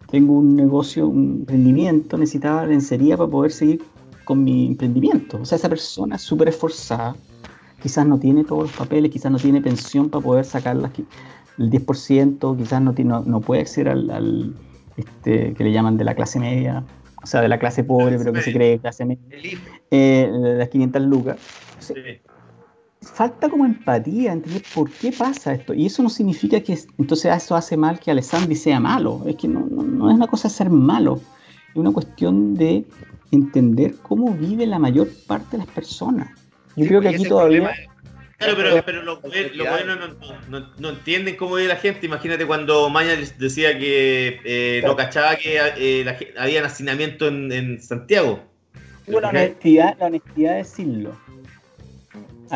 tengo 0.10 0.34
un 0.34 0.56
negocio, 0.56 1.08
un 1.08 1.40
emprendimiento, 1.40 2.18
necesitaba 2.18 2.66
lencería 2.66 3.18
para 3.18 3.30
poder 3.30 3.52
seguir 3.52 3.84
con 4.26 4.44
mi 4.44 4.68
emprendimiento. 4.68 5.40
O 5.42 5.46
sea, 5.46 5.58
esa 5.58 5.70
persona 5.70 6.16
es 6.16 6.22
súper 6.22 6.50
esforzada, 6.50 7.16
quizás 7.82 8.06
no 8.06 8.20
tiene 8.20 8.44
todos 8.44 8.64
los 8.64 8.72
papeles, 8.72 9.12
quizás 9.12 9.32
no 9.32 9.38
tiene 9.38 9.62
pensión 9.62 10.10
para 10.10 10.24
poder 10.24 10.46
sacar 10.46 10.76
el 10.76 11.72
10%, 11.72 12.58
quizás 12.58 12.82
no, 12.82 12.94
tiene, 12.94 13.16
no, 13.26 13.42
puede 13.42 13.62
acceder 13.62 13.90
al, 13.90 14.56
este, 14.98 15.54
que 15.54 15.64
le 15.64 15.72
llaman 15.72 15.98
de 15.98 16.04
la 16.04 16.16
clase 16.16 16.40
media, 16.40 16.84
o 17.22 17.26
sea, 17.26 17.42
de 17.42 17.50
la 17.50 17.60
clase 17.60 17.84
pobre, 17.84 18.18
pero 18.18 18.34
que 18.34 18.42
se 18.42 18.54
cree 18.54 18.80
clase 18.80 19.06
media, 19.06 19.24
eh, 19.92 20.30
de 20.32 20.56
las 20.56 20.70
500 20.70 21.02
lucas. 21.02 21.38
Falta 23.20 23.50
como 23.50 23.66
empatía, 23.66 24.32
entender 24.32 24.64
por 24.74 24.90
qué 24.90 25.12
pasa 25.12 25.54
esto. 25.54 25.74
Y 25.74 25.88
eso 25.88 26.02
no 26.02 26.10
significa 26.10 26.62
que 26.62 26.80
entonces 26.98 27.36
eso 27.36 27.54
hace 27.54 27.76
mal 27.76 28.00
que 28.00 28.12
Alessandri 28.12 28.56
sea 28.56 28.80
malo. 28.80 29.26
Es 29.28 29.36
que 29.36 29.50
no, 29.50 29.68
no, 29.70 30.10
es 30.10 30.16
una 30.16 30.28
cosa 30.28 30.48
ser 30.48 30.70
malo, 30.70 31.20
es 31.72 31.76
una 31.76 31.92
cuestión 31.92 32.56
de 32.56 32.86
entender 33.30 33.96
cómo 34.04 34.34
vive 34.34 34.66
la 34.66 34.80
mayor 34.80 35.10
parte 35.28 35.58
de 35.58 35.66
las 35.66 35.68
personas. 35.68 36.30
Yo 36.78 36.88
creo 36.88 37.02
que 37.02 37.10
aquí 37.10 37.26
todavía... 37.26 37.70
Claro, 38.38 38.54
pero, 38.56 38.86
pero 38.86 39.04
los 39.04 39.22
buenos 39.22 40.16
no, 40.78 40.90
entienden 40.90 41.36
cómo 41.36 41.56
vive 41.56 41.68
la 41.68 41.76
gente. 41.76 42.06
Imagínate 42.06 42.48
cuando 42.48 42.90
Maña 42.90 43.16
decía 43.38 43.78
que 43.78 44.40
eh, 44.46 44.82
no 44.86 44.96
cachaba 44.96 45.36
que 45.36 45.60
eh, 45.76 46.32
había 46.38 46.66
hacinamiento 46.66 47.28
en, 47.28 47.82
Santiago. 47.82 48.40
la 49.08 49.28
honestidad, 49.28 49.98
la 50.00 50.06
honestidad 50.06 50.52
de 50.52 50.58
decirlo. 50.60 51.18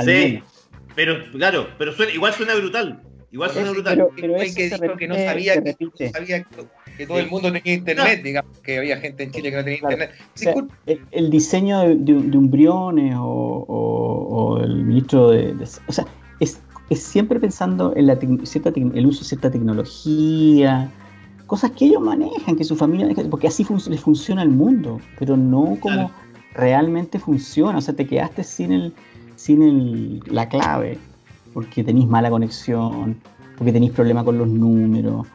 sí, 0.06 0.42
pero 0.96 1.32
claro, 1.32 1.68
pero 1.78 1.94
igual 2.14 2.34
suena 2.34 2.56
brutal. 2.56 3.02
Igual 3.32 3.50
suena 3.50 3.72
brutal. 3.72 4.08
Pero, 4.16 4.36
es 4.38 4.54
que 4.54 4.70
dijo 4.70 4.96
que 4.96 5.08
no 5.08 5.16
sabía, 5.16 5.62
que, 5.62 6.10
sabía 6.10 6.46
que 6.98 7.08
todo 7.08 7.18
el 7.18 7.30
mundo 7.30 7.52
tenía 7.52 7.74
internet, 7.74 8.22
digamos, 8.24 8.60
que 8.60 8.78
había 8.78 8.98
gente 8.98 9.24
en 9.24 9.32
Chile 9.32 9.50
que 9.50 9.58
no 9.58 9.64
tenía 9.64 9.80
internet. 9.80 10.12
el, 11.12 11.30
diseño 11.32 11.80
de, 11.80 11.96
de, 11.96 12.38
un 12.38 12.52
Briones 12.52 13.16
o, 13.18 13.66
o, 13.68 14.60
el 14.60 14.86
ministro 14.86 15.32
de, 15.32 15.56
O 15.88 15.92
sea, 15.92 16.06
es, 16.40 16.60
es, 16.92 17.02
siempre 17.02 17.40
pensando 17.40 17.94
en 17.96 18.06
la 18.06 18.20
cierta, 18.44 18.72
el 18.76 19.06
uso 19.08 19.22
de 19.22 19.26
cierta 19.26 19.50
tecnología, 19.50 20.92
cosas 21.48 21.72
que 21.72 21.86
ellos 21.86 22.02
manejan, 22.02 22.56
que 22.56 22.64
su 22.64 22.76
familia 22.76 23.08
maneja, 23.08 23.28
porque 23.30 23.48
así 23.48 23.66
les 23.90 24.00
funciona 24.00 24.44
el 24.44 24.50
mundo, 24.50 25.02
pero 25.18 25.36
no 25.38 25.78
como 25.80 26.12
realmente 26.54 27.18
funciona. 27.18 27.80
O 27.80 27.82
sea, 27.82 27.96
te 27.96 28.06
quedaste 28.06 28.44
sin, 28.44 28.72
el, 28.72 28.94
sin 29.44 29.62
el, 29.62 30.24
la 30.28 30.48
clave, 30.48 30.98
porque 31.54 31.84
tenéis 31.84 32.08
mala 32.08 32.30
conexión, 32.30 33.18
porque 33.58 33.72
tenéis 33.72 33.92
problemas 33.92 34.24
con 34.24 34.38
los 34.38 34.48
números 34.48 35.28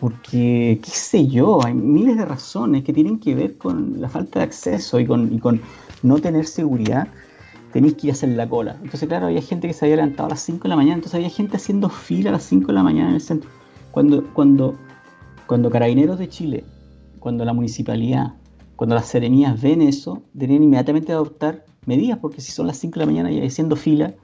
porque, 0.00 0.80
qué 0.82 0.90
sé 0.90 1.28
yo, 1.28 1.64
hay 1.64 1.74
miles 1.74 2.16
de 2.16 2.24
razones 2.24 2.84
que 2.84 2.92
tienen 2.94 3.20
que 3.20 3.34
ver 3.34 3.58
con 3.58 4.00
la 4.00 4.08
falta 4.08 4.38
de 4.38 4.46
acceso 4.46 4.98
y 4.98 5.06
con, 5.06 5.32
y 5.32 5.38
con 5.38 5.60
no 6.02 6.18
tener 6.18 6.46
seguridad. 6.46 7.06
Tenéis 7.70 7.94
que 7.94 8.06
ir 8.06 8.12
a 8.12 8.14
hacer 8.14 8.30
la 8.30 8.48
cola. 8.48 8.78
Entonces, 8.82 9.06
claro, 9.06 9.26
había 9.26 9.42
gente 9.42 9.68
que 9.68 9.74
se 9.74 9.84
había 9.84 9.96
levantado 9.96 10.28
a 10.28 10.30
las 10.30 10.40
5 10.40 10.62
de 10.62 10.68
la 10.70 10.76
mañana, 10.76 10.94
entonces 10.94 11.16
había 11.16 11.28
gente 11.28 11.58
haciendo 11.58 11.90
fila 11.90 12.30
a 12.30 12.32
las 12.32 12.44
5 12.44 12.68
de 12.68 12.72
la 12.72 12.82
mañana 12.82 13.10
en 13.10 13.16
el 13.16 13.20
centro. 13.20 13.50
Cuando, 13.90 14.24
cuando, 14.32 14.74
cuando 15.46 15.70
Carabineros 15.70 16.18
de 16.18 16.30
Chile, 16.30 16.64
cuando 17.18 17.44
la 17.44 17.52
municipalidad, 17.52 18.32
cuando 18.76 18.94
las 18.94 19.06
serenías 19.06 19.60
ven 19.60 19.82
eso, 19.82 20.22
deberían 20.32 20.62
inmediatamente 20.62 21.12
adoptar 21.12 21.66
medidas, 21.90 22.18
porque 22.18 22.40
si 22.40 22.52
son 22.52 22.66
las 22.66 22.78
5 22.78 22.98
de 22.98 23.06
la 23.06 23.12
mañana 23.12 23.30
y 23.30 23.44
haciendo 23.44 23.76
fila, 23.76 24.14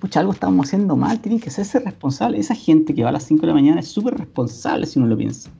pucha, 0.00 0.20
algo 0.20 0.32
estamos 0.32 0.66
haciendo 0.66 0.96
mal, 0.96 1.20
tienen 1.20 1.40
que 1.40 1.48
hacerse 1.48 1.78
responsables. 1.78 2.40
Esa 2.40 2.54
gente 2.54 2.94
que 2.94 3.02
va 3.02 3.08
a 3.08 3.12
las 3.12 3.24
5 3.24 3.40
de 3.40 3.46
la 3.46 3.54
mañana 3.54 3.80
es 3.80 3.88
súper 3.88 4.14
responsable 4.18 4.86
si 4.86 4.98
uno 4.98 5.08
lo 5.08 5.16
piensa. 5.16 5.50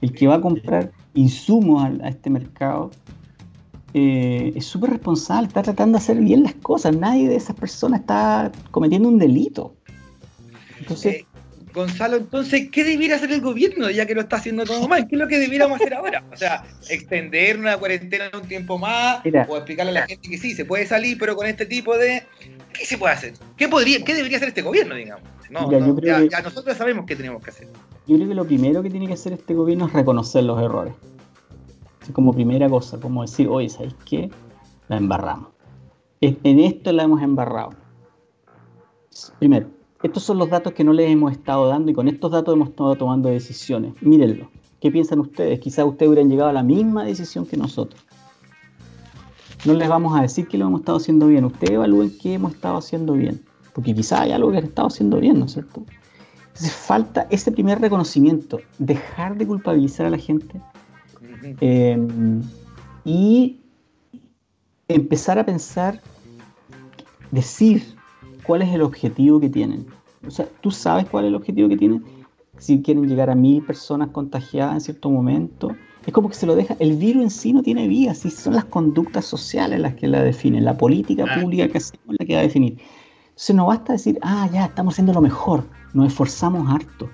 El 0.00 0.12
que 0.12 0.26
va 0.26 0.36
a 0.36 0.40
comprar 0.40 0.92
insumos 1.14 1.84
a, 1.84 2.08
este 2.08 2.28
mercado 2.30 2.90
eh, 3.94 4.52
es 4.54 4.66
súper 4.66 4.90
responsable, 4.90 5.48
está 5.48 5.62
tratando 5.62 5.98
de 5.98 6.02
hacer 6.02 6.20
bien 6.20 6.42
las 6.42 6.54
cosas. 6.54 6.96
Nadie 6.96 7.28
de 7.28 7.36
esas 7.36 7.56
personas 7.56 8.00
está 8.00 8.50
cometiendo 8.70 9.08
un 9.08 9.18
delito. 9.18 9.74
Entonces, 10.78 11.14
eh, 11.14 11.26
Gonzalo, 11.72 12.16
entonces, 12.16 12.68
¿qué 12.70 12.84
debiera 12.84 13.16
hacer 13.16 13.30
el 13.32 13.40
gobierno 13.40 13.90
ya 13.90 14.06
que 14.06 14.14
lo 14.14 14.22
está 14.22 14.36
haciendo 14.36 14.64
todo 14.64 14.88
mal? 14.88 15.06
¿Qué 15.06 15.14
es 15.14 15.20
lo 15.20 15.28
que 15.28 15.38
debiéramos 15.38 15.80
hacer 15.80 15.94
ahora? 15.94 16.24
O 16.32 16.36
sea, 16.36 16.64
extender 16.88 17.58
una 17.58 17.76
cuarentena 17.76 18.30
un 18.34 18.48
tiempo 18.48 18.78
más 18.78 19.22
o 19.48 19.56
explicarle 19.56 19.90
a 19.90 19.94
la 19.94 20.06
gente 20.06 20.28
que 20.28 20.38
sí, 20.38 20.54
se 20.54 20.64
puede 20.64 20.86
salir, 20.86 21.18
pero 21.18 21.36
con 21.36 21.46
este 21.46 21.66
tipo 21.66 21.96
de... 21.96 22.24
¿Qué 22.72 22.84
se 22.84 22.98
puede 22.98 23.14
hacer? 23.14 23.34
¿Qué, 23.56 23.68
podría, 23.68 24.02
qué 24.04 24.14
debería 24.14 24.38
hacer 24.38 24.48
este 24.48 24.62
gobierno, 24.62 24.94
digamos? 24.94 25.24
No, 25.50 25.70
ya, 25.70 26.40
nosotros 26.42 26.76
sabemos 26.76 27.06
qué 27.06 27.16
tenemos 27.16 27.42
que 27.42 27.50
hacer. 27.50 27.68
Yo 28.06 28.16
creo 28.16 28.28
que 28.28 28.34
lo 28.34 28.44
primero 28.44 28.82
que 28.82 28.90
tiene 28.90 29.06
que 29.06 29.14
hacer 29.14 29.32
este 29.32 29.54
gobierno 29.54 29.86
es 29.86 29.92
reconocer 29.92 30.44
los 30.44 30.60
errores. 30.62 30.94
como 32.12 32.32
primera 32.32 32.68
cosa, 32.68 32.98
como 32.98 33.22
decir, 33.22 33.48
oye, 33.48 33.68
¿sabéis 33.68 33.94
qué? 34.04 34.30
La 34.88 34.96
embarramos. 34.96 35.48
En 36.20 36.60
esto 36.60 36.92
la 36.92 37.04
hemos 37.04 37.22
embarrado. 37.22 37.70
Primero, 39.38 39.68
estos 40.02 40.22
son 40.22 40.38
los 40.38 40.48
datos 40.48 40.72
que 40.72 40.82
no 40.82 40.92
les 40.92 41.10
hemos 41.10 41.32
estado 41.32 41.68
dando 41.68 41.90
y 41.90 41.94
con 41.94 42.08
estos 42.08 42.30
datos 42.30 42.54
hemos 42.54 42.70
estado 42.70 42.94
tomando 42.96 43.28
decisiones. 43.28 43.94
Mírenlo. 44.00 44.48
¿Qué 44.80 44.90
piensan 44.90 45.20
ustedes? 45.20 45.60
Quizás 45.60 45.84
ustedes 45.84 46.08
hubieran 46.08 46.30
llegado 46.30 46.48
a 46.48 46.54
la 46.54 46.62
misma 46.62 47.04
decisión 47.04 47.44
que 47.44 47.58
nosotros. 47.58 48.02
No 49.66 49.74
les 49.74 49.90
vamos 49.90 50.18
a 50.18 50.22
decir 50.22 50.48
que 50.48 50.56
lo 50.56 50.66
hemos 50.66 50.80
estado 50.80 50.96
haciendo 50.96 51.26
bien. 51.26 51.44
Ustedes 51.44 51.72
evalúen 51.72 52.16
qué 52.18 52.34
hemos 52.34 52.54
estado 52.54 52.78
haciendo 52.78 53.12
bien. 53.12 53.44
Porque 53.74 53.94
quizás 53.94 54.20
hay 54.20 54.32
algo 54.32 54.50
que 54.50 54.56
han 54.56 54.64
estado 54.64 54.88
haciendo 54.88 55.20
bien, 55.20 55.38
¿no 55.38 55.44
es 55.44 55.52
cierto? 55.52 55.84
Entonces 56.46 56.72
falta 56.72 57.26
ese 57.28 57.52
primer 57.52 57.78
reconocimiento. 57.78 58.58
Dejar 58.78 59.36
de 59.36 59.46
culpabilizar 59.46 60.06
a 60.06 60.10
la 60.10 60.18
gente. 60.18 60.58
Em, 61.60 62.42
y 63.04 63.60
empezar 64.88 65.38
a 65.38 65.44
pensar, 65.44 66.00
decir 67.30 67.99
cuál 68.50 68.62
es 68.62 68.74
el 68.74 68.82
objetivo 68.82 69.38
que 69.38 69.48
tienen. 69.48 69.86
O 70.26 70.30
sea, 70.32 70.48
tú 70.60 70.72
sabes 70.72 71.06
cuál 71.08 71.24
es 71.24 71.28
el 71.28 71.36
objetivo 71.36 71.68
que 71.68 71.76
tienen. 71.76 72.04
Si 72.58 72.82
quieren 72.82 73.06
llegar 73.06 73.30
a 73.30 73.36
mil 73.36 73.62
personas 73.62 74.08
contagiadas 74.08 74.74
en 74.74 74.80
cierto 74.80 75.08
momento, 75.08 75.70
es 76.04 76.12
como 76.12 76.28
que 76.28 76.34
se 76.34 76.46
lo 76.46 76.56
deja. 76.56 76.74
El 76.80 76.96
virus 76.96 77.22
en 77.22 77.30
sí 77.30 77.52
no 77.52 77.62
tiene 77.62 77.86
vida, 77.86 78.12
si 78.12 78.28
son 78.28 78.56
las 78.56 78.64
conductas 78.64 79.24
sociales 79.24 79.78
las 79.78 79.94
que 79.94 80.08
la 80.08 80.24
definen, 80.24 80.64
la 80.64 80.76
política 80.76 81.26
pública 81.40 81.68
que 81.68 81.78
hacemos 81.78 82.16
la 82.18 82.26
que 82.26 82.34
va 82.34 82.40
a 82.40 82.42
definir. 82.42 82.78
Entonces 83.28 83.54
no 83.54 83.66
basta 83.66 83.92
decir, 83.92 84.18
ah, 84.20 84.50
ya, 84.52 84.64
estamos 84.64 84.94
haciendo 84.94 85.12
lo 85.12 85.20
mejor, 85.20 85.62
nos 85.94 86.08
esforzamos 86.08 86.68
harto. 86.68 87.08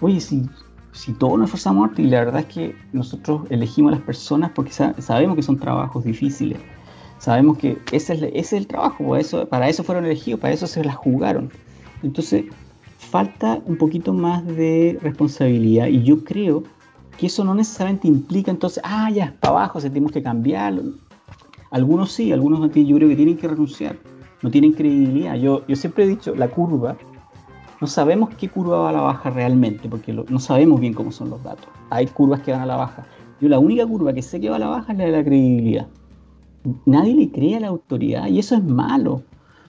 Oye, 0.00 0.20
si, 0.20 0.48
si 0.92 1.12
todos 1.12 1.38
nos 1.38 1.48
esforzamos 1.48 1.90
harto, 1.90 2.00
y 2.00 2.06
la 2.06 2.20
verdad 2.20 2.40
es 2.40 2.46
que 2.46 2.74
nosotros 2.94 3.42
elegimos 3.50 3.92
a 3.92 3.96
las 3.96 4.06
personas 4.06 4.52
porque 4.54 4.72
sabemos 4.72 5.36
que 5.36 5.42
son 5.42 5.58
trabajos 5.58 6.02
difíciles 6.02 6.56
sabemos 7.18 7.58
que 7.58 7.78
ese 7.92 8.30
es, 8.34 8.52
el 8.52 8.66
trabajo, 8.66 9.16
para 9.48 9.68
eso 9.68 9.84
fueron 9.84 10.04
elegidos, 10.04 10.40
para 10.40 10.54
eso 10.54 10.66
se 10.66 10.84
las 10.84 10.96
jugaron. 10.96 11.50
Entonces, 12.02 12.44
falta 12.98 13.60
un 13.66 13.76
poquito 13.76 14.12
más 14.12 14.44
de 14.46 14.98
responsabilidad 15.02 15.86
y 15.86 16.02
yo 16.02 16.24
creo 16.24 16.64
que 17.18 17.26
eso 17.26 17.44
no 17.44 17.54
necesariamente 17.54 18.08
implica 18.08 18.50
entonces, 18.50 18.82
ah, 18.84 19.10
ya, 19.10 19.34
para 19.40 19.54
abajo, 19.54 19.80
tenemos 19.80 20.12
que 20.12 20.22
cambiarlo. 20.22 20.82
Algunos 21.70 22.12
sí, 22.12 22.32
algunos 22.32 22.60
yo 22.60 22.96
creo 22.96 23.08
que 23.08 23.16
tienen 23.16 23.36
que 23.36 23.48
renunciar, 23.48 23.96
no 24.42 24.50
tienen 24.50 24.72
credibilidad. 24.72 25.34
Yo 25.36 25.62
siempre 25.74 26.04
he 26.04 26.06
dicho, 26.06 26.34
la 26.34 26.48
curva, 26.48 26.96
no 27.80 27.86
sabemos 27.86 28.30
qué 28.36 28.48
curva 28.48 28.78
va 28.78 28.90
a 28.90 28.92
la 28.92 29.00
baja 29.00 29.30
realmente, 29.30 29.88
porque 29.88 30.12
no 30.12 30.38
sabemos 30.38 30.80
bien 30.80 30.94
cómo 30.94 31.10
son 31.10 31.30
los 31.30 31.42
datos. 31.42 31.68
Hay 31.90 32.06
curvas 32.06 32.40
que 32.40 32.52
van 32.52 32.60
a 32.60 32.66
la 32.66 32.76
baja. 32.76 33.06
Yo 33.40 33.48
la 33.48 33.58
única 33.58 33.86
curva 33.86 34.12
que 34.12 34.22
sé 34.22 34.40
que 34.40 34.48
va 34.48 34.56
a 34.56 34.58
la 34.58 34.68
baja 34.68 34.92
es 34.92 34.98
la 34.98 35.04
de 35.04 35.12
la 35.12 35.24
credibilidad 35.24 35.86
nadie 36.84 37.14
le 37.14 37.30
cree 37.30 37.56
a 37.56 37.60
la 37.60 37.68
autoridad 37.68 38.28
y 38.28 38.38
eso 38.38 38.54
es 38.56 38.62
malo. 38.62 39.22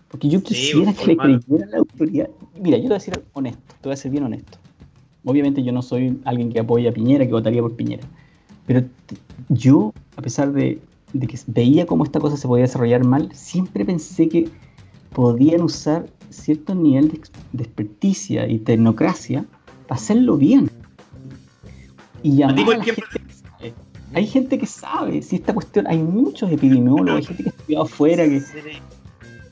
Porque 0.10 0.30
yo 0.30 0.42
quisiera 0.42 0.94
que 0.94 1.08
le 1.08 1.18
creyera 1.18 1.66
a 1.66 1.70
la 1.70 1.78
autoridad. 1.80 2.30
Mira, 2.60 2.78
yo 2.78 2.84
te 2.84 2.88
voy 2.88 2.96
a 2.96 3.00
decir 3.00 3.24
honesto, 3.34 3.76
te 3.82 3.90
voy 3.90 3.94
a 3.94 3.98
ser 3.98 4.12
bien 4.12 4.24
honesto. 4.24 4.58
Obviamente 5.26 5.64
yo 5.64 5.74
no 5.74 5.82
soy 5.82 6.20
alguien 6.24 6.52
que 6.52 6.60
apoya 6.60 6.90
a 6.90 6.94
Piñera, 6.94 7.26
que 7.26 7.34
votaría 7.34 7.62
por 7.62 7.76
Piñera. 7.76 8.08
Pero 8.66 8.84
yo, 9.50 9.94
a 10.16 10.22
pesar 10.22 10.54
de, 10.54 10.80
que 11.12 11.40
veía 11.48 11.86
cómo 11.86 12.06
esta 12.06 12.20
cosa 12.20 12.38
se 12.38 12.48
podía 12.48 12.64
desarrollar 12.64 13.04
mal, 13.04 13.30
siempre 13.34 13.84
pensé 13.84 14.30
que 14.30 14.50
podían 15.14 15.62
usar 15.62 16.08
cierto 16.30 16.76
nivel 16.76 17.10
de, 17.10 17.22
de 17.54 17.64
experticia 17.64 18.48
y 18.48 18.60
tecnocracia 18.60 19.46
para 19.88 20.00
hacerlo 20.00 20.38
bien. 20.38 20.70
Y 22.24 22.38
llamar 22.38 22.60
a 22.60 22.78
la 22.78 22.84
gente, 22.84 23.04
Hay 24.14 24.26
gente 24.26 24.58
que 24.58 24.66
sabe, 24.66 25.22
si 25.22 25.38
esta 25.38 25.54
cuestión, 25.54 25.86
hay 25.88 25.98
muchos 25.98 26.52
epidemiólogos, 26.52 27.20
hay 27.20 27.24
gente 27.26 27.44
que 27.44 27.50
ha 27.50 27.52
estudiado 27.52 27.84
afuera 27.84 28.24
que... 28.24 28.42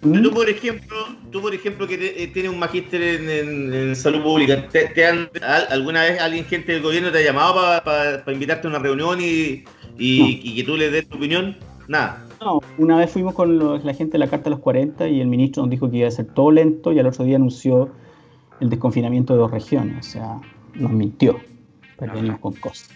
¿Mm? 0.02 0.22
Tú, 0.22 0.32
por 0.32 0.50
ejemplo, 0.50 0.98
tú, 1.32 1.42
por 1.42 1.54
ejemplo, 1.54 1.88
que 1.88 1.96
eh, 1.96 2.28
tienes 2.28 2.52
un 2.52 2.60
magíster 2.60 3.02
en, 3.02 3.96
salud 3.96 4.22
pública, 4.22 4.68
¿te, 4.70 5.06
han, 5.06 5.30
¿alguna 5.70 6.04
vez 6.04 6.22
alguien, 6.22 6.46
gente 6.46 6.74
del 6.74 6.84
gobierno 6.84 7.12
te 7.12 7.18
ha 7.18 7.22
llamado 7.22 7.84
para 7.84 8.32
invitarte 8.32 8.68
a 8.68 8.70
una 8.70 8.80
reunión 8.80 9.20
y, 9.20 9.64
y, 9.98 10.56
que 10.56 10.64
tú 10.64 10.78
le 10.78 10.92
des 10.92 11.10
tu 11.10 11.18
opinión? 11.18 11.58
Nada. 11.88 12.24
No, 12.40 12.62
una 12.78 12.98
vez 12.98 13.10
fuimos 13.10 13.34
con 13.34 13.84
la 13.84 13.94
gente 13.94 14.14
de 14.14 14.20
la 14.20 14.28
Carta 14.28 14.46
de 14.46 14.52
los 14.52 14.60
40 14.60 15.08
y 15.08 15.22
el 15.22 15.28
ministro 15.28 15.64
nos 15.64 15.72
dijo 15.72 15.90
que 15.90 15.98
iba 15.98 16.08
a 16.08 16.12
ser 16.12 16.28
todo 16.28 16.52
lento 16.52 16.92
y 16.92 17.00
al 17.00 17.08
otro 17.08 17.26
día 17.26 17.38
anunció 17.38 17.90
el 18.60 18.70
desconfinamiento 18.70 19.34
de 19.34 19.40
dos 19.40 19.52
regiones. 19.52 20.08
O 20.08 20.12
sea, 20.12 20.42
nos 20.76 20.92
mintió, 20.92 21.40
pero 21.98 22.14
con 22.40 22.54
cosas. 22.54 22.90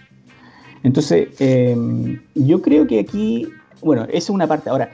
Entonces, 0.84 1.30
em, 1.40 2.22
yo 2.36 2.62
creo 2.62 2.88
que 2.88 3.00
aquí, 3.00 3.48
bueno, 3.82 4.04
esa 4.04 4.18
es 4.18 4.30
una 4.30 4.48
parte. 4.48 4.70
Ahora, 4.70 4.90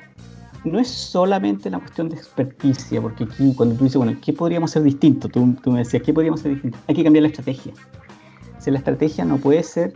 no 0.63 0.79
es 0.79 0.87
solamente 0.87 1.69
la 1.69 1.79
cuestión 1.79 2.09
de 2.09 2.15
experticia, 2.15 3.01
porque 3.01 3.25
aquí 3.25 3.53
cuando 3.55 3.75
tú 3.75 3.83
dices, 3.83 3.97
bueno, 3.97 4.17
¿qué 4.21 4.33
podríamos 4.33 4.71
hacer 4.71 4.83
distinto? 4.83 5.29
Tú, 5.29 5.55
tú 5.61 5.71
me 5.71 5.79
decías, 5.79 6.01
¿qué 6.03 6.13
podríamos 6.13 6.39
hacer 6.39 6.53
distinto? 6.53 6.77
Hay 6.87 6.95
que 6.95 7.03
cambiar 7.03 7.21
la 7.21 7.29
estrategia. 7.29 7.73
Si 8.57 8.71
la 8.71 8.79
estrategia 8.79 9.25
no 9.25 9.37
puede 9.37 9.61
ser, 9.61 9.93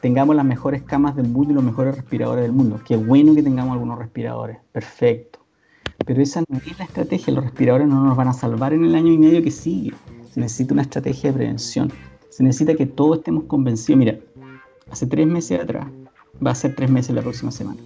tengamos 0.00 0.34
las 0.34 0.44
mejores 0.44 0.82
camas 0.82 1.14
del 1.14 1.28
mundo 1.28 1.52
y 1.52 1.54
los 1.54 1.64
mejores 1.64 1.94
respiradores 1.94 2.42
del 2.42 2.52
mundo. 2.52 2.80
Qué 2.84 2.96
bueno 2.96 3.34
que 3.34 3.42
tengamos 3.42 3.74
algunos 3.74 3.98
respiradores, 3.98 4.58
perfecto. 4.72 5.38
Pero 6.04 6.22
esa 6.22 6.42
no 6.48 6.58
es 6.58 6.78
la 6.78 6.86
estrategia, 6.86 7.32
los 7.34 7.44
respiradores 7.44 7.86
no 7.86 8.02
nos 8.04 8.16
van 8.16 8.28
a 8.28 8.32
salvar 8.32 8.72
en 8.72 8.84
el 8.84 8.94
año 8.94 9.12
y 9.12 9.18
medio 9.18 9.42
que 9.42 9.50
sigue. 9.50 9.92
Se 10.32 10.40
necesita 10.40 10.74
una 10.74 10.82
estrategia 10.82 11.30
de 11.30 11.36
prevención. 11.36 11.92
Se 12.30 12.42
necesita 12.42 12.74
que 12.74 12.86
todos 12.86 13.18
estemos 13.18 13.44
convencidos. 13.44 13.98
Mira, 13.98 14.18
hace 14.90 15.06
tres 15.06 15.26
meses 15.26 15.60
atrás, 15.60 15.86
va 16.44 16.50
a 16.52 16.54
ser 16.54 16.74
tres 16.74 16.90
meses 16.90 17.14
la 17.14 17.22
próxima 17.22 17.50
semana 17.50 17.80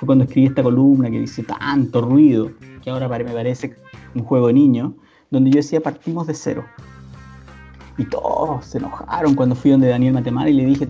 fue 0.00 0.06
cuando 0.06 0.24
escribí 0.24 0.46
esta 0.46 0.62
columna 0.62 1.10
que 1.10 1.20
dice 1.20 1.42
tanto 1.42 2.00
ruido, 2.00 2.52
que 2.82 2.88
ahora 2.88 3.06
me 3.06 3.24
parece 3.24 3.76
un 4.14 4.24
juego 4.24 4.46
de 4.46 4.54
niños, 4.54 4.92
donde 5.30 5.50
yo 5.50 5.56
decía 5.56 5.82
partimos 5.82 6.26
de 6.26 6.32
cero. 6.32 6.64
Y 7.98 8.06
todos 8.06 8.64
se 8.64 8.78
enojaron 8.78 9.34
cuando 9.34 9.54
fui 9.54 9.72
donde 9.72 9.88
Daniel 9.88 10.14
Matemar 10.14 10.48
y 10.48 10.54
le 10.54 10.64
dije, 10.64 10.88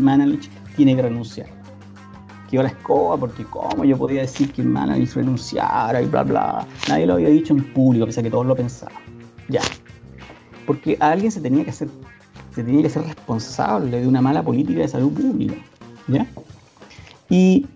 Manalich 0.00 0.50
tiene 0.74 0.96
que 0.96 1.02
renunciar. 1.02 1.46
Que 2.50 2.56
yo 2.56 2.62
la 2.64 2.70
escoba, 2.70 3.16
porque 3.16 3.44
cómo 3.44 3.84
yo 3.84 3.96
podía 3.96 4.22
decir 4.22 4.50
que 4.50 4.64
Manalich 4.64 5.14
renunciara 5.14 6.02
y 6.02 6.06
bla 6.06 6.24
bla. 6.24 6.66
Nadie 6.88 7.06
lo 7.06 7.14
había 7.14 7.28
dicho 7.28 7.54
en 7.54 7.72
público, 7.72 8.06
pese 8.06 8.18
a 8.18 8.22
que 8.24 8.30
todos 8.30 8.46
lo 8.46 8.56
pensaban. 8.56 8.96
Ya. 9.48 9.60
Porque 10.66 10.96
a 10.98 11.12
alguien 11.12 11.30
se 11.30 11.40
tenía 11.40 11.62
que 11.62 11.70
hacer, 11.70 11.88
se 12.58 12.64
tenía 12.64 12.82
que 12.82 12.90
ser 12.90 13.04
responsable 13.04 14.00
de 14.00 14.08
una 14.08 14.20
mala 14.20 14.42
política 14.42 14.80
de 14.80 14.88
salud 14.88 15.12
pública. 15.12 15.54
¿Ya? 16.08 16.26
Y 17.30 17.68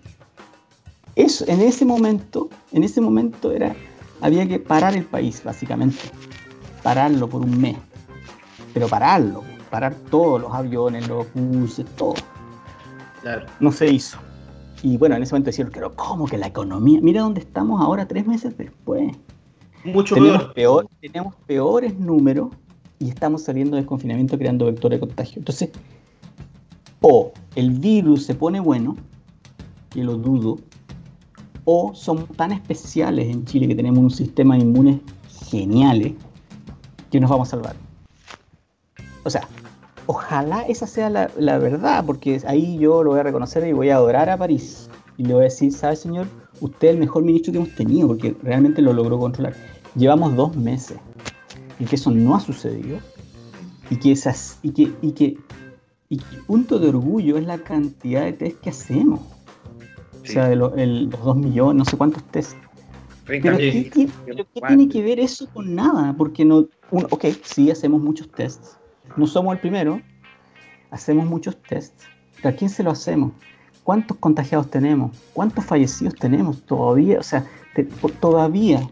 eso, 1.15 1.45
en 1.47 1.61
ese 1.61 1.85
momento, 1.85 2.49
en 2.73 2.83
ese 2.83 2.99
momento 2.99 3.53
era, 3.53 3.73
había 4.19 4.45
que 4.45 4.59
parar 4.59 4.93
el 4.93 5.05
país, 5.05 5.41
básicamente. 5.41 5.99
Pararlo 6.81 7.29
por 7.29 7.43
un 7.43 7.61
mes. 7.61 7.77
Pero 8.73 8.89
pararlo, 8.89 9.45
parar 9.69 9.95
todos 10.11 10.41
los 10.41 10.53
aviones, 10.53 11.07
los 11.07 11.27
buses, 11.33 11.85
todo. 11.95 12.15
Claro. 13.21 13.45
No 13.61 13.71
se 13.71 13.89
hizo. 13.89 14.17
Y 14.81 14.97
bueno, 14.97 15.15
en 15.15 15.23
ese 15.23 15.33
momento 15.33 15.47
decían, 15.51 15.69
pero 15.71 15.95
¿cómo 15.95 16.25
que 16.25 16.37
la 16.37 16.47
economía? 16.47 16.99
Mira 17.01 17.21
dónde 17.21 17.39
estamos 17.39 17.79
ahora, 17.79 18.05
tres 18.05 18.27
meses 18.27 18.57
después. 18.57 19.15
Mucho 19.85 20.15
tenemos 20.15 20.53
peor. 20.53 20.89
Tenemos 20.99 21.35
peores 21.47 21.97
números 21.97 22.49
y 23.03 23.09
estamos 23.09 23.43
saliendo 23.43 23.75
del 23.75 23.85
confinamiento 23.85 24.37
creando 24.37 24.65
vectores 24.65 24.97
de 24.97 25.07
contagio. 25.07 25.39
Entonces, 25.39 25.71
o 27.01 27.33
el 27.55 27.71
virus 27.71 28.25
se 28.25 28.33
pone 28.33 28.61
bueno, 28.61 28.95
que 29.89 30.03
lo 30.03 30.15
dudo, 30.15 30.59
o 31.65 31.93
somos 31.93 32.29
tan 32.37 32.53
especiales 32.53 33.27
en 33.29 33.43
Chile 33.45 33.67
que 33.67 33.75
tenemos 33.75 33.99
un 33.99 34.11
sistema 34.11 34.57
inmune 34.57 35.01
geniales 35.49 36.13
que 37.11 37.19
nos 37.19 37.29
vamos 37.29 37.49
a 37.49 37.51
salvar. 37.51 37.75
O 39.25 39.29
sea, 39.29 39.47
ojalá 40.07 40.61
esa 40.61 40.87
sea 40.87 41.09
la, 41.09 41.57
verdad, 41.57 42.05
porque 42.05 42.41
ahí 42.47 42.77
yo 42.77 43.03
lo 43.03 43.11
voy 43.11 43.19
a 43.19 43.23
reconocer 43.23 43.67
y 43.67 43.73
voy 43.73 43.89
a 43.89 43.95
adorar 43.95 44.29
a 44.29 44.37
París. 44.37 44.89
Y 45.17 45.25
le 45.25 45.33
voy 45.33 45.41
a 45.41 45.43
decir, 45.45 45.73
¿sabe 45.73 45.97
señor? 45.97 46.27
Usted 46.61 46.87
es 46.87 46.93
el 46.93 46.99
mejor 46.99 47.23
ministro 47.23 47.51
que 47.51 47.59
hemos 47.59 47.75
tenido, 47.75 48.07
porque 48.07 48.35
realmente 48.41 48.81
lo 48.81 48.93
logró 48.93 49.19
controlar. 49.19 49.55
Llevamos 49.95 50.35
dos 50.35 50.55
meses 50.55 50.97
en 51.83 51.89
que 51.89 51.97
eso 51.97 52.11
no 52.11 52.33
ha 52.33 52.39
sucedido 52.39 52.99
y 53.89 53.97
que, 53.97 54.13
esas, 54.13 54.57
y 54.63 54.71
que, 54.71 54.93
y 55.01 55.11
que, 55.11 55.37
y 56.07 56.17
que 56.17 56.37
punto 56.47 56.79
de 56.79 56.87
orgullo 56.87 57.37
es 57.37 57.45
la 57.45 57.57
cantidad 57.57 58.23
de 58.23 58.31
test 58.31 58.61
que 58.61 58.69
hacemos. 58.69 59.19
O 59.19 60.25
sea, 60.25 60.47
de 60.47 60.55
los 60.55 60.71
dos 61.09 61.35
millones, 61.35 61.75
no 61.75 61.83
sé 61.83 61.97
cuántos 61.97 62.23
test. 62.31 62.55
Pero, 63.25 63.57
¿qué, 63.57 64.09
tiene 64.65 64.87
que 64.87 65.01
ver 65.03 65.19
eso 65.19 65.49
con 65.53 65.75
nada? 65.75 66.15
Porque 66.17 66.45
no, 66.45 66.69
ok, 66.89 67.25
sí 67.43 67.69
hacemos 67.69 68.01
muchos 68.01 68.31
tests. 68.31 68.77
No 69.17 69.27
somos 69.27 69.53
el 69.53 69.59
primero, 69.59 70.01
hacemos 70.89 71.25
muchos 71.25 71.61
tests. 71.63 72.05
¿Pero 72.37 72.47
a 72.47 72.51
quién 72.53 72.69
se 72.69 72.83
lo 72.83 72.91
hacemos? 72.91 73.33
¿Cuántos 73.83 74.15
contagiados 74.17 74.69
tenemos? 74.69 75.17
¿Cuántos 75.33 75.65
fallecidos 75.65 76.15
tenemos 76.15 76.63
todavía? 76.63 77.19
O 77.19 77.23
sea, 77.23 77.45
todavía 78.21 78.89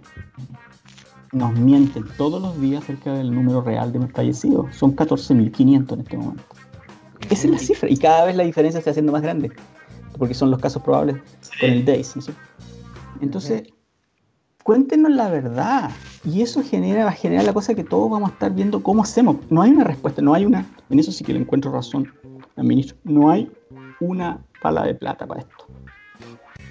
nos 1.31 1.53
mienten 1.53 2.05
todos 2.17 2.41
los 2.41 2.59
días 2.59 2.83
acerca 2.83 3.13
del 3.13 3.33
número 3.33 3.61
real 3.61 3.91
de 3.91 4.05
fallecidos. 4.07 4.75
Son 4.75 4.95
14.500 4.95 5.93
en 5.93 5.99
este 6.01 6.17
momento. 6.17 6.43
Esa 7.29 7.47
es 7.47 7.51
la 7.51 7.57
cifra. 7.57 7.89
Y 7.89 7.97
cada 7.97 8.25
vez 8.25 8.35
la 8.35 8.43
diferencia 8.43 8.79
está 8.79 8.91
haciendo 8.91 9.11
más 9.11 9.21
grande 9.21 9.51
porque 10.17 10.33
son 10.33 10.51
los 10.51 10.59
casos 10.59 10.81
probables 10.83 11.17
con 11.59 11.69
el 11.69 11.85
DAIS. 11.85 12.15
Entonces, 13.21 13.63
cuéntenos 14.63 15.11
la 15.11 15.29
verdad. 15.29 15.91
Y 16.23 16.41
eso 16.41 16.61
genera, 16.61 17.05
va 17.05 17.11
a 17.11 17.13
generar 17.13 17.45
la 17.45 17.53
cosa 17.53 17.73
que 17.73 17.83
todos 17.83 18.09
vamos 18.11 18.29
a 18.29 18.33
estar 18.33 18.53
viendo 18.53 18.83
cómo 18.83 19.03
hacemos. 19.03 19.37
No 19.49 19.61
hay 19.61 19.71
una 19.71 19.83
respuesta, 19.83 20.21
no 20.21 20.33
hay 20.33 20.45
una. 20.45 20.65
En 20.89 20.99
eso 20.99 21.11
sí 21.11 21.23
que 21.23 21.33
le 21.33 21.39
encuentro 21.39 21.71
razón 21.71 22.11
al 22.55 22.65
ministro. 22.65 22.97
No 23.03 23.29
hay 23.29 23.49
una 23.99 24.43
pala 24.61 24.83
de 24.85 24.95
plata 24.95 25.25
para 25.25 25.41
esto. 25.41 25.65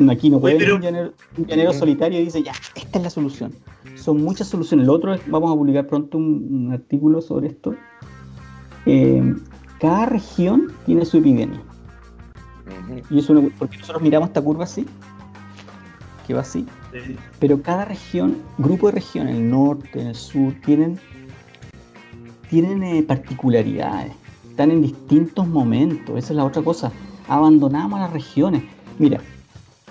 Aquí 0.08 0.30
no 0.30 0.40
puede 0.40 0.56
haber 0.56 0.72
un 0.72 0.80
llanero, 0.80 1.72
solitario 1.72 2.20
y 2.20 2.24
dice, 2.24 2.42
ya, 2.42 2.52
esta 2.74 2.98
es 2.98 3.04
la 3.04 3.10
solución. 3.10 3.52
Son 3.96 4.22
muchas 4.22 4.48
soluciones. 4.48 4.86
Lo 4.86 4.94
otro 4.94 5.14
es, 5.14 5.20
vamos 5.30 5.52
a 5.52 5.54
publicar 5.54 5.86
pronto 5.86 6.18
un, 6.18 6.70
artículo 6.72 7.20
sobre 7.20 7.48
esto. 7.48 7.74
Eh, 8.86 9.34
cada 9.78 10.06
región 10.06 10.72
tiene 10.86 11.04
su 11.04 11.18
epidemia. 11.18 11.62
Y 13.10 13.18
eso 13.18 13.34
porque 13.58 13.78
nosotros 13.78 14.02
miramos 14.02 14.28
esta 14.28 14.42
curva 14.42 14.64
así, 14.64 14.86
que 16.26 16.34
va 16.34 16.40
así, 16.40 16.66
pero 17.38 17.62
cada 17.62 17.84
región, 17.84 18.36
grupo 18.58 18.86
de 18.88 18.92
regiones, 18.94 19.36
el 19.36 19.50
norte, 19.50 20.08
el 20.08 20.14
sur, 20.14 20.54
tienen, 20.64 20.98
tienen 22.48 22.82
eh, 22.82 23.02
particularidades, 23.02 24.12
están 24.48 24.70
en 24.70 24.82
distintos 24.82 25.46
momentos, 25.46 26.18
esa 26.18 26.32
es 26.32 26.36
la 26.36 26.44
otra 26.44 26.62
cosa. 26.62 26.92
Abandonamos 27.28 28.00
las 28.00 28.12
regiones. 28.12 28.64
Mira, 28.98 29.20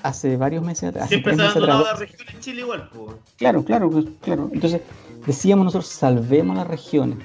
hace 0.03 0.37
varios 0.37 0.63
meses 0.63 0.89
atrás. 0.89 1.09
Siempre 1.09 1.35
se 1.35 1.41
ha 1.41 1.45
abandonado 1.45 1.83
las 1.83 1.99
regiones 1.99 2.33
en 2.33 2.39
Chile 2.39 2.61
igual. 2.61 2.89
Claro, 3.37 3.63
claro, 3.63 3.89
pues, 3.89 4.05
claro. 4.21 4.49
Entonces, 4.53 4.81
decíamos 5.25 5.65
nosotros, 5.65 5.87
salvemos 5.87 6.55
las 6.55 6.67
regiones. 6.67 7.17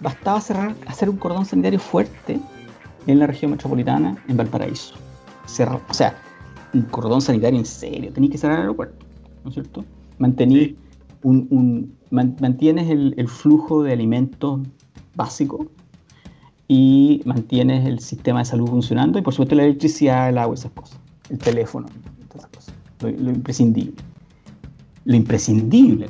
Bastaba 0.00 0.40
cerrar, 0.40 0.74
hacer 0.86 1.08
un 1.08 1.16
cordón 1.16 1.44
sanitario 1.44 1.78
fuerte 1.80 2.38
en 3.06 3.18
la 3.18 3.26
región 3.26 3.50
metropolitana, 3.50 4.22
en 4.28 4.36
Valparaíso. 4.36 4.94
o 5.44 5.94
sea, 5.94 6.14
un 6.74 6.82
cordón 6.82 7.20
sanitario 7.20 7.58
en 7.58 7.66
serio, 7.66 8.12
tenéis 8.12 8.32
que 8.32 8.38
cerrar 8.38 8.56
el 8.56 8.62
aeropuerto, 8.62 9.06
¿no 9.42 9.48
es 9.48 9.54
cierto? 9.54 9.84
Mantener 10.18 10.74
un, 11.22 11.96
mantienes 12.10 12.90
el, 12.90 13.28
flujo 13.28 13.82
de 13.82 13.92
alimentos 13.92 14.60
básico 15.14 15.66
y 16.68 17.22
mantienes 17.24 17.86
el 17.86 18.00
sistema 18.00 18.40
de 18.40 18.44
salud 18.44 18.68
funcionando 18.68 19.18
y 19.18 19.22
por 19.22 19.32
supuesto 19.32 19.54
la 19.54 19.64
electricidad, 19.64 20.28
el 20.28 20.38
agua, 20.38 20.54
esas 20.54 20.72
cosas, 20.72 20.98
el 21.30 21.38
teléfono, 21.38 21.88
todas 22.28 22.48
esas 22.48 22.50
cosas, 22.50 22.74
lo, 23.00 23.30
imprescindible. 23.30 24.02
Lo 25.04 25.16
imprescindible, 25.16 26.08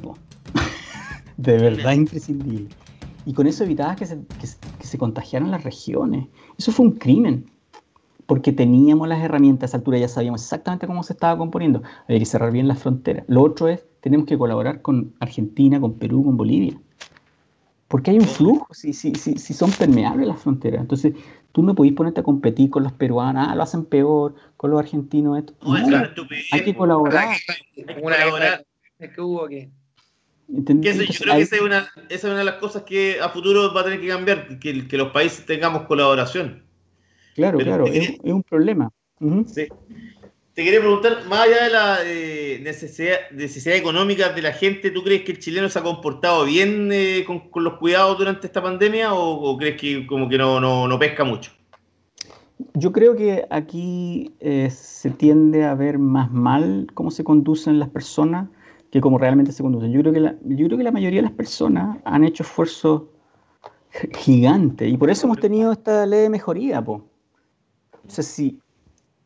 de 1.36 1.58
verdad 1.58 1.92
imprescindible. 1.92 2.68
Y 3.26 3.32
con 3.32 3.46
eso 3.46 3.64
evitabas 3.64 3.96
que 3.96 4.06
se, 4.06 4.18
que 4.78 4.86
se 4.86 4.98
contagiaran 4.98 5.50
las 5.50 5.64
regiones. 5.64 6.28
Eso 6.56 6.72
fue 6.72 6.86
un 6.86 6.92
crimen, 6.92 7.50
porque 8.28 8.52
teníamos 8.52 9.08
las 9.08 9.22
herramientas 9.22 9.62
a 9.62 9.66
esa 9.68 9.76
altura, 9.78 9.96
ya 9.96 10.06
sabíamos 10.06 10.42
exactamente 10.42 10.86
cómo 10.86 11.02
se 11.02 11.14
estaba 11.14 11.38
componiendo. 11.38 11.82
Había 12.06 12.18
que 12.18 12.26
cerrar 12.26 12.52
bien 12.52 12.68
las 12.68 12.78
fronteras. 12.78 13.24
Lo 13.26 13.42
otro 13.42 13.68
es, 13.68 13.86
tenemos 14.00 14.26
que 14.26 14.36
colaborar 14.36 14.82
con 14.82 15.14
Argentina, 15.18 15.80
con 15.80 15.94
Perú, 15.94 16.24
con 16.24 16.36
Bolivia. 16.36 16.78
Porque 17.88 18.10
hay 18.10 18.18
un 18.18 18.26
flujo, 18.26 18.66
si, 18.74 18.92
si, 18.92 19.14
si, 19.14 19.38
si 19.38 19.54
son 19.54 19.70
permeables 19.70 20.28
las 20.28 20.40
fronteras. 20.40 20.82
Entonces, 20.82 21.14
tú 21.58 21.64
no 21.64 21.74
podés 21.74 21.92
ponerte 21.92 22.20
a 22.20 22.22
competir 22.22 22.70
con 22.70 22.84
los 22.84 22.92
peruanos, 22.92 23.48
ah, 23.48 23.56
lo 23.56 23.64
hacen 23.64 23.84
peor, 23.84 24.36
con 24.56 24.70
los 24.70 24.78
argentinos, 24.78 25.38
esto. 25.38 25.54
No, 25.60 25.74
hay 26.52 26.62
que 26.62 26.72
colaborar. 26.72 27.36
Hay 27.76 27.84
que 27.84 28.00
colaborar. 28.00 28.64
Es 28.96 29.10
que 29.10 29.20
hubo 29.20 29.48
que 29.48 29.68
yo 30.46 30.64
creo 30.64 30.80
que 30.80 30.90
esa 30.90 31.02
es, 31.02 31.20
una, 31.60 31.78
esa 32.08 32.14
es, 32.14 32.24
una, 32.24 32.38
de 32.38 32.44
las 32.44 32.54
cosas 32.54 32.84
que 32.84 33.18
a 33.20 33.30
futuro 33.30 33.74
va 33.74 33.80
a 33.80 33.84
tener 33.84 34.00
que 34.00 34.06
cambiar, 34.06 34.60
que, 34.60 34.86
que 34.86 34.96
los 34.96 35.10
países 35.10 35.46
tengamos 35.46 35.82
colaboración. 35.88 36.62
Claro, 37.34 37.58
claro, 37.58 37.86
es, 37.88 38.20
un 38.22 38.44
problema. 38.44 38.92
sí. 39.46 39.66
Te 40.58 40.64
quería 40.64 40.80
preguntar, 40.80 41.24
más 41.28 41.46
allá 41.46 41.62
de 41.62 41.70
la 41.70 41.98
eh, 42.04 42.58
necesidad, 42.64 43.76
económica 43.76 44.30
de 44.30 44.42
la 44.42 44.50
gente, 44.50 44.90
¿tú 44.90 45.04
crees 45.04 45.22
que 45.22 45.30
el 45.30 45.38
chileno 45.38 45.68
se 45.68 45.78
ha 45.78 45.84
comportado 45.84 46.44
bien 46.46 46.90
eh, 46.92 47.24
con, 47.24 47.62
los 47.62 47.74
cuidados 47.74 48.18
durante 48.18 48.48
esta 48.48 48.60
pandemia 48.60 49.14
o, 49.14 49.56
crees 49.56 49.80
que 49.80 50.04
como 50.04 50.28
que 50.28 50.36
no, 50.36 50.58
no, 50.58 50.98
pesca 50.98 51.22
mucho? 51.22 51.52
Yo 52.74 52.90
creo 52.90 53.14
que 53.14 53.46
aquí 53.50 54.32
eh, 54.40 54.68
se 54.72 55.10
tiende 55.10 55.64
a 55.64 55.76
ver 55.76 56.00
más 56.00 56.32
mal 56.32 56.88
cómo 56.92 57.12
se 57.12 57.22
conducen 57.22 57.78
las 57.78 57.90
personas 57.90 58.48
que 58.90 59.00
cómo 59.00 59.16
realmente 59.16 59.52
se 59.52 59.62
conducen. 59.62 59.92
Yo 59.92 60.00
creo 60.00 60.12
que 60.12 60.18
la, 60.18 60.34
yo 60.42 60.66
creo 60.66 60.76
que 60.76 60.82
la 60.82 60.90
mayoría 60.90 61.20
de 61.20 61.28
las 61.28 61.36
personas 61.36 61.98
han 62.04 62.24
hecho 62.24 62.42
esfuerzos 62.42 63.02
gigantes 64.16 64.92
y 64.92 64.96
por 64.96 65.08
eso 65.08 65.28
hemos 65.28 65.38
tenido 65.38 65.70
esta 65.70 66.04
ley 66.04 66.22
de 66.22 66.30
mejoría. 66.30 66.82
Po. 66.82 66.94
O 68.04 68.10
sea, 68.10 68.24
si 68.24 68.58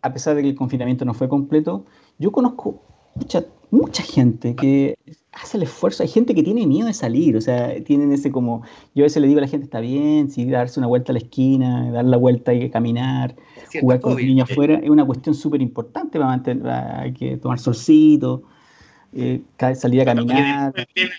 a 0.02 0.12
pesar 0.12 0.34
de 0.34 0.42
que 0.42 0.48
el 0.48 0.54
confinamiento 0.56 1.04
no 1.04 1.14
fue 1.14 1.28
completo, 1.28 1.84
yo 2.18 2.32
conozco 2.32 2.82
mucha, 3.14 3.44
mucha 3.70 4.02
gente 4.02 4.54
que 4.54 4.96
hace 5.32 5.56
el 5.56 5.62
esfuerzo. 5.62 6.02
Hay 6.02 6.08
gente 6.08 6.34
que 6.34 6.42
tiene 6.42 6.66
miedo 6.66 6.86
de 6.86 6.94
salir, 6.94 7.36
o 7.36 7.40
sea, 7.40 7.82
tienen 7.84 8.12
ese 8.12 8.30
como, 8.30 8.62
yo 8.94 9.04
a 9.04 9.06
veces 9.06 9.22
le 9.22 9.28
digo 9.28 9.38
a 9.38 9.42
la 9.42 9.48
gente, 9.48 9.64
está 9.64 9.80
bien, 9.80 10.30
si 10.30 10.44
darse 10.46 10.80
una 10.80 10.88
vuelta 10.88 11.12
a 11.12 11.14
la 11.14 11.20
esquina, 11.20 11.90
dar 11.90 12.04
la 12.04 12.16
vuelta, 12.16 12.50
hay 12.50 12.60
que 12.60 12.70
caminar, 12.70 13.36
jugar 13.80 14.00
con 14.00 14.14
los 14.14 14.22
niños 14.22 14.50
afuera, 14.50 14.80
es 14.82 14.90
una 14.90 15.04
cuestión 15.04 15.34
súper 15.34 15.62
importante 15.62 16.18
para 16.18 16.30
mantener, 16.30 16.68
hay 16.68 17.12
que 17.12 17.36
tomar 17.36 17.58
solcito, 17.58 18.42
eh, 19.12 19.42
salir 19.74 20.02
a 20.02 20.04
caminar. 20.04 20.74
Eh, 20.76 21.14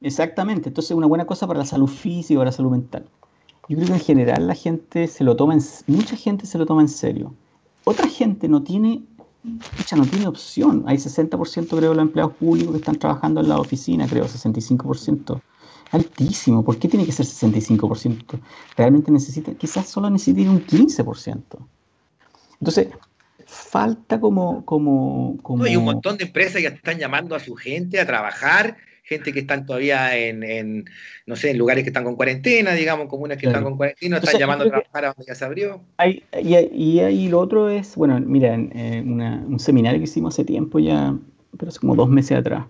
exactamente, 0.00 0.68
entonces 0.68 0.90
es 0.90 0.96
una 0.96 1.06
buena 1.06 1.24
cosa 1.24 1.46
para 1.46 1.60
la 1.60 1.66
salud 1.66 1.88
física, 1.88 2.38
para 2.38 2.50
la 2.50 2.56
salud 2.56 2.72
mental. 2.72 3.04
Yo 3.70 3.76
creo 3.76 3.86
que 3.86 3.94
en 3.94 4.00
general 4.00 4.48
la 4.48 4.56
gente 4.56 5.06
se 5.06 5.22
lo 5.22 5.36
toma, 5.36 5.54
en, 5.54 5.60
mucha 5.86 6.16
gente 6.16 6.44
se 6.44 6.58
lo 6.58 6.66
toma 6.66 6.82
en 6.82 6.88
serio. 6.88 7.32
Otra 7.84 8.08
gente 8.08 8.48
no 8.48 8.64
tiene, 8.64 9.04
no 9.44 10.06
tiene 10.06 10.26
opción. 10.26 10.82
Hay 10.88 10.96
60% 10.96 11.68
creo 11.68 11.90
de 11.90 11.96
los 11.96 12.02
empleados 12.02 12.34
públicos 12.34 12.72
que 12.72 12.78
están 12.78 12.98
trabajando 12.98 13.40
en 13.40 13.48
la 13.48 13.60
oficina, 13.60 14.08
creo, 14.08 14.24
65%. 14.24 15.40
Altísimo. 15.92 16.64
¿Por 16.64 16.80
qué 16.80 16.88
tiene 16.88 17.06
que 17.06 17.12
ser 17.12 17.26
65%? 17.26 18.40
Realmente 18.76 19.12
necesita, 19.12 19.54
quizás 19.54 19.86
solo 19.86 20.10
necesita 20.10 20.50
un 20.50 20.66
15%. 20.66 21.40
Entonces, 22.58 22.88
falta 23.46 24.20
como... 24.20 24.64
como, 24.64 25.36
como... 25.42 25.62
hay 25.62 25.76
un 25.76 25.84
montón 25.84 26.18
de 26.18 26.24
empresas 26.24 26.60
que 26.60 26.66
están 26.66 26.98
llamando 26.98 27.36
a 27.36 27.38
su 27.38 27.54
gente 27.54 28.00
a 28.00 28.06
trabajar 28.06 28.78
gente 29.10 29.32
que 29.32 29.40
están 29.40 29.66
todavía 29.66 30.16
en, 30.16 30.84
no 31.26 31.34
sé, 31.34 31.50
en 31.50 31.58
lugares 31.58 31.82
que 31.82 31.90
están 31.90 32.04
con 32.04 32.14
cuarentena, 32.14 32.74
digamos, 32.74 33.08
comunas 33.08 33.38
que 33.38 33.48
están 33.48 33.64
con 33.64 33.76
cuarentena, 33.76 34.18
están 34.18 34.38
llamando 34.38 34.64
a 34.66 34.68
trabajar 34.68 35.04
a 35.04 35.08
donde 35.08 35.24
ya 35.26 35.34
se 35.34 35.44
abrió. 35.44 35.80
Hay, 35.96 36.22
y, 36.40 37.00
ahí 37.00 37.28
lo 37.28 37.40
otro 37.40 37.68
es, 37.68 37.96
bueno, 37.96 38.20
mira, 38.20 38.54
en, 38.54 39.20
un 39.20 39.58
seminario 39.58 39.98
que 39.98 40.04
hicimos 40.04 40.34
hace 40.34 40.44
tiempo 40.44 40.78
ya, 40.78 41.16
pero 41.58 41.70
hace 41.70 41.80
como 41.80 41.96
dos 41.96 42.08
meses 42.08 42.38
atrás, 42.38 42.66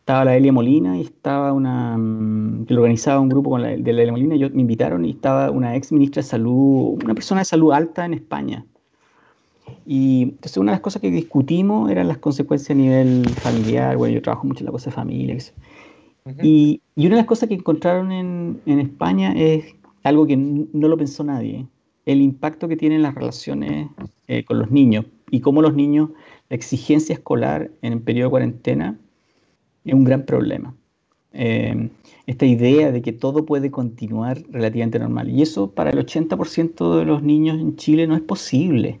estaba 0.00 0.26
la 0.26 0.36
Elia 0.36 0.52
Molina 0.52 0.98
y 0.98 1.02
estaba 1.02 1.54
una, 1.54 1.96
mm, 1.96 2.66
que 2.66 2.74
lo 2.74 2.82
organizaba 2.82 3.20
un 3.20 3.30
grupo 3.30 3.48
con 3.48 3.62
la, 3.62 3.68
de 3.68 3.92
la 3.94 4.02
Elia 4.02 4.12
Molina, 4.12 4.36
yo, 4.36 4.50
me 4.50 4.60
invitaron 4.60 5.06
y 5.06 5.12
estaba 5.12 5.50
una 5.50 5.74
ex 5.74 5.90
ministra 5.90 6.22
de 6.22 6.28
salud, 6.28 7.02
una 7.02 7.14
persona 7.14 7.40
de 7.40 7.46
salud 7.46 7.72
alta 7.72 8.04
en 8.04 8.12
España. 8.12 8.66
Y 9.86 10.22
entonces 10.22 10.58
una 10.58 10.72
de 10.72 10.76
las 10.76 10.82
cosas 10.82 11.00
que 11.00 11.10
discutimos 11.10 11.90
eran 11.90 12.08
las 12.08 12.18
consecuencias 12.18 12.70
a 12.70 12.74
nivel 12.74 13.26
familiar, 13.30 13.96
bueno, 13.96 14.14
yo 14.14 14.22
trabajo 14.22 14.46
mucho 14.46 14.60
en 14.60 14.66
la 14.66 14.72
cosa 14.72 14.90
de 14.90 14.96
familia, 14.96 15.34
y, 16.42 16.80
una 16.96 17.10
de 17.10 17.16
las 17.16 17.26
cosas 17.26 17.48
que 17.48 17.54
encontraron 17.54 18.12
en, 18.12 18.60
España 18.66 19.32
es 19.36 19.74
algo 20.02 20.26
que 20.26 20.36
no 20.36 20.88
lo 20.88 20.96
pensó 20.96 21.24
nadie, 21.24 21.66
el 22.06 22.20
impacto 22.20 22.68
que 22.68 22.76
tienen 22.76 23.02
las 23.02 23.14
relaciones 23.14 23.88
eh, 24.26 24.44
con 24.44 24.58
los 24.58 24.70
niños 24.70 25.04
y 25.30 25.40
cómo 25.40 25.62
los 25.62 25.74
niños, 25.74 26.10
la 26.48 26.56
exigencia 26.56 27.14
escolar 27.14 27.70
en 27.82 27.92
el 27.92 28.00
periodo 28.00 28.28
de 28.28 28.30
cuarentena 28.30 28.98
es 29.84 29.94
un 29.94 30.04
gran 30.04 30.24
problema. 30.24 30.74
Eh, 31.32 31.90
esta 32.26 32.46
idea 32.46 32.92
de 32.92 33.00
que 33.00 33.12
todo 33.12 33.46
puede 33.46 33.70
continuar 33.70 34.42
relativamente 34.50 34.98
normal. 34.98 35.30
Y 35.30 35.42
eso 35.42 35.70
para 35.70 35.90
el 35.90 35.98
80% 35.98 36.98
de 36.98 37.04
los 37.04 37.22
niños 37.22 37.58
en 37.58 37.76
Chile 37.76 38.06
no 38.06 38.14
es 38.14 38.22
posible, 38.22 39.00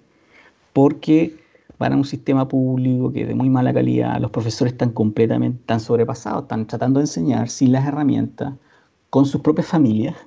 porque 0.72 1.34
van 1.78 1.92
a 1.92 1.96
un 1.96 2.04
sistema 2.04 2.48
público 2.48 3.12
que 3.12 3.22
es 3.22 3.28
de 3.28 3.34
muy 3.34 3.50
mala 3.50 3.72
calidad, 3.72 4.20
los 4.20 4.30
profesores 4.30 4.72
están 4.72 4.90
completamente 4.90 5.60
tan 5.66 5.80
sobrepasados, 5.80 6.42
están 6.42 6.66
tratando 6.66 6.98
de 7.00 7.04
enseñar 7.04 7.48
sin 7.48 7.72
las 7.72 7.86
herramientas, 7.86 8.54
con 9.10 9.26
sus 9.26 9.40
propias 9.40 9.66
familias. 9.66 10.16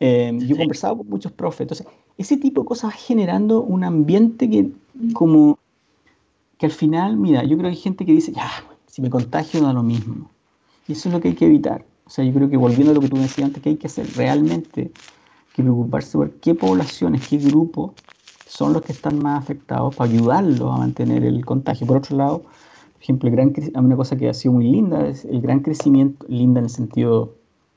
Eh, 0.00 0.36
yo 0.40 0.56
he 0.56 0.58
conversado 0.58 0.98
con 0.98 1.08
muchos 1.08 1.30
profes, 1.30 1.62
entonces 1.62 1.86
ese 2.18 2.36
tipo 2.36 2.60
de 2.60 2.66
cosas 2.66 2.90
va 2.90 2.94
generando 2.94 3.62
un 3.62 3.84
ambiente 3.84 4.50
que 4.50 4.70
como 5.14 5.56
que 6.58 6.66
al 6.66 6.72
final, 6.72 7.16
mira, 7.16 7.42
yo 7.44 7.56
creo 7.56 7.70
que 7.70 7.76
hay 7.76 7.76
gente 7.76 8.04
que 8.04 8.12
dice, 8.12 8.32
ya, 8.32 8.50
si 8.86 9.00
me 9.00 9.08
contagio 9.08 9.62
da 9.62 9.72
lo 9.72 9.84
mismo. 9.84 10.30
Y 10.88 10.92
eso 10.92 11.08
es 11.08 11.14
lo 11.14 11.20
que 11.20 11.28
hay 11.28 11.34
que 11.34 11.46
evitar. 11.46 11.86
O 12.06 12.10
sea, 12.10 12.24
yo 12.24 12.34
creo 12.34 12.50
que 12.50 12.56
volviendo 12.56 12.90
a 12.90 12.94
lo 12.94 13.00
que 13.00 13.08
tú 13.08 13.16
decías 13.16 13.46
antes, 13.46 13.62
que 13.62 13.70
hay 13.70 13.76
que 13.76 13.86
hacer 13.86 14.06
realmente 14.14 14.90
que 15.54 15.62
preocuparse 15.62 16.18
por 16.18 16.32
qué 16.32 16.54
poblaciones, 16.54 17.26
qué 17.28 17.38
grupos 17.38 17.92
son 18.54 18.72
los 18.72 18.82
que 18.82 18.92
están 18.92 19.18
más 19.18 19.42
afectados 19.42 19.96
para 19.96 20.08
ayudarlos 20.08 20.72
a 20.72 20.78
mantener 20.78 21.24
el 21.24 21.44
contagio. 21.44 21.88
Por 21.88 21.96
otro 21.96 22.16
lado, 22.16 22.42
por 22.42 23.02
ejemplo, 23.02 23.28
el 23.28 23.34
gran, 23.34 23.52
una 23.74 23.96
cosa 23.96 24.16
que 24.16 24.28
ha 24.28 24.34
sido 24.34 24.54
muy 24.54 24.70
linda 24.70 25.08
es 25.08 25.24
el 25.24 25.40
gran 25.40 25.58
crecimiento, 25.58 26.24
linda 26.28 26.60
en 26.60 26.66
el 26.66 26.70
sentido, 26.70 27.34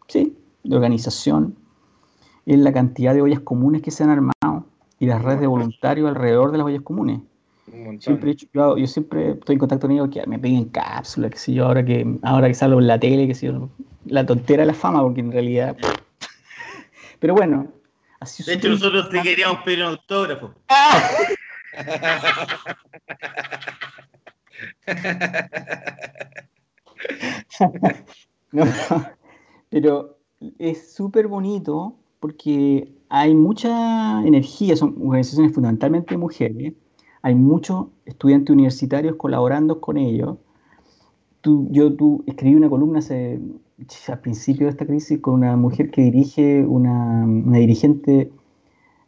sí, 0.07 0.37
de 0.63 0.75
organización, 0.75 1.55
es 2.45 2.59
la 2.59 2.71
cantidad 2.71 3.15
de 3.15 3.23
ollas 3.23 3.39
comunes 3.39 3.81
que 3.81 3.89
se 3.89 4.03
han 4.03 4.11
armado 4.11 4.65
y 4.99 5.07
las 5.07 5.23
redes 5.23 5.41
de 5.41 5.47
voluntarios 5.47 6.07
alrededor 6.07 6.51
de 6.51 6.59
las 6.59 6.67
ollas 6.67 6.83
comunes. 6.83 7.21
Siempre 7.99 8.35
yo, 8.35 8.77
yo, 8.77 8.87
siempre 8.87 9.31
estoy 9.31 9.53
en 9.53 9.59
contacto 9.59 9.87
con 9.87 9.95
ellos 9.95 10.09
que 10.09 10.25
me 10.27 10.37
piden 10.37 10.65
cápsulas, 10.65 11.31
que 11.31 11.37
sé 11.39 11.53
yo, 11.53 11.65
ahora 11.65 11.83
que, 11.83 12.19
ahora 12.21 12.47
que 12.47 12.53
salgo 12.53 12.79
en 12.79 12.87
la 12.87 12.99
tele, 12.99 13.27
que 13.27 13.33
sé 13.33 13.47
yo, 13.47 13.67
la 14.05 14.25
tontera 14.27 14.61
de 14.61 14.67
la 14.67 14.73
fama, 14.75 15.01
porque 15.01 15.21
en 15.21 15.31
realidad... 15.31 15.75
Pero 17.19 17.33
bueno, 17.33 17.67
de 18.45 18.53
hecho, 18.53 18.69
nosotros 18.69 19.09
te 19.09 19.21
queríamos 19.21 19.63
pedir 19.63 19.83
un 19.83 19.89
autógrafo. 19.89 20.53
pero 29.69 30.17
es 30.59 30.93
súper 30.93 31.27
bonito 31.27 31.95
porque 32.19 32.91
hay 33.09 33.35
mucha 33.35 34.21
energía, 34.25 34.75
son 34.75 34.95
organizaciones 35.01 35.53
fundamentalmente 35.53 36.15
de 36.15 36.17
mujeres, 36.17 36.73
hay 37.21 37.35
muchos 37.35 37.87
estudiantes 38.05 38.53
universitarios 38.53 39.15
colaborando 39.15 39.79
con 39.81 39.97
ellos. 39.97 40.37
Tú, 41.41 41.67
yo 41.71 41.93
tú 41.93 42.23
escribí 42.27 42.55
una 42.55 42.69
columna 42.69 42.99
hace 42.99 43.39
al 44.07 44.19
principio 44.19 44.65
de 44.65 44.71
esta 44.71 44.85
crisis 44.85 45.19
con 45.21 45.35
una 45.35 45.55
mujer 45.55 45.91
que 45.91 46.01
dirige, 46.01 46.63
una, 46.63 47.25
dirigente 47.59 48.31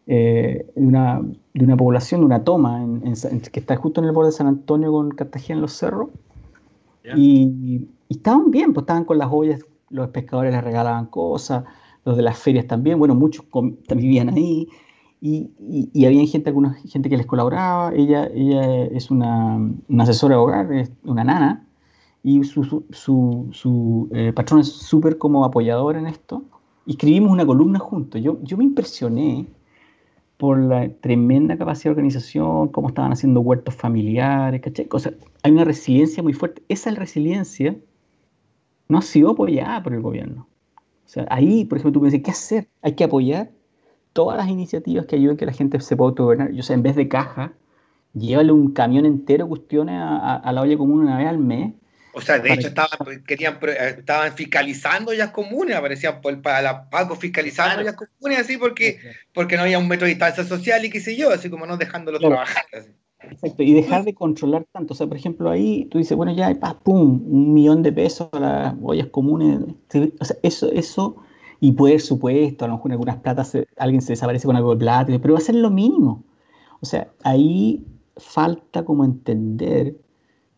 eh, 0.05 0.65
de, 0.75 0.85
una, 0.85 1.21
de, 1.53 1.65
una, 1.65 1.75
población, 1.75 2.21
de 2.21 2.25
una 2.27 2.43
toma, 2.43 2.85
que 3.51 3.59
está 3.59 3.75
justo 3.77 4.01
en 4.01 4.07
el 4.07 4.11
borde 4.11 4.29
de 4.29 4.37
San 4.37 4.47
Antonio 4.47 4.91
con 4.91 5.09
Cartagena 5.11 5.57
en 5.57 5.61
los 5.61 5.73
cerros. 5.73 6.09
Y, 7.15 7.87
estaban 8.09 8.51
bien, 8.51 8.73
pues 8.73 8.83
estaban 8.83 9.05
con 9.05 9.17
las 9.17 9.29
ollas, 9.31 9.61
los 9.89 10.09
pescadores 10.09 10.53
les 10.53 10.63
regalaban 10.63 11.07
cosas, 11.07 11.63
los 12.05 12.15
de 12.15 12.23
las 12.23 12.37
ferias 12.37 12.67
también, 12.67 12.99
bueno, 12.99 13.15
muchos 13.15 13.45
vivían 13.89 14.29
ahí. 14.29 14.67
Y, 15.21 15.51
y, 15.93 16.05
había 16.05 16.25
gente, 16.27 16.49
alguna 16.49 16.75
gente 16.87 17.09
que 17.09 17.17
les 17.17 17.25
colaboraba. 17.25 17.91
Ella, 17.93 18.27
ella 18.33 18.85
es 18.85 19.09
una, 19.09 19.57
una 19.89 20.03
asesora 20.03 20.35
de 20.35 20.41
hogar, 20.41 20.71
es 20.73 20.91
una 21.03 21.23
nana, 21.23 21.68
y 22.23 22.43
su, 22.43 22.83
su, 22.91 23.49
su, 23.51 24.09
eh, 24.11 24.33
patrón 24.33 24.59
es 24.61 24.67
súper 24.71 25.17
como 25.17 25.45
apoyador 25.45 25.95
en 25.95 26.07
esto. 26.07 26.43
Escribimos 26.85 27.31
una 27.31 27.45
columna 27.45 27.79
juntos. 27.79 28.21
Yo, 28.21 28.39
yo 28.43 28.57
me 28.57 28.63
impresioné 28.63 29.47
por 30.37 30.59
la 30.59 30.89
tremenda 30.89 31.57
capacidad 31.57 31.85
de 31.85 31.91
organización, 31.91 32.69
cómo 32.69 32.89
estaban 32.89 33.11
haciendo 33.11 33.41
huertos 33.41 33.75
familiares, 33.75 34.61
¿cachai? 34.61 34.87
O 34.91 34.99
sea, 34.99 35.13
hay 35.43 35.51
una 35.51 35.65
resiliencia 35.65 36.23
muy 36.23 36.33
fuerte. 36.33 36.63
Esa 36.69 36.91
resiliencia 36.91 37.77
no 38.87 38.97
ha 38.97 39.01
sido 39.01 39.31
apoyada 39.31 39.83
por 39.83 39.93
el 39.93 40.01
gobierno. 40.01 40.47
O 41.05 41.09
sea, 41.09 41.25
ahí, 41.29 41.65
por 41.65 41.77
ejemplo, 41.77 41.99
tú 41.99 42.05
dices, 42.05 42.21
¿qué 42.23 42.31
hacer? 42.31 42.69
Hay 42.81 42.93
que 42.95 43.03
apoyar 43.03 43.51
todas 44.13 44.37
las 44.37 44.49
iniciativas 44.49 45.05
que 45.05 45.15
ayuden 45.15 45.35
a 45.35 45.37
que 45.37 45.45
la 45.45 45.53
gente 45.53 45.79
se 45.79 45.95
pueda 45.95 46.09
autogobernar. 46.09 46.51
Yo 46.51 46.63
sé, 46.63 46.73
en 46.73 46.83
vez 46.83 46.95
de 46.95 47.07
caja, 47.07 47.53
llévale 48.13 48.51
un 48.51 48.71
camión 48.71 49.05
entero 49.05 49.47
cuestiones 49.47 49.95
a, 49.95 50.35
a 50.35 50.51
la 50.53 50.61
olla 50.61 50.77
común 50.77 51.01
una 51.01 51.17
vez 51.17 51.27
al 51.27 51.37
mes 51.37 51.73
o 52.13 52.21
sea, 52.21 52.39
de 52.39 52.53
hecho 52.53 52.67
estaban, 52.67 53.23
querían, 53.27 53.59
eh, 53.61 53.95
estaban 53.99 54.33
fiscalizando 54.33 55.13
ya 55.13 55.31
comunes, 55.31 55.75
aparecían 55.75 56.21
por, 56.21 56.41
para 56.41 56.61
la 56.61 56.89
Paco 56.89 57.15
fiscalizando 57.15 57.83
ya 57.83 57.95
comunes, 57.95 58.39
así 58.39 58.57
porque, 58.57 58.99
porque 59.33 59.55
no 59.55 59.63
había 59.63 59.79
un 59.79 59.87
metro 59.87 60.05
de 60.05 60.13
distancia 60.13 60.43
social 60.43 60.83
y 60.85 60.89
qué 60.89 60.99
sé 60.99 61.15
yo, 61.15 61.31
así 61.31 61.49
como 61.49 61.65
no 61.65 61.77
dejándolos 61.77 62.21
trabajar. 62.21 62.65
Exacto, 63.21 63.63
y 63.63 63.73
dejar 63.73 64.05
de 64.05 64.13
controlar 64.13 64.65
tanto. 64.71 64.93
O 64.93 64.97
sea, 64.97 65.05
por 65.05 65.17
ejemplo, 65.17 65.49
ahí 65.49 65.85
tú 65.91 65.97
dices, 65.97 66.15
bueno, 66.15 66.33
ya, 66.33 66.57
pum, 66.83 67.21
un 67.25 67.53
millón 67.53 67.83
de 67.83 67.91
pesos 67.91 68.29
a 68.31 68.39
las 68.39 68.75
ollas 68.81 69.07
comunes. 69.07 69.59
O 70.19 70.25
sea, 70.25 70.37
eso, 70.41 70.71
eso 70.71 71.17
y 71.59 71.73
puede 71.73 71.99
supuesto, 71.99 72.65
a 72.65 72.67
lo 72.69 72.75
mejor 72.75 72.91
en 72.91 72.93
algunas 72.93 73.17
platas 73.17 73.57
alguien 73.77 74.01
se 74.01 74.13
desaparece 74.13 74.47
con 74.47 74.55
algo 74.55 74.73
de 74.73 74.79
plata, 74.79 75.19
pero 75.21 75.33
va 75.33 75.39
a 75.39 75.43
ser 75.43 75.55
lo 75.55 75.69
mínimo. 75.69 76.23
O 76.79 76.85
sea, 76.85 77.09
ahí 77.23 77.85
falta 78.15 78.85
como 78.85 79.03
entender 79.03 79.95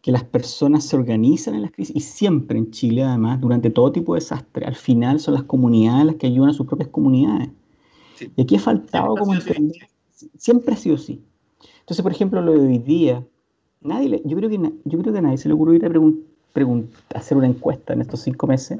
que 0.01 0.11
las 0.11 0.23
personas 0.23 0.83
se 0.85 0.95
organizan 0.95 1.55
en 1.55 1.61
las 1.61 1.71
crisis 1.71 1.95
y 1.95 1.99
siempre 1.99 2.57
en 2.57 2.71
Chile 2.71 3.03
además, 3.03 3.39
durante 3.39 3.69
todo 3.69 3.91
tipo 3.91 4.13
de 4.13 4.19
desastre, 4.19 4.65
al 4.65 4.75
final 4.75 5.19
son 5.19 5.35
las 5.35 5.43
comunidades 5.43 6.05
las 6.05 6.15
que 6.15 6.27
ayudan 6.27 6.49
a 6.49 6.53
sus 6.53 6.65
propias 6.65 6.89
comunidades. 6.89 7.49
Y 8.35 8.41
aquí 8.41 8.55
ha 8.55 8.59
faltado 8.59 9.15
como 9.15 9.33
entender, 9.33 9.89
siempre 10.37 10.73
ha 10.73 10.77
sido 10.77 10.95
así. 10.95 11.23
Entonces, 11.81 12.01
por 12.03 12.11
ejemplo, 12.11 12.41
lo 12.41 12.53
de 12.53 12.59
hoy 12.59 12.77
día, 12.79 13.23
nadie 13.81 14.21
yo, 14.25 14.37
creo 14.37 14.49
que, 14.49 14.57
yo 14.85 14.99
creo 14.99 15.13
que 15.13 15.19
a 15.19 15.21
nadie 15.21 15.37
se 15.37 15.47
le 15.47 15.53
ocurrió 15.53 15.75
ir 15.75 15.85
a 15.85 17.17
hacer 17.17 17.37
una 17.37 17.47
encuesta 17.47 17.93
en 17.93 18.01
estos 18.01 18.21
cinco 18.21 18.47
meses 18.47 18.79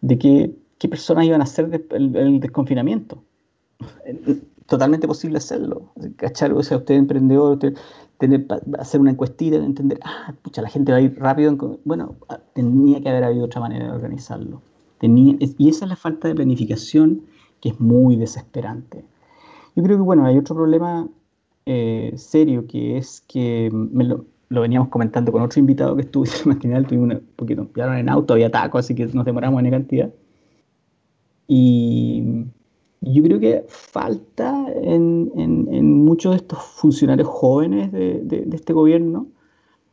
de 0.00 0.18
qué, 0.18 0.52
qué 0.78 0.88
personas 0.88 1.26
iban 1.26 1.40
a 1.40 1.44
hacer 1.44 1.84
el, 1.90 2.40
desconfinamiento. 2.40 3.22
Totalmente 4.66 5.06
posible 5.06 5.38
hacerlo. 5.38 5.92
¿Cachar? 6.16 6.52
O 6.52 6.62
sea, 6.62 6.78
usted 6.78 6.94
emprendedor, 6.94 7.54
usted 7.54 7.74
tener, 8.18 8.46
hacer 8.78 9.00
una 9.00 9.12
encuestita, 9.12 9.56
entender, 9.56 9.98
ah, 10.04 10.34
pucha, 10.42 10.62
la 10.62 10.68
gente 10.68 10.92
va 10.92 10.98
a 10.98 11.00
ir 11.00 11.18
rápido. 11.18 11.78
bueno, 11.84 12.16
ah, 12.28 12.40
tenía 12.54 13.00
que 13.00 13.08
haber 13.08 13.24
habido 13.24 13.44
otra 13.44 13.60
manera 13.60 13.86
de 13.86 13.92
organizarlo. 13.92 14.60
Tenía, 14.98 15.36
y 15.40 15.68
esa 15.68 15.84
es 15.84 15.88
la 15.88 15.96
falta 15.96 16.28
de 16.28 16.34
planificación 16.34 17.22
que 17.60 17.70
es 17.70 17.80
muy 17.80 18.16
desesperante. 18.16 19.04
Yo 19.76 19.82
creo 19.82 19.96
que, 19.96 20.02
bueno, 20.02 20.26
hay 20.26 20.36
otro 20.36 20.56
problema 20.56 21.08
eh, 21.66 22.12
serio 22.16 22.66
que 22.66 22.96
es 22.98 23.22
que 23.28 23.70
me 23.72 24.04
lo, 24.04 24.24
veníamos 24.48 24.88
comentando 24.88 25.30
con 25.30 25.42
otro 25.42 25.60
invitado 25.60 25.94
que 25.96 26.02
estuvo 26.02 26.24
en 26.42 26.48
matinal, 26.48 26.86
tuvimos 26.86 27.16
un 27.16 27.26
poquito, 27.36 27.66
pillaron 27.68 27.96
en 27.98 28.08
auto, 28.08 28.34
había 28.34 28.50
taco, 28.50 28.78
así 28.78 28.94
que 28.94 29.06
nos 29.06 29.24
demoramos 29.24 29.62
en 29.62 29.70
cantidad. 29.70 30.10
Y 31.46 32.44
yo 33.00 33.22
creo 33.22 33.38
que 33.38 33.64
falta 33.68 34.66
en, 34.74 35.30
en, 35.36 36.04
muchos 36.04 36.32
de 36.32 36.36
estos 36.38 36.58
funcionarios 36.62 37.28
jóvenes 37.28 37.92
de, 37.92 38.20
de, 38.24 38.56
este 38.56 38.72
gobierno, 38.72 39.28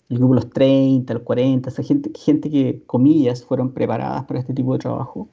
el 0.09 0.17
grupo 0.17 0.33
los 0.33 0.49
30, 0.49 1.13
los 1.13 1.23
40, 1.23 1.69
esa 1.69 1.83
gente, 1.83 2.11
gente 2.17 2.49
que, 2.49 2.81
comillas, 2.85 3.43
fueron 3.43 3.71
preparadas 3.71 4.25
para 4.25 4.39
este 4.39 4.53
tipo 4.53 4.73
de 4.73 4.79
trabajo, 4.79 5.29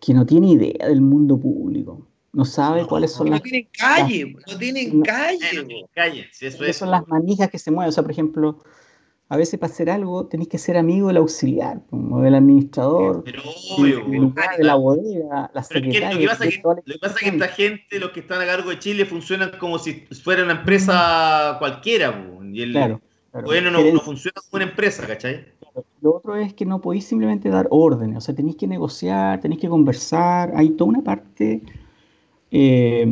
que 0.00 0.12
no 0.12 0.26
tiene 0.26 0.52
idea 0.52 0.86
del 0.86 1.00
mundo 1.00 1.38
público, 1.38 2.06
no 2.32 2.44
sabe 2.44 2.86
cuáles 2.86 3.12
son 3.12 3.26
no 3.28 3.32
las... 3.32 3.42
Tienen 3.42 3.68
calle, 3.76 4.36
no 4.46 4.58
tienen 4.58 5.00
calle, 5.02 5.46
no 5.54 5.66
tienen 5.66 5.86
calle. 5.94 6.26
eso 6.40 6.72
son 6.72 6.90
las 6.90 7.06
manijas 7.08 7.48
que 7.50 7.58
se 7.58 7.70
mueven, 7.70 7.88
o 7.88 7.92
sea, 7.92 8.02
por 8.02 8.12
ejemplo 8.12 8.58
a 9.30 9.36
veces 9.36 9.60
para 9.60 9.72
hacer 9.72 9.90
algo 9.90 10.26
tenéis 10.26 10.48
que 10.48 10.58
ser 10.58 10.76
amigo 10.76 11.08
del 11.08 11.18
auxiliar, 11.18 11.80
o 11.90 12.20
del 12.20 12.34
administrador, 12.34 13.22
pero, 13.24 13.42
de 14.56 14.64
la 14.64 14.74
bodega, 14.74 15.50
la 15.52 15.62
secretaria. 15.62 16.14
lo, 16.14 16.18
que 16.18 16.26
pasa 16.26 16.44
es 16.46 16.60
que, 17.20 17.28
esta 17.28 17.48
gente, 17.48 18.00
los 18.00 18.10
que 18.12 18.20
están 18.20 18.40
a 18.40 18.46
cargo 18.46 18.70
de 18.70 18.78
Chile, 18.78 19.04
funcionan 19.04 19.52
como 19.58 19.78
si 19.78 20.06
fuera 20.22 20.42
una 20.42 20.54
empresa 20.54 21.56
cualquiera, 21.58 22.26
y 22.50 22.62
el 22.62 22.72
claro, 22.72 23.00
bueno 23.44 23.70
no, 23.70 24.00
funciona 24.00 24.34
como 24.36 24.62
una 24.62 24.70
empresa, 24.70 25.06
¿cachai? 25.06 25.44
Lo 26.00 26.16
otro 26.16 26.34
es 26.36 26.54
que 26.54 26.64
no 26.64 26.80
podéis 26.80 27.04
simplemente 27.04 27.50
dar 27.50 27.68
órdenes, 27.70 28.16
o 28.16 28.20
sea, 28.22 28.34
tenéis 28.34 28.56
que 28.56 28.66
negociar, 28.66 29.40
tenéis 29.40 29.60
que 29.60 29.68
conversar, 29.68 30.52
hay 30.56 30.70
toda 30.70 30.88
una 30.88 31.02
parte 31.02 31.60
eh, 32.50 33.06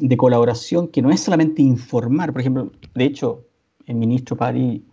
de 0.00 0.16
colaboración 0.16 0.86
que 0.86 1.02
no 1.02 1.10
es 1.10 1.20
solamente 1.20 1.60
informar, 1.60 2.30
por 2.32 2.40
ejemplo, 2.40 2.70
de 2.94 3.04
hecho, 3.04 3.42
el 3.86 3.96
ministro 3.96 4.36
Pari 4.36 4.84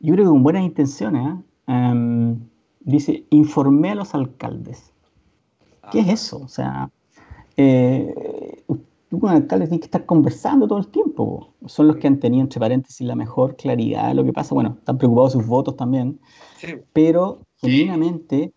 yo 0.00 0.14
creo 0.14 0.24
que 0.26 0.30
con 0.30 0.42
buenas 0.42 0.64
intenciones, 0.64 1.28
¿eh? 1.28 1.42
em, 1.66 2.40
dice, 2.80 3.24
informé 3.30 3.90
a 3.90 3.94
los 3.94 4.14
alcaldes. 4.14 4.92
¿Qué 5.92 6.00
es 6.00 6.08
ah. 6.08 6.12
eso? 6.12 6.38
O 6.38 6.48
sea, 6.48 6.90
eh, 7.56 8.14
tú 9.10 9.18
con 9.18 9.30
alcaldes 9.30 9.68
tienes 9.68 9.80
que 9.82 9.86
estar 9.86 10.06
conversando 10.06 10.66
todo 10.66 10.78
el 10.78 10.88
tiempo. 10.88 11.52
Son 11.66 11.86
los 11.86 11.96
que 11.96 12.06
han 12.06 12.18
tenido, 12.18 12.42
entre 12.42 12.58
paréntesis, 12.58 13.06
la 13.06 13.14
mejor 13.14 13.56
claridad 13.56 14.08
de 14.08 14.14
lo 14.14 14.24
que 14.24 14.32
pasa. 14.32 14.54
Bueno, 14.54 14.76
están 14.78 14.96
preocupados 14.96 15.32
sus 15.32 15.46
votos 15.46 15.76
también. 15.76 16.18
Pero, 16.94 17.42
genuinamente, 17.56 18.52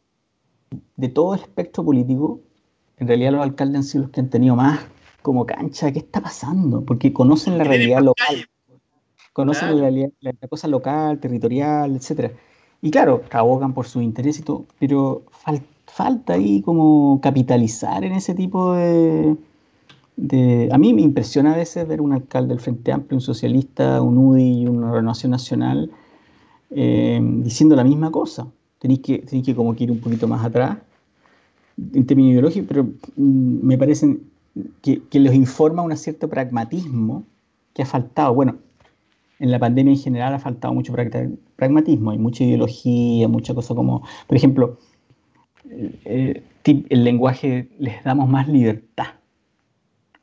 de 0.95 1.09
todo 1.09 1.34
el 1.34 1.41
espectro 1.41 1.84
político, 1.84 2.39
en 2.97 3.07
realidad 3.07 3.34
los 3.34 3.43
alcaldes 3.43 3.77
han 3.77 3.84
sido 3.84 4.03
los 4.03 4.11
que 4.11 4.22
han 4.22 4.30
tenido 4.30 4.55
más 4.55 4.80
como 5.22 5.45
cancha. 5.45 5.91
¿Qué 5.91 5.99
está 5.99 6.22
pasando? 6.22 6.85
Porque 6.85 7.11
conocen 7.11 7.57
la 7.57 7.65
realidad 7.65 8.01
local 8.01 8.47
conocen 9.34 9.81
la, 9.81 10.10
la, 10.22 10.47
cosa 10.47 10.68
local, 10.68 11.19
territorial, 11.19 11.95
etc. 11.95 12.31
Y 12.81 12.91
claro, 12.91 13.23
abogan 13.31 13.73
por 13.73 13.88
su 13.88 14.01
interés 14.01 14.39
y 14.39 14.43
todo, 14.43 14.65
pero 14.80 15.23
falta 15.88 16.34
ahí 16.34 16.61
como 16.61 17.19
capitalizar 17.22 18.03
en 18.03 18.14
ese 18.14 18.34
tipo 18.34 18.73
de, 18.73 19.35
de, 20.15 20.69
A 20.72 20.77
mí 20.77 20.93
me 20.93 21.01
impresiona 21.01 21.53
a 21.53 21.57
veces 21.57 21.88
ver 21.88 22.01
un 22.01 22.14
alcalde 22.14 22.49
del 22.49 22.60
Frente 22.60 22.91
Amplio, 22.91 23.18
un 23.18 23.22
socialista, 23.22 24.01
un 24.01 24.18
UDI 24.18 24.61
y 24.61 24.68
una 24.68 24.91
Renovación 24.91 25.31
Nacional 25.31 25.91
eh, 26.72 27.19
diciendo 27.22 27.76
la 27.76 27.84
misma 27.84 28.11
cosa. 28.11 28.47
Tenéis 28.80 29.01
que, 29.01 29.19
tenéis 29.19 29.45
que 29.45 29.55
como 29.55 29.76
que 29.76 29.85
ir 29.85 29.91
un 29.91 29.99
poquito 29.99 30.27
más 30.27 30.45
atrás 30.45 30.77
en 31.93 32.05
términos 32.05 32.34
ideológicos, 32.34 32.68
pero 32.68 32.84
mm, 32.84 33.65
me 33.65 33.77
parece 33.77 34.18
que, 34.81 35.01
que 35.03 35.19
los 35.19 35.34
informa 35.34 35.81
un 35.81 35.95
cierto 35.97 36.27
pragmatismo 36.27 37.23
que 37.73 37.84
ha 37.84 37.85
faltado. 37.85 38.34
Bueno, 38.34 38.57
en 39.39 39.51
la 39.51 39.60
pandemia 39.60 39.93
en 39.93 39.99
general 39.99 40.34
ha 40.34 40.39
faltado 40.39 40.73
mucho 40.73 40.93
pragmatismo, 41.55 42.11
hay 42.11 42.18
mucha 42.18 42.43
ideología, 42.43 43.27
mucha 43.27 43.53
cosa 43.53 43.76
como, 43.76 44.07
por 44.27 44.38
ejemplo, 44.38 44.80
el, 46.05 46.43
lenguaje 46.89 47.69
les 47.80 48.03
damos 48.03 48.30
más 48.30 48.47
libertad, 48.47 49.15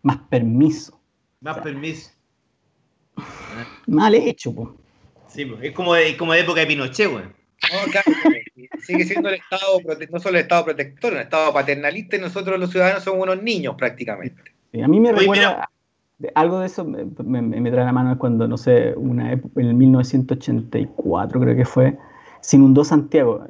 más 0.02 0.18
permiso. 0.28 1.00
Más 1.40 1.58
permiso. 1.58 2.10
Mal 3.86 4.14
hecho, 4.14 4.54
pues. 4.54 4.68
Sí, 5.28 5.50
es 5.62 5.72
como 5.72 5.94
de, 5.94 6.16
como 6.16 6.32
de 6.32 6.40
época 6.40 6.60
de 6.60 6.66
Pinochet, 6.66 7.10
güey. 7.10 7.24
No, 7.24 7.92
claro, 7.92 8.10
sigue 8.82 9.04
siendo 9.04 9.28
el 9.28 9.36
Estado, 9.36 9.80
no 10.10 10.18
solo 10.18 10.38
el 10.38 10.42
Estado 10.42 10.64
protector, 10.64 11.12
un 11.12 11.20
Estado 11.20 11.52
paternalista 11.52 12.16
y 12.16 12.20
nosotros 12.20 12.58
los 12.58 12.70
ciudadanos 12.70 13.04
somos 13.04 13.22
unos 13.22 13.42
niños 13.42 13.74
prácticamente. 13.76 14.42
a 14.82 14.88
mí 14.88 14.98
me 14.98 15.12
recuerda 15.12 15.68
algo 16.34 16.60
de 16.60 16.66
eso 16.66 16.84
me, 16.84 17.04
me, 17.42 17.70
trae 17.70 17.82
a 17.82 17.86
la 17.86 17.92
mano 17.92 18.18
cuando, 18.18 18.46
no 18.46 18.58
sé, 18.58 18.94
una 18.96 19.32
en 19.32 19.42
el 19.56 19.74
1984 19.74 21.40
creo 21.40 21.56
que 21.56 21.64
fue, 21.64 21.98
se 22.40 22.56
inundó 22.56 22.84
Santiago. 22.84 23.46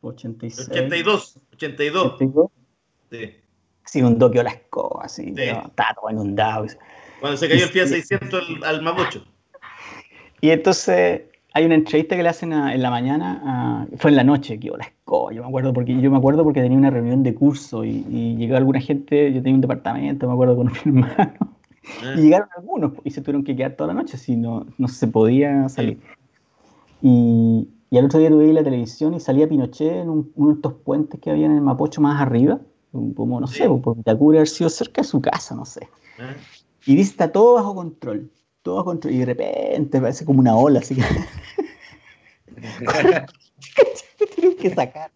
86. 0.00 0.68
82, 0.70 1.36
82. 1.54 2.06
82. 2.14 2.50
Sí. 3.10 3.30
Se 3.84 3.98
inundó, 3.98 4.30
quedó 4.30 4.42
la 4.44 4.50
escoba, 4.50 5.04
así, 5.04 5.34
sí. 5.34 5.42
estaba 5.42 5.94
todo 5.94 6.10
inundado. 6.10 6.66
Cuando 7.20 7.36
se 7.36 7.48
cayó 7.48 7.64
el 7.64 7.70
pie 7.70 7.86
600 7.86 8.48
al, 8.48 8.64
al 8.64 8.82
Mapocho. 8.82 9.24
Y 10.40 10.50
entonces 10.50 11.22
hay 11.54 11.64
una 11.64 11.74
entrevista 11.74 12.16
que 12.16 12.22
le 12.22 12.28
hacen 12.28 12.52
en 12.52 12.80
la 12.80 12.90
mañana, 12.90 13.86
fue 13.96 14.10
en 14.10 14.16
la 14.16 14.24
noche, 14.24 14.60
que 14.60 14.70
la 14.70 14.84
escoba, 14.84 15.32
yo 15.32 15.42
me 15.42 15.48
acuerdo 15.48 15.72
porque 15.72 16.00
yo 16.00 16.10
me 16.10 16.16
acuerdo 16.16 16.44
porque 16.44 16.60
tenía 16.60 16.78
una 16.78 16.90
reunión 16.90 17.22
de 17.22 17.34
curso 17.34 17.84
y, 17.84 18.04
y 18.08 18.36
llegó 18.36 18.56
alguna 18.56 18.80
gente, 18.80 19.32
yo 19.32 19.42
tenía 19.42 19.54
un 19.54 19.60
departamento, 19.60 20.26
me 20.28 20.34
acuerdo 20.34 20.56
con 20.56 20.68
un 20.68 20.74
hermano, 20.84 21.57
Ah. 22.02 22.14
Y 22.16 22.22
llegaron 22.22 22.48
algunos 22.56 22.92
y 23.04 23.10
se 23.10 23.20
tuvieron 23.20 23.44
que 23.44 23.56
quedar 23.56 23.76
toda 23.76 23.88
la 23.88 23.94
noche, 23.94 24.18
si 24.18 24.36
no, 24.36 24.66
no 24.78 24.88
se 24.88 25.06
podía 25.06 25.68
salir. 25.68 26.00
Y, 27.02 27.68
y, 27.90 27.98
al 27.98 28.06
otro 28.06 28.18
día 28.18 28.28
tuve 28.28 28.52
la 28.52 28.64
televisión 28.64 29.14
y 29.14 29.20
salía 29.20 29.48
Pinochet 29.48 30.02
en 30.02 30.08
uno 30.08 30.48
de 30.48 30.54
estos 30.54 30.74
puentes 30.74 31.20
que 31.20 31.30
había 31.30 31.46
en 31.46 31.52
el 31.52 31.60
Mapocho 31.60 32.00
más 32.00 32.20
arriba, 32.20 32.60
como 32.92 33.40
no 33.40 33.46
sé, 33.46 33.68
por 33.68 33.96
Vitacura 33.96 34.38
haber 34.38 34.48
sido 34.48 34.70
cerca 34.70 35.02
de 35.02 35.08
su 35.08 35.20
casa, 35.20 35.54
no 35.54 35.64
sé. 35.64 35.88
Ah. 36.18 36.34
Y 36.86 36.96
dice, 36.96 37.10
está 37.10 37.30
todo 37.30 37.54
bajo 37.54 37.74
control, 37.74 38.30
todo 38.62 38.76
bajo 38.76 38.86
control. 38.86 39.14
Y 39.14 39.18
de 39.18 39.26
repente 39.26 40.00
parece 40.00 40.24
como 40.24 40.40
una 40.40 40.56
ola, 40.56 40.80
así 40.80 40.96
que... 40.96 41.02
que 44.60 44.74
sacar. 44.74 45.10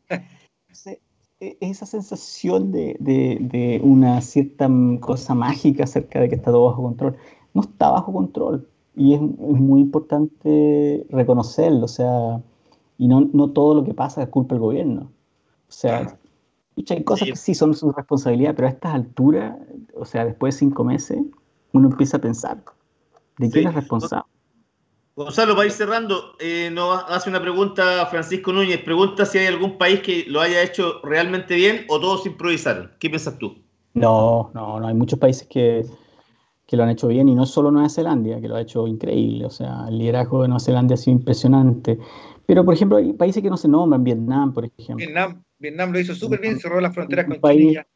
E, 1.43 1.57
esa 1.61 1.87
sensación 1.87 2.71
de, 2.71 3.81
una 3.83 4.21
cierta 4.21 4.71
cosa 5.01 5.35
mágica 5.35 5.83
acerca 5.85 6.21
de 6.21 6.29
que 6.29 6.37
está 6.37 6.53
todo 6.53 6.67
bajo 6.67 6.83
control, 6.85 7.17
no 7.53 7.63
está 7.63 7.91
bajo 7.91 8.13
control. 8.13 8.69
Y 8.95 9.15
es, 9.15 9.21
muy 9.21 9.81
importante 9.81 11.05
reconocerlo, 11.11 11.87
o 11.87 11.89
sea, 11.89 12.41
y 12.97 13.09
no, 13.09 13.29
no, 13.33 13.51
todo 13.51 13.75
lo 13.75 13.85
que 13.85 13.93
pasa 13.93 14.23
es 14.23 14.29
culpa 14.29 14.55
del 14.55 14.63
gobierno. 14.63 15.11
O 15.69 15.73
sea, 15.73 16.17
hay 16.77 17.03
cosas 17.03 17.29
que 17.29 17.37
sí 17.37 17.55
son 17.55 17.75
su 17.75 17.91
responsabilidad, 17.91 18.55
pero 18.55 18.69
a 18.69 18.71
estas 18.71 18.95
alturas, 18.95 19.59
o 19.97 20.05
sea, 20.05 20.25
después 20.25 20.55
de 20.55 20.59
cinco 20.61 20.85
meses, 20.85 21.19
uno 21.73 21.89
empieza 21.89 22.19
a 22.19 22.21
pensar, 22.21 22.63
¿de 23.39 23.51
quién 23.51 23.67
es 23.67 23.75
responsable? 23.75 24.27
Gonzalo, 25.15 25.55
para 25.55 25.67
ir 25.67 25.73
cerrando, 25.73 26.37
eh, 26.41 26.71
nos 26.73 27.05
hace 27.09 27.29
una 27.29 27.41
pregunta 27.41 28.07
Francisco 28.07 28.51
Núñez. 28.51 28.79
Pregunta 28.83 29.27
si 29.27 29.39
hay 29.39 29.47
algún 29.47 29.77
país 29.77 30.01
que 30.01 30.25
lo 30.27 30.41
haya 30.41 30.63
hecho 30.63 31.01
realmente 31.03 31.55
bien 31.55 31.85
o 31.89 32.01
todos 32.01 32.25
improvisaron. 32.25 32.93
¿Qué 32.99 33.11
piensas 33.11 33.37
tú? 33.37 33.59
No, 33.93 34.51
no, 34.55 34.81
no. 34.81 34.87
Hay 34.87 34.95
muchos 34.95 35.19
países 35.19 35.47
que, 35.49 35.85
lo 36.71 36.83
han 36.83 36.89
hecho 36.89 37.09
bien 37.09 37.29
y 37.29 37.35
no 37.35 37.45
solo 37.45 37.71
Nueva 37.71 37.91
Zelanda, 37.91 38.41
que 38.41 38.49
lo 38.49 38.57
ha 38.57 38.63
hecho 38.63 38.87
increíble. 38.87 39.45
O 39.45 39.51
sea, 39.51 39.85
el 39.89 39.99
liderazgo 39.99 40.41
de 40.41 40.49
Nueva 40.49 40.61
Zelanda 40.61 40.95
ha 40.95 40.97
sido 40.97 41.19
impresionante. 41.19 41.99
Pero, 42.47 42.65
por 42.65 42.73
ejemplo, 42.73 42.97
hay 42.97 43.13
países 43.13 43.43
que 43.43 43.51
no 43.51 43.59
se 43.59 43.69
nombran, 43.69 44.03
Vietnam, 44.03 44.55
por 44.55 44.65
ejemplo. 44.65 44.97
Vietnam, 44.97 45.43
Vietnam 45.59 45.93
lo 45.93 46.01
hizo 46.01 46.15
súper 46.15 46.41
bien, 46.41 46.59
cerró 46.59 46.81
las 46.81 46.95
fronteras 46.95 47.27
con 47.27 47.39
país, 47.39 47.69
Chile. 47.69 47.87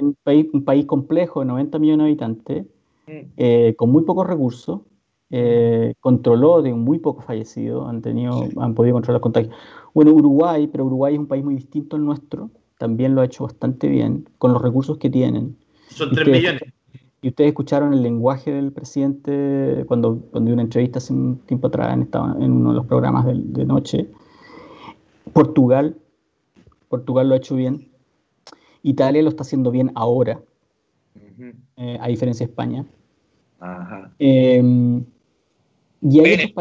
Un 0.00 0.16
país, 0.24 0.46
un 0.52 0.64
país 0.64 0.86
complejo 0.86 1.40
de 1.40 1.46
90 1.46 1.78
millones 1.78 2.04
de 2.04 2.10
habitantes, 2.10 2.66
mm. 3.06 3.32
eh, 3.36 3.74
con 3.76 3.92
muy 3.92 4.02
pocos 4.02 4.26
recursos, 4.26 4.80
eh, 5.36 5.94
controló 5.98 6.62
de 6.62 6.72
muy 6.74 7.00
pocos 7.00 7.24
fallecidos, 7.24 7.88
han, 7.88 8.02
tenido, 8.02 8.46
han 8.56 8.72
podido 8.72 8.94
controlar 8.94 9.20
contagios. 9.20 9.52
Bueno, 9.92 10.12
Uruguay, 10.12 10.68
pero 10.68 10.84
Uruguay 10.84 11.14
es 11.14 11.18
un 11.18 11.26
país 11.26 11.42
muy 11.42 11.56
distinto 11.56 11.96
al 11.96 12.04
nuestro, 12.04 12.50
también 12.78 13.16
lo 13.16 13.20
ha 13.20 13.24
hecho 13.24 13.42
bastante 13.42 13.88
bien, 13.88 14.28
con 14.38 14.52
los 14.52 14.62
recursos 14.62 14.96
que 14.96 15.10
tienen. 15.10 15.56
Son 15.88 16.10
3 16.10 16.28
millones. 16.28 16.62
Y 17.20 17.28
ustedes 17.30 17.48
escucharon 17.48 17.92
el 17.92 18.02
lenguaje 18.02 18.52
del 18.52 18.70
presidente 18.70 19.84
cuando, 19.88 20.20
cuando 20.30 20.46
dio 20.48 20.54
una 20.54 20.62
entrevista 20.62 20.98
hace 20.98 21.12
un 21.12 21.38
tiempo 21.38 21.66
atrás 21.66 21.92
en, 21.92 22.08
en 22.40 22.52
uno 22.52 22.70
de 22.70 22.76
los 22.76 22.86
programas 22.86 23.26
de, 23.26 23.64
noche. 23.64 24.08
Portugal, 25.32 25.96
Portugal 26.88 27.28
lo 27.28 27.34
ha 27.34 27.38
hecho 27.38 27.56
bien. 27.56 27.88
Italia 28.84 29.20
lo 29.20 29.30
está 29.30 29.42
haciendo 29.42 29.72
bien 29.72 29.90
ahora, 29.96 30.40
eh, 31.76 31.98
a 32.00 32.06
diferencia 32.06 32.46
de 32.46 32.52
España. 32.52 32.86
Ajá. 33.58 34.12
Em, 34.20 35.04
y 36.06 36.20
hay 36.20 36.36
¿viste, 36.36 36.54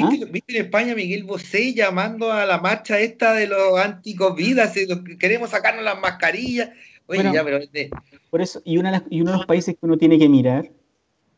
¿ah? 0.00 0.08
¿viste, 0.30 0.56
en 0.56 0.64
España 0.64 0.94
Miguel 0.94 1.24
Bosé 1.24 1.74
llamando 1.74 2.32
a 2.32 2.46
la 2.46 2.58
marcha 2.58 2.98
esta 2.98 3.34
de 3.34 3.46
los 3.46 3.78
anticovid? 3.78 4.58
Queremos 5.18 5.50
sacarnos 5.50 5.84
las 5.84 6.00
mascarillas. 6.00 6.70
Oye, 7.06 7.22
ya, 7.32 7.44
pero 7.44 7.58
por 8.30 8.40
eso, 8.40 8.62
y, 8.64 8.78
una 8.78 9.04
y 9.10 9.20
uno 9.20 9.32
de 9.32 9.36
los 9.38 9.46
países 9.46 9.74
que 9.74 9.86
uno 9.86 9.98
tiene 9.98 10.18
que 10.18 10.28
mirar 10.28 10.70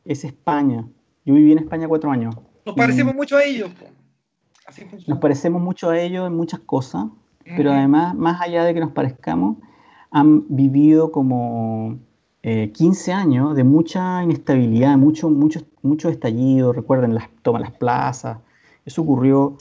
es 0.05 0.25
España. 0.25 0.87
Yo 1.25 1.35
viví 1.35 1.51
en 1.51 1.59
España 1.59 1.89
cuatro 1.89 2.11
años. 2.13 2.37
Nos 2.65 2.77
parecemos 2.77 3.17
mucho 3.17 3.37
a 3.37 3.45
ellos. 3.45 3.71
nos 5.09 5.19
parecemos 5.19 5.61
mucho 5.61 5.91
a 5.91 6.01
ellos 6.01 6.29
en 6.29 6.37
muchas 6.37 6.61
cosas, 6.61 7.07
pero 7.45 7.73
además, 7.73 8.15
más 8.15 8.41
allá 8.41 8.65
de 8.65 8.75
que 8.75 8.81
nos 8.81 8.93
parezcamos, 8.93 9.57
han 10.13 10.45
vivido 10.49 11.11
como 11.11 11.99
15 12.43 13.11
eh, 13.11 13.15
años 13.15 13.55
de 13.55 13.65
mucha 13.65 14.23
inestabilidad, 14.23 14.97
mucho, 14.97 15.29
mucho, 15.29 15.61
mucho 15.83 16.09
estallido. 16.09 16.73
Recuerden, 16.73 17.15
las, 17.15 17.29
toman 17.43 17.63
las 17.63 17.73
plazas. 17.73 18.39
Eso 18.85 19.03
ocurrió 19.03 19.57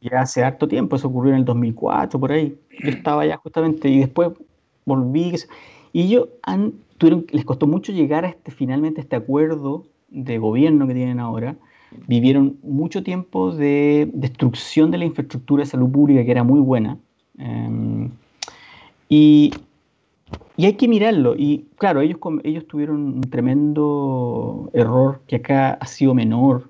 ya 0.00 0.20
hace 0.20 0.44
harto 0.44 0.68
tiempo, 0.68 0.96
eso 0.96 1.08
ocurrió 1.08 1.32
en 1.32 1.38
el 1.38 1.44
2004, 1.44 2.20
por 2.20 2.32
ahí. 2.32 2.56
Yo 2.82 2.90
estaba 2.90 3.22
allá 3.22 3.36
justamente 3.38 3.88
y 3.88 3.98
después 3.98 4.30
volví. 4.84 5.34
Y 5.92 6.02
ellos 6.02 6.28
han, 6.42 6.74
tuvieron, 6.98 7.26
les 7.30 7.44
costó 7.44 7.66
mucho 7.66 7.92
llegar 7.92 8.24
a 8.24 8.28
este, 8.28 8.50
finalmente 8.50 9.00
a 9.00 9.02
este 9.02 9.16
acuerdo 9.16 9.86
de 10.08 10.38
gobierno 10.38 10.86
que 10.86 10.94
tienen 10.94 11.20
ahora. 11.20 11.56
Vivieron 12.06 12.58
mucho 12.62 13.02
tiempo 13.02 13.50
de 13.50 14.10
destrucción 14.12 14.90
de 14.90 14.98
la 14.98 15.06
infraestructura 15.06 15.64
de 15.64 15.70
salud 15.70 15.90
pública, 15.90 16.24
que 16.24 16.30
era 16.30 16.44
muy 16.44 16.60
buena. 16.60 16.98
Em, 17.38 18.10
y, 19.08 19.52
y, 20.58 20.66
hay 20.66 20.74
que 20.74 20.88
mirarlo. 20.88 21.34
Y 21.36 21.66
claro, 21.76 22.00
ellos, 22.00 22.18
ellos 22.44 22.66
tuvieron 22.66 22.96
un 22.96 23.20
tremendo 23.22 24.70
error 24.74 25.20
que 25.26 25.36
acá 25.36 25.70
ha 25.72 25.86
sido 25.86 26.14
menor, 26.14 26.68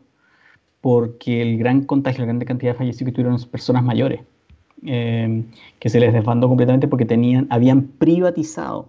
porque 0.80 1.42
el 1.42 1.58
gran 1.58 1.84
contagio, 1.84 2.20
la 2.20 2.26
gran 2.26 2.38
cantidad 2.40 2.72
de 2.72 2.78
fallecidos 2.78 3.10
que 3.10 3.16
tuvieron 3.16 3.42
personas 3.50 3.82
mayores. 3.82 4.20
Em, 4.84 5.46
que 5.80 5.88
se 5.88 5.98
les 5.98 6.12
desbandó 6.12 6.46
completamente 6.46 6.86
porque 6.86 7.04
tenían, 7.04 7.48
habían 7.50 7.82
privatizado 7.82 8.86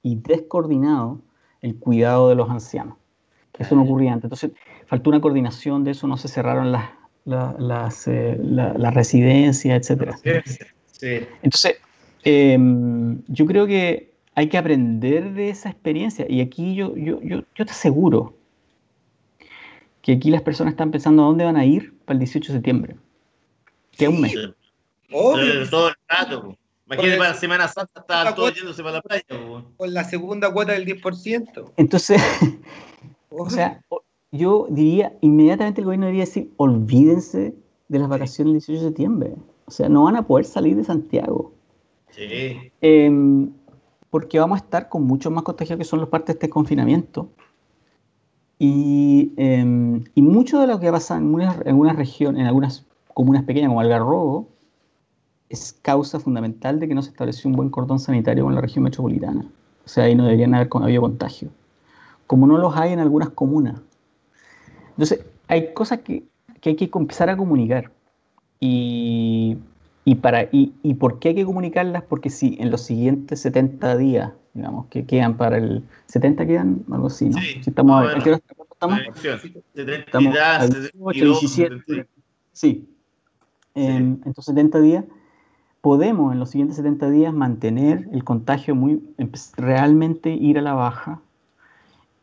y 0.00 0.14
descoordinado 0.16 1.18
el 1.60 1.76
cuidado 1.76 2.28
de 2.28 2.36
los 2.36 2.48
ancianos. 2.50 2.96
Eso 3.58 3.74
no 3.74 3.82
ocurría 3.82 4.12
antes. 4.12 4.24
Entonces, 4.24 4.52
faltó 4.86 5.10
una 5.10 5.20
coordinación 5.20 5.82
de 5.82 5.92
eso, 5.92 6.06
no 6.06 6.16
se 6.16 6.28
cerraron 6.28 6.70
las, 6.70 6.90
las, 7.24 8.06
eh, 8.06 8.38
residencias, 8.92 9.90
etc. 9.90 10.14
Entonces, 11.42 11.76
em, 12.22 13.22
yo 13.26 13.46
creo 13.46 13.66
que 13.66 14.13
hay 14.34 14.48
que 14.48 14.58
aprender 14.58 15.32
de 15.32 15.50
esa 15.50 15.70
experiencia. 15.70 16.26
Y 16.28 16.40
aquí 16.40 16.74
yo, 16.74 16.96
yo, 16.96 17.20
yo, 17.22 17.42
yo 17.54 17.66
te 17.66 17.70
aseguro 17.72 18.34
que 20.02 20.12
aquí 20.12 20.30
las 20.30 20.42
personas 20.42 20.72
están 20.72 20.90
pensando 20.90 21.22
a 21.22 21.26
dónde 21.26 21.44
van 21.44 21.56
a 21.56 21.64
ir 21.64 21.94
para 22.04 22.14
el 22.14 22.18
18 22.20 22.52
de 22.52 22.58
septiembre. 22.58 22.96
Que 23.92 24.04
es 24.04 24.10
un 24.10 24.20
mes. 24.20 24.34
Todo 25.10 25.88
el 25.88 25.94
rato. 26.08 26.56
Imagínate 26.86 27.16
para 27.16 27.30
la 27.30 27.36
Semana 27.36 27.68
Santa 27.68 28.00
estaban 28.00 28.34
todos 28.34 28.54
yéndose 28.54 28.82
para 28.82 28.96
la 28.96 29.02
playa. 29.02 29.24
Con 29.76 29.94
la 29.94 30.04
segunda 30.04 30.52
cuota 30.52 30.72
del 30.72 30.84
10%. 30.84 31.72
Entonces, 31.76 32.20
o 33.30 33.48
sea, 33.48 33.80
yo 34.32 34.66
diría, 34.68 35.12
inmediatamente 35.20 35.80
el 35.80 35.86
gobierno 35.86 36.06
debería 36.06 36.24
decir, 36.24 36.50
olvídense 36.56 37.54
de 37.88 37.98
las 37.98 38.08
vacaciones 38.08 38.52
del 38.52 38.60
18 38.60 38.80
de 38.80 38.88
septiembre. 38.88 39.34
O 39.66 39.70
sea, 39.70 39.88
no 39.88 40.04
van 40.04 40.16
a 40.16 40.26
poder 40.26 40.44
salir 40.44 40.76
de 40.76 40.84
Santiago. 40.84 41.52
Sí. 42.10 42.70
Em, 42.82 43.50
porque 44.14 44.38
vamos 44.38 44.60
a 44.60 44.64
estar 44.64 44.88
con 44.88 45.02
muchos 45.02 45.32
más 45.32 45.42
contagios 45.42 45.76
que 45.76 45.84
son 45.84 45.98
los 45.98 46.08
partes 46.08 46.28
de 46.28 46.32
este 46.34 46.48
confinamiento. 46.48 47.30
Y, 48.60 49.32
em, 49.36 50.04
y 50.14 50.22
mucho 50.22 50.60
de 50.60 50.68
lo 50.68 50.78
que 50.78 50.88
pasa 50.92 51.16
en 51.16 51.34
en 51.34 51.48
algunas 51.66 51.96
regiones, 51.96 52.40
en 52.40 52.46
algunas 52.46 52.86
comunas 53.12 53.42
pequeñas 53.42 53.70
como 53.70 53.80
Algarrobo, 53.80 54.46
es 55.48 55.72
causa 55.82 56.20
fundamental 56.20 56.78
de 56.78 56.86
que 56.86 56.94
no 56.94 57.02
se 57.02 57.10
estableció 57.10 57.50
un 57.50 57.56
buen 57.56 57.70
cordón 57.70 57.98
sanitario 57.98 58.44
con 58.44 58.54
la 58.54 58.60
región 58.60 58.84
metropolitana. 58.84 59.50
O 59.84 59.88
sea, 59.88 60.04
ahí 60.04 60.14
no 60.14 60.22
deberían 60.22 60.54
haber 60.54 60.68
habido 60.72 61.02
contagio. 61.02 61.48
Como 62.28 62.46
no 62.46 62.56
los 62.56 62.76
hay 62.76 62.92
en 62.92 63.00
algunas 63.00 63.30
comunas. 63.30 63.80
Entonces, 64.90 65.26
hay 65.48 65.74
cosas 65.74 66.02
que, 66.02 66.22
hay 66.62 66.76
que 66.76 66.88
empezar 66.94 67.30
a 67.30 67.36
comunicar. 67.36 67.90
Y, 68.60 69.58
para, 70.16 70.48
y, 70.52 70.94
por 70.94 71.18
qué 71.18 71.30
hay 71.30 71.34
que 71.34 71.44
comunicarlas? 71.44 72.02
Porque 72.02 72.28
si 72.30 72.56
en 72.60 72.70
los 72.70 72.82
siguientes 72.82 73.40
70 73.40 73.96
días, 73.96 74.32
digamos, 74.52 74.86
que 74.86 75.06
quedan 75.06 75.36
para 75.36 75.56
el... 75.56 75.84
¿70 76.12 76.46
quedan? 76.46 76.84
Algo 76.92 77.06
así, 77.06 77.28
¿no? 77.30 77.40
si 77.40 77.62
estamos, 77.66 78.06
a, 78.06 78.22
¿qué 78.22 78.32
estamos? 78.32 79.00
estamos 79.74 80.36
a 80.38 80.66
17. 81.12 82.06
Sí. 82.52 82.88
En, 83.74 84.22
estos 84.26 84.44
70 84.44 84.80
días 84.80 85.04
podemos 85.80 86.32
en 86.32 86.38
los 86.38 86.50
siguientes 86.50 86.76
70 86.76 87.10
días 87.10 87.34
mantener 87.34 88.08
el 88.12 88.24
contagio 88.24 88.74
muy, 88.74 89.02
realmente 89.56 90.30
ir 90.30 90.58
a 90.58 90.62
la 90.62 90.74
baja 90.74 91.20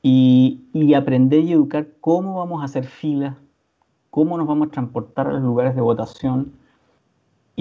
y, 0.01 0.93
aprender 0.95 1.41
y 1.41 1.53
educar 1.53 1.87
cómo 1.99 2.39
vamos 2.39 2.61
a 2.61 2.65
hacer 2.65 2.85
filas, 2.85 3.35
cómo 4.09 4.37
nos 4.37 4.47
vamos 4.47 4.69
a 4.69 4.71
transportar 4.71 5.27
a 5.27 5.33
los 5.33 5.43
lugares 5.43 5.75
de 5.75 5.81
votación 5.81 6.53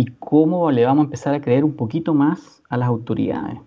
y 0.00 0.06
cómo 0.18 0.70
le 0.70 0.86
vamos 0.86 1.02
a 1.02 1.04
empezar 1.04 1.34
a 1.34 1.42
creer 1.42 1.62
un 1.62 1.74
poquito 1.74 2.14
más 2.14 2.62
a 2.70 2.78
las 2.78 2.88
autoridades. 2.88 3.60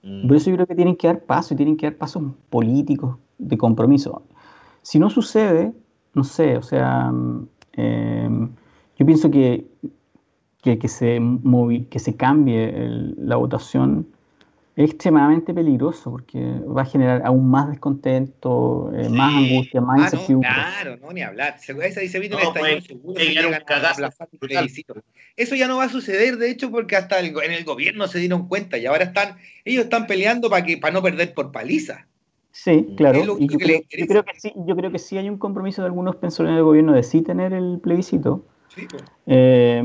Por 0.00 0.36
eso 0.36 0.50
yo 0.50 0.56
creo 0.56 0.66
que 0.68 0.76
tienen 0.76 0.94
que 0.94 1.08
dar 1.08 1.20
pasos 1.20 1.52
y 1.52 1.56
tienen 1.56 1.76
que 1.76 1.86
dar 1.86 1.96
pasos 1.96 2.22
políticos 2.48 3.16
de 3.38 3.58
compromiso. 3.58 4.22
Si 4.82 5.00
no 5.00 5.10
sucede, 5.10 5.72
no 6.14 6.22
sé, 6.22 6.56
o 6.56 6.62
sea, 6.62 7.12
eh, 7.72 8.48
yo 8.96 9.06
pienso 9.06 9.30
que 9.30 9.66
que, 10.62 10.88
se, 10.88 11.20
que 11.90 11.98
se 11.98 12.16
cambie 12.16 12.72
la 13.16 13.36
votación 13.36 14.08
es 14.78 14.90
extremadamente 14.90 15.52
peligroso 15.52 16.08
porque 16.12 16.38
va 16.40 16.82
a 16.82 16.84
generar 16.84 17.22
aún 17.24 17.50
más 17.50 17.68
descontento, 17.68 18.92
eh, 18.94 19.08
más 19.08 19.34
angustia, 19.34 19.80
más 19.80 19.98
ah, 19.98 20.04
incertidumbre. 20.04 20.50
claro, 20.54 20.96
no, 20.98 21.12
ni 21.12 21.20
hablar. 21.20 21.58
Se, 21.58 21.74
se, 21.90 22.08
se 22.08 22.28
no, 22.28 22.38
pues, 22.54 22.84
seguro 22.84 23.18
Eso 25.36 25.54
ya 25.56 25.66
no 25.66 25.78
va 25.78 25.84
a 25.84 25.88
suceder, 25.88 26.36
de 26.36 26.48
hecho, 26.48 26.70
porque 26.70 26.94
hasta 26.94 27.18
en 27.18 27.52
el 27.52 27.64
gobierno 27.64 28.06
se 28.06 28.20
dieron 28.20 28.46
cuenta 28.46 28.78
y 28.78 28.86
ahora 28.86 29.02
están, 29.02 29.38
ellos 29.64 29.82
están 29.82 30.06
peleando 30.06 30.48
para 30.48 30.64
que 30.64 30.78
para 30.78 30.94
no 30.94 31.02
perder 31.02 31.34
por 31.34 31.50
paliza. 31.50 32.06
Sí, 32.52 32.94
claro. 32.96 33.18
Y 33.36 33.48
yo, 33.48 33.58
creo, 33.58 33.80
yo, 33.90 34.06
creo, 34.06 34.24
que 34.24 34.38
sí, 34.38 34.52
yo 34.64 34.76
creo 34.76 34.92
que 34.92 35.00
sí 35.00 35.18
hay 35.18 35.28
un 35.28 35.38
compromiso 35.38 35.82
de 35.82 35.86
algunos 35.86 36.14
pensadores 36.14 36.54
del 36.54 36.64
gobierno 36.64 36.92
de 36.92 37.02
sí 37.02 37.22
tener 37.22 37.52
el 37.52 37.80
plebiscito. 37.82 38.46
Sí, 38.72 38.86
pues. 38.88 39.02
eh, 39.26 39.82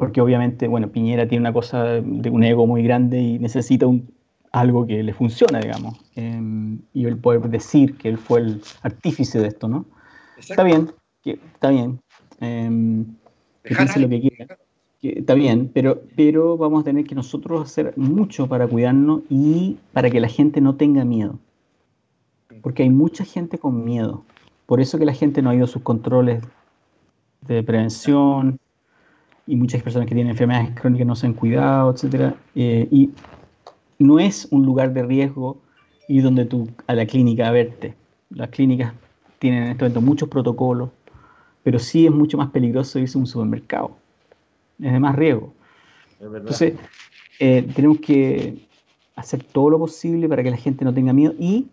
porque 0.00 0.22
obviamente, 0.22 0.66
bueno, 0.66 0.88
Piñera 0.88 1.28
tiene 1.28 1.42
una 1.42 1.52
cosa 1.52 1.84
de 1.84 2.30
un 2.30 2.42
ego 2.42 2.66
muy 2.66 2.82
grande 2.82 3.20
y 3.20 3.38
necesita 3.38 3.86
un, 3.86 4.08
algo 4.50 4.86
que 4.86 5.02
le 5.02 5.12
funciona, 5.12 5.60
digamos. 5.60 6.00
Em, 6.16 6.78
y 6.94 7.04
él 7.04 7.18
puede 7.18 7.46
decir 7.50 7.98
que 7.98 8.08
él 8.08 8.16
fue 8.16 8.40
el 8.40 8.62
artífice 8.80 9.38
de 9.38 9.48
esto, 9.48 9.68
¿no? 9.68 9.84
Está 10.38 10.62
bien, 10.62 10.90
que, 11.22 11.32
está 11.32 11.68
bien. 11.68 12.00
Eh, 12.40 13.04
que 13.62 13.74
piense 13.74 14.00
lo 14.00 14.08
que 14.08 14.20
quiera. 14.22 14.56
está 15.02 15.34
bien, 15.34 15.70
pero, 15.74 16.00
pero 16.16 16.56
vamos 16.56 16.80
a 16.80 16.84
tener 16.84 17.04
que 17.04 17.14
nosotros 17.14 17.62
hacer 17.62 17.92
mucho 17.98 18.48
para 18.48 18.66
cuidarnos 18.66 19.20
y 19.28 19.76
para 19.92 20.08
que 20.10 20.18
la 20.20 20.28
gente 20.28 20.62
no 20.62 20.76
tenga 20.76 21.04
miedo. 21.04 21.38
Porque 22.62 22.84
hay 22.84 22.90
mucha 22.90 23.26
gente 23.26 23.58
con 23.58 23.84
miedo. 23.84 24.24
Por 24.64 24.80
eso 24.80 24.98
que 24.98 25.04
la 25.04 25.12
gente 25.12 25.42
no 25.42 25.50
ha 25.50 25.54
ido 25.54 25.64
a 25.64 25.68
sus 25.68 25.82
controles 25.82 26.42
de 27.42 27.62
prevención, 27.62 28.58
y 29.50 29.56
muchas 29.56 29.82
personas 29.82 30.08
que 30.08 30.14
tienen 30.14 30.30
enfermedades 30.30 30.70
crónicas 30.80 31.06
no 31.08 31.16
se 31.16 31.26
han 31.26 31.34
cuidado, 31.34 31.92
etc. 31.92 32.34
Eh, 32.54 32.86
y 32.92 33.10
no 33.98 34.20
es 34.20 34.46
un 34.52 34.64
lugar 34.64 34.92
de 34.92 35.02
riesgo 35.02 35.60
ir 36.06 36.22
donde 36.22 36.44
tú 36.44 36.68
a 36.86 36.94
la 36.94 37.04
clínica 37.04 37.48
a 37.48 37.50
verte. 37.50 37.94
Las 38.30 38.50
clínicas 38.50 38.94
tienen 39.40 39.64
en 39.64 39.70
este 39.70 39.84
momento 39.84 40.00
muchos 40.02 40.28
protocolos, 40.28 40.90
pero 41.64 41.80
sí 41.80 42.06
es 42.06 42.12
mucho 42.12 42.38
más 42.38 42.50
peligroso 42.50 43.00
irse 43.00 43.18
a 43.18 43.20
un 43.20 43.26
supermercado. 43.26 43.96
Es 44.80 44.92
de 44.92 45.00
más 45.00 45.16
riesgo. 45.16 45.52
Entonces, 46.20 46.74
eh, 47.40 47.68
tenemos 47.74 47.98
que 47.98 48.68
hacer 49.16 49.42
todo 49.42 49.70
lo 49.70 49.78
posible 49.80 50.28
para 50.28 50.44
que 50.44 50.52
la 50.52 50.58
gente 50.58 50.84
no 50.84 50.94
tenga 50.94 51.12
miedo 51.12 51.34
y 51.40 51.66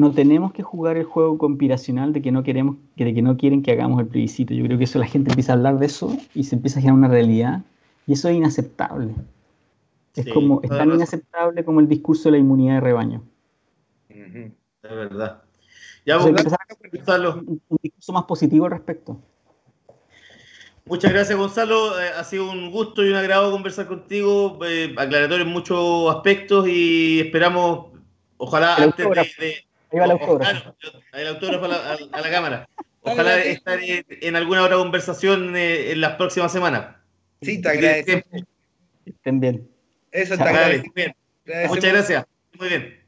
no 0.00 0.12
tenemos 0.12 0.52
que 0.52 0.62
jugar 0.62 0.96
el 0.96 1.04
juego 1.04 1.38
conspiracional 1.38 2.12
de 2.12 2.22
que 2.22 2.32
no 2.32 2.42
queremos, 2.42 2.76
de 2.96 3.14
que 3.14 3.22
no 3.22 3.36
quieren 3.36 3.62
que 3.62 3.72
hagamos 3.72 4.00
el 4.00 4.06
plebiscito. 4.06 4.54
Yo 4.54 4.64
creo 4.64 4.78
que 4.78 4.84
eso 4.84 4.98
la 4.98 5.06
gente 5.06 5.30
empieza 5.30 5.52
a 5.52 5.56
hablar 5.56 5.78
de 5.78 5.86
eso 5.86 6.16
y 6.34 6.44
se 6.44 6.56
empieza 6.56 6.78
a 6.78 6.82
generar 6.82 6.98
una 6.98 7.08
realidad 7.08 7.62
y 8.06 8.14
eso 8.14 8.28
es 8.28 8.36
inaceptable. 8.36 9.14
Es 10.16 10.26
como 10.32 10.60
es 10.62 10.70
tan 10.70 10.90
inaceptable 10.90 11.64
como 11.64 11.80
el 11.80 11.88
discurso 11.88 12.24
de 12.24 12.32
la 12.32 12.38
inmunidad 12.38 12.74
de 12.74 12.80
rebaño. 12.80 13.22
Es 14.08 14.50
verdad. 14.82 15.42
Ya 16.04 16.16
vamos 16.16 16.30
a 17.06 17.18
un, 17.36 17.60
un 17.68 17.78
discurso 17.82 18.12
más 18.12 18.24
positivo 18.24 18.64
al 18.64 18.72
respecto. 18.72 19.20
Muchas 20.86 21.12
gracias, 21.12 21.38
Gonzalo. 21.38 22.00
Eh, 22.00 22.08
ha 22.08 22.24
sido 22.24 22.50
un 22.50 22.70
gusto 22.72 23.04
y 23.04 23.10
un 23.10 23.14
agrado 23.14 23.52
conversar 23.52 23.86
contigo, 23.86 24.58
eh, 24.64 24.92
aclaratorio 24.96 25.44
en 25.44 25.52
muchos 25.52 26.12
aspectos 26.12 26.66
y 26.66 27.20
esperamos, 27.20 27.92
ojalá 28.38 28.74
antes 28.74 29.08
de, 29.38 29.69
Ahí 29.92 29.98
va 29.98 30.04
el 30.04 30.10
autógrafo. 30.12 30.76
el 31.12 31.26
autógrafo 31.26 31.64
a 31.64 31.68
la, 31.68 31.98
a, 32.12 32.20
la 32.20 32.30
cámara. 32.30 32.68
Ojalá 33.02 33.38
estar 33.38 33.78
en, 33.82 34.36
alguna 34.36 34.62
otra 34.62 34.76
conversación 34.76 35.56
eh, 35.56 35.92
en 35.92 36.00
las 36.00 36.16
próximas 36.16 36.52
semanas. 36.52 36.96
Sí, 37.40 37.60
te 37.60 37.70
agradecemos. 37.70 38.24
Estén 39.06 39.40
bien. 39.40 39.68
Eso 40.12 40.36
te 40.36 40.42
agradecemos. 40.42 41.16
Muchas 41.68 41.92
gracias. 41.92 42.26
Muy 42.58 42.68
bien. 42.68 43.00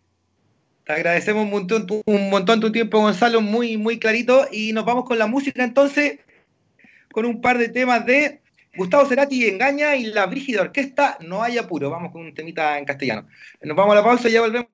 Te 0.85 0.93
agradecemos 0.95 1.45
un 1.45 1.51
montón, 1.51 1.87
tu, 1.87 2.03
un 2.07 2.31
montón 2.31 2.61
tu 2.61 2.73
tiempo, 2.73 3.01
Gonzalo, 3.01 3.41
muy, 3.41 3.77
muy 3.77 3.99
clarito. 3.99 4.49
Y 4.51 4.73
nos 4.73 4.85
vamos 4.85 5.05
con 5.05 5.19
la 5.19 5.27
música 5.27 5.63
entonces, 5.63 6.19
con 7.13 7.27
un 7.27 7.41
par 7.41 7.59
de 7.59 7.69
temas 7.69 8.05
de 8.07 8.41
Gustavo 8.77 9.07
Cerati 9.07 9.47
Engaña 9.47 9.95
y 9.95 10.05
la 10.05 10.25
Brígida 10.27 10.63
Orquesta 10.63 11.19
No 11.21 11.43
hay 11.43 11.59
apuro. 11.59 11.91
Vamos 11.91 12.11
con 12.11 12.23
un 12.23 12.35
temita 12.35 12.79
en 12.79 12.87
castellano. 12.87 13.29
Nos 13.61 13.77
vamos 13.77 13.93
a 13.93 13.97
la 13.97 14.05
pausa 14.05 14.29
y 14.29 14.33
ya 14.33 14.41
volvemos. 14.41 14.69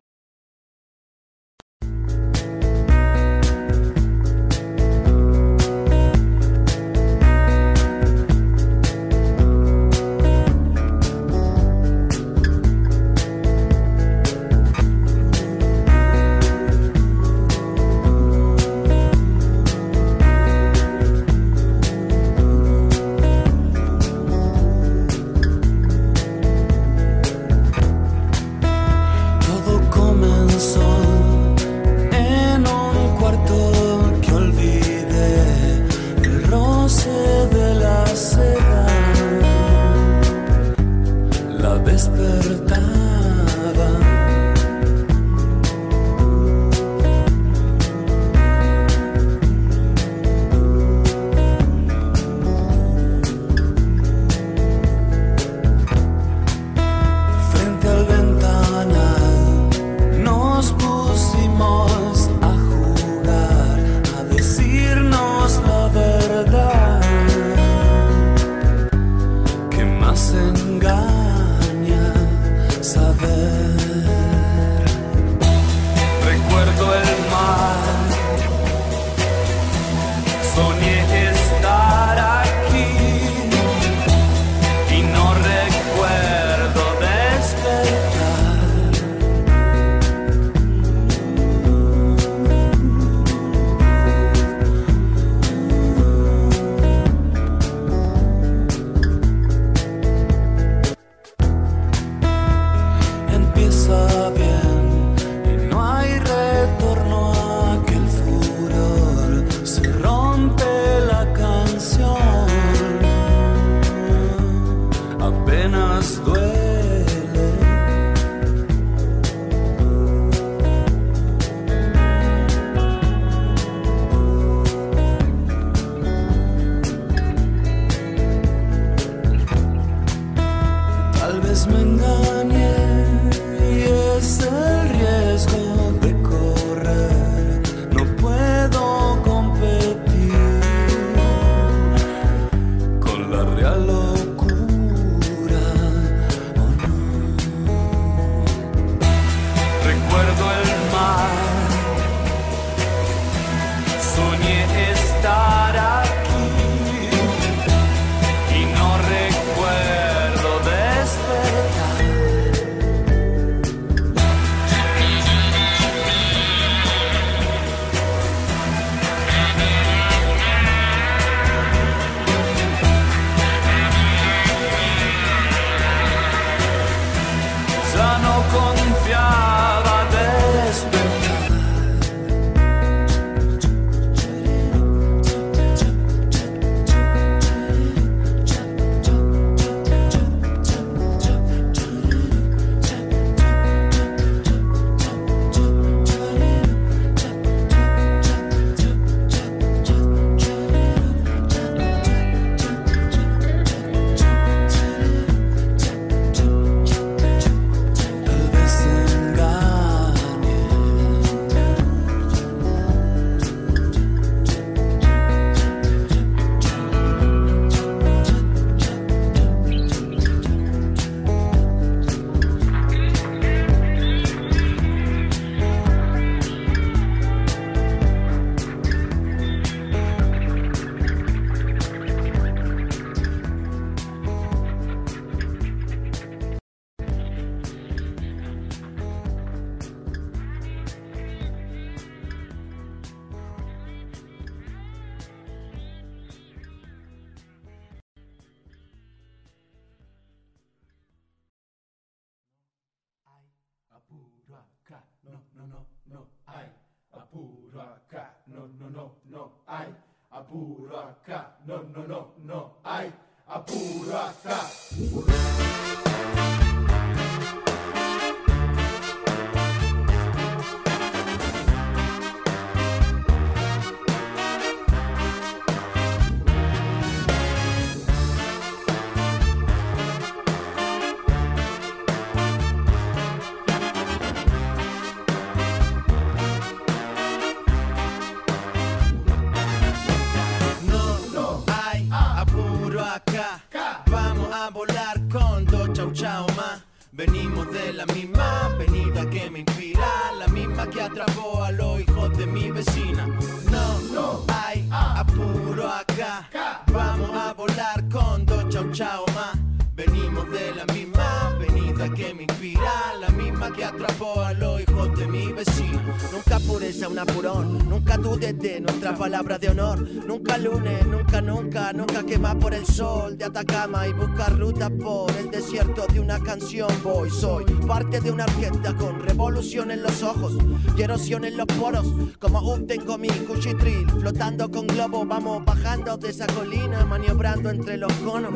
De 336.20 336.30
esa 336.30 336.46
colina, 336.48 337.04
maniobrando 337.04 337.70
entre 337.70 337.96
los 337.96 338.12
conos. 338.14 338.52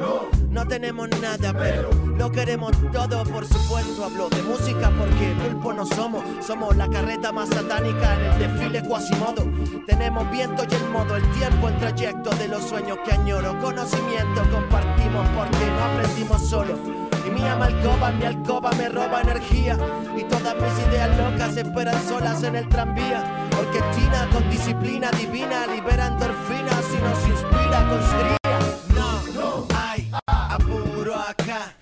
No 0.51 0.67
tenemos 0.67 1.09
nada, 1.21 1.53
pero 1.53 1.91
lo 2.19 2.31
queremos 2.31 2.73
todo, 2.93 3.23
por 3.25 3.47
supuesto. 3.47 4.05
Hablo 4.05 4.29
de 4.31 4.43
música 4.43 4.91
porque 4.99 5.35
pulpo 5.43 5.73
no 5.73 5.87
somos. 5.87 6.25
Somos 6.45 6.77
la 6.77 6.89
carreta 6.89 7.31
más 7.31 7.49
satánica 7.49 8.15
en 8.15 8.25
el 8.25 8.39
desfile 8.39 8.83
Quasimodo. 8.83 9.47
Tenemos 9.87 10.31
viento 10.31 10.65
y 10.69 10.75
el 10.75 10.91
modo, 10.91 11.17
el 11.17 11.31
tiempo, 11.33 11.69
el 11.69 11.77
trayecto 11.79 12.31
de 12.31 12.49
los 12.49 12.65
sueños 12.65 12.99
que 13.05 13.13
añoro. 13.13 13.59
Conocimiento 13.61 14.43
compartimos 14.51 15.27
porque 15.29 15.67
no 15.67 15.85
aprendimos 15.85 16.49
solos. 16.49 16.79
Y 17.27 17.31
mi 17.31 17.43
alcoba, 17.43 18.11
mi 18.11 18.25
alcoba 18.25 18.71
me 18.73 18.89
roba 18.89 19.21
energía. 19.21 19.79
Y 20.17 20.25
todas 20.25 20.55
mis 20.57 20.89
ideas 20.89 21.17
locas 21.17 21.57
esperan 21.57 22.03
solas 22.09 22.43
en 22.43 22.57
el 22.57 22.69
tranvía. 22.69 23.42
Orquestina 23.63 24.29
con 24.33 24.51
disciplina 24.51 25.09
divina, 25.13 25.67
libera 25.69 26.09
endorfinas 26.09 26.85
y 26.93 27.03
nos 27.03 27.29
inspira 27.29 27.79
con 27.89 28.01
cría. 28.11 28.59
No, 28.97 29.33
no 29.35 29.67
hay 29.77 30.11
apuro 30.25 31.15
acá. 31.15 31.73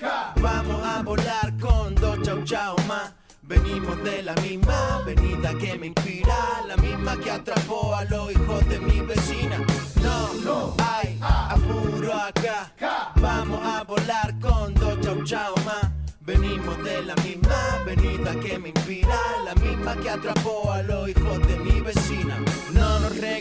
Vamos 0.42 0.86
a 0.86 1.02
volar 1.02 1.56
con 1.58 1.94
dos 1.94 2.18
chau 2.22 2.44
chau 2.44 2.76
más. 2.86 3.14
Venimos 3.42 4.02
de 4.04 4.22
la 4.22 4.34
misma 4.34 4.96
avenida 4.96 5.54
que 5.54 5.78
me 5.78 5.86
inspira, 5.86 6.36
la 6.68 6.76
misma 6.76 7.16
que 7.16 7.30
atrapó 7.30 7.94
a 7.94 8.04
los 8.04 8.30
hijos 8.30 8.68
de 8.68 8.78
mi 8.78 9.00
vecina. 9.00 9.56
No, 10.02 10.34
no 10.44 10.74
hay 10.78 11.18
apuro 11.22 12.12
acá. 12.14 12.72
Vamos 13.16 13.60
a 13.64 13.84
volar 13.84 14.38
con 14.38 14.74
dos 14.74 15.00
chau 15.00 15.24
chau 15.24 15.54
más. 15.64 15.90
Venimos 16.20 16.76
de 16.84 17.02
la 17.02 17.14
misma 17.16 17.56
avenida 17.80 18.38
que 18.38 18.58
me 18.58 18.68
inspira, 18.68 19.18
la 19.44 19.54
misma 19.54 19.96
que 19.96 20.10
atrapó 20.10 20.70
a 20.70 20.82
los 20.82 21.08
hijos 21.08 21.38
de 21.48 21.49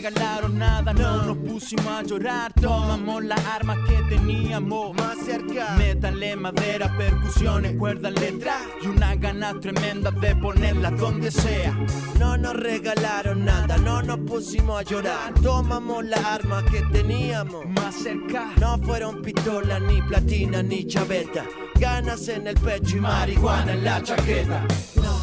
regalaron 0.00 0.58
nada, 0.58 0.94
no 0.94 1.24
nos 1.24 1.36
pusimos 1.36 1.86
a 1.86 2.02
llorar, 2.02 2.54
tomamos 2.54 3.22
las 3.22 3.44
armas 3.44 3.76
que 3.86 4.16
teníamos 4.16 4.96
más 4.96 5.18
cerca. 5.26 5.74
Métanle 5.76 6.36
madera, 6.36 6.96
percusiones, 6.96 7.76
cuerdas, 7.76 8.14
letras 8.14 8.56
y 8.80 8.86
una 8.86 9.14
gana 9.16 9.52
tremenda 9.60 10.10
de 10.10 10.34
ponerlas 10.36 10.98
donde 10.98 11.30
sea. 11.30 11.76
No 12.18 12.38
nos 12.38 12.54
regalaron 12.54 13.44
nada, 13.44 13.76
no 13.76 14.00
nos 14.00 14.20
pusimos 14.20 14.80
a 14.80 14.84
llorar, 14.84 15.34
tomamos 15.42 16.02
las 16.06 16.24
armas 16.24 16.64
que 16.64 16.80
teníamos 16.92 17.66
más 17.66 17.94
cerca. 17.94 18.52
No 18.58 18.78
fueron 18.78 19.20
pistolas, 19.20 19.82
ni 19.82 20.00
platina, 20.00 20.62
ni 20.62 20.86
chaveta, 20.86 21.44
ganas 21.74 22.26
en 22.28 22.46
el 22.46 22.54
pecho 22.54 22.96
y 22.96 23.00
marihuana 23.00 23.74
en 23.74 23.84
la 23.84 24.02
chaqueta. 24.02 24.66
No 24.96 25.20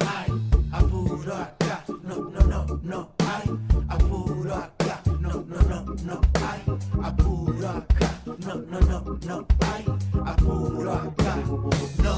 hay 0.00 0.32
apuro 0.72 1.34
acá, 1.34 1.84
no, 2.02 2.30
no, 2.30 2.40
no, 2.46 2.80
no 2.82 3.10
hay 3.18 3.73
no, 5.46 5.56
no, 5.68 5.94
no, 6.04 6.20
hay 6.34 6.62
apuro 7.02 7.68
acá, 7.68 8.20
no, 8.24 8.54
no, 8.54 8.80
no, 8.80 9.18
no 9.26 9.46
hay 9.60 9.84
apuro 10.24 10.92
acá, 10.92 11.36
no 12.02 12.14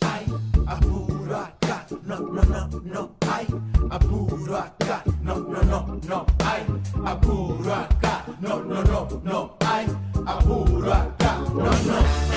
hay 0.00 0.26
apuro 0.66 1.36
acá, 1.36 1.86
no, 2.04 2.18
no, 2.18 2.42
no, 2.42 2.68
no 2.84 3.10
hay 3.30 3.46
apuro 3.90 4.56
acá, 4.56 5.04
no, 5.22 5.36
no, 5.36 5.62
no, 5.62 5.98
no 6.08 6.26
hay 6.44 6.66
apuro 7.04 7.74
acá, 7.74 8.24
no, 8.40 8.60
no, 8.62 8.82
no, 8.82 9.08
no 9.22 9.56
hay 9.60 9.86
apuro 10.26 10.92
acá, 10.92 11.38
no, 11.54 11.64
no. 11.64 12.35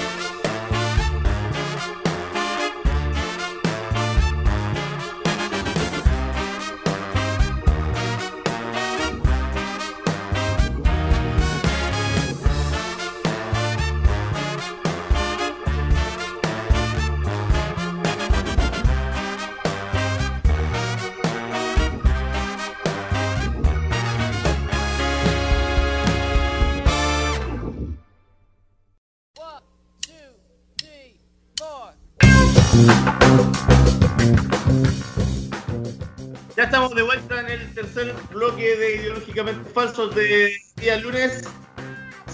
Ya 36.59 36.65
estamos 36.65 36.93
de 36.93 37.03
vuelta 37.03 37.39
en 37.39 37.47
el 37.47 37.73
tercer 37.73 38.13
bloque 38.31 38.75
de 38.75 38.95
Ideológicamente 38.97 39.69
Falsos 39.69 40.13
de 40.13 40.57
día 40.75 40.97
lunes. 40.97 41.47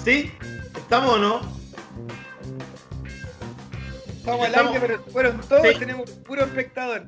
¿Sí? 0.03 0.31
¿Estamos 0.76 1.14
o 1.14 1.18
no? 1.19 1.41
Estamos 4.18 4.47
al 4.47 4.56
aire, 4.56 4.80
pero 4.81 5.03
fueron 5.11 5.39
todos, 5.41 5.61
Sí. 5.68 5.77
tenemos 5.77 6.10
puro 6.10 6.41
espectador. 6.43 7.03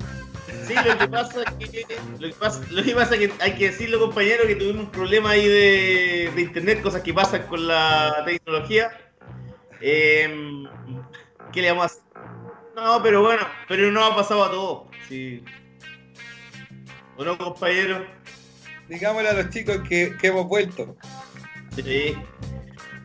Sí, 0.68 0.76
lo 0.76 0.95
que 0.95 1.07
pasa 1.07 1.41
es 1.60 1.69
que, 1.69 1.98
lo 2.19 2.27
que 2.27 2.35
pasa, 2.35 2.61
lo 2.69 2.84
que 2.84 2.94
pasa 2.94 3.15
es 3.15 3.19
que 3.19 3.34
hay 3.44 3.56
que 3.56 3.65
decirlo, 3.72 3.99
compañero, 3.99 4.45
que 4.45 4.56
tuvimos 4.56 4.85
un 4.85 4.91
problema 4.91 5.31
ahí 5.31 5.48
de, 5.48 6.31
de 6.35 6.41
internet, 6.44 6.84
cosas 6.84 7.02
que 7.02 7.15
pasan 7.15 7.48
con 7.48 7.65
la 7.65 8.22
tecnología. 8.27 8.91
Em, 9.81 10.65
¿Qué 11.52 11.64
le 11.64 11.72
vamos 11.72 11.84
a 11.84 11.85
hacer? 11.88 12.03
No, 12.76 13.02
pero 13.02 13.23
bueno, 13.23 13.41
pero 13.68 13.91
no 13.91 14.06
ha 14.06 14.15
pasado 14.15 14.44
a 14.44 14.52
todos. 14.52 14.84
Sí. 15.10 15.44
¿O 17.18 17.26
no, 17.26 17.38
compañero? 17.38 18.06
Digámosle 18.88 19.30
a 19.30 19.34
los 19.34 19.49
chicos 19.49 19.80
que, 19.88 20.15
que 20.19 20.27
hemos 20.27 20.48
vuelto. 20.48 20.95
Sí. 21.76 22.15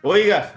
Oiga, 0.03 0.53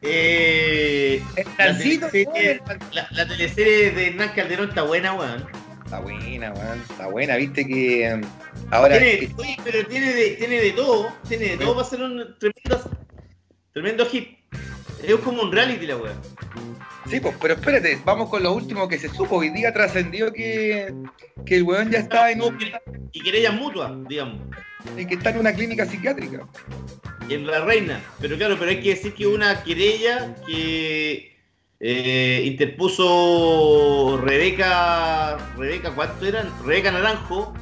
eh, 0.00 1.22
la, 1.58 1.76
teleserie, 1.76 2.26
weón. 2.26 2.78
la, 2.92 3.08
la 3.10 3.26
teleserie 3.26 3.90
de 3.90 4.08
Hernán 4.08 4.32
Calderón 4.34 4.68
está 4.68 4.82
buena, 4.82 5.14
weón. 5.14 5.46
Está 5.84 6.00
buena, 6.00 6.52
weón. 6.52 6.80
Está 6.80 7.06
buena, 7.08 7.36
viste 7.36 7.66
que 7.66 8.14
um, 8.14 8.20
ahora. 8.70 8.98
Tiene, 8.98 9.34
oye, 9.36 9.56
pero 9.64 9.86
tiene 9.86 10.12
de, 10.12 10.30
tiene 10.32 10.60
de 10.60 10.72
todo, 10.72 11.12
tiene 11.28 11.44
de 11.46 11.56
todo 11.58 11.74
para 11.74 11.88
ser 11.88 12.02
un 12.02 12.36
tremendo, 12.38 12.90
tremendo 13.72 14.06
hit. 14.06 14.37
Es 15.02 15.14
como 15.16 15.42
un 15.42 15.52
reality 15.52 15.86
la 15.86 15.96
weá. 15.96 16.12
Sí, 17.08 17.20
pues, 17.20 17.34
pero 17.40 17.54
espérate, 17.54 17.98
vamos 18.04 18.28
con 18.28 18.42
lo 18.42 18.52
último 18.52 18.86
que 18.88 18.98
se 18.98 19.08
supo. 19.08 19.36
Hoy 19.36 19.50
día 19.50 19.72
trascendió 19.72 20.32
que, 20.32 20.92
que 21.46 21.56
el 21.56 21.62
weón 21.62 21.90
ya 21.90 22.00
está 22.00 22.30
en, 22.30 22.42
un- 22.42 22.58
Y 23.12 23.20
querellas 23.22 23.54
mutuas, 23.54 23.92
digamos. 24.08 24.40
en 24.96 25.08
que 25.08 25.14
está 25.14 25.30
en 25.30 25.38
una 25.38 25.52
clínica 25.52 25.86
psiquiátrica. 25.86 26.46
En 27.30 27.46
la 27.46 27.60
reina. 27.64 28.00
Pero 28.20 28.36
claro, 28.36 28.56
pero 28.58 28.70
hay 28.70 28.80
que 28.80 28.90
decir 28.90 29.14
que 29.14 29.26
una 29.26 29.62
querella 29.62 30.34
que 30.46 31.34
eh, 31.80 32.42
interpuso 32.44 34.20
Rebeca, 34.22 35.36
Rebeca, 35.56 35.90
¿cuánto 35.94 36.26
eran? 36.26 36.50
Rebeca 36.64 36.90
Naranjo, 36.90 37.54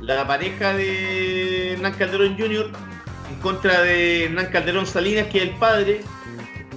la 0.00 0.26
pareja 0.26 0.74
de 0.74 1.72
Hernán 1.72 1.94
Calderón 1.94 2.36
Jr. 2.38 2.70
en 3.32 3.40
contra 3.40 3.80
de 3.82 4.24
Hernán 4.26 4.46
Calderón 4.46 4.86
Salinas, 4.86 5.26
que 5.28 5.38
es 5.38 5.44
el 5.44 5.50
padre, 5.56 6.00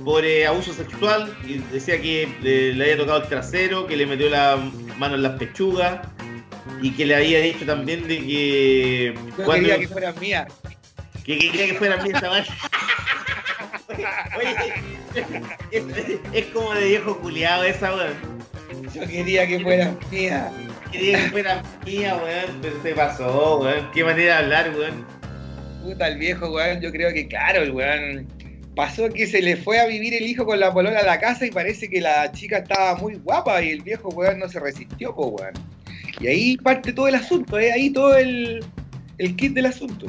por 0.03 0.25
eh, 0.25 0.45
abuso 0.47 0.73
sexual, 0.73 1.35
y 1.45 1.59
decía 1.71 2.01
que 2.01 2.27
le, 2.41 2.73
le 2.73 2.83
había 2.83 2.97
tocado 2.97 3.21
el 3.23 3.27
trasero, 3.29 3.85
que 3.87 3.95
le 3.97 4.05
metió 4.05 4.29
la 4.29 4.57
mano 4.97 5.15
en 5.15 5.23
las 5.23 5.37
pechugas, 5.37 5.99
y 6.81 6.91
que 6.91 7.05
le 7.05 7.15
había 7.15 7.39
dicho 7.39 7.65
también 7.65 8.07
de 8.07 8.17
que... 8.19 9.13
Yo 9.37 9.45
cuando- 9.45 9.53
quería 9.67 9.79
que 9.79 9.87
fueran 9.87 10.19
mías. 10.19 10.47
que, 11.23 11.37
que 11.37 11.51
quería 11.51 11.67
que 11.67 11.73
fuera 11.75 11.97
mía 12.03 12.17
esa 12.17 12.29
vaina. 12.29 12.47
Oye, 14.37 14.73
es, 15.71 15.83
es 16.33 16.45
como 16.47 16.73
de 16.73 16.85
viejo 16.87 17.17
culiado 17.19 17.63
esa, 17.63 17.93
weón. 17.93 18.13
Yo 18.93 19.05
quería 19.07 19.45
que 19.45 19.59
fueran 19.59 19.99
mías. 20.09 20.51
Quería 20.91 21.23
que 21.23 21.29
fuera 21.29 21.63
mía, 21.85 22.15
weón, 22.23 22.59
pero 22.61 22.81
se 22.81 22.93
pasó, 22.93 23.59
weón. 23.59 23.91
Qué 23.93 24.03
manera 24.03 24.37
de 24.37 24.43
hablar, 24.43 24.71
weón. 24.77 25.05
Puta, 25.83 26.07
el 26.07 26.17
viejo, 26.17 26.51
weón. 26.51 26.81
Yo 26.81 26.91
creo 26.91 27.13
que, 27.13 27.27
claro, 27.27 27.61
el 27.63 27.71
weón. 27.71 28.27
Pasó 28.75 29.09
que 29.09 29.27
se 29.27 29.41
le 29.41 29.57
fue 29.57 29.79
a 29.79 29.85
vivir 29.85 30.13
el 30.13 30.23
hijo 30.23 30.45
con 30.45 30.59
la 30.59 30.73
polola 30.73 30.99
a 30.99 31.05
la 31.05 31.19
casa 31.19 31.45
y 31.45 31.51
parece 31.51 31.89
que 31.89 31.99
la 32.01 32.31
chica 32.31 32.59
estaba 32.59 32.95
muy 32.95 33.15
guapa 33.15 33.61
y 33.61 33.69
el 33.71 33.81
viejo, 33.81 34.09
weón, 34.09 34.39
no 34.39 34.47
se 34.47 34.59
resistió, 34.59 35.13
weón. 35.13 35.53
Y 36.19 36.27
ahí 36.27 36.57
parte 36.57 36.93
todo 36.93 37.07
el 37.07 37.15
asunto, 37.15 37.59
¿eh? 37.59 37.71
Ahí 37.71 37.89
todo 37.89 38.15
el, 38.15 38.63
el 39.17 39.35
kit 39.35 39.53
del 39.53 39.65
asunto. 39.65 40.05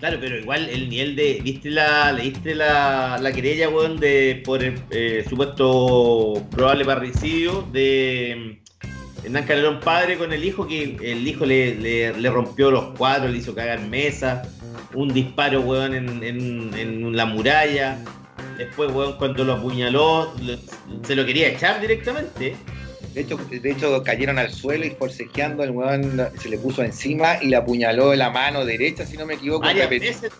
Claro, 0.00 0.18
pero 0.20 0.38
igual 0.38 0.68
el 0.68 0.88
nivel 0.90 1.16
de. 1.16 1.40
¿Viste 1.42 1.70
la. 1.70 2.12
leíste 2.12 2.54
la, 2.54 3.18
la 3.20 3.32
querella, 3.32 3.68
weón, 3.68 3.98
de 3.98 4.42
por 4.44 4.62
el 4.62 4.78
eh, 4.90 5.24
supuesto 5.28 6.46
probable 6.50 6.84
parricidio 6.84 7.62
de 7.72 8.58
mm, 9.22 9.26
Hernán 9.26 9.44
Calderón 9.44 9.80
padre 9.80 10.18
con 10.18 10.32
el 10.32 10.44
hijo, 10.44 10.66
que 10.66 10.96
el 11.00 11.26
hijo 11.26 11.46
le, 11.46 11.74
le- 11.76 12.12
le 12.12 12.30
rompió 12.30 12.70
los 12.70 12.96
cuadros, 12.98 13.30
le 13.30 13.38
hizo 13.38 13.54
cagar 13.54 13.80
mesa, 13.80 14.42
un 14.94 15.12
disparo, 15.12 15.60
weón, 15.60 15.94
en, 15.94 16.22
en- 16.22 16.74
en 16.74 17.16
la 17.16 17.26
muralla. 17.26 17.98
Después, 18.58 18.90
weón, 18.92 19.16
cuando 19.18 19.44
lo 19.44 19.54
apuñaló, 19.54 20.32
se 21.04 21.14
lo 21.14 21.24
quería 21.26 21.48
echar 21.48 21.80
directamente. 21.80 22.56
De 23.12 23.20
hecho, 23.22 23.36
de 23.36 23.70
hecho, 23.70 24.02
cayeron 24.02 24.38
al 24.38 24.50
suelo 24.52 24.84
y 24.84 24.90
forcejeando, 24.90 25.62
el 25.64 25.70
weón 25.70 26.20
se 26.38 26.48
le 26.50 26.58
puso 26.58 26.82
encima 26.82 27.36
y 27.42 27.48
le 27.48 27.56
apuñaló 27.56 28.14
la 28.14 28.30
mano 28.30 28.64
derecha, 28.64 29.06
si 29.06 29.16
no 29.16 29.24
me 29.26 29.34
equivoco, 29.34 29.64
Varias 29.64 29.88
veces. 29.88 30.30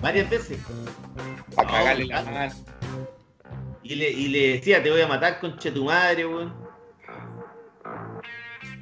Varias 0.00 0.30
veces. 0.30 0.58
No, 1.56 1.62
cagarle 1.64 2.04
la 2.06 2.22
mano. 2.22 2.52
Y 3.82 3.94
le, 3.94 4.10
y 4.10 4.28
le 4.28 4.48
decía, 4.54 4.82
te 4.82 4.90
voy 4.90 5.00
a 5.00 5.06
matar, 5.08 5.40
conche 5.40 5.70
tu 5.70 5.84
madre, 5.84 6.26
weón. 6.26 6.52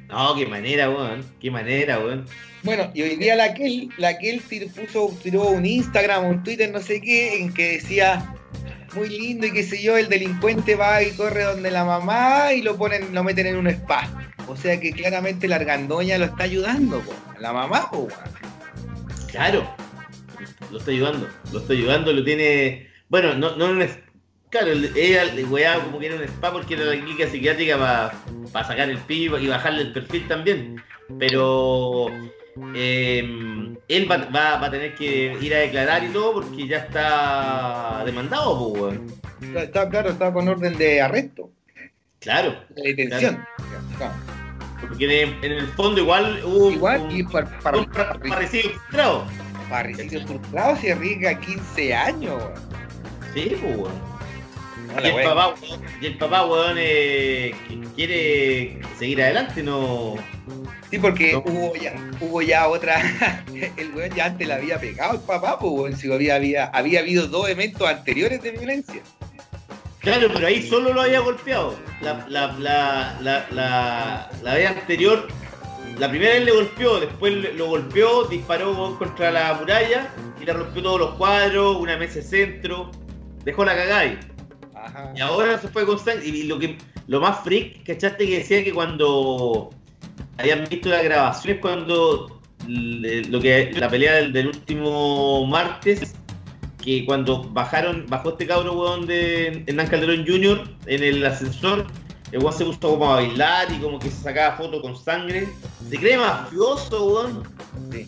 No, 0.09 0.35
qué 0.35 0.45
manera, 0.45 0.89
weón. 0.89 1.25
Qué 1.39 1.51
manera, 1.51 1.99
weón. 1.99 2.25
Bueno, 2.63 2.89
y 2.93 3.01
hoy 3.03 3.15
día 3.15 3.35
la 3.35 3.53
Kel, 3.53 3.89
la 3.97 4.17
Kel 4.17 4.41
puso, 4.41 5.15
tiró 5.21 5.49
un 5.49 5.65
Instagram, 5.65 6.25
un 6.25 6.43
Twitter, 6.43 6.71
no 6.71 6.81
sé 6.81 6.99
qué, 7.01 7.39
en 7.39 7.53
que 7.53 7.73
decía 7.73 8.33
muy 8.95 9.09
lindo 9.09 9.45
y 9.45 9.51
qué 9.51 9.63
sé 9.63 9.81
yo, 9.83 9.97
el 9.97 10.07
delincuente 10.07 10.75
va 10.75 11.03
y 11.03 11.11
corre 11.11 11.43
donde 11.43 11.69
la 11.69 11.83
mamá 11.83 12.53
y 12.53 12.61
lo 12.61 12.77
ponen, 12.77 13.13
lo 13.13 13.23
meten 13.23 13.47
en 13.47 13.57
un 13.57 13.67
spa. 13.67 14.09
O 14.47 14.55
sea 14.55 14.79
que 14.79 14.91
claramente 14.91 15.47
la 15.47 15.57
argandoña 15.57 16.17
lo 16.17 16.25
está 16.25 16.43
ayudando, 16.43 17.01
po. 17.01 17.13
la 17.39 17.51
mamá, 17.51 17.89
po, 17.91 17.99
weón. 17.99 18.35
Claro. 19.29 19.75
Lo 20.71 20.79
está 20.79 20.91
ayudando. 20.91 21.27
Lo 21.51 21.59
está 21.59 21.73
ayudando, 21.73 22.13
lo 22.13 22.23
tiene. 22.23 22.89
Bueno, 23.09 23.35
no, 23.35 23.55
no 23.55 23.67
Claro, 24.49 24.67
ella 24.95 25.25
le 25.25 25.43
weaba 25.43 25.83
como 25.83 25.99
que 25.99 26.05
era 26.07 26.15
un 26.15 26.23
spa 26.23 26.51
porque 26.51 26.75
era 26.75 26.85
la 26.85 26.91
clínica 26.93 27.27
psiquiátrica 27.27 28.11
para 28.53 28.67
sacar 28.67 28.89
el 28.89 28.97
pillo 28.99 29.37
y 29.37 29.47
bajarle 29.47 29.81
el 29.81 29.91
perfil 29.93 30.27
también. 30.27 30.81
Pero 31.19 32.07
eh, 32.73 33.19
él 33.87 34.11
va, 34.11 34.17
va- 34.17 34.57
va 34.57 34.67
a 34.67 34.71
tener 34.71 34.95
que 34.95 35.37
ir 35.41 35.53
a 35.53 35.59
declarar 35.59 36.03
y 36.03 36.07
todo 36.07 36.33
porque 36.41 36.67
ya 36.67 36.77
está 36.77 38.03
demandado, 38.05 38.73
pues, 38.73 38.81
weón. 38.81 39.07
Está 39.57 39.89
claro, 39.89 40.09
está 40.11 40.31
con 40.31 40.47
orden 40.47 40.77
de 40.77 41.01
arresto, 41.01 41.49
Claro. 42.19 42.55
de 42.69 42.81
detención. 42.93 43.45
Claro. 43.97 44.13
Porque 44.79 45.23
en, 45.23 45.43
en 45.43 45.51
el 45.51 45.67
fondo 45.69 45.99
igual 46.01 46.41
hubo 46.45 46.71
Igual, 46.71 47.01
un, 47.01 47.11
y 47.11 47.23
para, 47.23 47.47
un 47.47 47.85
para, 47.85 48.13
pa- 48.13 48.19
parecido 48.19 48.69
frustrado. 48.71 49.25
parricidio 49.69 50.25
frustrado 50.25 50.75
se 50.77 50.91
arriesga 50.93 51.39
15 51.39 51.93
años, 51.93 52.35
weón. 52.41 52.53
Sí, 53.33 53.57
pues, 53.61 53.77
weón. 53.77 54.14
No, 54.95 55.01
Y 55.01 55.03
la 55.03 55.09
el, 55.21 55.27
papá, 55.27 55.47
weón, 55.61 55.81
y 56.01 56.05
el 56.05 56.17
papá, 56.17 56.45
weón, 56.45 56.75
eh, 56.79 57.53
quiere 57.95 58.79
seguir 58.97 59.21
adelante, 59.21 59.61
no. 59.63 60.15
Sí, 60.89 60.99
porque 60.99 61.33
No. 61.33 61.39
hubo, 61.45 61.75
ya, 61.75 61.93
hubo 62.21 62.41
ya 62.41 62.67
otra. 62.67 63.01
El 63.77 63.93
weón 63.93 64.11
ya 64.15 64.25
antes 64.25 64.47
le 64.47 64.53
había 64.53 64.79
pegado 64.79 65.11
al 65.11 65.21
papá, 65.21 65.59
pues, 65.59 65.71
weón, 65.73 65.97
si 65.97 66.11
había, 66.11 66.35
había, 66.35 66.65
había 66.65 66.99
habido 66.99 67.27
dos 67.27 67.49
eventos 67.49 67.87
anteriores 67.87 68.41
de 68.41 68.51
violencia. 68.51 69.01
Claro, 69.99 70.29
pero 70.31 70.45
ahí 70.47 70.61
solo 70.61 70.93
lo 70.93 71.01
había 71.01 71.19
golpeado. 71.19 71.75
La, 72.01 72.25
la, 72.29 72.53
la, 72.59 73.17
la, 73.21 73.47
la, 73.49 74.29
la 74.43 74.53
vez 74.53 74.69
anterior, 74.69 75.27
la 75.97 76.07
primera 76.09 76.33
vez 76.35 76.45
le 76.45 76.51
golpeó, 76.51 76.99
después 76.99 77.33
lo 77.55 77.65
golpeó, 77.67 78.25
disparó 78.25 78.95
contra 78.99 79.31
la 79.31 79.55
muralla 79.55 80.09
y 80.39 80.45
le 80.45 80.53
rompió 80.53 80.83
todos 80.83 80.99
los 80.99 81.15
cuadros, 81.15 81.77
una 81.77 81.97
mesa 81.97 82.15
de 82.15 82.21
centro, 82.21 82.91
dejó 83.43 83.65
la 83.65 83.75
cagada 83.75 84.01
ahí. 84.01 84.19
Ajá. 84.85 85.13
Y 85.15 85.21
ahora 85.21 85.57
se 85.59 85.67
fue 85.67 85.85
con 85.85 85.99
sangre. 85.99 86.27
Y 86.27 86.43
lo 86.43 86.59
que 86.59 86.77
lo 87.07 87.19
más 87.19 87.43
freak, 87.43 87.83
¿cachaste? 87.83 88.25
Que 88.25 88.39
decía 88.39 88.63
que 88.63 88.73
cuando 88.73 89.71
habían 90.37 90.65
visto 90.69 90.89
las 90.89 91.03
grabaciones, 91.03 91.61
cuando 91.61 92.41
lo 92.67 93.39
que 93.41 93.71
la 93.75 93.89
pelea 93.89 94.15
del, 94.15 94.33
del 94.33 94.47
último 94.47 95.45
martes, 95.45 96.15
que 96.85 97.05
cuando 97.05 97.43
bajaron, 97.43 98.05
bajó 98.07 98.29
este 98.29 98.47
cabro 98.47 98.73
weón 98.73 99.07
de 99.07 99.63
Hernán 99.67 99.87
Calderón 99.87 100.25
Jr. 100.25 100.63
en 100.85 101.03
el 101.03 101.25
ascensor, 101.25 101.87
el 102.31 102.39
weón 102.39 102.53
se 102.53 102.65
puso 102.65 102.79
como 102.79 103.11
a 103.11 103.15
bailar 103.15 103.71
y 103.71 103.79
como 103.79 103.99
que 103.99 104.09
se 104.09 104.21
sacaba 104.21 104.55
fotos 104.57 104.81
con 104.81 104.95
sangre. 104.95 105.47
Se 105.89 105.97
cree 105.97 106.17
mafioso, 106.17 107.05
weón. 107.05 107.43
Sí. 107.91 108.07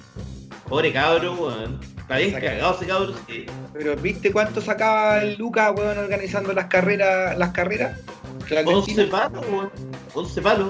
Pobre 0.69 0.91
cabro, 0.93 1.33
weón. 1.33 1.79
Está 2.07 2.17
bien 2.19 2.31
cagado 2.31 2.75
ese 2.75 2.85
cabro. 2.87 3.13
sí. 3.27 3.45
Pero 3.73 3.95
¿viste 3.97 4.31
cuánto 4.31 4.61
sacaba 4.61 5.21
el 5.21 5.35
Lucas, 5.35 5.73
weón, 5.75 5.97
organizando 5.97 6.53
las 6.53 6.65
carreras, 6.67 7.37
las 7.37 7.51
carreras? 7.51 7.99
11 8.41 8.45
clandestinas? 8.47 9.05
palos, 9.07 9.45
weón. 9.51 9.71
11 10.13 10.41
palos. 10.41 10.69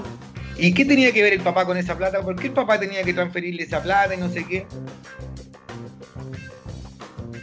¿Y 0.57 0.73
qué 0.73 0.83
tenía 0.83 1.11
que 1.11 1.21
ver 1.21 1.33
el 1.33 1.41
papá 1.41 1.65
con 1.65 1.77
esa 1.77 1.95
plata? 1.95 2.21
¿Por 2.23 2.35
qué 2.35 2.47
el 2.47 2.53
papá 2.53 2.79
tenía 2.79 3.03
que 3.03 3.13
transferirle 3.13 3.61
esa 3.63 3.83
plata 3.83 4.15
y 4.15 4.17
no 4.17 4.29
sé 4.29 4.43
qué? 4.45 4.65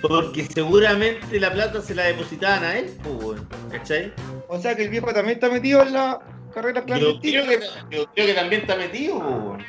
Porque 0.03 0.45
seguramente 0.53 1.39
la 1.41 1.53
plata 1.53 1.81
se 1.81 1.95
la 1.95 2.03
depositaban 2.05 2.65
a 2.65 2.79
él, 2.79 2.93
pues, 3.03 3.15
weón. 3.15 3.49
¿Cachai? 3.71 4.13
O 4.49 4.61
sea 4.61 4.75
que 4.75 4.83
el 4.83 4.89
viejo 4.91 5.13
también 5.15 5.37
está 5.37 5.49
metido 5.49 5.83
en 5.83 5.93
la 5.93 6.19
carrera 6.53 6.81
Yo 6.81 6.87
clandestina. 6.87 7.45
creo, 7.47 7.61
que, 7.61 7.97
yo 7.97 8.07
creo 8.13 8.27
que 8.27 8.35
también 8.35 8.61
está 8.63 8.77
metido, 8.77 9.19
pues, 9.21 9.35
weón. 9.35 9.65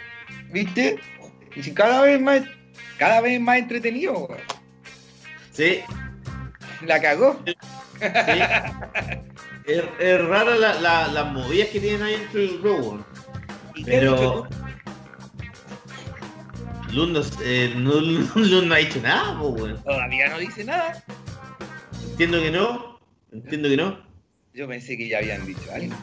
¿Viste? 0.51 0.99
Y 1.55 1.63
si 1.63 1.73
cada 1.73 2.01
vez 2.01 2.19
más, 2.19 2.41
cada 2.97 3.21
vez 3.21 3.39
más 3.39 3.57
entretenido, 3.59 4.13
weón. 4.27 4.41
Sí, 5.51 5.79
La 6.85 7.01
cagó. 7.01 7.41
sí. 7.45 7.55
es, 9.65 9.83
es 9.99 10.25
rara 10.25 10.55
la, 10.55 10.73
la- 10.81 11.07
las 11.07 11.31
movidas 11.33 11.69
que 11.69 11.79
tienen 11.79 12.03
ahí 12.03 12.13
entre 12.15 12.45
el 12.45 12.59
grupo, 12.59 12.81
weón. 12.89 13.05
¿Y 13.75 13.83
qué 13.83 13.95
has 13.95 13.99
Pero. 14.01 14.47
Lund 16.91 17.13
no, 17.17 17.21
eh, 17.43 17.73
no- 17.75 17.99
Lund 18.35 18.67
no 18.67 18.73
ha 18.73 18.77
dicho 18.77 18.99
nada, 19.01 19.39
weón. 19.41 19.81
Todavía 19.83 20.29
no 20.29 20.37
dice 20.39 20.63
nada. 20.63 21.03
Entiendo 22.11 22.41
que 22.41 22.51
no. 22.51 22.99
Entiendo 23.31 23.67
que 23.69 23.77
no. 23.77 23.99
Yo 24.53 24.67
pensé 24.67 24.95
que 24.97 25.09
ya 25.09 25.17
habían 25.17 25.45
dicho 25.45 25.61
algo. 25.73 25.93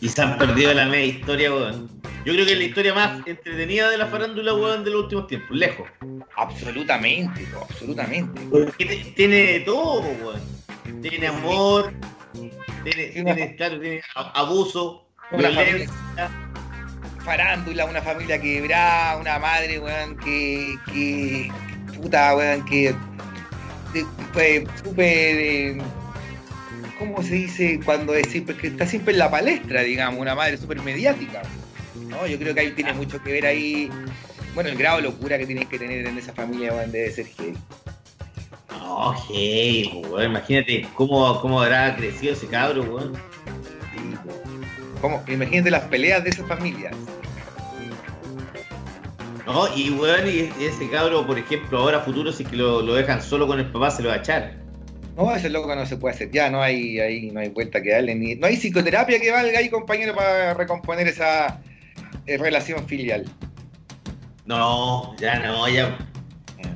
Y 0.00 0.08
se 0.08 0.20
han 0.22 0.36
perdido 0.38 0.74
la 0.74 0.86
media 0.86 1.06
historia, 1.06 1.52
weón. 1.54 1.88
Yo 2.24 2.32
creo 2.32 2.46
que 2.46 2.52
es 2.52 2.58
la 2.58 2.64
historia 2.64 2.94
más 2.94 3.26
entretenida 3.26 3.90
de 3.90 3.98
la 3.98 4.06
farándula, 4.06 4.54
weón, 4.54 4.84
de 4.84 4.90
los 4.90 5.02
últimos 5.02 5.26
tiempos, 5.26 5.56
lejos. 5.56 5.88
Absolutamente, 6.36 7.46
absolutamente. 7.60 8.40
Porque 8.48 9.12
tiene 9.16 9.36
de 9.36 9.60
todo, 9.60 10.00
weón. 10.00 10.40
Tiene 11.00 11.26
amor, 11.26 11.92
tiene, 12.84 13.06
tiene, 13.08 13.56
claro, 13.56 13.80
tiene 13.80 14.02
abuso, 14.14 15.08
Una 15.32 15.48
violencia. 15.48 16.30
Farándula, 17.24 17.84
una 17.86 18.02
familia 18.02 18.40
quebrada, 18.40 19.16
una 19.16 19.38
madre, 19.38 19.80
weón, 19.80 20.16
que, 20.18 20.76
que 20.92 21.50
puta, 21.96 22.36
weón, 22.36 22.64
que 22.64 22.94
súper, 23.92 24.64
eh, 24.98 25.78
¿cómo 26.98 27.22
se 27.22 27.34
dice? 27.34 27.80
Cuando 27.84 28.14
es 28.14 28.28
que 28.28 28.66
está 28.68 28.86
siempre 28.86 29.12
en 29.12 29.18
la 29.18 29.30
palestra, 29.30 29.82
digamos, 29.82 30.20
una 30.20 30.34
madre 30.34 30.56
súper 30.56 30.80
mediática. 30.82 31.42
¿No? 32.12 32.26
Yo 32.26 32.38
creo 32.38 32.54
que 32.54 32.60
ahí 32.60 32.70
tiene 32.72 32.92
mucho 32.92 33.22
que 33.22 33.32
ver 33.32 33.46
ahí, 33.46 33.90
bueno, 34.54 34.70
el 34.70 34.76
grado 34.76 34.98
de 34.98 35.02
locura 35.04 35.38
que 35.38 35.46
tienes 35.46 35.66
que 35.66 35.78
tener 35.78 36.06
en 36.06 36.18
esa 36.18 36.32
familia, 36.32 36.72
weón, 36.72 36.92
debe 36.92 37.10
ser 37.10 37.26
que 37.26 37.54
No, 38.70 39.14
hey, 39.28 40.02
weón, 40.08 40.30
imagínate 40.30 40.86
cómo, 40.94 41.40
cómo 41.40 41.60
habrá 41.60 41.96
crecido 41.96 42.34
ese 42.34 42.46
cabro, 42.46 42.82
weón. 42.82 43.14
Sí, 43.94 44.16
po. 44.24 45.00
¿Cómo? 45.00 45.22
Imagínate 45.26 45.70
las 45.70 45.84
peleas 45.84 46.22
de 46.22 46.30
esa 46.30 46.44
familia. 46.46 46.90
No, 49.46 49.76
y 49.76 49.90
weón, 49.90 50.28
y 50.28 50.64
ese 50.64 50.88
cabro, 50.88 51.26
por 51.26 51.38
ejemplo, 51.38 51.78
ahora 51.78 52.00
futuro, 52.00 52.30
si 52.32 52.44
es 52.44 52.48
que 52.48 52.56
lo, 52.56 52.80
lo 52.80 52.94
dejan 52.94 53.20
solo 53.20 53.46
con 53.46 53.58
el 53.58 53.66
papá, 53.66 53.90
se 53.90 54.02
lo 54.02 54.10
va 54.10 54.14
a 54.14 54.18
echar. 54.18 54.62
No, 55.16 55.34
ese 55.34 55.50
loco 55.50 55.74
no 55.74 55.84
se 55.84 55.96
puede 55.96 56.14
hacer 56.14 56.30
ya, 56.30 56.48
no 56.48 56.62
hay, 56.62 56.98
ahí, 56.98 57.30
no 57.30 57.40
hay 57.40 57.50
vuelta 57.50 57.82
que 57.82 57.90
darle, 57.90 58.14
ni, 58.14 58.34
no 58.34 58.46
hay 58.46 58.56
psicoterapia 58.56 59.20
que 59.20 59.30
valga 59.30 59.58
ahí, 59.58 59.68
compañero, 59.68 60.14
para 60.14 60.54
recomponer 60.54 61.06
esa 61.06 61.60
eh, 62.26 62.36
relación 62.38 62.86
filial. 62.86 63.24
No, 64.46 65.14
ya 65.18 65.38
no, 65.38 65.68
ya. 65.68 65.96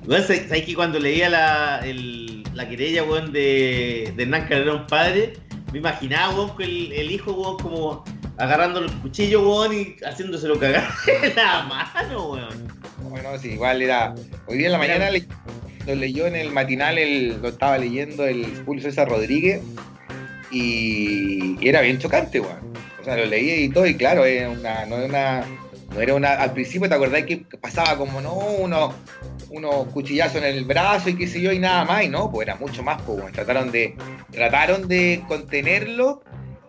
¿sabes 0.08 0.62
que 0.64 0.74
cuando 0.74 0.98
leía 1.00 1.28
la, 1.28 1.80
el- 1.84 2.42
la 2.54 2.68
querella, 2.68 3.02
weón, 3.04 3.32
de, 3.32 4.12
de 4.16 4.22
Hernán 4.22 4.46
Calderón 4.48 4.86
padre, 4.86 5.34
me 5.72 5.78
imaginaba, 5.78 6.32
weón, 6.34 6.52
el, 6.60 6.92
el 6.92 7.10
hijo, 7.10 7.32
weón, 7.32 7.58
como 7.58 8.04
agarrando 8.38 8.80
el 8.80 8.90
cuchillo, 9.00 9.42
weón, 9.42 9.74
y 9.74 9.96
haciéndoselo 10.04 10.58
cagar 10.58 10.88
en 11.22 11.34
la 11.34 11.62
mano, 11.64 12.30
weón. 12.30 12.68
Bueno, 13.10 13.36
sí, 13.38 13.48
igual 13.52 13.82
era. 13.82 14.14
Hoy 14.46 14.58
día 14.58 14.66
en 14.66 14.72
la 14.72 14.78
mañana 14.78 15.10
le- 15.10 15.26
lo 15.86 15.94
leyó 15.94 16.26
en 16.26 16.36
el 16.36 16.50
matinal, 16.52 16.98
el, 16.98 17.40
lo 17.42 17.48
estaba 17.48 17.78
leyendo 17.78 18.26
el 18.26 18.46
Julio 18.64 18.82
César 18.82 19.08
Rodríguez 19.08 19.60
y, 20.50 21.56
y 21.60 21.68
era 21.68 21.80
bien 21.80 21.98
chocante, 21.98 22.40
weón. 22.40 22.58
Sea, 23.06 23.16
lo 23.16 23.26
leí 23.26 23.64
y 23.64 23.68
todo, 23.68 23.86
y 23.86 23.94
claro, 23.94 24.24
era 24.24 24.50
una, 24.50 24.84
no 24.86 24.96
era 24.96 25.06
una. 25.06 25.44
No 25.94 26.00
era 26.00 26.14
una. 26.14 26.34
Al 26.34 26.52
principio 26.52 26.88
te 26.88 26.94
acordás 26.96 27.22
que 27.24 27.44
pasaba 27.60 27.96
como, 27.96 28.20
no, 28.20 28.34
unos 28.34 28.94
unos 29.50 29.86
cuchillazos 29.92 30.38
en 30.42 30.56
el 30.56 30.64
brazo 30.64 31.08
y 31.08 31.14
qué 31.16 31.28
sé 31.28 31.40
yo, 31.40 31.52
y 31.52 31.60
nada 31.60 31.84
más, 31.84 32.02
y 32.02 32.08
no, 32.08 32.30
pues 32.32 32.48
era 32.48 32.56
mucho 32.56 32.82
más, 32.82 33.00
pues. 33.02 33.32
Trataron 33.32 33.70
de. 33.70 33.94
Trataron 34.32 34.88
de 34.88 35.22
contenerlo. 35.28 36.22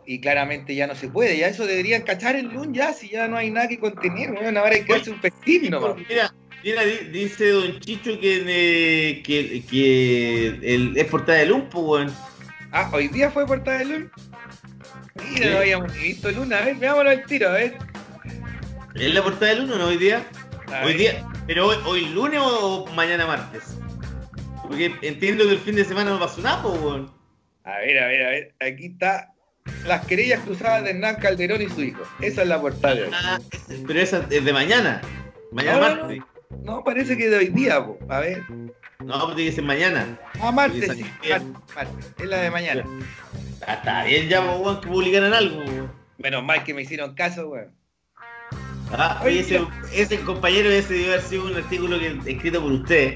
Y 0.10 0.22
claramente 0.22 0.74
ya 0.74 0.88
no 0.88 0.96
se 0.96 1.10
puede, 1.10 1.38
ya 1.38 1.48
eso 1.50 1.66
deberían 1.66 2.04
cachar 2.04 2.38
el 2.38 2.46
LUN 2.48 2.74
ya, 2.74 2.94
si 2.94 3.10
ya 3.10 3.28
no 3.28 3.36
hay 3.36 3.52
nada 3.52 3.68
que 3.68 3.78
contener, 3.78 4.32
weón, 4.32 4.56
ahora 4.56 4.76
hay 4.76 4.84
que 4.86 4.94
darse 4.94 5.10
un 5.10 5.20
festín 5.20 5.70
nomás. 5.70 5.98
Mira, 6.08 6.34
mira, 6.64 6.82
di- 6.86 7.10
dice 7.12 7.50
Don 7.50 7.78
Chicho 7.82 8.18
que, 8.18 8.42
eh, 8.48 9.22
que, 9.22 9.62
que 9.70 10.48
el, 10.64 10.94
es 10.96 11.06
portada 11.08 11.40
de 11.40 11.48
Lumpo, 11.48 11.82
weón. 11.82 12.14
Ah, 12.72 12.90
hoy 12.94 13.10
día 13.10 13.30
fue 13.32 13.46
portada 13.46 13.80
de 13.80 13.86
Lun. 13.86 14.12
Mira, 15.24 15.46
Sí. 15.46 15.50
no 15.52 15.58
habíamos 15.60 15.94
ni 15.94 16.00
visto 16.04 16.32
Luna. 16.32 16.58
A 16.60 16.66
ver, 16.66 16.76
veámoslo 16.76 17.10
al 17.10 17.26
tiro, 17.26 17.50
a 17.50 17.54
ver. 17.54 17.78
¿Es 18.96 19.14
la 19.14 19.24
portada 19.24 19.54
del 19.54 19.64
1 19.66 19.78
no 19.78 19.88
hoy 19.88 19.98
día? 19.98 20.24
A 20.74 20.82
Hoy 20.86 20.88
ver. 20.94 20.98
día, 20.98 21.28
pero 21.46 21.68
hoy, 21.68 21.78
hoy 21.86 22.06
lunes 22.10 22.40
o 22.44 22.86
mañana 22.96 23.26
martes. 23.26 23.78
Porque 24.64 24.94
entiendo 25.02 25.46
que 25.46 25.52
el 25.52 25.60
fin 25.60 25.76
de 25.76 25.86
semana 25.86 26.12
no 26.12 26.20
pasó 26.20 26.42
nada, 26.42 26.66
weón. 26.68 27.12
A 27.64 27.78
ver, 27.80 28.00
a 28.04 28.08
ver, 28.08 28.26
a 28.26 28.30
ver. 28.30 28.56
Aquí 28.60 28.88
está. 28.88 29.32
Las 29.86 30.06
querellas 30.06 30.40
cruzadas 30.42 30.84
de 30.84 30.92
Hernán 30.92 31.16
Calderón 31.18 31.62
y 31.62 31.70
su 31.70 31.82
hijo. 31.84 32.02
Esa 32.22 32.42
es 32.42 32.48
la 32.48 32.60
portada 32.60 32.96
de 32.96 33.04
hoy. 33.06 33.12
Ah, 33.14 33.40
pero 33.86 34.00
esa 34.00 34.26
es 34.30 34.44
de 34.46 34.54
mañana. 34.54 35.02
Mañana 35.52 35.74
no, 35.78 35.82
martes. 35.82 36.20
No, 36.64 36.84
parece 36.84 37.18
que 37.18 37.30
de 37.30 37.38
hoy 37.38 37.48
día, 37.48 37.86
po. 37.86 37.98
A 38.10 38.20
ver. 38.22 38.42
No, 39.00 39.14
pero 39.22 39.36
tiene 39.36 39.50
que 39.52 39.56
ser 39.56 39.64
mañana. 39.64 40.20
Ah, 40.42 40.52
martes, 40.52 40.92
sí. 40.96 41.06
Martes, 41.30 41.48
martes. 41.76 42.14
Es 42.18 42.26
la 42.26 42.38
de 42.38 42.52
mañana. 42.52 42.84
Ah, 43.66 43.74
está 43.74 44.04
bien 44.06 44.28
ya, 44.28 44.42
po, 44.42 44.58
weón, 44.58 44.82
que 44.82 44.88
publicaran 44.88 45.34
algo, 45.34 45.60
weón. 45.60 45.92
Menos 46.18 46.44
mal 46.44 46.64
que 46.64 46.74
me 46.74 46.82
hicieron 46.82 47.14
caso, 47.14 47.50
weón. 47.50 47.76
Ah, 48.92 49.22
oye, 49.24 49.42
ese, 49.42 49.62
ese 49.94 50.20
compañero 50.22 50.70
ese 50.70 50.94
debe 50.94 51.14
haber 51.14 51.22
sido 51.22 51.46
un 51.46 51.56
artículo 51.56 52.00
que, 52.00 52.18
escrito 52.26 52.62
por 52.62 52.72
usted. 52.72 53.16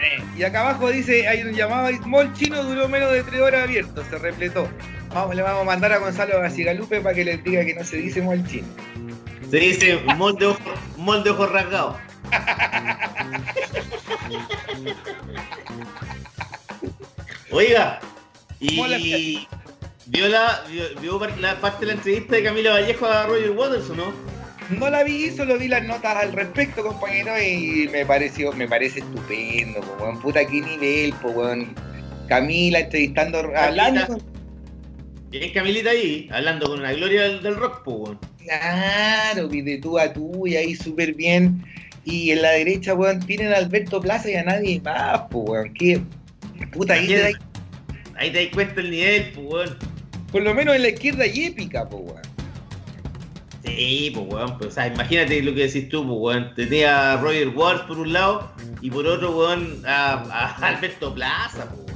Eh, 0.00 0.22
Y 0.36 0.42
acá 0.42 0.60
abajo 0.60 0.90
dice, 0.90 1.28
hay 1.28 1.42
un 1.42 1.52
llamado 1.52 1.90
Mall 2.06 2.32
Chino, 2.32 2.62
duró 2.64 2.88
menos 2.88 3.12
de 3.12 3.22
tres 3.22 3.40
horas 3.40 3.64
abierto, 3.64 4.02
se 4.04 4.18
repletó. 4.18 4.68
Vamos, 5.14 5.34
le 5.34 5.42
vamos 5.42 5.62
a 5.62 5.64
mandar 5.64 5.92
a 5.92 5.98
Gonzalo 5.98 6.40
Gacigalupe 6.40 7.00
para 7.00 7.14
que 7.14 7.24
les 7.24 7.44
diga 7.44 7.64
que 7.64 7.74
no 7.74 7.84
se 7.84 7.98
dice 7.98 8.22
Mall 8.22 8.46
Chino. 8.46 8.66
Se 9.50 9.56
dice 9.58 10.00
molde 10.16 10.46
de 10.46 10.46
ojo, 10.46 11.22
de 11.22 11.30
ojos 11.30 11.52
rasgados. 11.52 11.96
Oiga, 17.52 18.00
y 18.60 19.46
vio 20.06 20.28
la, 20.28 20.62
vio, 21.00 21.20
la 21.40 21.60
parte 21.60 21.80
de 21.80 21.86
la 21.86 21.92
entrevista 21.94 22.36
de 22.36 22.44
Camila 22.44 22.72
Vallejo 22.72 23.06
a 23.06 23.26
Roger 23.26 23.50
Waters, 23.50 23.90
¿o 23.90 23.94
no? 23.96 24.12
No 24.78 24.88
la 24.88 25.02
vi, 25.02 25.30
solo 25.30 25.58
vi 25.58 25.66
las 25.66 25.82
notas 25.84 26.16
al 26.16 26.32
respecto, 26.32 26.84
compañero, 26.84 27.32
y 27.42 27.88
me 27.90 28.06
pareció, 28.06 28.52
me 28.52 28.68
parece 28.68 29.00
estupendo, 29.00 29.80
po, 29.80 30.04
weón. 30.04 30.20
Puta, 30.20 30.44
qué 30.46 30.60
nivel, 30.60 31.12
po, 31.14 31.30
weón. 31.30 31.74
Camila 32.28 32.78
entrevistando, 32.78 33.38
hablando 33.56 34.06
con- 34.06 34.22
Bien 35.30 35.52
Camilita 35.52 35.90
ahí, 35.90 36.28
hablando 36.32 36.66
con 36.68 36.82
la 36.82 36.92
gloria 36.92 37.22
del, 37.22 37.42
del 37.42 37.56
rock, 37.56 37.82
po, 37.82 37.90
weón. 37.92 38.18
Claro, 38.44 39.48
vi 39.48 39.60
de 39.62 39.78
tú 39.78 39.98
a 39.98 40.12
tú 40.12 40.46
y 40.46 40.54
ahí 40.56 40.76
súper 40.76 41.14
bien. 41.14 41.64
Y 42.04 42.30
en 42.30 42.42
la 42.42 42.50
derecha, 42.52 42.94
weón, 42.94 43.20
tienen 43.20 43.52
a 43.52 43.56
Alberto 43.58 44.00
Plaza 44.00 44.30
y 44.30 44.34
a 44.34 44.42
nadie 44.44 44.80
más, 44.80 45.20
po, 45.30 45.40
weón. 45.40 45.72
Que, 45.74 46.00
puta, 46.72 46.94
ahí 46.94 47.06
te 47.06 47.18
da- 47.18 47.38
Ahí 48.16 48.30
te 48.32 48.44
das 48.44 48.54
cuenta 48.54 48.80
el 48.80 48.90
nivel, 48.90 49.32
po, 49.32 49.40
weón. 49.42 49.76
por 50.32 50.42
lo 50.42 50.54
menos 50.54 50.76
en 50.76 50.82
la 50.82 50.88
izquierda 50.88 51.26
y 51.26 51.44
épica, 51.44 51.88
po, 51.88 51.98
weón. 51.98 52.22
Sí, 53.64 54.10
pues 54.14 54.26
weón, 54.28 54.56
pues, 54.58 54.70
o 54.70 54.72
sea, 54.72 54.86
imagínate 54.86 55.42
lo 55.42 55.54
que 55.54 55.66
decís 55.66 55.88
tú, 55.90 56.06
pues 56.06 56.18
weón, 56.36 56.54
tenía 56.54 57.12
a 57.12 57.16
Roger 57.18 57.48
Waters 57.48 57.82
por 57.86 57.98
un 57.98 58.12
lado 58.12 58.50
y 58.80 58.90
por 58.90 59.06
otro, 59.06 59.36
weón, 59.36 59.82
a, 59.86 60.14
a 60.14 60.66
Alberto 60.68 61.14
Plaza, 61.14 61.66
pues 61.68 61.80
weón. 61.86 61.90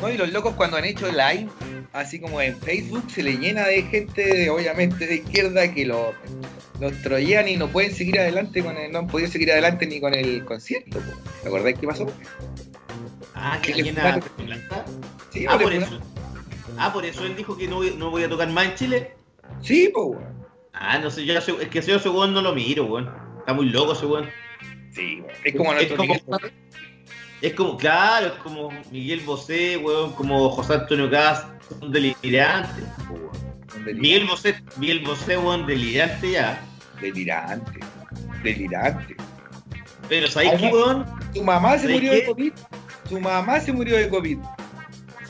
¿No? 0.00 0.08
Y 0.10 0.16
los 0.16 0.32
locos 0.32 0.54
cuando 0.54 0.76
han 0.76 0.84
hecho 0.84 1.08
live, 1.10 1.48
así 1.92 2.20
como 2.20 2.40
en 2.40 2.56
Facebook, 2.56 3.04
se 3.10 3.22
le 3.22 3.32
llena 3.36 3.66
de 3.66 3.82
gente, 3.82 4.48
obviamente, 4.48 5.06
de 5.06 5.16
izquierda 5.16 5.72
que 5.74 5.84
lo- 5.86 6.14
los 6.80 7.02
troyean 7.02 7.48
y 7.48 7.56
no 7.56 7.68
pueden 7.68 7.94
seguir 7.94 8.18
adelante 8.18 8.62
con 8.62 8.76
el, 8.76 8.90
no 8.92 9.00
han 9.00 9.06
podido 9.06 9.30
seguir 9.30 9.52
adelante 9.52 9.86
ni 9.86 10.00
con 10.00 10.14
el 10.14 10.44
concierto. 10.44 10.98
¿Te 11.42 11.48
acordáis 11.48 11.78
qué 11.78 11.86
pasó? 11.86 12.06
Ah, 13.34 13.58
que. 13.62 13.72
Alberto 13.72 14.30
Plaza. 14.36 14.84
Sí, 15.32 15.46
Ah, 15.48 15.58
por 15.58 15.72
eso. 15.72 16.00
Ah, 16.78 16.92
por 16.92 17.04
eso 17.04 17.24
él 17.24 17.36
dijo 17.36 17.56
que 17.56 17.68
no 17.68 17.76
voy, 17.76 17.94
no 17.96 18.10
voy 18.10 18.24
a 18.24 18.28
tocar 18.28 18.48
más 18.50 18.66
en 18.66 18.74
Chile. 18.74 19.14
Sí, 19.62 19.90
po, 19.92 20.04
weón. 20.06 20.24
Ah, 20.72 20.98
no 20.98 21.10
sé, 21.10 21.24
yo 21.26 21.34
es 21.36 21.44
que 21.68 21.82
yo 21.82 21.96
ese 21.96 22.08
weón 22.08 22.32
no 22.32 22.40
lo 22.40 22.54
miro, 22.54 22.84
weón. 22.86 23.10
Está 23.38 23.52
muy 23.52 23.66
loco 23.68 23.92
ese 23.92 24.06
weón. 24.06 24.28
Sí, 24.92 25.20
weón. 25.20 25.32
Es 25.44 25.54
como 25.56 25.70
Es 25.72 25.76
nuestro 25.76 25.96
como- 25.98 26.08
Miguel 26.14 26.24
Bosé. 26.26 26.52
Es 27.42 27.54
como, 27.54 27.76
claro, 27.78 28.26
es 28.28 28.32
como 28.34 28.70
Miguel 28.90 29.20
Bosé, 29.20 29.76
weón, 29.78 30.12
como 30.12 30.50
José 30.50 30.74
Antonio 30.74 31.10
Cast, 31.10 31.46
un 31.82 31.90
delirante, 31.92 32.82
po, 33.08 33.14
weón. 33.14 33.30
Delirante. 33.84 33.94
Miguel 33.94 34.26
Bosé, 34.26 34.54
Miguel 34.76 35.00
Bosé, 35.00 35.36
weón, 35.38 35.66
delirante 35.66 36.32
ya. 36.32 36.66
Delirante. 37.00 37.80
Delirante. 38.42 39.16
Pero 40.08 40.26
¿sabéis 40.28 40.52
Ay, 40.54 40.58
qué, 40.58 40.68
weón? 40.74 41.06
Su 41.34 41.44
mamá 41.44 41.72
se 41.74 41.80
¿Sabes 41.82 41.94
murió 41.96 42.10
qué? 42.12 42.16
de 42.18 42.26
COVID. 42.26 42.52
Su 43.08 43.20
mamá 43.20 43.60
se 43.60 43.72
murió 43.72 43.96
de 43.96 44.08
COVID. 44.08 44.38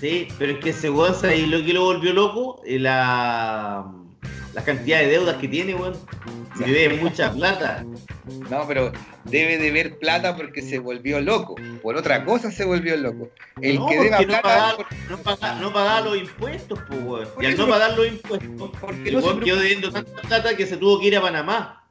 Sí, 0.00 0.28
pero 0.38 0.52
es 0.52 0.58
que 0.60 0.70
ese 0.70 0.88
weón, 0.90 1.14
¿sabes 1.14 1.46
lo 1.48 1.62
que 1.64 1.72
lo 1.74 1.84
volvió 1.84 2.12
loco? 2.14 2.62
Eh, 2.64 2.78
La, 2.78 3.84
la 4.54 4.64
cantidad 4.64 4.98
de 4.98 5.06
deudas 5.08 5.36
que 5.36 5.48
tiene, 5.48 5.74
weón. 5.74 5.94
Se 6.58 6.64
debe 6.64 6.96
mucha 6.96 7.32
plata. 7.32 7.84
No, 8.50 8.66
pero 8.66 8.92
debe 9.24 9.56
de 9.56 9.70
ver 9.70 9.98
plata 9.98 10.36
porque 10.36 10.60
se 10.62 10.78
volvió 10.78 11.20
loco. 11.20 11.54
Por 11.82 11.96
otra 11.96 12.24
cosa 12.24 12.50
se 12.50 12.64
volvió 12.64 12.96
loco. 12.96 13.30
El 13.62 13.76
no, 13.76 13.86
que 13.86 13.98
deba 13.98 14.20
no 14.20 14.26
plata. 14.26 14.42
pagaba, 14.42 14.76
por- 14.76 14.86
no, 15.08 15.18
pagaba, 15.18 15.60
no 15.60 15.72
pagaba 15.72 16.00
los 16.02 16.16
impuestos, 16.18 16.78
pues, 16.88 17.00
weón. 17.02 17.28
Y 17.40 17.46
al 17.46 17.56
no 17.56 17.68
pagar 17.68 17.96
los 17.96 18.06
impuestos, 18.08 18.70
porque 18.80 19.08
el 19.08 19.14
no 19.14 19.20
weón 19.20 19.40
quedó 19.40 19.56
debiendo 19.60 19.90
tanta 19.92 20.22
plata 20.22 20.56
que 20.56 20.66
se 20.66 20.76
tuvo 20.76 21.00
que 21.00 21.06
ir 21.06 21.16
a 21.16 21.22
Panamá. 21.22 21.84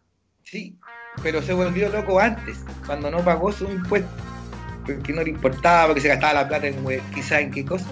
Sí, 0.44 0.78
pero 1.24 1.42
se 1.42 1.54
volvió 1.54 1.90
loco 1.90 2.20
antes, 2.20 2.58
cuando 2.86 3.10
no 3.10 3.24
pagó 3.24 3.52
su 3.52 3.66
impuesto. 3.66 4.10
Porque 4.86 5.14
no 5.14 5.24
le 5.24 5.30
importaba, 5.30 5.88
porque 5.88 6.02
se 6.02 6.08
gastaba 6.10 6.34
la 6.34 6.48
plata 6.48 6.68
en 6.68 6.86
we- 6.86 7.02
quizá 7.14 7.40
en 7.40 7.52
qué 7.52 7.64
cosa. 7.66 7.86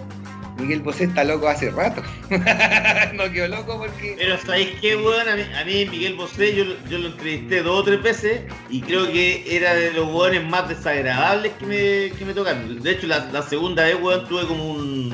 Miguel 0.59 0.81
Bosé 0.81 1.05
está 1.05 1.23
loco 1.23 1.47
hace 1.47 1.69
rato. 1.71 2.01
no 3.13 3.31
quedó 3.31 3.47
loco 3.47 3.77
porque. 3.77 4.15
Pero 4.17 4.37
¿sabéis 4.39 4.69
qué, 4.81 4.95
weón? 4.95 5.27
A 5.27 5.35
mí, 5.35 5.41
a 5.59 5.65
mí 5.65 5.85
Miguel 5.85 6.15
Bosé, 6.15 6.55
yo, 6.55 6.65
lo- 6.65 6.75
yo 6.89 6.97
lo 6.97 7.07
entrevisté 7.09 7.61
dos 7.61 7.79
o 7.81 7.83
tres 7.83 8.01
veces 8.01 8.41
y 8.69 8.81
creo 8.81 9.05
que 9.11 9.55
era 9.55 9.73
de 9.75 9.91
los 9.93 10.07
weones 10.11 10.43
más 10.43 10.67
desagradables 10.67 11.53
que 11.53 11.65
me, 11.65 12.17
que 12.17 12.25
me 12.25 12.33
tocaron. 12.33 12.81
De 12.81 12.91
hecho, 12.91 13.07
la, 13.07 13.19
la 13.31 13.41
segunda 13.43 13.83
vez, 13.83 13.97
weón, 14.01 14.27
tuve 14.27 14.45
como 14.47 14.71
un, 14.71 15.13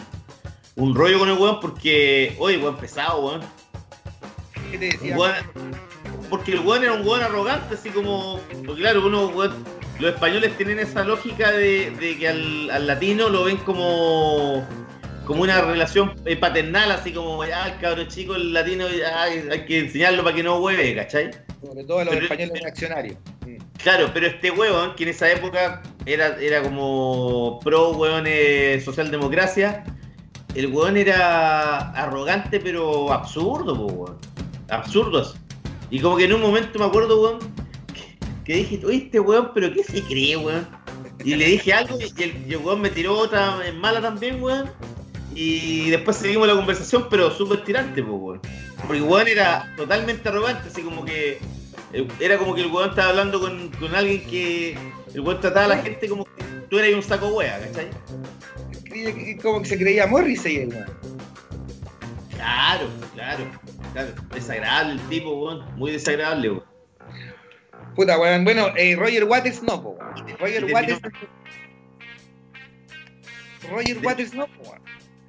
un 0.76 0.96
rollo 0.96 1.20
con 1.20 1.30
el 1.30 1.38
weón 1.38 1.60
porque, 1.60 2.36
oye, 2.40 2.58
weón, 2.58 2.78
pesado, 2.78 3.20
weón. 3.26 3.42
¿Qué 4.72 4.78
te 4.78 4.86
decía? 4.86 5.16
Weón- 5.18 5.34
porque 6.30 6.54
el 6.54 6.60
weón 6.62 6.84
era 6.84 6.94
un 6.94 7.06
weón 7.06 7.22
arrogante, 7.22 7.76
así 7.76 7.90
como. 7.90 8.40
Porque 8.66 8.82
claro, 8.82 9.06
uno, 9.06 9.28
weón, 9.28 9.54
los 10.00 10.14
españoles 10.14 10.58
tienen 10.58 10.80
esa 10.80 11.04
lógica 11.04 11.52
de, 11.52 11.92
de 11.92 12.18
que 12.18 12.28
al, 12.28 12.70
al 12.72 12.88
latino 12.88 13.30
lo 13.30 13.44
ven 13.44 13.58
como. 13.58 14.66
Como 15.26 15.44
una 15.44 15.62
relación 15.62 16.14
eh, 16.26 16.36
paternal, 16.36 16.92
así 16.92 17.14
como, 17.14 17.42
ah, 17.44 17.70
el 17.70 17.80
cabro 17.80 18.04
chico, 18.06 18.36
el 18.36 18.52
latino, 18.54 18.86
hay 19.18 19.66
que 19.66 19.80
enseñarlo 19.80 20.24
para 20.24 20.36
que 20.36 20.44
no 20.44 20.58
hueve, 20.58 20.94
¿cachai? 20.96 21.32
Sobre 21.66 21.84
todo 21.86 22.00
a 22.00 22.04
los 22.06 22.14
pero- 22.14 22.26
españoles 22.26 22.62
reaccionarios. 22.62 23.18
Claro, 23.82 24.10
pero 24.14 24.28
este 24.28 24.52
huevón, 24.52 24.96
que 24.96 25.04
en 25.04 25.10
esa 25.10 25.30
época 25.32 25.82
era, 26.06 26.38
era 26.40 26.62
como 26.62 27.60
pro 27.64 27.92
huevón 27.92 28.24
eh, 28.28 28.82
socialdemocracia, 28.84 29.84
el 30.56 30.68
huevón 30.68 30.96
era 30.98 31.92
arrogante 31.92 32.60
pero 32.60 33.12
absurdo, 33.12 33.76
po, 33.76 33.86
huevón. 33.94 34.18
Absurdo 34.70 35.20
así. 35.20 35.38
Y 35.90 36.00
como 36.00 36.18
que 36.18 36.26
en 36.26 36.34
un 36.34 36.42
momento 36.42 36.80
me 36.80 36.86
acuerdo, 36.86 37.22
huevón, 37.22 37.40
que, 37.94 38.18
que 38.46 38.54
dije, 38.58 38.82
oye, 38.86 38.98
este 38.98 39.20
huevón, 39.20 39.52
pero 39.54 39.74
¿qué 39.74 39.84
se 39.84 40.02
cree, 40.04 40.38
huevón? 40.38 40.68
Y 41.24 41.36
le 41.36 41.46
dije 41.46 41.74
algo 41.74 41.98
y 42.00 42.04
el, 42.24 42.44
y 42.48 42.52
el 42.54 42.58
huevón 42.58 42.82
me 42.82 42.90
tiró 42.90 43.18
otra 43.18 43.58
en 43.66 43.78
mala 43.80 44.02
también, 44.02 44.42
weón. 44.42 44.70
Y 45.36 45.90
después 45.90 46.18
seguimos 46.18 46.48
la 46.48 46.56
conversación, 46.56 47.08
pero 47.10 47.32
súper 47.32 47.64
tirante, 47.64 48.04
pues, 48.04 48.16
weón. 48.22 48.42
Porque 48.86 49.02
weón 49.02 49.28
era 49.28 49.74
totalmente 49.78 50.28
arrogante, 50.30 50.68
así 50.70 50.82
como 50.84 51.04
que. 51.06 51.40
eh, 51.94 52.08
Era 52.20 52.38
como 52.38 52.54
que 52.54 52.62
el 52.62 52.68
weón 52.68 52.90
estaba 52.90 53.10
hablando 53.10 53.40
con, 53.40 53.70
con 53.72 53.96
alguien 53.96 54.24
que. 54.28 54.78
El 55.14 55.22
weón 55.22 55.40
trataba 55.42 55.66
a 55.66 55.70
la 55.70 55.78
gente 55.78 56.08
como 56.08 56.26
que 56.26 56.44
tú 56.70 56.78
eras 56.80 56.94
un 56.94 57.04
saco 57.04 57.28
wea, 57.30 57.60
¿cachai? 57.60 57.90
Como 59.42 59.62
que 59.62 59.70
se 59.70 59.78
creía 59.78 60.06
Morrissey, 60.08 60.58
el 60.58 60.70
weón. 60.70 60.86
Claro, 62.36 62.88
claro, 63.16 63.46
claro. 63.94 64.10
Desagradable 64.34 64.94
el 64.94 65.10
tipo, 65.10 65.32
weón. 65.34 65.66
Muy 65.78 65.92
desagradable, 65.92 66.50
weón. 66.52 66.64
Puta, 67.96 68.20
weón. 68.20 68.44
Bueno, 68.44 68.68
eh, 68.76 68.96
Roger 68.96 69.24
Waters 69.24 69.64
no, 69.64 69.76
weón. 69.78 69.98
Roger 70.40 70.66
terminó- 70.66 70.74
Waters. 70.74 71.02
Roger 73.72 73.98
Waters 74.04 74.34
no, 74.34 74.46
weón. 74.64 74.82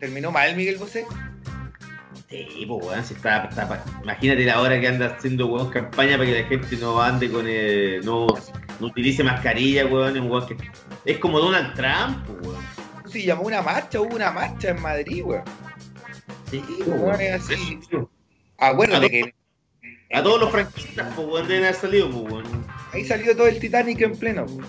Terminó 0.05 0.31
mal 0.31 0.55
Miguel 0.55 0.77
Bosé. 0.77 1.07
Sí, 2.29 2.67
pues 2.69 2.85
weón, 2.87 3.03
si 3.07 3.15
está, 3.15 3.49
imagínate 4.03 4.45
la 4.45 4.61
hora 4.61 4.79
que 4.79 4.87
anda 4.87 5.17
haciendo 5.17 5.47
weón 5.47 5.71
campaña 5.71 6.19
para 6.19 6.29
que 6.29 6.43
la 6.43 6.47
gente 6.47 6.77
no 6.77 7.01
ande 7.01 7.31
con 7.31 7.47
eh, 7.49 8.01
no, 8.05 8.27
no 8.81 8.87
utilice 8.87 9.25
mascarilla, 9.25 9.87
weón, 9.87 10.15
es 10.15 10.23
weón 10.23 10.47
que 10.47 10.57
es 11.07 11.17
como 11.17 11.41
Donald 11.41 11.73
Trump, 11.73 12.23
pues, 12.27 12.49
weón. 12.49 12.65
Se 13.11 13.23
llamó 13.23 13.45
una 13.45 13.63
marcha, 13.63 13.99
hubo 13.99 14.15
una 14.15 14.31
marcha 14.31 14.73
en 14.73 14.83
Madrid, 14.83 15.23
weón. 15.25 15.45
Sí, 16.51 16.63
pues, 16.67 16.87
weón, 16.87 17.01
weón. 17.01 17.21
es 17.23 17.33
así. 17.33 17.79
Eso, 17.81 18.11
Acuérdate 18.59 19.11
que 19.11 19.35
A 20.13 20.23
todos 20.23 20.39
los 20.39 20.51
franquistas, 20.51 21.15
pues 21.17 21.27
weón, 21.27 21.49
deben 21.49 21.65
haber 21.65 21.77
salido, 21.77 22.11
pues 22.11 22.31
weón. 22.31 22.67
ahí 22.93 23.07
salió 23.07 23.35
todo 23.35 23.47
el 23.47 23.59
Titanic 23.59 24.03
en 24.03 24.19
pleno. 24.19 24.45
po. 24.45 24.61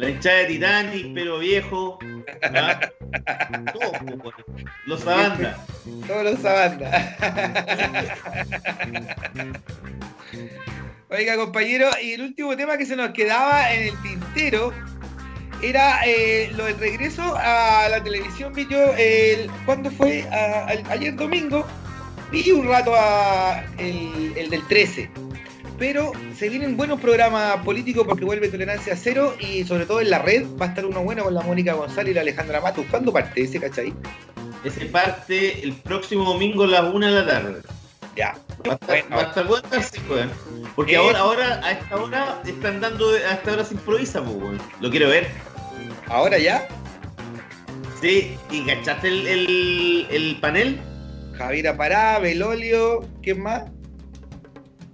La 0.00 0.08
hinchada 0.08 0.36
de 0.38 0.46
Titanic, 0.46 1.12
pero 1.14 1.38
viejo. 1.40 1.98
¿ah? 2.42 2.80
Todos. 3.74 3.92
Los 4.86 5.00
Sabanda. 5.00 5.62
Todos 6.06 6.24
los 6.24 6.42
banda. 6.42 7.18
Oiga, 11.10 11.36
compañero, 11.36 11.90
y 12.02 12.12
el 12.12 12.22
último 12.22 12.56
tema 12.56 12.78
que 12.78 12.86
se 12.86 12.96
nos 12.96 13.10
quedaba 13.10 13.70
en 13.74 13.88
el 13.88 14.02
tintero 14.02 14.72
era 15.62 16.00
eh, 16.06 16.50
lo 16.56 16.64
del 16.64 16.78
regreso 16.78 17.36
a 17.36 17.86
la 17.90 18.02
televisión. 18.02 18.54
Vi 18.54 18.66
yo, 18.70 18.94
el, 18.96 19.50
¿cuándo 19.66 19.90
fue? 19.90 20.26
Ayer 20.88 21.14
domingo. 21.14 21.66
Vi 22.32 22.50
un 22.52 22.66
rato 22.66 22.94
a 22.96 23.62
el 23.76 24.48
del 24.48 24.66
13. 24.66 25.10
Pero 25.80 26.12
se 26.36 26.50
vienen 26.50 26.76
buenos 26.76 27.00
programas 27.00 27.56
políticos 27.64 28.04
porque 28.06 28.26
vuelve 28.26 28.48
Tolerancia 28.48 28.94
Cero 28.96 29.34
y 29.40 29.64
sobre 29.64 29.86
todo 29.86 30.02
en 30.02 30.10
la 30.10 30.18
red 30.18 30.44
va 30.60 30.66
a 30.66 30.68
estar 30.68 30.84
uno 30.84 31.02
bueno 31.02 31.24
con 31.24 31.32
la 31.32 31.40
Mónica 31.40 31.72
González 31.72 32.10
y 32.10 32.14
la 32.14 32.20
Alejandra 32.20 32.60
Matus. 32.60 32.84
¿Cuándo 32.90 33.10
parte 33.10 33.40
ese, 33.42 33.58
cachai? 33.58 33.94
Ese 34.62 34.84
parte 34.86 35.62
el 35.64 35.72
próximo 35.72 36.24
domingo 36.24 36.64
a 36.64 36.66
las 36.66 36.82
1 36.94 37.06
de 37.06 37.12
la 37.12 37.26
tarde. 37.26 37.62
Ya. 38.14 38.36
Va 38.68 38.72
a 38.72 39.22
estar, 39.22 39.46
Bueno. 39.46 39.68
weón. 40.10 40.30
Porque 40.76 40.92
Eh. 40.92 40.96
ahora, 40.98 41.18
ahora, 41.20 41.60
a 41.64 41.70
esta 41.72 41.96
hora, 41.96 42.42
están 42.46 42.80
dando, 42.82 43.08
a 43.08 43.32
esta 43.32 43.52
hora 43.52 43.64
se 43.64 43.72
improvisa, 43.72 44.22
pues, 44.22 44.36
weón. 44.36 44.58
Lo 44.82 44.90
quiero 44.90 45.08
ver. 45.08 45.28
¿Ahora 46.08 46.36
ya? 46.38 46.68
Sí, 48.02 48.36
¿y 48.50 48.66
cachaste 48.66 49.08
el, 49.08 49.26
el, 49.26 50.06
el 50.10 50.36
panel? 50.40 50.78
Javiera 51.38 51.74
Pará, 51.74 52.18
Belolio, 52.18 53.06
¿quién 53.22 53.42
más? 53.42 53.62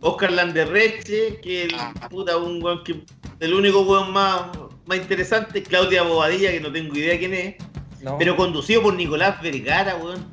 Oscar 0.07 0.33
Landerreche, 0.33 1.41
que 1.43 1.65
el 1.65 1.75
Ah. 1.75 1.93
puta, 2.09 2.37
un 2.37 2.63
weón 2.63 2.83
que. 2.85 3.05
El 3.41 3.53
único 3.55 3.83
weón 3.83 4.13
más, 4.13 4.43
más 4.87 4.99
interesante, 4.99 5.63
Claudia 5.63 6.03
Bobadilla, 6.03 6.51
que 6.53 6.61
no 6.61 6.73
tengo 6.73 6.95
idea 6.97 7.19
quién 7.19 7.35
es. 7.35 7.55
No. 8.03 8.17
Pero 8.19 8.37
conducido 8.37 8.83
por 8.83 8.95
Nicolás 8.95 9.41
Vergara, 9.43 9.97
weón. 9.97 10.25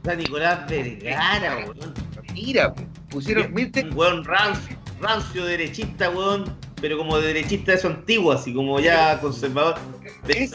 O 0.00 0.04
sea, 0.04 0.14
Nicolás 0.14 0.68
Vergara, 0.68 1.58
weón. 1.66 1.94
mira, 2.32 2.74
pusieron, 3.10 3.52
Un 3.54 3.96
weón 3.96 4.24
rancio, 4.24 4.76
rancio 5.00 5.44
derechista, 5.44 6.10
weón. 6.10 6.56
Pero 6.80 6.96
como 6.96 7.18
de 7.18 7.28
derechista 7.28 7.72
de 7.72 7.78
eso 7.78 7.88
antiguo, 7.88 8.30
así 8.32 8.54
como 8.54 8.78
ya 8.80 9.20
conservador. 9.20 9.74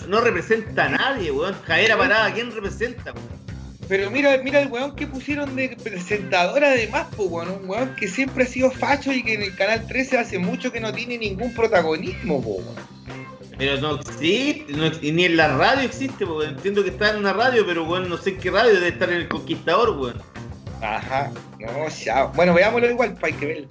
No 0.07 0.21
representa 0.21 0.85
a 0.85 0.89
nadie, 0.89 1.31
weón. 1.31 1.53
Javiera 1.65 1.97
Parada, 1.97 2.33
¿quién 2.33 2.51
representa, 2.51 3.11
weón? 3.11 3.42
Pero 3.87 4.09
mira, 4.11 4.37
mira 4.43 4.61
el 4.61 4.69
weón 4.69 4.95
que 4.95 5.07
pusieron 5.07 5.55
de 5.55 5.77
presentador 5.83 6.63
además, 6.63 7.07
pues 7.15 7.29
weón, 7.29 7.51
un 7.51 7.69
weón 7.69 7.95
que 7.95 8.07
siempre 8.07 8.43
ha 8.43 8.47
sido 8.47 8.71
facho 8.71 9.11
y 9.11 9.23
que 9.23 9.33
en 9.33 9.43
el 9.43 9.55
canal 9.55 9.85
13 9.87 10.17
hace 10.17 10.39
mucho 10.39 10.71
que 10.71 10.79
no 10.79 10.93
tiene 10.93 11.17
ningún 11.17 11.53
protagonismo, 11.53 12.41
po, 12.41 12.55
weón. 12.55 12.93
Pero 13.57 13.79
no 13.79 13.95
existe, 13.95 14.73
no 14.73 14.89
ni 14.89 15.25
en 15.25 15.37
la 15.37 15.55
radio 15.55 15.83
existe, 15.83 16.25
porque 16.25 16.49
entiendo 16.49 16.83
que 16.83 16.89
está 16.89 17.11
en 17.11 17.17
una 17.17 17.33
radio, 17.33 17.65
pero 17.65 17.85
weón, 17.85 18.09
no 18.09 18.17
sé 18.17 18.31
en 18.31 18.37
qué 18.39 18.51
radio 18.51 18.73
debe 18.73 18.89
estar 18.89 19.09
en 19.09 19.17
el 19.17 19.27
Conquistador, 19.27 19.91
weón. 19.91 20.21
Ajá, 20.81 21.31
no, 21.59 21.87
ya. 21.89 22.25
Bueno, 22.25 22.53
veámoslo 22.53 22.89
igual, 22.89 23.13
para 23.13 23.35
que 23.37 23.45
ver. 23.45 23.67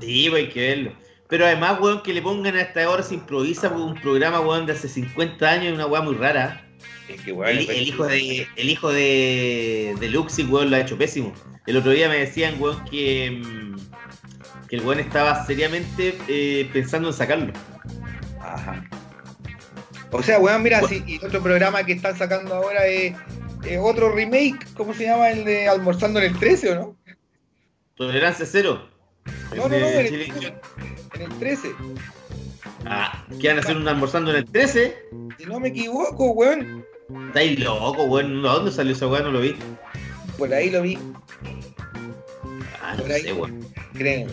Sí, 0.00 0.28
pues 0.28 0.44
hay 0.44 0.48
que 0.50 0.60
verlo. 0.60 0.92
Pero 1.28 1.46
además, 1.46 1.80
weón, 1.80 2.02
que 2.02 2.12
le 2.12 2.22
pongan 2.22 2.54
a 2.54 2.60
esta 2.60 2.88
hora 2.88 3.02
se 3.02 3.14
improvisa 3.14 3.70
por 3.70 3.80
un 3.80 3.94
programa, 3.94 4.40
weón, 4.40 4.66
de 4.66 4.74
hace 4.74 4.88
50 4.88 5.48
años, 5.48 5.74
una 5.74 5.86
weá 5.86 6.02
muy 6.02 6.14
rara. 6.14 6.65
Es 7.08 7.20
que 7.22 7.32
weón, 7.32 7.56
El, 7.56 7.70
el 7.70 7.82
hijo 7.88 8.06
de 8.06 8.46
el 8.56 8.70
hijo 8.70 8.90
de, 8.90 9.94
de 10.00 10.08
Luxi, 10.08 10.44
weón, 10.44 10.70
lo 10.70 10.76
ha 10.76 10.80
hecho 10.80 10.98
pésimo. 10.98 11.32
El 11.66 11.76
otro 11.76 11.92
día 11.92 12.08
me 12.08 12.18
decían, 12.18 12.56
weón, 12.60 12.84
que, 12.84 13.42
mm, 13.42 14.66
que 14.68 14.76
el 14.76 14.82
weón 14.82 15.00
estaba 15.00 15.44
seriamente 15.46 16.16
eh, 16.28 16.68
pensando 16.72 17.08
en 17.08 17.14
sacarlo. 17.14 17.52
Ajá. 18.40 18.84
O 20.10 20.22
sea, 20.22 20.38
weón, 20.38 20.62
mira, 20.62 20.82
si 20.82 21.02
y 21.06 21.24
otro 21.24 21.42
programa 21.42 21.84
que 21.84 21.92
están 21.92 22.16
sacando 22.16 22.54
ahora 22.54 22.86
es, 22.86 23.14
es 23.64 23.78
otro 23.80 24.12
remake, 24.12 24.66
¿cómo 24.74 24.94
se 24.94 25.04
llama? 25.04 25.30
El 25.30 25.44
de 25.44 25.68
Almorzando 25.68 26.20
en 26.20 26.26
el 26.32 26.38
13, 26.38 26.72
¿o 26.72 26.74
no? 26.74 26.96
Tolerancia 27.96 28.46
cero. 28.46 28.88
No, 29.54 29.68
no, 29.68 29.68
no, 29.68 29.76
en 29.76 30.06
el, 30.06 30.12
en 31.14 31.22
el 31.22 31.38
13. 31.38 31.72
Ah, 32.84 33.26
van 33.42 33.56
a 33.56 33.60
hacer 33.60 33.76
un 33.76 33.88
almorzando 33.88 34.30
en 34.30 34.36
el 34.36 34.44
13. 34.44 34.96
Si 35.38 35.44
no 35.46 35.58
me 35.58 35.68
equivoco, 35.68 36.30
weón. 36.32 36.85
Estáis 37.28 37.60
loco, 37.60 38.04
weón. 38.04 38.44
¿A 38.46 38.52
dónde 38.54 38.72
salió 38.72 38.92
esa 38.92 39.06
weá? 39.06 39.22
No 39.22 39.30
lo 39.30 39.40
vi. 39.40 39.54
Por 40.38 40.52
ahí 40.52 40.70
lo 40.70 40.82
vi, 40.82 40.98
Ah, 42.82 42.94
no 42.96 43.02
Por 43.02 43.12
ahí. 43.12 43.22
sé, 43.22 43.32
weón. 43.32 43.66
creo. 43.94 44.26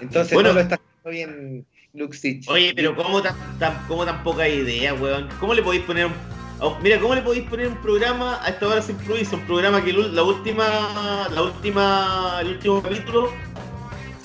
Entonces 0.00 0.32
Bueno. 0.34 0.48
no 0.50 0.54
lo 0.56 0.60
está 0.60 0.74
haciendo 1.04 1.10
bien 1.10 1.66
Luxich. 1.94 2.48
Oye, 2.48 2.72
pero 2.74 2.96
¿cómo 2.96 3.22
tan, 3.22 3.34
tan, 3.58 3.86
cómo 3.86 4.04
tan 4.04 4.22
poca 4.24 4.48
idea, 4.48 4.94
weón? 4.94 5.28
¿Cómo 5.40 5.54
le 5.54 5.62
podéis 5.62 5.84
poner 5.84 6.06
un... 6.06 6.12
Mira, 6.82 6.98
¿cómo 6.98 7.14
le 7.14 7.20
podéis 7.22 7.48
poner 7.48 7.68
un 7.68 7.76
programa 7.82 8.42
a 8.42 8.48
esta 8.48 8.66
hora 8.68 8.80
se 8.82 8.92
improvisa? 8.92 9.36
Un 9.36 9.42
programa 9.46 9.84
que 9.84 9.92
la 9.92 10.22
última, 10.22 11.28
la 11.32 11.42
última, 11.42 12.38
el 12.40 12.48
último 12.48 12.82
capítulo 12.82 13.30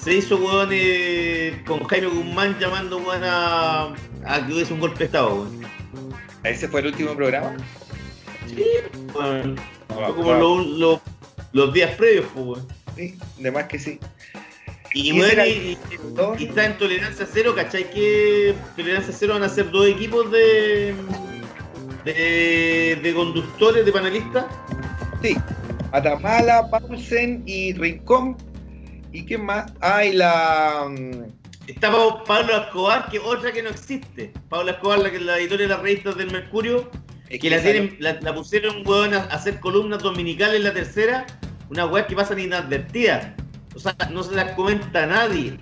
se 0.01 0.15
hizo, 0.15 0.37
weón, 0.37 0.69
eh, 0.71 1.61
con 1.67 1.83
Jaime 1.83 2.07
Guzmán 2.07 2.57
llamando, 2.59 2.97
weón, 2.99 3.23
a, 3.23 3.93
a 4.25 4.45
que 4.47 4.53
hubiese 4.53 4.73
un 4.73 4.79
golpe 4.79 4.99
de 4.99 5.05
estado, 5.05 5.35
weón. 5.35 5.59
Ese 6.43 6.67
fue 6.69 6.79
el 6.79 6.87
último 6.87 7.13
programa. 7.15 7.55
Fue 9.13 9.55
como 10.15 10.33
lo- 10.33 10.59
lo- 10.63 11.01
los 11.53 11.73
días 11.73 11.95
previos, 11.95 12.25
pues. 12.35 12.61
Sí, 12.95 13.17
de 13.37 13.51
más 13.51 13.65
que 13.65 13.79
sí. 13.79 13.99
Y, 14.93 15.09
¿Y 15.09 15.11
weón, 15.13 15.25
ese 15.25 15.33
era 15.33 15.47
y- 15.47 15.51
el- 15.51 15.67
y- 15.93 16.13
Dos. 16.15 16.41
Y 16.41 16.45
está 16.45 16.65
en 16.65 16.77
tolerancia 16.77 17.27
cero, 17.31 17.53
¿cachai? 17.55 17.89
Que 17.91 18.55
tolerancia 18.75 19.13
cero 19.17 19.33
van 19.33 19.43
a 19.43 19.49
ser 19.49 19.69
dos 19.71 19.87
equipos 19.87 20.31
de, 20.31 20.95
de, 22.05 22.99
de 23.01 23.13
conductores, 23.13 23.85
de 23.85 23.91
panelistas. 23.91 24.45
Sí. 25.21 25.35
Atamala, 25.91 26.69
Paulsen 26.69 27.43
y 27.45 27.73
Rincón. 27.73 28.37
¿Y 29.11 29.25
quién 29.25 29.45
más? 29.45 29.71
Ah, 29.81 30.05
y 30.05 30.13
la. 30.13 30.85
mm, 30.89 31.23
Está 31.67 31.91
Pa- 31.91 32.23
Pablo 32.23 32.57
Escobar, 32.57 33.09
que 33.11 33.19
otra 33.19 33.51
que 33.51 33.61
no 33.61 33.69
existe. 33.69 34.33
Pablo 34.49 34.71
Escobar, 34.71 34.99
la 34.99 35.09
la 35.19 35.37
editora 35.37 35.61
de 35.61 35.67
las 35.67 35.79
revistas 35.81 36.17
del 36.17 36.31
Mercurio, 36.31 36.89
es 37.29 37.39
que 37.39 37.49
la, 37.49 37.57
esa 37.57 37.71
tienen, 37.71 37.95
la, 37.99 38.19
la 38.21 38.33
pusieron 38.33 38.85
weón, 38.87 39.13
a 39.13 39.19
hacer 39.25 39.59
columnas 39.59 40.01
dominicales 40.01 40.57
en 40.57 40.63
la 40.63 40.73
tercera, 40.73 41.25
una 41.69 41.85
weá 41.85 42.05
que 42.07 42.15
pasan 42.15 42.39
inadvertidas. 42.39 43.27
O 43.75 43.79
sea, 43.79 43.95
no 44.11 44.23
se 44.23 44.35
las 44.35 44.51
comenta 44.53 45.03
a 45.03 45.05
nadie. 45.05 45.57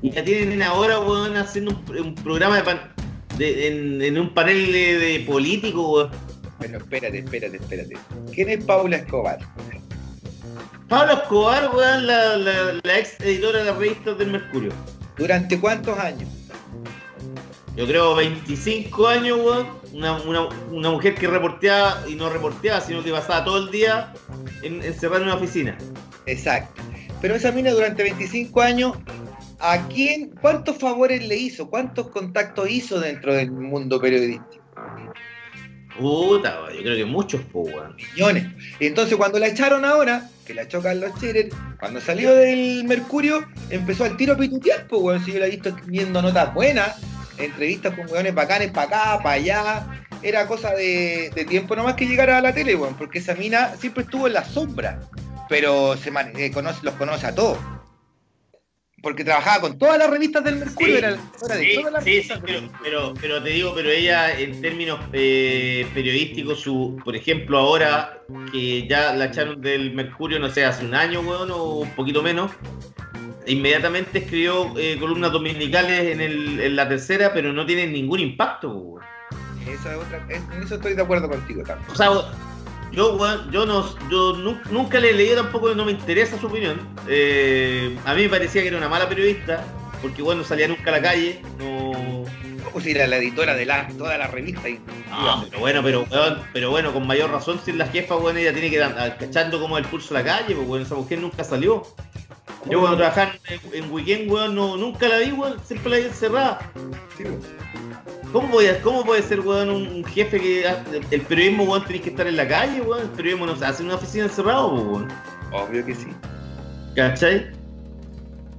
Y 0.00 0.10
la 0.10 0.24
tienen 0.24 0.62
ahora, 0.62 0.98
weón, 1.00 1.36
haciendo 1.36 1.80
un, 1.88 1.98
un 1.98 2.14
programa 2.14 2.56
de, 2.56 2.62
pan- 2.62 2.92
de- 3.38 3.68
en, 3.68 4.02
en 4.02 4.18
un 4.18 4.32
panel 4.34 4.72
de, 4.72 4.98
de 4.98 5.20
político, 5.20 5.92
weón. 5.92 6.10
Bueno, 6.58 6.78
espérate, 6.78 7.18
espérate, 7.18 7.56
espérate. 7.56 7.94
¿Quién 8.32 8.48
es 8.48 8.64
Paula 8.64 8.96
Escobar? 8.96 9.38
Pablo 10.88 11.12
Escobar, 11.14 11.70
weón, 11.74 12.06
la, 12.06 12.36
la, 12.36 12.80
la 12.82 12.98
ex 12.98 13.20
editora 13.20 13.60
de 13.60 13.64
las 13.66 13.76
revistas 13.76 14.18
del 14.18 14.30
Mercurio. 14.30 14.72
¿Durante 15.16 15.60
cuántos 15.60 15.98
años? 15.98 16.28
Yo 17.76 17.86
creo 17.86 18.14
25 18.14 19.08
años, 19.08 19.38
weón. 19.38 19.66
Una, 19.92 20.20
una, 20.22 20.48
una 20.70 20.90
mujer 20.90 21.14
que 21.14 21.26
reporteaba 21.26 22.02
y 22.08 22.14
no 22.14 22.28
reporteaba, 22.30 22.80
sino 22.80 23.02
que 23.02 23.10
pasaba 23.10 23.44
todo 23.44 23.58
el 23.58 23.70
día 23.70 24.12
en, 24.62 24.82
encerrada 24.82 25.22
en 25.22 25.28
una 25.28 25.34
oficina. 25.36 25.76
Exacto. 26.26 26.82
Pero 27.20 27.34
esa 27.34 27.52
mina 27.52 27.70
durante 27.70 28.02
25 28.02 28.60
años, 28.60 28.96
¿a 29.58 29.86
quién, 29.88 30.30
cuántos 30.40 30.76
favores 30.76 31.26
le 31.26 31.36
hizo? 31.36 31.70
¿Cuántos 31.70 32.08
contactos 32.08 32.68
hizo 32.70 33.00
dentro 33.00 33.34
del 33.34 33.50
mundo 33.52 34.00
periodístico? 34.00 34.62
Puta, 35.98 36.62
weón, 36.62 36.74
yo 36.74 36.82
creo 36.82 36.96
que 36.96 37.04
muchos, 37.04 37.40
pues, 37.52 37.74
weón. 37.74 37.96
Millones. 38.14 38.46
Y 38.80 38.86
entonces 38.86 39.16
cuando 39.16 39.38
la 39.38 39.48
echaron 39.48 39.84
ahora, 39.84 40.28
que 40.46 40.52
la 40.54 40.68
chocan 40.68 41.00
los 41.00 41.12
Scherer, 41.12 41.50
cuando 41.78 42.00
salió 42.00 42.34
del 42.34 42.84
Mercurio, 42.84 43.46
empezó 43.70 44.04
al 44.04 44.16
tiro 44.16 44.34
a 44.34 44.36
pitutear, 44.36 44.86
pues, 44.88 45.02
weón. 45.02 45.24
Si 45.24 45.32
yo 45.32 45.38
la 45.38 45.46
he 45.46 45.50
visto 45.50 45.70
escribiendo 45.70 46.20
notas 46.20 46.52
buenas, 46.54 46.96
entrevistas 47.38 47.94
con 47.94 48.10
weones 48.10 48.34
bacanes 48.34 48.70
para 48.70 48.86
acá, 48.86 49.22
para 49.22 49.34
allá. 49.36 49.86
Era 50.22 50.46
cosa 50.46 50.70
de, 50.74 51.30
de 51.34 51.44
tiempo 51.44 51.74
nomás 51.74 51.94
que 51.94 52.06
llegara 52.06 52.38
a 52.38 52.40
la 52.40 52.54
tele, 52.54 52.76
weón, 52.76 52.94
porque 52.94 53.18
esa 53.18 53.34
mina 53.34 53.74
siempre 53.76 54.04
estuvo 54.04 54.26
en 54.28 54.34
la 54.34 54.44
sombra, 54.44 55.00
pero 55.48 55.96
se 55.96 56.12
eh, 56.36 56.50
conoce, 56.52 56.80
los 56.82 56.94
conoce 56.94 57.26
a 57.26 57.34
todos. 57.34 57.58
Porque 59.02 59.24
trabajaba 59.24 59.62
con 59.62 59.78
todas 59.78 59.98
las 59.98 60.08
revistas 60.08 60.44
del 60.44 60.56
Mercurio, 60.56 60.92
Sí, 60.92 60.98
era 60.98 61.10
de 61.10 61.64
Sí, 61.64 61.74
todas 61.76 61.92
las 61.92 62.04
sí, 62.04 62.22
sí, 62.22 62.32
pero, 62.44 62.60
pero, 62.82 63.14
pero 63.20 63.42
te 63.42 63.50
digo, 63.50 63.72
pero 63.74 63.90
ella 63.90 64.38
en 64.38 64.60
términos 64.62 65.00
eh, 65.12 65.86
periodísticos, 65.92 66.60
su, 66.60 67.00
por 67.04 67.16
ejemplo, 67.16 67.58
ahora 67.58 68.22
que 68.52 68.86
ya 68.86 69.12
la 69.12 69.26
echaron 69.26 69.60
del 69.60 69.92
Mercurio, 69.92 70.38
no 70.38 70.48
sé, 70.48 70.64
hace 70.64 70.84
un 70.84 70.94
año, 70.94 71.20
weón, 71.20 71.50
o 71.50 71.80
un 71.80 71.90
poquito 71.90 72.22
menos, 72.22 72.52
inmediatamente 73.46 74.20
escribió 74.20 74.72
eh, 74.78 74.96
columnas 75.00 75.32
dominicales 75.32 76.12
en, 76.12 76.20
el, 76.20 76.60
en 76.60 76.76
la 76.76 76.88
tercera, 76.88 77.32
pero 77.32 77.52
no 77.52 77.66
tienen 77.66 77.92
ningún 77.92 78.20
impacto, 78.20 78.70
weón. 78.70 79.02
Esa 79.68 79.92
es 79.92 79.98
otra, 79.98 80.26
en 80.28 80.62
eso 80.62 80.76
estoy 80.76 80.94
de 80.94 81.02
acuerdo 81.02 81.28
contigo 81.28 81.62
también. 81.64 81.90
O 81.90 81.94
sea, 81.94 82.10
yo, 82.92 83.18
yo, 83.50 83.66
no, 83.66 84.08
yo 84.10 84.34
nu- 84.36 84.60
nunca 84.70 85.00
le 85.00 85.12
leí 85.12 85.34
tampoco, 85.34 85.74
no 85.74 85.84
me 85.84 85.92
interesa 85.92 86.38
su 86.38 86.46
opinión. 86.46 86.80
Eh, 87.08 87.96
a 88.04 88.14
mí 88.14 88.22
me 88.22 88.28
parecía 88.28 88.62
que 88.62 88.68
era 88.68 88.76
una 88.78 88.88
mala 88.88 89.08
periodista, 89.08 89.64
porque 90.00 90.22
bueno, 90.22 90.42
no 90.42 90.46
salía 90.46 90.68
nunca 90.68 90.90
a 90.90 90.92
la 90.92 91.02
calle, 91.02 91.42
no... 91.58 92.24
Pues 92.72 92.86
era 92.86 93.06
la 93.06 93.18
editora 93.18 93.54
de 93.54 93.66
la, 93.66 93.86
toda 93.98 94.16
la 94.16 94.28
revista 94.28 94.66
y 94.66 94.80
No, 95.10 95.44
pero 95.44 95.58
bueno, 95.60 95.82
pero, 95.82 96.06
pero 96.54 96.70
bueno, 96.70 96.90
con 96.94 97.06
mayor 97.06 97.30
razón, 97.30 97.60
si 97.62 97.70
es 97.72 97.76
la 97.76 97.86
jefa, 97.86 98.16
weón, 98.16 98.38
ella 98.38 98.50
tiene 98.54 98.70
que 98.70 98.76
ir 98.76 98.82
cachando 99.18 99.60
como 99.60 99.76
el 99.76 99.84
pulso 99.84 100.14
a 100.16 100.20
la 100.20 100.24
calle, 100.24 100.54
pues, 100.54 100.66
weón, 100.66 100.82
esa 100.82 100.94
mujer 100.94 101.18
nunca 101.18 101.44
salió. 101.44 101.82
Yo 102.70 102.80
cuando 102.80 102.96
trabajaba 102.96 103.34
en, 103.48 103.60
en 103.84 103.92
weekend, 103.92 104.30
weón, 104.30 104.54
no, 104.54 104.78
nunca 104.78 105.06
la 105.06 105.18
vi, 105.18 105.32
weón, 105.32 105.58
siempre 105.66 105.90
la 105.90 105.96
vi 105.98 106.04
encerrada. 106.04 106.72
Sí, 107.18 107.24
pues. 107.24 107.36
¿Cómo, 108.32 108.58
a- 108.60 108.82
¿Cómo 108.82 109.04
puede 109.04 109.22
ser, 109.22 109.40
weón, 109.40 109.68
un, 109.70 110.04
jefe 110.04 110.40
que 110.40 110.64
el 111.10 111.20
periodismo, 111.22 111.64
weón, 111.64 111.84
tenés 111.84 112.02
que 112.02 112.10
estar 112.10 112.26
en 112.26 112.36
la 112.36 112.48
calle, 112.48 112.80
weón? 112.80 113.02
El 113.02 113.08
periodismo 113.10 113.46
no 113.46 113.56
se 113.56 113.64
hace 113.64 113.82
en 113.82 113.86
una 113.88 113.96
oficina 113.96 114.24
encerrado, 114.24 114.70
pues, 114.70 114.84
weón. 114.86 115.08
Obvio 115.52 115.84
que 115.84 115.94
sí. 115.94 116.06
¿Cachai? 116.96 117.46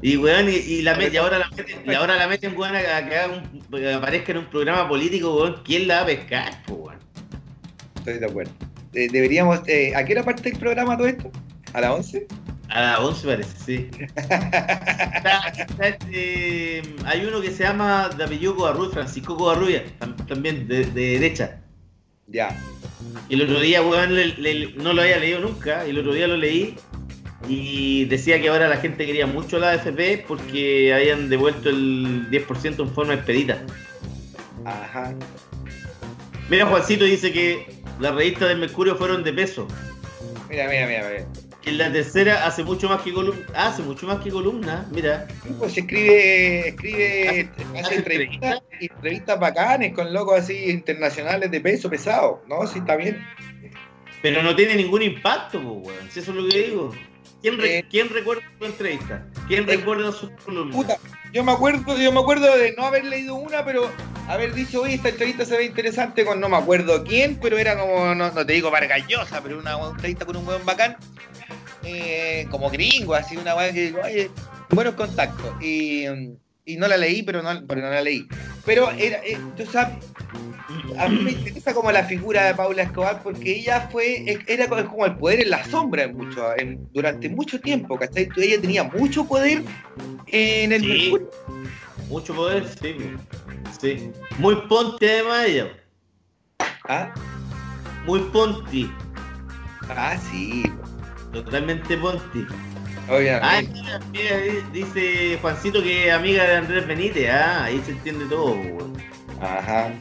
Y 0.01 0.17
weón, 0.17 0.49
y, 0.49 0.53
y 0.55 0.81
la 0.81 1.01
y 1.01 1.15
ahora 1.17 1.39
la 1.39 1.49
meten, 1.55 1.81
y 1.85 1.93
ahora 1.93 2.15
la 2.17 2.27
meten, 2.27 2.57
weón, 2.57 2.75
a, 2.75 2.79
a 2.97 3.07
que, 3.09 3.15
haga 3.17 3.33
un- 3.33 3.61
que 3.79 3.93
aparezca 3.93 4.31
en 4.33 4.37
un 4.39 4.45
programa 4.45 4.87
político, 4.87 5.35
weón, 5.35 5.61
¿quién 5.65 5.87
la 5.87 5.95
va 5.97 6.01
a 6.01 6.05
pescar, 6.07 6.61
weón? 6.69 6.97
Estoy 7.95 8.19
de 8.19 8.25
acuerdo. 8.25 8.51
Eh, 8.93 9.07
deberíamos. 9.11 9.61
eh, 9.67 9.93
¿A 9.95 10.03
qué 10.05 10.13
hora 10.13 10.23
parte 10.23 10.49
el 10.49 10.57
programa 10.59 10.95
todo 10.97 11.07
esto? 11.07 11.31
¿A 11.73 11.81
las 11.81 11.91
11? 11.91 12.27
A 12.69 12.81
las 12.81 12.99
11 12.99 13.27
parece, 13.27 13.57
sí. 13.65 13.89
Está- 14.15 15.47
está 15.55 15.87
este, 15.87 16.81
hay 17.05 17.25
uno 17.25 17.39
que 17.41 17.51
se 17.51 17.63
llama 17.63 18.09
de 18.09 18.23
apellido 18.23 18.55
Covarrubia, 18.55 18.91
Francisco 18.93 19.37
Covarrubia, 19.37 19.83
tam- 19.99 20.25
también 20.27 20.67
de, 20.67 20.85
de 20.85 21.19
derecha. 21.19 21.59
Ya. 22.27 22.57
Y 23.29 23.35
el 23.35 23.41
otro 23.43 23.59
día, 23.59 23.81
weón, 23.81 24.15
le- 24.15 24.35
le- 24.37 24.73
no 24.73 24.93
lo 24.93 25.01
había 25.01 25.17
leído 25.17 25.39
nunca, 25.41 25.85
y 25.85 25.91
el 25.91 25.99
otro 25.99 26.13
día 26.13 26.25
lo 26.27 26.37
leí 26.37 26.75
y 27.47 28.05
decía 28.05 28.41
que 28.41 28.47
ahora 28.49 28.67
la 28.69 28.77
gente 28.77 29.05
quería 29.05 29.27
mucho 29.27 29.59
la 29.59 29.71
AFP 29.71 30.23
porque 30.27 30.93
habían 30.93 31.29
devuelto 31.29 31.69
el 31.69 32.29
10% 32.31 32.79
en 32.83 32.89
forma 32.93 33.13
expedita. 33.15 33.61
Ajá. 34.65 35.13
Mira, 36.49 36.65
Juancito 36.65 37.03
dice 37.05 37.31
que 37.33 37.81
las 37.99 38.15
revistas 38.15 38.47
del 38.49 38.59
Mercurio 38.59 38.95
fueron 38.95 39.23
de 39.23 39.33
peso. 39.33 39.67
Mira, 40.49 40.67
mira, 40.69 40.87
mira. 40.87 41.09
mira. 41.09 41.25
Que 41.63 41.69
en 41.69 41.77
la 41.77 41.91
tercera 41.91 42.45
hace 42.45 42.63
mucho 42.63 42.89
más 42.89 43.01
que 43.01 43.13
columna. 43.13 43.45
Hace 43.55 43.81
mucho 43.83 44.05
más 44.05 44.19
que 44.21 44.29
columna, 44.29 44.85
mira. 44.91 45.27
Pues 45.59 45.77
escribe, 45.77 46.67
escribe, 46.69 47.49
Hace- 47.79 47.95
entrevistas, 47.95 48.61
entrevistas 48.79 49.39
bacanes 49.39 49.93
con 49.93 50.11
locos 50.13 50.39
así 50.39 50.69
internacionales 50.69 51.49
de 51.51 51.61
peso 51.61 51.89
pesado. 51.89 52.43
No, 52.49 52.67
sí, 52.67 52.79
está 52.79 52.97
bien. 52.97 53.25
Pero 54.21 54.43
no 54.43 54.55
tiene 54.55 54.75
ningún 54.75 55.01
impacto, 55.01 55.61
pues, 55.61 55.87
weón. 55.97 56.11
Si 56.11 56.19
eso 56.19 56.31
es 56.31 56.37
lo 56.37 56.49
que 56.49 56.63
digo. 56.63 56.91
¿Quién, 57.43 57.57
re- 57.59 57.77
Eh. 57.79 57.85
¿quién 57.91 58.09
recuerda 58.09 58.41
su 58.57 58.65
entrevista? 58.65 59.23
¿Quién 59.47 59.63
Eh. 59.69 59.75
recuerda 59.75 60.11
sus 60.11 60.31
columnas? 60.43 60.75
Puta, 60.75 60.97
yo 61.31 61.43
me 61.43 61.51
acuerdo, 61.51 61.97
yo 61.99 62.11
me 62.11 62.19
acuerdo 62.21 62.57
de 62.57 62.73
no 62.75 62.85
haber 62.85 63.03
leído 63.05 63.35
una, 63.35 63.63
pero 63.65 63.91
haber 64.27 64.53
dicho, 64.53 64.81
oye, 64.81 64.95
esta 64.95 65.09
entrevista 65.09 65.43
se 65.45 65.57
ve 65.57 65.65
interesante 65.65 66.23
con 66.25 66.39
no 66.39 66.47
me 66.49 66.57
acuerdo 66.57 67.03
quién, 67.03 67.37
pero 67.41 67.57
era 67.59 67.77
como, 67.77 68.15
no, 68.15 68.31
no 68.31 68.45
te 68.45 68.53
digo 68.53 68.71
vargallosa, 68.71 69.43
pero 69.43 69.59
una 69.59 69.77
entrevista 69.89 70.25
con 70.25 70.37
un 70.37 70.47
weón 70.47 70.65
bacán, 70.65 70.95
eh, 71.83 72.47
como 72.49 72.69
gringo, 72.69 73.13
así 73.13 73.35
una 73.37 73.55
weá 73.55 73.73
que 73.73 73.81
digo, 73.87 73.99
oye, 74.03 74.31
buenos 74.69 74.95
contactos. 74.95 75.61
Y, 75.61 76.07
mm, 76.07 76.37
y 76.65 76.77
no 76.77 76.87
la 76.87 76.97
leí, 76.97 77.23
pero 77.23 77.41
no, 77.41 77.49
pero 77.67 77.81
no 77.81 77.89
la 77.89 78.01
leí. 78.01 78.27
Pero 78.65 78.89
era, 78.91 79.17
eh, 79.17 79.37
tú 79.57 79.65
sabes, 79.65 79.97
a 80.97 81.07
mí 81.09 81.17
me 81.21 81.31
interesa 81.31 81.73
como 81.73 81.91
la 81.91 82.03
figura 82.05 82.45
de 82.45 82.55
Paula 82.55 82.83
Escobar 82.83 83.21
porque 83.21 83.57
ella 83.57 83.87
fue, 83.91 84.39
era 84.47 84.67
como- 84.67 85.05
el 85.05 85.15
poder 85.17 85.41
en 85.41 85.49
la 85.49 85.63
sombra 85.65 86.03
en 86.03 86.15
mucho, 86.15 86.45
en- 86.57 86.87
durante 86.93 87.29
mucho 87.29 87.59
tiempo, 87.59 87.97
¿cachai? 87.97 88.29
Ella 88.37 88.61
tenía 88.61 88.83
mucho 88.83 89.25
poder 89.25 89.63
en 90.27 90.71
el 90.71 90.81
Sí. 90.81 91.13
Mucho 92.09 92.33
poder, 92.35 92.65
sí. 92.81 92.95
Sí. 93.81 94.11
Muy 94.37 94.55
ponte 94.67 95.09
además 95.09 95.45
ella. 95.47 95.67
¿Ah? 96.87 97.13
Muy 98.05 98.19
ponti. 98.31 98.91
Ah, 99.89 100.17
sí, 100.17 100.63
Totalmente 101.31 101.97
ponti. 101.97 102.45
Ah, 103.07 103.15
obviamente. 103.15 103.81
mira, 103.81 103.99
mira, 104.11 104.37
dice 104.71 105.37
Juancito 105.41 105.83
que 105.83 106.07
es 106.07 106.13
amiga 106.13 106.43
de 106.45 106.55
Andrés 106.55 106.87
Benítez. 106.87 107.29
Ah, 107.29 107.65
ahí 107.65 107.81
se 107.85 107.91
entiende 107.91 108.25
todo, 108.25 108.51
weón. 108.51 108.93
Ajá. 109.41 109.91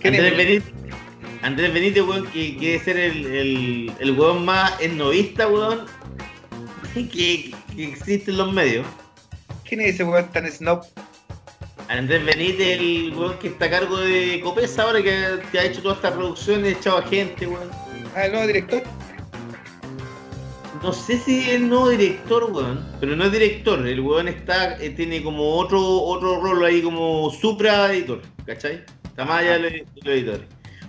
¿Quién 0.00 0.14
Andrés? 0.14 0.36
Benítez, 0.36 0.72
Andrés 1.42 1.72
Benítez, 1.72 2.02
weón, 2.02 2.26
que 2.26 2.56
quiere 2.56 2.78
ser 2.80 2.96
el, 2.98 3.26
el, 3.26 3.92
el 4.00 4.10
weón 4.18 4.44
más 4.44 4.80
esnovista, 4.80 5.46
weón, 5.46 5.86
que, 6.94 7.52
que 7.76 7.84
existe 7.84 8.30
en 8.30 8.38
los 8.38 8.52
medios. 8.52 8.86
¿Quién 9.68 9.80
es 9.80 9.94
ese 9.94 10.04
weón 10.04 10.26
tan 10.32 10.50
snob? 10.50 10.84
Andrés 11.88 12.24
Benítez, 12.24 12.80
el 12.80 13.12
weón 13.14 13.38
que 13.38 13.48
está 13.48 13.66
a 13.66 13.70
cargo 13.70 13.98
de 13.98 14.40
Copesa 14.42 14.82
ahora, 14.82 15.02
que, 15.02 15.38
que 15.52 15.58
ha 15.58 15.64
hecho 15.64 15.82
todas 15.82 15.98
estas 15.98 16.12
producciones, 16.12 16.78
echado 16.78 16.98
a 16.98 17.02
gente, 17.02 17.46
weón. 17.46 17.70
Ah, 18.16 18.26
el 18.26 18.32
nuevo 18.32 18.46
director. 18.46 18.82
No 20.84 20.92
sé 20.92 21.16
si 21.18 21.48
es 21.50 21.62
nuevo 21.62 21.88
director, 21.88 22.44
weón, 22.52 22.86
pero 23.00 23.16
no 23.16 23.24
es 23.24 23.32
director. 23.32 23.86
El 23.88 24.00
weón 24.00 24.28
está, 24.28 24.76
eh, 24.82 24.90
tiene 24.90 25.22
como 25.22 25.54
otro 25.54 25.80
otro 25.80 26.42
rol 26.42 26.62
ahí 26.62 26.82
como 26.82 27.30
supra 27.30 27.90
editor, 27.90 28.20
¿cachai? 28.44 28.84
Está 29.02 29.24
más 29.24 29.40
allá 29.40 29.52
de 29.52 29.60
los 29.60 29.72
de 29.72 29.86
los 30.02 30.14
editores. 30.14 30.42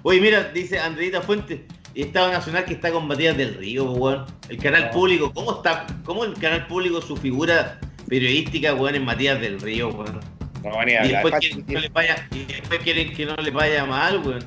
Oye, 0.04 0.20
mira, 0.20 0.44
dice 0.54 0.78
Andreita 0.80 1.22
Fuentes, 1.22 1.62
Estado 1.94 2.30
Nacional 2.30 2.66
que 2.66 2.74
está 2.74 2.92
con 2.92 3.08
Matías 3.08 3.38
del 3.38 3.54
Río, 3.56 3.90
weón. 3.94 4.26
El 4.50 4.58
canal 4.58 4.88
No. 4.88 4.92
público, 4.92 5.32
¿cómo 5.34 5.54
está? 5.56 5.88
¿Cómo 6.04 6.26
el 6.26 6.34
canal 6.34 6.68
público, 6.68 7.02
su 7.02 7.16
figura 7.16 7.80
periodística, 8.10 8.74
weón, 8.76 8.96
es 8.96 9.02
Matías 9.02 9.40
del 9.40 9.62
Río, 9.62 9.92
weón? 9.92 10.20
No, 10.62 10.72
Y 10.84 11.08
después, 11.08 11.36
quieren 11.40 11.66
que 11.66 11.74
no 11.74 11.80
le 11.80 11.90
vaya, 11.90 12.28
y 12.34 12.44
después 12.44 12.80
quieren 12.82 13.14
que 13.14 13.26
no 13.28 13.36
le 13.38 13.50
vaya 13.52 13.86
mal, 13.86 14.18
weón. 14.28 14.44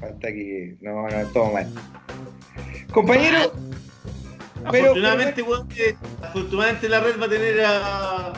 falta 0.00 0.26
que. 0.26 0.74
No, 0.80 1.06
no, 1.08 1.24
todo 1.28 1.52
mal. 1.52 1.68
Compañero, 2.92 3.52
Pero- 4.70 4.84
afortunadamente, 4.86 5.42
weón, 5.42 5.68
que- 5.68 5.96
afortunadamente 6.22 6.88
la 6.88 7.00
red 7.00 7.20
va 7.20 7.26
a 7.26 7.28
tener 7.28 7.60
a 7.62 8.32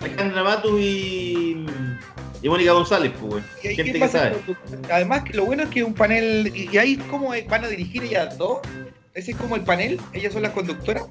Alejandra 0.00 0.42
Matus 0.44 0.80
y, 0.80 1.66
y 2.42 2.48
Mónica 2.48 2.72
González, 2.72 3.12
pues, 3.20 3.32
weón. 3.34 3.44
¿y 3.62 3.68
ahí 3.68 3.76
Gente 3.76 3.92
que 3.98 4.04
a 4.04 4.08
sabe. 4.08 4.36
Además, 4.90 5.22
que 5.24 5.34
lo 5.34 5.44
bueno 5.44 5.62
es 5.64 5.68
que 5.68 5.84
un 5.84 5.94
panel. 5.94 6.52
¿Y 6.54 6.76
ahí 6.78 6.96
cómo 7.10 7.32
van 7.48 7.64
a 7.64 7.68
dirigir 7.68 8.02
ellas 8.04 8.36
dos? 8.38 8.58
¿Ese 9.14 9.32
es 9.32 9.36
como 9.36 9.56
el 9.56 9.62
panel? 9.62 10.00
¿Ellas 10.12 10.32
son 10.32 10.42
las 10.42 10.52
conductoras? 10.52 11.04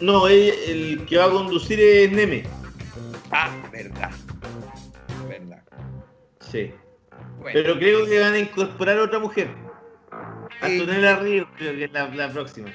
No, 0.00 0.28
el, 0.28 0.52
el 0.68 1.06
que 1.06 1.16
va 1.18 1.24
a 1.26 1.30
conducir 1.30 1.80
es 1.80 2.12
Neme. 2.12 2.44
Ah, 3.30 3.50
verdad. 3.72 4.10
Verdad. 5.28 5.62
Sí. 6.50 6.72
Bueno, 7.38 7.52
Pero 7.54 7.78
creo 7.78 8.04
que 8.06 8.20
van 8.20 8.34
a 8.34 8.38
incorporar 8.38 8.98
otra 8.98 9.18
mujer. 9.18 9.48
Sí. 10.62 10.78
Antonella 10.80 11.16
Ríos, 11.16 11.48
creo 11.56 11.74
que 11.74 11.84
es 11.84 11.92
la, 11.92 12.08
la 12.08 12.28
próxima. 12.30 12.68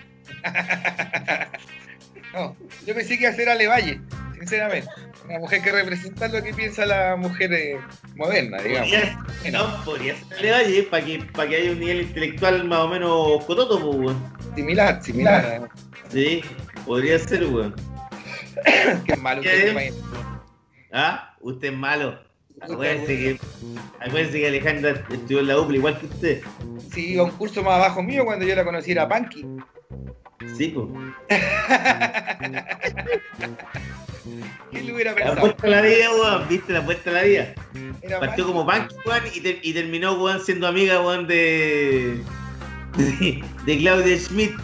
no, 2.33 2.55
yo 2.85 2.95
pensé 2.95 3.17
que 3.17 3.23
iba 3.23 3.31
a 3.31 3.35
ser 3.35 3.49
Ale 3.49 3.67
Valle. 3.67 4.01
sinceramente. 4.37 4.89
Una 5.25 5.39
mujer 5.39 5.61
que 5.63 5.71
representa 5.71 6.27
lo 6.27 6.43
que 6.43 6.53
piensa 6.53 6.85
la 6.85 7.15
mujer 7.15 7.51
eh, 7.53 7.79
moderna, 8.15 8.61
digamos. 8.61 8.89
Podría, 8.91 9.51
no, 9.51 9.83
podría 9.83 10.15
ser 10.15 10.51
Valle 10.51 10.83
para 10.83 11.05
que, 11.05 11.19
para 11.33 11.49
que 11.49 11.55
haya 11.55 11.71
un 11.71 11.79
nivel 11.79 12.01
intelectual 12.01 12.63
más 12.65 12.79
o 12.79 12.87
menos 12.87 13.45
cototo, 13.45 13.79
pues, 13.81 13.97
weón. 13.97 14.33
Similar, 14.55 15.03
similar. 15.03 15.69
Sí, 16.11 16.41
podría 16.85 17.17
ser, 17.17 17.45
weón. 17.47 17.75
Qué 19.05 19.15
malo 19.17 19.41
¿Qué? 19.41 19.49
que 19.49 19.91
se 19.91 19.93
Ah, 20.93 21.35
usted 21.41 21.69
es 21.69 21.77
malo. 21.77 22.23
Acuérdense 22.61 23.07
que, 23.07 23.39
acuérdense 23.99 24.39
que 24.39 24.47
Alejandra 24.47 24.91
estudió 24.91 25.39
en 25.39 25.47
la 25.47 25.59
UPLA 25.59 25.75
igual 25.75 25.99
que 25.99 26.05
usted. 26.05 26.41
Sí, 26.93 27.11
iba 27.13 27.23
a 27.23 27.25
un 27.25 27.31
curso 27.31 27.61
más 27.63 27.73
abajo 27.73 28.01
mío 28.01 28.23
cuando 28.23 28.45
yo 28.45 28.55
la 28.55 28.63
conocí 28.63 28.91
era 28.91 29.09
Punky. 29.09 29.45
Sí, 30.57 30.67
pues. 30.69 30.87
¿Quién 34.71 34.87
lo 34.87 34.93
hubiera 34.95 35.13
La 35.13 35.35
puesta 35.39 35.67
a 35.67 35.69
la 35.69 35.81
vida, 35.81 36.09
weón. 36.11 36.47
¿Viste 36.49 36.73
la 36.73 36.83
puesta 36.83 37.09
a 37.09 37.13
la 37.13 37.21
vida? 37.23 37.53
Era 38.01 38.19
Partió 38.19 38.45
como 38.45 38.65
punk, 38.65 38.91
weón, 39.05 39.23
y, 39.33 39.39
te- 39.41 39.59
y 39.61 39.73
terminó, 39.73 40.13
weón, 40.21 40.41
siendo 40.41 40.67
amiga, 40.67 41.01
weón, 41.01 41.27
de. 41.27 42.21
de, 42.97 43.43
de 43.65 43.77
Claudia 43.77 44.17
Schmidt. 44.17 44.55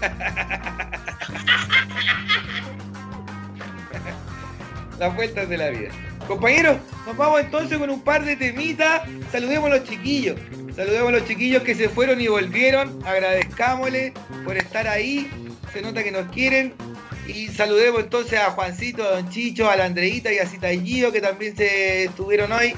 Las 4.98 5.14
vueltas 5.14 5.48
de 5.48 5.58
la 5.58 5.68
vida. 5.70 5.90
Compañeros, 6.28 6.76
nos 7.06 7.16
vamos 7.16 7.40
entonces 7.40 7.78
con 7.78 7.88
un 7.88 8.02
par 8.02 8.22
de 8.22 8.36
temitas. 8.36 9.00
Saludemos 9.32 9.70
a 9.70 9.76
los 9.76 9.84
chiquillos. 9.88 10.38
Saludemos 10.76 11.08
a 11.08 11.12
los 11.12 11.26
chiquillos 11.26 11.62
que 11.62 11.74
se 11.74 11.88
fueron 11.88 12.20
y 12.20 12.28
volvieron. 12.28 13.00
Agradezcámosles 13.06 14.12
por 14.44 14.58
estar 14.58 14.86
ahí. 14.86 15.30
Se 15.72 15.80
nota 15.80 16.04
que 16.04 16.12
nos 16.12 16.30
quieren. 16.30 16.74
Y 17.26 17.48
saludemos 17.48 18.02
entonces 18.02 18.38
a 18.38 18.50
Juancito, 18.50 19.02
a 19.04 19.12
Don 19.12 19.30
Chicho, 19.30 19.70
a 19.70 19.76
la 19.76 19.86
Andreita 19.86 20.30
y 20.30 20.38
a 20.38 20.46
Citallido 20.46 21.10
que 21.12 21.22
también 21.22 21.56
se 21.56 22.04
estuvieron 22.04 22.52
hoy. 22.52 22.74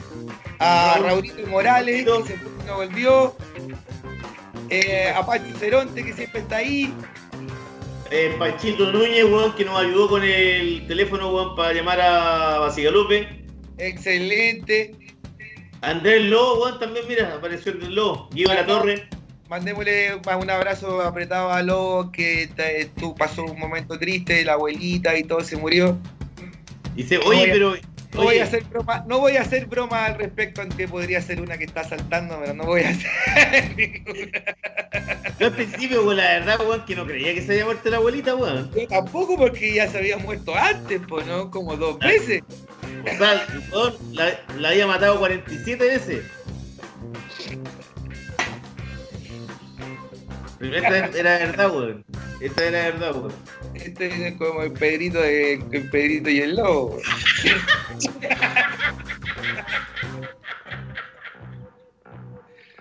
A 0.61 0.99
Raulito 1.03 1.45
Morales 1.49 2.05
que 2.05 2.33
se 2.33 2.39
fue 2.39 2.51
y 2.63 2.67
no 2.69 2.77
volvió. 2.77 3.37
Eh, 4.69 5.13
a 5.13 5.27
Pachi 5.27 5.53
Ceronte 5.59 6.05
que 6.05 6.13
siempre 6.13 6.41
está 6.43 6.59
ahí. 6.59 6.95
Eh, 8.13 8.35
Pachito 8.39 8.91
Núñez, 8.93 9.25
weón, 9.25 9.55
que 9.55 9.65
nos 9.65 9.79
ayudó 9.81 10.09
con 10.09 10.23
el 10.25 10.85
teléfono, 10.87 11.33
weón, 11.33 11.57
para 11.57 11.73
llamar 11.73 12.01
a 12.01 12.59
Basigalupe. 12.59 13.40
Excelente. 13.81 14.95
Andrés 15.83 16.23
Lobo, 16.25 16.65
weón, 16.65 16.79
también, 16.79 17.07
mira, 17.09 17.35
apareció 17.35 17.73
Andrés 17.73 17.91
Lobo. 17.91 18.29
Guido 18.33 18.53
La 18.55 18.67
Torre. 18.67 19.09
Mandémosle 19.49 20.15
un 20.39 20.51
abrazo 20.51 21.01
apretado 21.03 21.51
a 21.51 21.63
Lobo 21.63 22.13
que 22.13 22.49
te- 22.55 22.91
tú 22.99 23.15
pasó 23.17 23.45
un 23.45 23.59
momento 23.59 23.99
triste, 23.99 24.45
la 24.45 24.53
abuelita 24.53 25.17
y 25.17 25.25
todo 25.25 25.41
se 25.43 25.57
murió. 25.57 25.99
Dice, 26.95 27.19
oye, 27.19 27.49
pero. 27.51 27.75
No 28.13 28.25
voy 28.25 28.39
a 28.41 28.43
hacer 28.43 28.65
broma, 28.65 29.05
no 29.07 29.21
voy 29.21 29.37
a 29.37 29.43
hacer 29.43 29.67
broma 29.67 30.05
al 30.07 30.19
respecto, 30.19 30.61
aunque 30.63 30.89
podría 30.89 31.23
ser 31.23 31.41
una 31.41 31.57
que 31.57 31.63
está 31.63 31.85
saltando, 31.85 32.41
pero 32.41 32.55
no 32.55 32.65
voy 32.65 32.81
a 32.83 32.89
hacer 32.89 33.77
ninguna. 33.77 34.43
Yo 35.39 35.47
al 35.47 35.53
principio, 35.53 36.03
weón, 36.03 36.17
la 36.17 36.25
verdad, 36.25 36.59
weón, 36.61 36.85
que 36.87 36.97
no 36.97 37.07
creía 37.07 37.33
que 37.35 37.41
se 37.43 37.53
había 37.53 37.67
muerto 37.67 37.89
la 37.89 37.99
abuelita, 37.99 38.35
weón. 38.35 38.69
Yo 38.75 38.87
tampoco 38.89 39.37
porque 39.37 39.75
ya 39.75 39.87
se 39.89 39.99
había 39.99 40.17
muerto 40.19 40.53
antes, 40.57 41.01
pues 41.09 41.25
no, 41.29 41.53
como 41.53 41.77
dos 41.77 42.01
veces. 42.01 42.43
O 43.03 43.17
sea, 43.19 43.47
weón, 43.73 43.95
la, 44.13 44.41
la 44.59 44.69
había 44.71 44.87
matado 44.87 45.19
47 45.19 45.85
veces. 45.85 46.25
Pero 50.59 50.77
esta 50.77 51.07
era 51.19 51.39
verdad, 51.39 51.71
weón. 51.75 52.05
Esta 52.41 52.65
era 52.65 52.83
verdad, 52.85 53.15
weón. 53.17 53.33
Este 53.75 54.29
es 54.29 54.37
como 54.37 54.63
el 54.63 54.73
Pedrito, 54.73 55.21
de- 55.21 55.55
el 55.73 55.91
Pedrito 55.91 56.29
y 56.31 56.41
el 56.41 56.57
Lobo. 56.57 56.99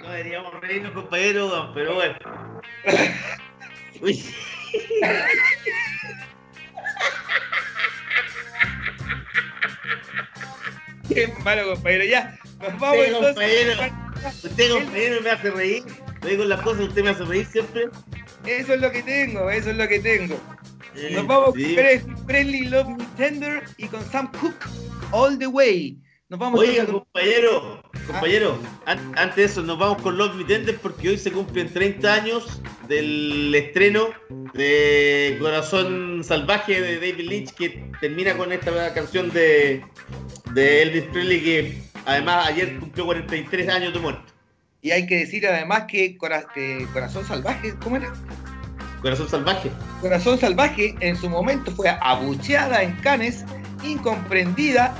No 0.01 0.09
deberíamos 0.11 0.53
reírnos, 0.61 0.91
compañero, 0.93 1.71
pero 1.73 1.95
bueno. 1.95 2.15
Qué 11.09 11.33
malo, 11.43 11.73
compañero. 11.73 12.05
Ya, 12.05 12.39
nos 12.61 12.79
vamos 12.79 12.97
Usted, 12.99 13.07
entonces. 13.07 13.33
compañero, 13.33 13.71
usted, 14.43 14.69
compañero, 14.71 15.21
me 15.21 15.29
hace 15.31 15.51
reír. 15.51 15.83
Le 16.23 16.29
digo 16.31 16.43
las 16.45 16.61
cosas, 16.61 16.81
usted 16.87 17.03
me 17.03 17.09
hace 17.09 17.23
reír 17.25 17.45
siempre. 17.45 17.85
Eso 18.45 18.73
es 18.73 18.81
lo 18.81 18.91
que 18.91 19.03
tengo, 19.03 19.49
eso 19.49 19.71
es 19.71 19.77
lo 19.77 19.87
que 19.87 19.99
tengo. 19.99 20.39
Eh, 20.95 21.11
Nos 21.13 21.27
vamos 21.27 21.53
sí. 21.55 21.75
con 21.75 22.25
Friendly 22.25 22.65
Love 22.65 22.87
Me 22.97 23.05
Tender 23.17 23.63
y 23.77 23.87
con 23.87 24.03
Sam 24.11 24.31
Cooke 24.39 24.65
All 25.11 25.37
the 25.37 25.47
Way. 25.47 25.97
Nos 26.29 26.39
vamos 26.39 26.59
Oiga, 26.59 26.81
entonces 26.83 27.03
compañero, 27.11 27.83
compañero, 28.05 28.59
an- 28.85 29.13
antes 29.17 29.35
de 29.35 29.43
eso, 29.45 29.63
nos 29.63 29.79
vamos 29.79 29.99
con 30.03 30.15
Love 30.17 30.35
Me 30.35 30.43
Tender 30.43 30.77
porque 30.77 31.09
hoy 31.09 31.17
se 31.17 31.31
cumplen 31.31 31.73
30 31.73 32.13
años 32.13 32.61
del 32.87 33.53
estreno 33.55 34.09
de 34.53 35.37
Corazón 35.39 36.23
Salvaje 36.23 36.81
de 36.81 36.95
David 36.95 37.27
Lynch, 37.29 37.51
que 37.53 37.83
termina 37.99 38.37
con 38.37 38.51
esta 38.51 38.93
canción 38.93 39.31
de, 39.31 39.83
de 40.59 40.81
Elvis 40.83 41.03
Presley, 41.11 41.41
que 41.41 41.81
además 42.05 42.47
ayer 42.47 42.77
cumplió 42.79 43.05
43 43.05 43.69
años 43.69 43.93
de 43.93 43.99
muerte. 43.99 44.31
Y 44.81 44.91
hay 44.91 45.05
que 45.07 45.17
decir 45.17 45.45
además 45.47 45.83
que, 45.87 46.17
Cora- 46.17 46.45
que 46.53 46.87
Corazón 46.93 47.25
Salvaje, 47.25 47.73
¿cómo 47.83 47.97
era? 47.97 48.13
Corazón 49.01 49.29
Salvaje. 49.29 49.69
Corazón 50.01 50.37
Salvaje 50.39 50.95
en 50.99 51.15
su 51.15 51.29
momento 51.29 51.71
fue 51.71 51.89
abucheada 52.01 52.83
en 52.83 52.93
Cannes, 52.97 53.45
incomprendida, 53.83 54.93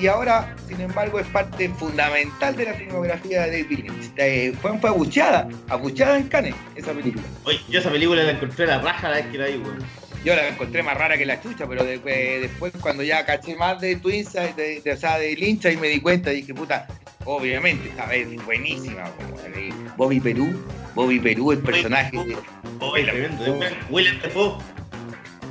y 0.00 0.08
ahora, 0.08 0.54
sin 0.68 0.80
embargo, 0.80 1.18
es 1.20 1.26
parte 1.28 1.68
fundamental 1.70 2.54
de 2.54 2.64
la 2.66 2.74
filmografía 2.74 3.42
de 3.46 3.62
David 3.62 3.78
Lynch. 3.84 4.10
Eh, 4.16 4.52
fue, 4.60 4.78
fue 4.78 4.90
abucheada, 4.90 5.48
abucheada 5.68 6.18
en 6.18 6.28
Cannes, 6.28 6.54
esa 6.74 6.92
película. 6.92 7.24
Oye, 7.44 7.60
yo 7.68 7.80
esa 7.80 7.90
película 7.90 8.22
la 8.22 8.32
encontré 8.32 8.64
a 8.64 8.76
la 8.76 8.78
raja 8.82 9.08
la 9.08 9.16
vez 9.16 9.26
que 9.26 9.38
la 9.38 9.46
vi, 9.46 9.56
weón. 9.56 9.78
Yo 10.26 10.34
la 10.34 10.48
encontré 10.48 10.82
más 10.82 10.96
rara 10.98 11.16
que 11.16 11.24
la 11.24 11.40
chucha, 11.40 11.68
pero 11.68 11.84
de- 11.84 12.00
eh, 12.04 12.40
después 12.40 12.72
cuando 12.80 13.04
ya 13.04 13.24
caché 13.24 13.54
más 13.54 13.80
de 13.80 13.94
Twins, 13.94 14.32
de, 14.32 14.80
de, 14.84 14.92
o 14.92 14.96
sea, 14.96 15.18
de 15.20 15.36
Lynch, 15.36 15.64
ahí 15.66 15.76
me 15.76 15.86
di 15.86 16.00
cuenta 16.00 16.32
y 16.32 16.36
dije, 16.40 16.52
puta, 16.52 16.88
obviamente, 17.24 17.88
esta 17.90 18.06
vez 18.06 18.26
buenísima. 18.44 19.04
como, 19.12 19.38
eh, 19.54 19.70
Bobby 19.96 20.18
Perú, 20.18 20.60
Bobby 20.96 21.20
Perú, 21.20 21.52
el 21.52 21.58
personaje. 21.60 22.10
de- 22.24 22.36
Oye, 22.80 23.04
tremendo. 23.04 23.44
Después, 23.44 23.72
Willem 23.88 24.20
Dafoe. 24.20 24.58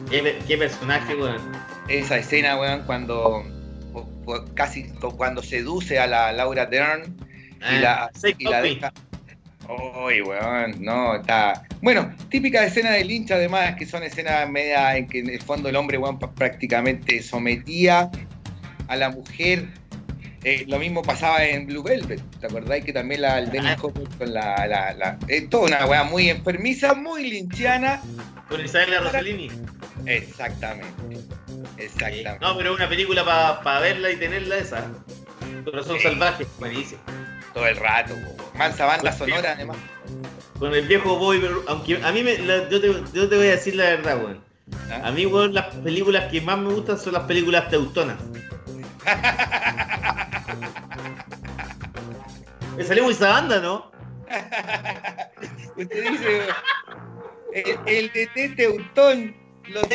Qué, 0.10 0.38
qué 0.45 0.57
personaje, 0.57 1.15
weón. 1.15 1.38
esa 1.88 2.18
escena, 2.18 2.60
weón, 2.60 2.84
cuando 2.85 3.43
o- 3.93 4.10
o 4.26 4.45
casi 4.56 4.89
cuando 5.18 5.41
seduce 5.41 5.99
a 5.99 6.06
la 6.07 6.34
Laura 6.34 6.65
Dern 6.65 7.15
y 7.72 7.80
la, 7.80 8.11
Say 8.14 8.35
y 8.38 8.43
la 8.43 8.61
deja. 8.61 8.91
Uy, 9.67 10.21
weón, 10.21 10.75
no, 10.83 11.15
está. 11.15 11.63
Bueno, 11.81 12.13
típica 12.29 12.63
escena 12.65 12.91
de 12.91 13.03
Lynch, 13.03 13.31
además, 13.31 13.75
que 13.75 13.85
son 13.85 14.03
escenas 14.03 14.49
media 14.49 14.95
en 14.97 15.07
que 15.07 15.19
en 15.19 15.29
el 15.29 15.41
fondo 15.41 15.69
el 15.69 15.75
hombre, 15.75 15.97
weón, 15.97 16.19
pa- 16.19 16.31
prácticamente 16.33 17.21
sometía 17.23 18.09
a 18.87 18.95
la 18.95 19.09
mujer. 19.09 19.67
Eh, 20.43 20.63
lo 20.67 20.77
mismo 20.77 21.01
pasaba 21.01 21.43
en 21.43 21.65
Blue 21.65 21.81
Velvet, 21.81 22.21
¿te 22.39 22.45
acordáis 22.45 22.85
que 22.85 22.93
también 22.93 23.21
la 23.21 23.39
el 23.39 23.49
Dennis 23.49 23.77
Hopper 23.81 24.07
con 24.17 24.31
la. 24.31 24.67
la, 24.67 24.93
la 24.93 25.17
es 25.27 25.49
toda 25.49 25.65
una 25.65 25.85
weá 25.87 26.03
muy 26.03 26.29
enfermiza, 26.29 26.93
muy 26.93 27.27
linchiana. 27.27 27.99
Con 28.47 28.63
Isabella 28.63 28.99
Rossellini. 28.99 29.49
Exactamente. 30.05 30.87
Exactamente. 31.77 32.37
No, 32.41 32.55
pero 32.57 32.71
es 32.73 32.75
una 32.77 32.87
película 32.87 33.25
para 33.63 33.79
verla 33.79 34.11
y 34.11 34.17
tenerla 34.17 34.57
esa. 34.57 34.85
Corazón 35.63 35.97
Sí. 35.97 36.03
salvaje, 36.03 36.45
buenísimo. 36.59 37.01
Todo 37.56 37.65
el 37.68 37.77
rato, 37.77 38.14
weón. 38.14 38.36
mansa 38.57 38.86
banda 38.86 39.11
sonora, 39.11 39.53
además. 39.53 39.77
Con 40.60 40.73
el 40.76 40.86
viejo 40.88 41.18
Bobby 41.18 41.41
aunque 41.68 41.99
a 42.03 42.11
mí 42.11 42.22
me, 42.22 42.38
la- 42.38 42.69
yo, 42.69 42.80
te, 42.80 42.88
yo 43.14 43.27
te 43.30 43.36
voy 43.38 43.48
a 43.48 43.52
decir 43.52 43.76
la 43.76 43.86
verdad, 43.86 44.18
weón. 44.23 44.44
¿Ah? 44.91 45.02
A 45.06 45.11
mí, 45.11 45.26
weón, 45.26 45.53
las 45.53 45.73
películas 45.76 46.30
que 46.32 46.41
más 46.41 46.57
me 46.60 46.72
gustan 46.73 46.99
son 46.99 47.14
las 47.14 47.23
películas 47.23 47.69
teutonas. 47.69 48.18
Me 52.77 52.84
salió 52.84 53.03
muy 53.06 53.14
esa 53.14 53.30
banda, 53.30 53.60
¿no? 53.61 53.90
Usted 55.77 56.10
dice, 56.11 56.41
el, 57.53 57.80
el 57.86 58.11
de 58.34 58.49
Teutón, 58.49 59.34
los. 59.69 59.84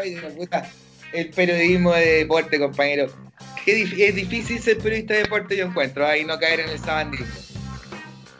Ay, 0.00 0.14
de 0.14 0.22
la 0.22 0.28
puta. 0.30 0.70
El 1.12 1.28
periodismo 1.30 1.92
de 1.92 2.06
deporte, 2.18 2.58
compañero. 2.58 3.10
Es 3.66 4.14
difícil 4.14 4.60
ser 4.60 4.78
periodista 4.78 5.14
de 5.14 5.22
deporte, 5.22 5.56
yo 5.56 5.66
encuentro, 5.66 6.06
ahí 6.06 6.24
no 6.24 6.38
caer 6.38 6.60
en 6.60 6.70
el 6.70 6.78
sabandismo. 6.78 7.26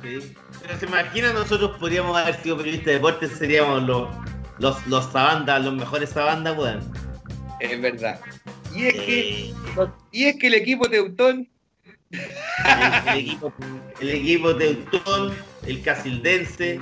Sí. 0.03 0.35
Pero 0.63 0.79
se 0.79 0.87
imagina, 0.87 1.33
nosotros 1.33 1.77
podríamos 1.79 2.17
haber 2.17 2.41
sido 2.43 2.57
periodistas 2.57 2.87
de 2.87 2.93
deporte, 2.95 3.29
seríamos 3.29 3.83
los, 3.83 4.09
los, 4.59 4.87
los 4.87 5.13
sabandas, 5.13 5.65
los 5.65 5.75
mejores 5.75 6.11
sabandas, 6.11 6.57
weón. 6.57 6.93
Es 7.61 7.81
verdad. 7.81 8.21
Y 8.75 8.87
es 8.87 8.95
que, 8.95 9.55
y 10.13 10.25
es 10.25 10.37
que 10.37 10.47
el 10.47 10.55
equipo 10.55 10.89
Teutón, 10.89 11.49
el, 12.11 12.21
el 13.13 13.19
equipo, 13.19 13.53
el 14.01 14.11
equipo 14.11 14.57
teutón, 14.57 15.35
el 15.67 15.83
casildense, 15.83 16.81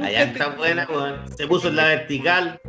Allá 0.00 0.22
está 0.22 0.48
buena, 0.50 0.86
weón. 0.88 1.36
Se 1.36 1.46
puso 1.46 1.68
en 1.68 1.76
la 1.76 1.84
vertical. 1.86 2.60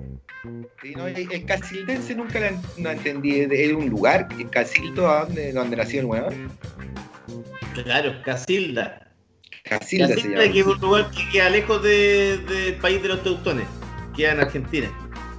Sí, 0.81 0.93
no, 0.95 1.07
el, 1.07 1.45
casildense 1.45 2.13
nunca 2.15 2.37
la, 2.39 2.51
no 2.77 2.89
entendí. 2.91 3.39
¿Era 3.39 3.77
un 3.77 3.87
lugar? 3.89 4.27
¿El 4.37 4.49
Casildo? 4.49 5.09
¿A 5.09 5.23
dónde, 5.25 5.53
dónde 5.53 5.77
nació 5.77 6.01
el 6.01 6.05
weón? 6.07 6.51
Claro, 7.73 8.21
Casilda. 8.25 9.07
Casilda 9.63 10.07
se 10.07 10.15
Casilda, 10.15 10.41
llama. 10.41 10.53
que 10.53 10.59
es 10.59 10.65
un 10.65 10.79
lugar 10.81 11.09
que 11.11 11.29
queda 11.31 11.49
lejos 11.49 11.81
de- 11.81 12.37
del 12.39 12.75
país 12.75 13.01
de 13.01 13.07
los 13.07 13.23
teutones. 13.23 13.65
Queda 14.17 14.33
en 14.33 14.39
Argentina. 14.41 14.91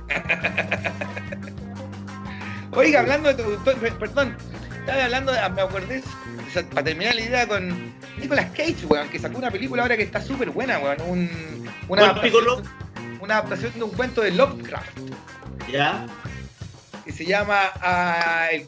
Oiga, 2.72 3.00
hablando 3.00 3.28
de 3.28 3.34
Teutón, 3.34 3.78
pe- 3.78 3.92
perdón, 3.92 4.36
estaba 4.80 5.04
hablando, 5.04 5.32
de- 5.32 5.48
me 5.50 5.60
acordé, 5.62 6.02
para 6.72 6.82
terminar 6.84 7.14
la 7.14 7.20
idea 7.20 7.46
con 7.46 7.92
Nicolas 8.18 8.46
Cage, 8.56 8.86
weón, 8.88 9.08
que 9.10 9.18
sacó 9.18 9.36
una 9.38 9.50
película 9.50 9.82
ahora 9.82 9.96
que 9.98 10.02
está 10.04 10.20
súper 10.20 10.50
buena, 10.50 10.78
weón, 10.78 10.96
un, 11.06 11.68
una. 11.88 12.14
Una 13.24 13.38
adaptación 13.38 13.72
de 13.74 13.82
un 13.82 13.90
cuento 13.90 14.20
de 14.20 14.30
Lovecraft, 14.32 14.98
¿Ya? 15.72 16.06
que 17.04 17.12
se 17.12 17.24
llama 17.26 17.56
ah, 17.82 18.48
el 18.52 18.66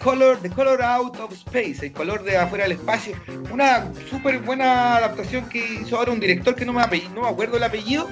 color, 0.00 0.38
The 0.42 0.50
Color 0.50 0.82
Out 0.82 1.20
of 1.20 1.32
Space, 1.32 1.86
el 1.86 1.92
color 1.92 2.22
de 2.24 2.36
afuera 2.36 2.64
del 2.64 2.72
espacio, 2.72 3.14
una 3.52 3.90
súper 4.10 4.40
buena 4.40 4.96
adaptación 4.96 5.48
que 5.48 5.80
hizo 5.82 5.96
ahora 5.96 6.12
un 6.12 6.20
director 6.20 6.54
que 6.54 6.64
no 6.66 6.72
me, 6.72 6.82
no 7.14 7.22
me 7.22 7.28
acuerdo 7.28 7.56
el 7.56 7.62
apellido, 7.62 8.08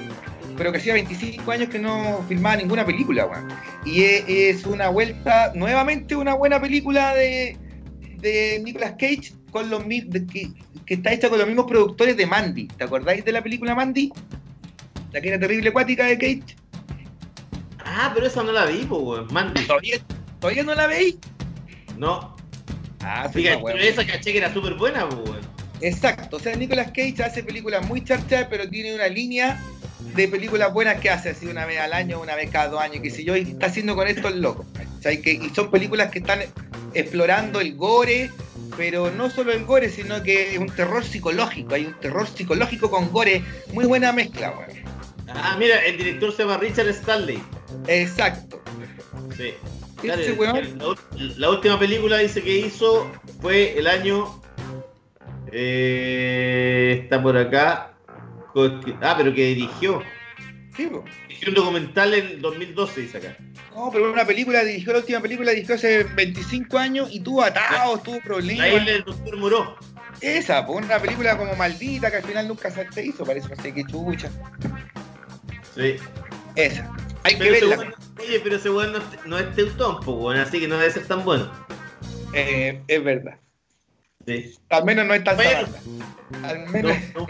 pero 0.57 0.73
que 0.73 0.79
hacía 0.79 0.95
25 0.95 1.51
años 1.51 1.69
que 1.69 1.79
no 1.79 2.25
filmaba 2.29 2.57
ninguna 2.57 2.85
película, 2.85 3.27
weón. 3.27 3.49
Y 3.85 4.03
e- 4.03 4.51
es 4.51 4.65
una 4.67 4.89
vuelta, 4.89 5.53
nuevamente 5.55 6.17
una 6.17 6.35
buena 6.35 6.61
película 6.61 7.15
de, 7.15 7.57
de 8.19 8.61
Nicolas 8.65 8.93
Cage 8.93 9.33
con 9.51 9.69
los 9.71 9.87
de- 9.87 10.27
que, 10.31 10.51
que 10.85 10.95
está 10.95 11.13
hecha 11.13 11.29
con 11.29 11.39
los 11.39 11.47
mismos 11.47 11.67
productores 11.67 12.17
de 12.17 12.27
Mandy. 12.27 12.69
¿Te 12.69 12.85
acordáis 12.85 13.25
de 13.25 13.33
la 13.33 13.43
película 13.43 13.75
Mandy? 13.75 14.13
La 15.13 15.21
que 15.21 15.29
era 15.29 15.39
terrible 15.39 15.71
acuática 15.71 16.07
de 16.07 16.19
Cage. 16.19 16.57
Ah, 17.85 18.13
pero 18.15 18.27
esa 18.27 18.43
no 18.43 18.53
la 18.53 18.67
vi, 18.67 18.85
weón. 18.85 19.27
Mandy. 19.33 19.63
¿Todavía, 19.65 19.99
todavía 20.41 20.63
no 20.63 20.75
la 20.75 20.87
veis? 20.87 21.17
No. 21.97 22.37
Ah, 23.01 23.29
sí, 23.33 23.45
pero 23.65 23.79
esa 23.79 24.07
caché 24.07 24.33
que 24.33 24.39
era 24.39 24.53
súper 24.53 24.75
buena, 24.75 25.07
weón. 25.07 25.41
Exacto, 25.81 26.37
o 26.37 26.41
sea, 26.41 26.57
Nicolas 26.57 26.89
Cage 26.89 27.23
hace 27.23 27.43
películas 27.43 27.87
muy 27.87 28.03
charchadas, 28.03 28.49
pero 28.51 28.69
tiene 28.69 28.95
una 28.95 29.09
línea 29.09 29.61
de 30.15 30.29
películas 30.29 30.73
buenas 30.73 31.01
que 31.01 31.11
hace 31.11 31.31
así 31.31 31.47
una 31.47 31.67
vez 31.67 31.79
al 31.79 31.93
año, 31.93 32.21
una 32.21 32.35
vez 32.35 32.51
cada 32.51 32.69
dos 32.69 32.81
años, 32.81 32.99
qué 33.03 33.11
sé 33.11 33.25
yo, 33.25 33.37
y 33.37 33.43
está 33.43 33.67
haciendo 33.67 33.95
con 33.95 34.09
esto 34.09 34.29
el 34.29 34.41
loco. 34.41 34.67
¿cachai? 34.73 35.23
Que, 35.23 35.33
y 35.33 35.51
son 35.51 35.71
películas 35.71 36.11
que 36.11 36.19
están 36.19 36.41
explorando 36.95 37.61
el 37.61 37.77
gore, 37.77 38.31
pero 38.77 39.11
no 39.11 39.31
solo 39.31 39.53
el 39.53 39.65
gore, 39.65 39.89
sino 39.89 40.23
que 40.23 40.55
es 40.55 40.59
un 40.59 40.69
terror 40.69 41.05
psicológico, 41.05 41.75
hay 41.75 41.87
un 41.87 42.01
terror 42.01 42.27
psicológico 42.27 42.91
con 42.91 43.11
gore, 43.13 43.43
muy 43.73 43.87
buena 43.87 44.13
mezcla, 44.13 44.51
weón. 44.51 44.88
Ah, 45.35 45.57
mira, 45.59 45.77
el 45.85 45.97
director 45.99 46.33
se 46.33 46.43
llama 46.43 46.57
Richard 46.57 46.89
Stanley. 46.89 47.43
Exacto. 47.87 48.63
Sí. 49.37 49.55
La, 51.37 51.51
última 51.51 51.79
película 51.79 52.19
dice 52.19 52.43
que 52.43 52.59
hizo 52.59 53.11
fue 53.41 53.77
el 53.79 53.87
año. 53.87 54.41
eh, 55.51 57.01
está 57.03 57.23
por 57.23 57.37
acá. 57.37 57.95
Ah, 59.01 59.15
pero 59.17 59.35
que 59.35 59.47
dirigió. 59.55 60.03
Sí. 60.77 60.89
Dirigió 61.29 61.49
un 61.49 61.55
documental 61.55 62.15
en 62.15 62.41
2012, 62.41 63.01
dice 63.01 63.19
acá. 63.19 63.37
No, 63.75 63.91
pero 63.93 64.13
una 64.13 64.25
película, 64.25 64.65
dirigió 64.65 64.93
la 64.93 65.01
última 65.01 65.21
película, 65.21 65.53
dirigió 65.53 65.75
hace 65.75 66.05
25 66.05 66.79
años 66.79 67.09
y 67.13 67.21
tuvo 67.21 67.43
atados, 67.43 68.03
tuvo 68.03 68.21
problemas. 68.21 68.69
La 68.69 68.75
isla 68.75 68.93
del 68.93 69.05
doctor 69.05 69.37
Muró. 69.37 69.77
Esa, 70.21 70.67
pues 70.67 70.85
una 70.85 70.99
película 70.99 71.37
como 71.37 71.55
maldita 71.55 72.11
que 72.11 72.17
al 72.17 72.25
final 72.25 72.49
nunca 72.49 72.71
se 72.71 72.91
se 72.91 73.07
hizo, 73.07 73.25
parece, 73.25 73.49
no 73.49 73.63
sé 73.63 73.73
qué 73.73 73.85
chucha. 73.85 74.31
Sí. 75.79 75.97
Esa. 76.57 76.91
Hay 77.25 77.39
que 77.39 77.45
Pero 77.51 77.69
verla. 77.69 77.95
oye, 78.19 78.41
pero 78.41 78.57
ese 78.57 78.69
weón 78.71 78.93
no, 78.93 78.99
es- 78.99 79.27
no 79.27 79.39
es 79.39 79.55
teutón, 79.55 80.01
pues, 80.05 80.17
weón, 80.19 80.37
así 80.39 80.59
que 80.61 80.67
no 80.69 80.77
debe 80.79 80.91
ser 80.91 81.07
tan 81.07 81.25
bueno. 81.25 81.51
Eh, 82.35 82.83
es 82.89 83.05
verdad. 83.05 83.39
Sí. 84.27 84.59
Al 84.71 84.85
menos 84.85 85.07
no 85.07 85.15
es 85.15 85.25
tan 85.25 85.37
Bueno. 85.37 85.69
Al 86.43 86.69
menos. 86.69 86.97
No, 87.15 87.27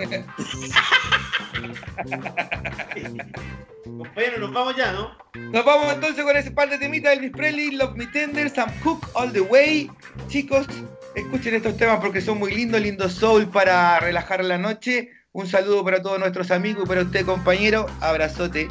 Compañero, 3.85 4.39
nos 4.39 4.53
vamos 4.53 4.77
ya, 4.77 4.93
¿no? 4.93 5.17
Nos 5.51 5.65
vamos 5.65 5.93
entonces 5.93 6.25
con 6.25 6.37
ese 6.37 6.51
par 6.51 6.69
de 6.71 6.79
temitas 6.79 7.13
Elvis 7.15 7.31
Presley, 7.33 7.71
Love 7.73 7.97
Me 7.97 8.07
Tender, 8.09 8.51
Sam 8.51 8.71
Cooke, 8.83 9.07
All 9.15 9.33
the 9.33 9.41
Way. 9.41 9.91
Chicos, 10.29 10.67
escuchen 11.15 11.55
estos 11.55 11.77
temas 11.77 11.99
porque 12.01 12.21
son 12.21 12.39
muy 12.39 12.55
lindos, 12.55 12.81
lindos 12.81 13.13
soul 13.15 13.49
para 13.49 13.99
relajar 14.01 14.45
la 14.45 14.59
noche. 14.59 15.11
Un 15.33 15.47
saludo 15.47 15.85
para 15.85 16.03
todos 16.03 16.19
nuestros 16.19 16.51
amigos 16.51 16.85
y 16.85 16.89
para 16.89 17.03
usted, 17.03 17.25
compañero. 17.25 17.87
Abrazote 18.01 18.69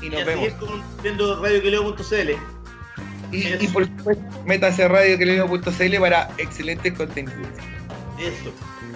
y 0.00 0.06
Y 0.06 0.10
nos 0.10 0.22
a 0.22 0.24
vemos. 0.24 0.44
viendo. 0.44 0.66
Y, 3.32 3.48
y 3.64 3.68
por 3.68 3.84
supuesto, 3.86 4.24
métanse 4.46 4.84
a 4.84 4.88
radioqueleno.cl 4.88 5.96
para 6.00 6.30
excelentes 6.38 6.92
contenidos. 6.92 7.48
Eso. 8.18 8.52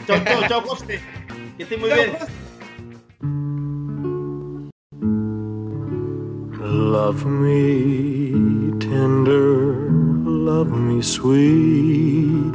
Chao, 0.06 0.22
chao, 0.24 0.48
chao, 0.48 0.60
José. 0.62 1.00
Que 1.56 1.64
estés 1.64 1.78
muy 1.78 1.90
bien. 1.92 2.12
Love 6.62 7.24
me 7.26 8.78
tender, 8.78 9.74
love 10.24 10.68
me 10.70 11.02
sweet, 11.02 12.54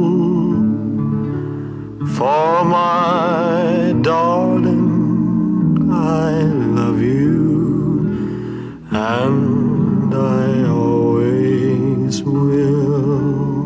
For 2.21 2.63
my 2.63 3.95
darling, 4.03 5.89
I 5.91 6.43
love 6.77 7.01
you, 7.01 8.85
and 8.91 10.13
I 10.13 10.69
always 10.69 12.21
will. 12.21 13.65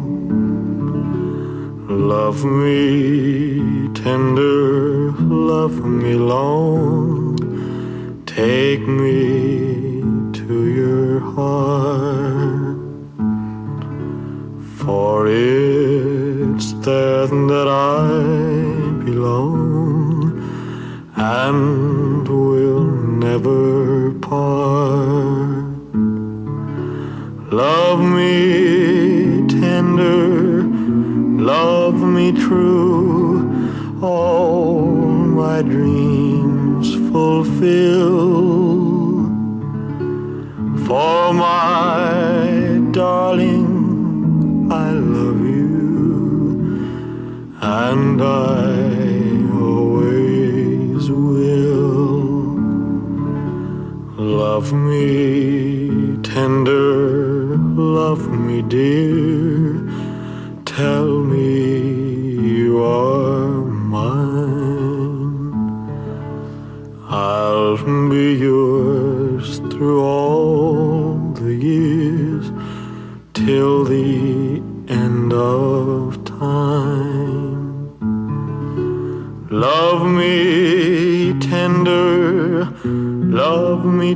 Love 1.90 2.45
me 2.45 3.90
tender, 3.94 5.11
love 5.52 5.84
me 5.84 6.14
long, 6.14 7.36
take 8.26 8.88
me 8.88 9.99
to 10.32 10.65
your 10.80 11.19
heart. 11.19 12.77
For 14.77 15.27
it's 15.27 15.74
there 16.85 17.25
that 17.25 17.67
I 17.67 19.03
belong 19.03 20.37
and 21.15 22.27
will 22.27 22.85
never 23.25 24.11
part. 24.29 25.65
Love 27.51 28.01
me 28.01 29.47
tender, 29.47 30.63
love 31.53 31.97
me 32.03 32.31
true, 32.31 33.49
all 34.03 34.85
my 35.41 35.63
dreams 35.63 36.87
fulfill. 37.11 38.15
For 40.85 41.33
my 41.33 42.79
darling, 42.91 43.55
and 47.95 48.22
I 48.22 48.76
always 49.67 51.03
will. 51.09 52.26
Love 54.17 54.69
me 54.73 56.17
tender, 56.34 57.57
love 57.99 58.23
me 58.47 58.57
dear, 58.76 59.24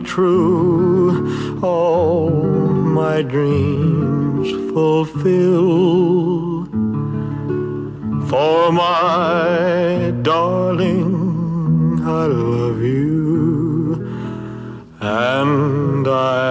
true, 0.04 1.60
all 1.62 2.30
my 2.30 3.22
dreams 3.22 4.50
fulfill. 4.74 6.66
For 8.30 8.72
my 8.72 10.14
darling, 10.22 12.00
I 12.04 12.26
love 12.26 12.82
you, 12.82 14.08
and 15.00 16.08
I 16.08 16.49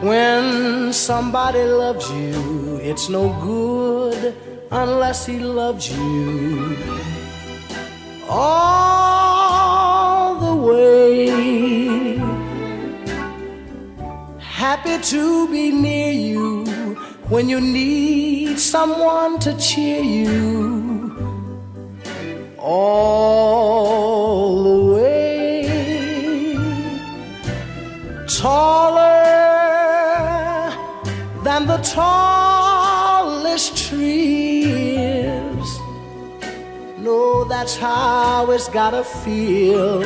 When 0.00 0.92
somebody 0.92 1.64
loves 1.64 2.08
you, 2.10 2.78
it's 2.80 3.08
no 3.08 3.30
good 3.42 4.36
unless 4.70 5.26
he 5.26 5.40
loves 5.40 5.90
you 5.90 6.76
all 8.28 9.58
the 10.38 10.54
way. 10.54 12.16
Happy 14.38 14.98
to 15.02 15.48
be 15.50 15.72
near 15.72 16.12
you 16.12 16.64
when 17.28 17.48
you 17.48 17.60
need 17.60 18.60
someone 18.60 19.40
to 19.40 19.56
cheer 19.58 20.00
you 20.00 20.78
all 22.56 23.77
that's 37.68 37.80
how 37.80 38.50
it's 38.50 38.68
gotta 38.70 39.04
feel. 39.04 40.00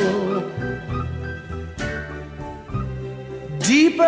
Deeper 3.59 4.03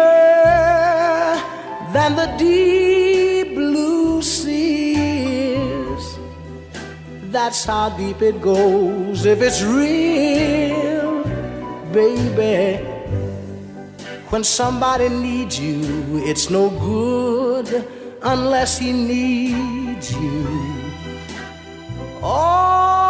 than 1.94 2.18
the 2.18 2.36
deep 2.38 3.56
blue 3.56 4.22
seas. 4.22 4.98
That's 7.32 7.64
how 7.64 7.96
deep 7.96 8.22
it 8.22 8.42
goes 8.42 9.26
if 9.26 9.42
it's 9.42 9.64
real, 9.64 11.24
baby. 11.94 12.84
When 14.32 14.44
somebody 14.44 15.08
needs 15.08 15.58
you, 15.58 15.82
it's 16.26 16.50
no 16.50 16.72
good 16.72 17.88
unless 18.22 18.78
he 18.80 18.92
needs 18.92 20.12
you. 20.12 20.46
All 22.22 23.05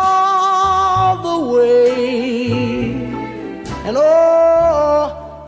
the 1.26 1.40
way. 1.54 2.94
And 3.88 3.96
oh, 3.98 5.46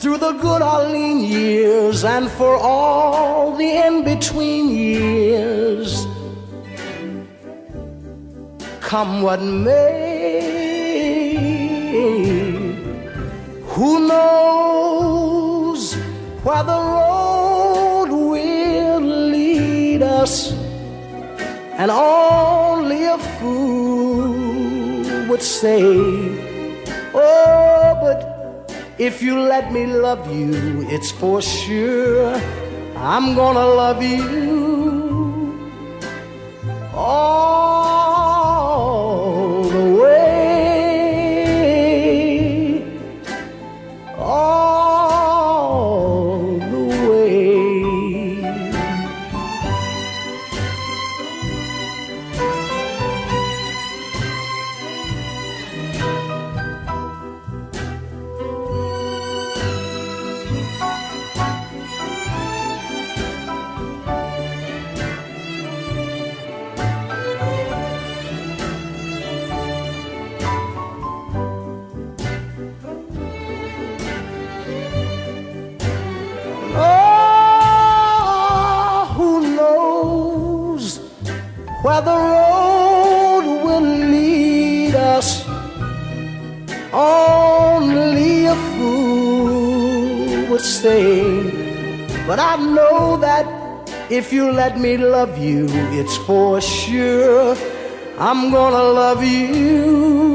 through 0.00 0.18
the 0.18 0.32
good 0.44 0.62
or 0.62 0.80
lean 0.94 1.18
years 1.20 2.04
and 2.04 2.30
for 2.38 2.54
all 2.56 3.56
the 3.56 3.70
in 3.86 4.04
between 4.04 4.64
years, 4.70 6.06
come 8.80 9.22
what 9.22 9.40
may. 9.42 10.66
Who 13.74 13.90
knows 14.08 15.82
where 16.44 16.64
the 16.72 16.80
road 16.96 18.10
will 18.32 19.00
lead 19.34 20.02
us? 20.02 20.52
And 21.80 21.90
only 21.90 23.04
a 23.04 23.18
fool 23.18 23.85
would 25.36 25.44
say, 25.44 25.82
Oh, 27.12 27.98
but 28.00 28.72
if 28.98 29.20
you 29.20 29.38
let 29.38 29.70
me 29.70 29.84
love 29.84 30.34
you, 30.34 30.86
it's 30.88 31.10
for 31.10 31.42
sure 31.42 32.32
I'm 32.96 33.34
gonna 33.34 33.66
love 33.82 34.02
you. 34.02 35.60
All 36.94 37.35
if 94.16 94.32
you 94.32 94.50
let 94.50 94.78
me 94.78 94.96
love 94.96 95.36
you, 95.36 95.66
it's 95.92 96.16
for 96.16 96.58
sure. 96.60 97.54
I'm 98.18 98.50
gonna 98.50 98.82
love 98.82 99.22
you 99.22 100.25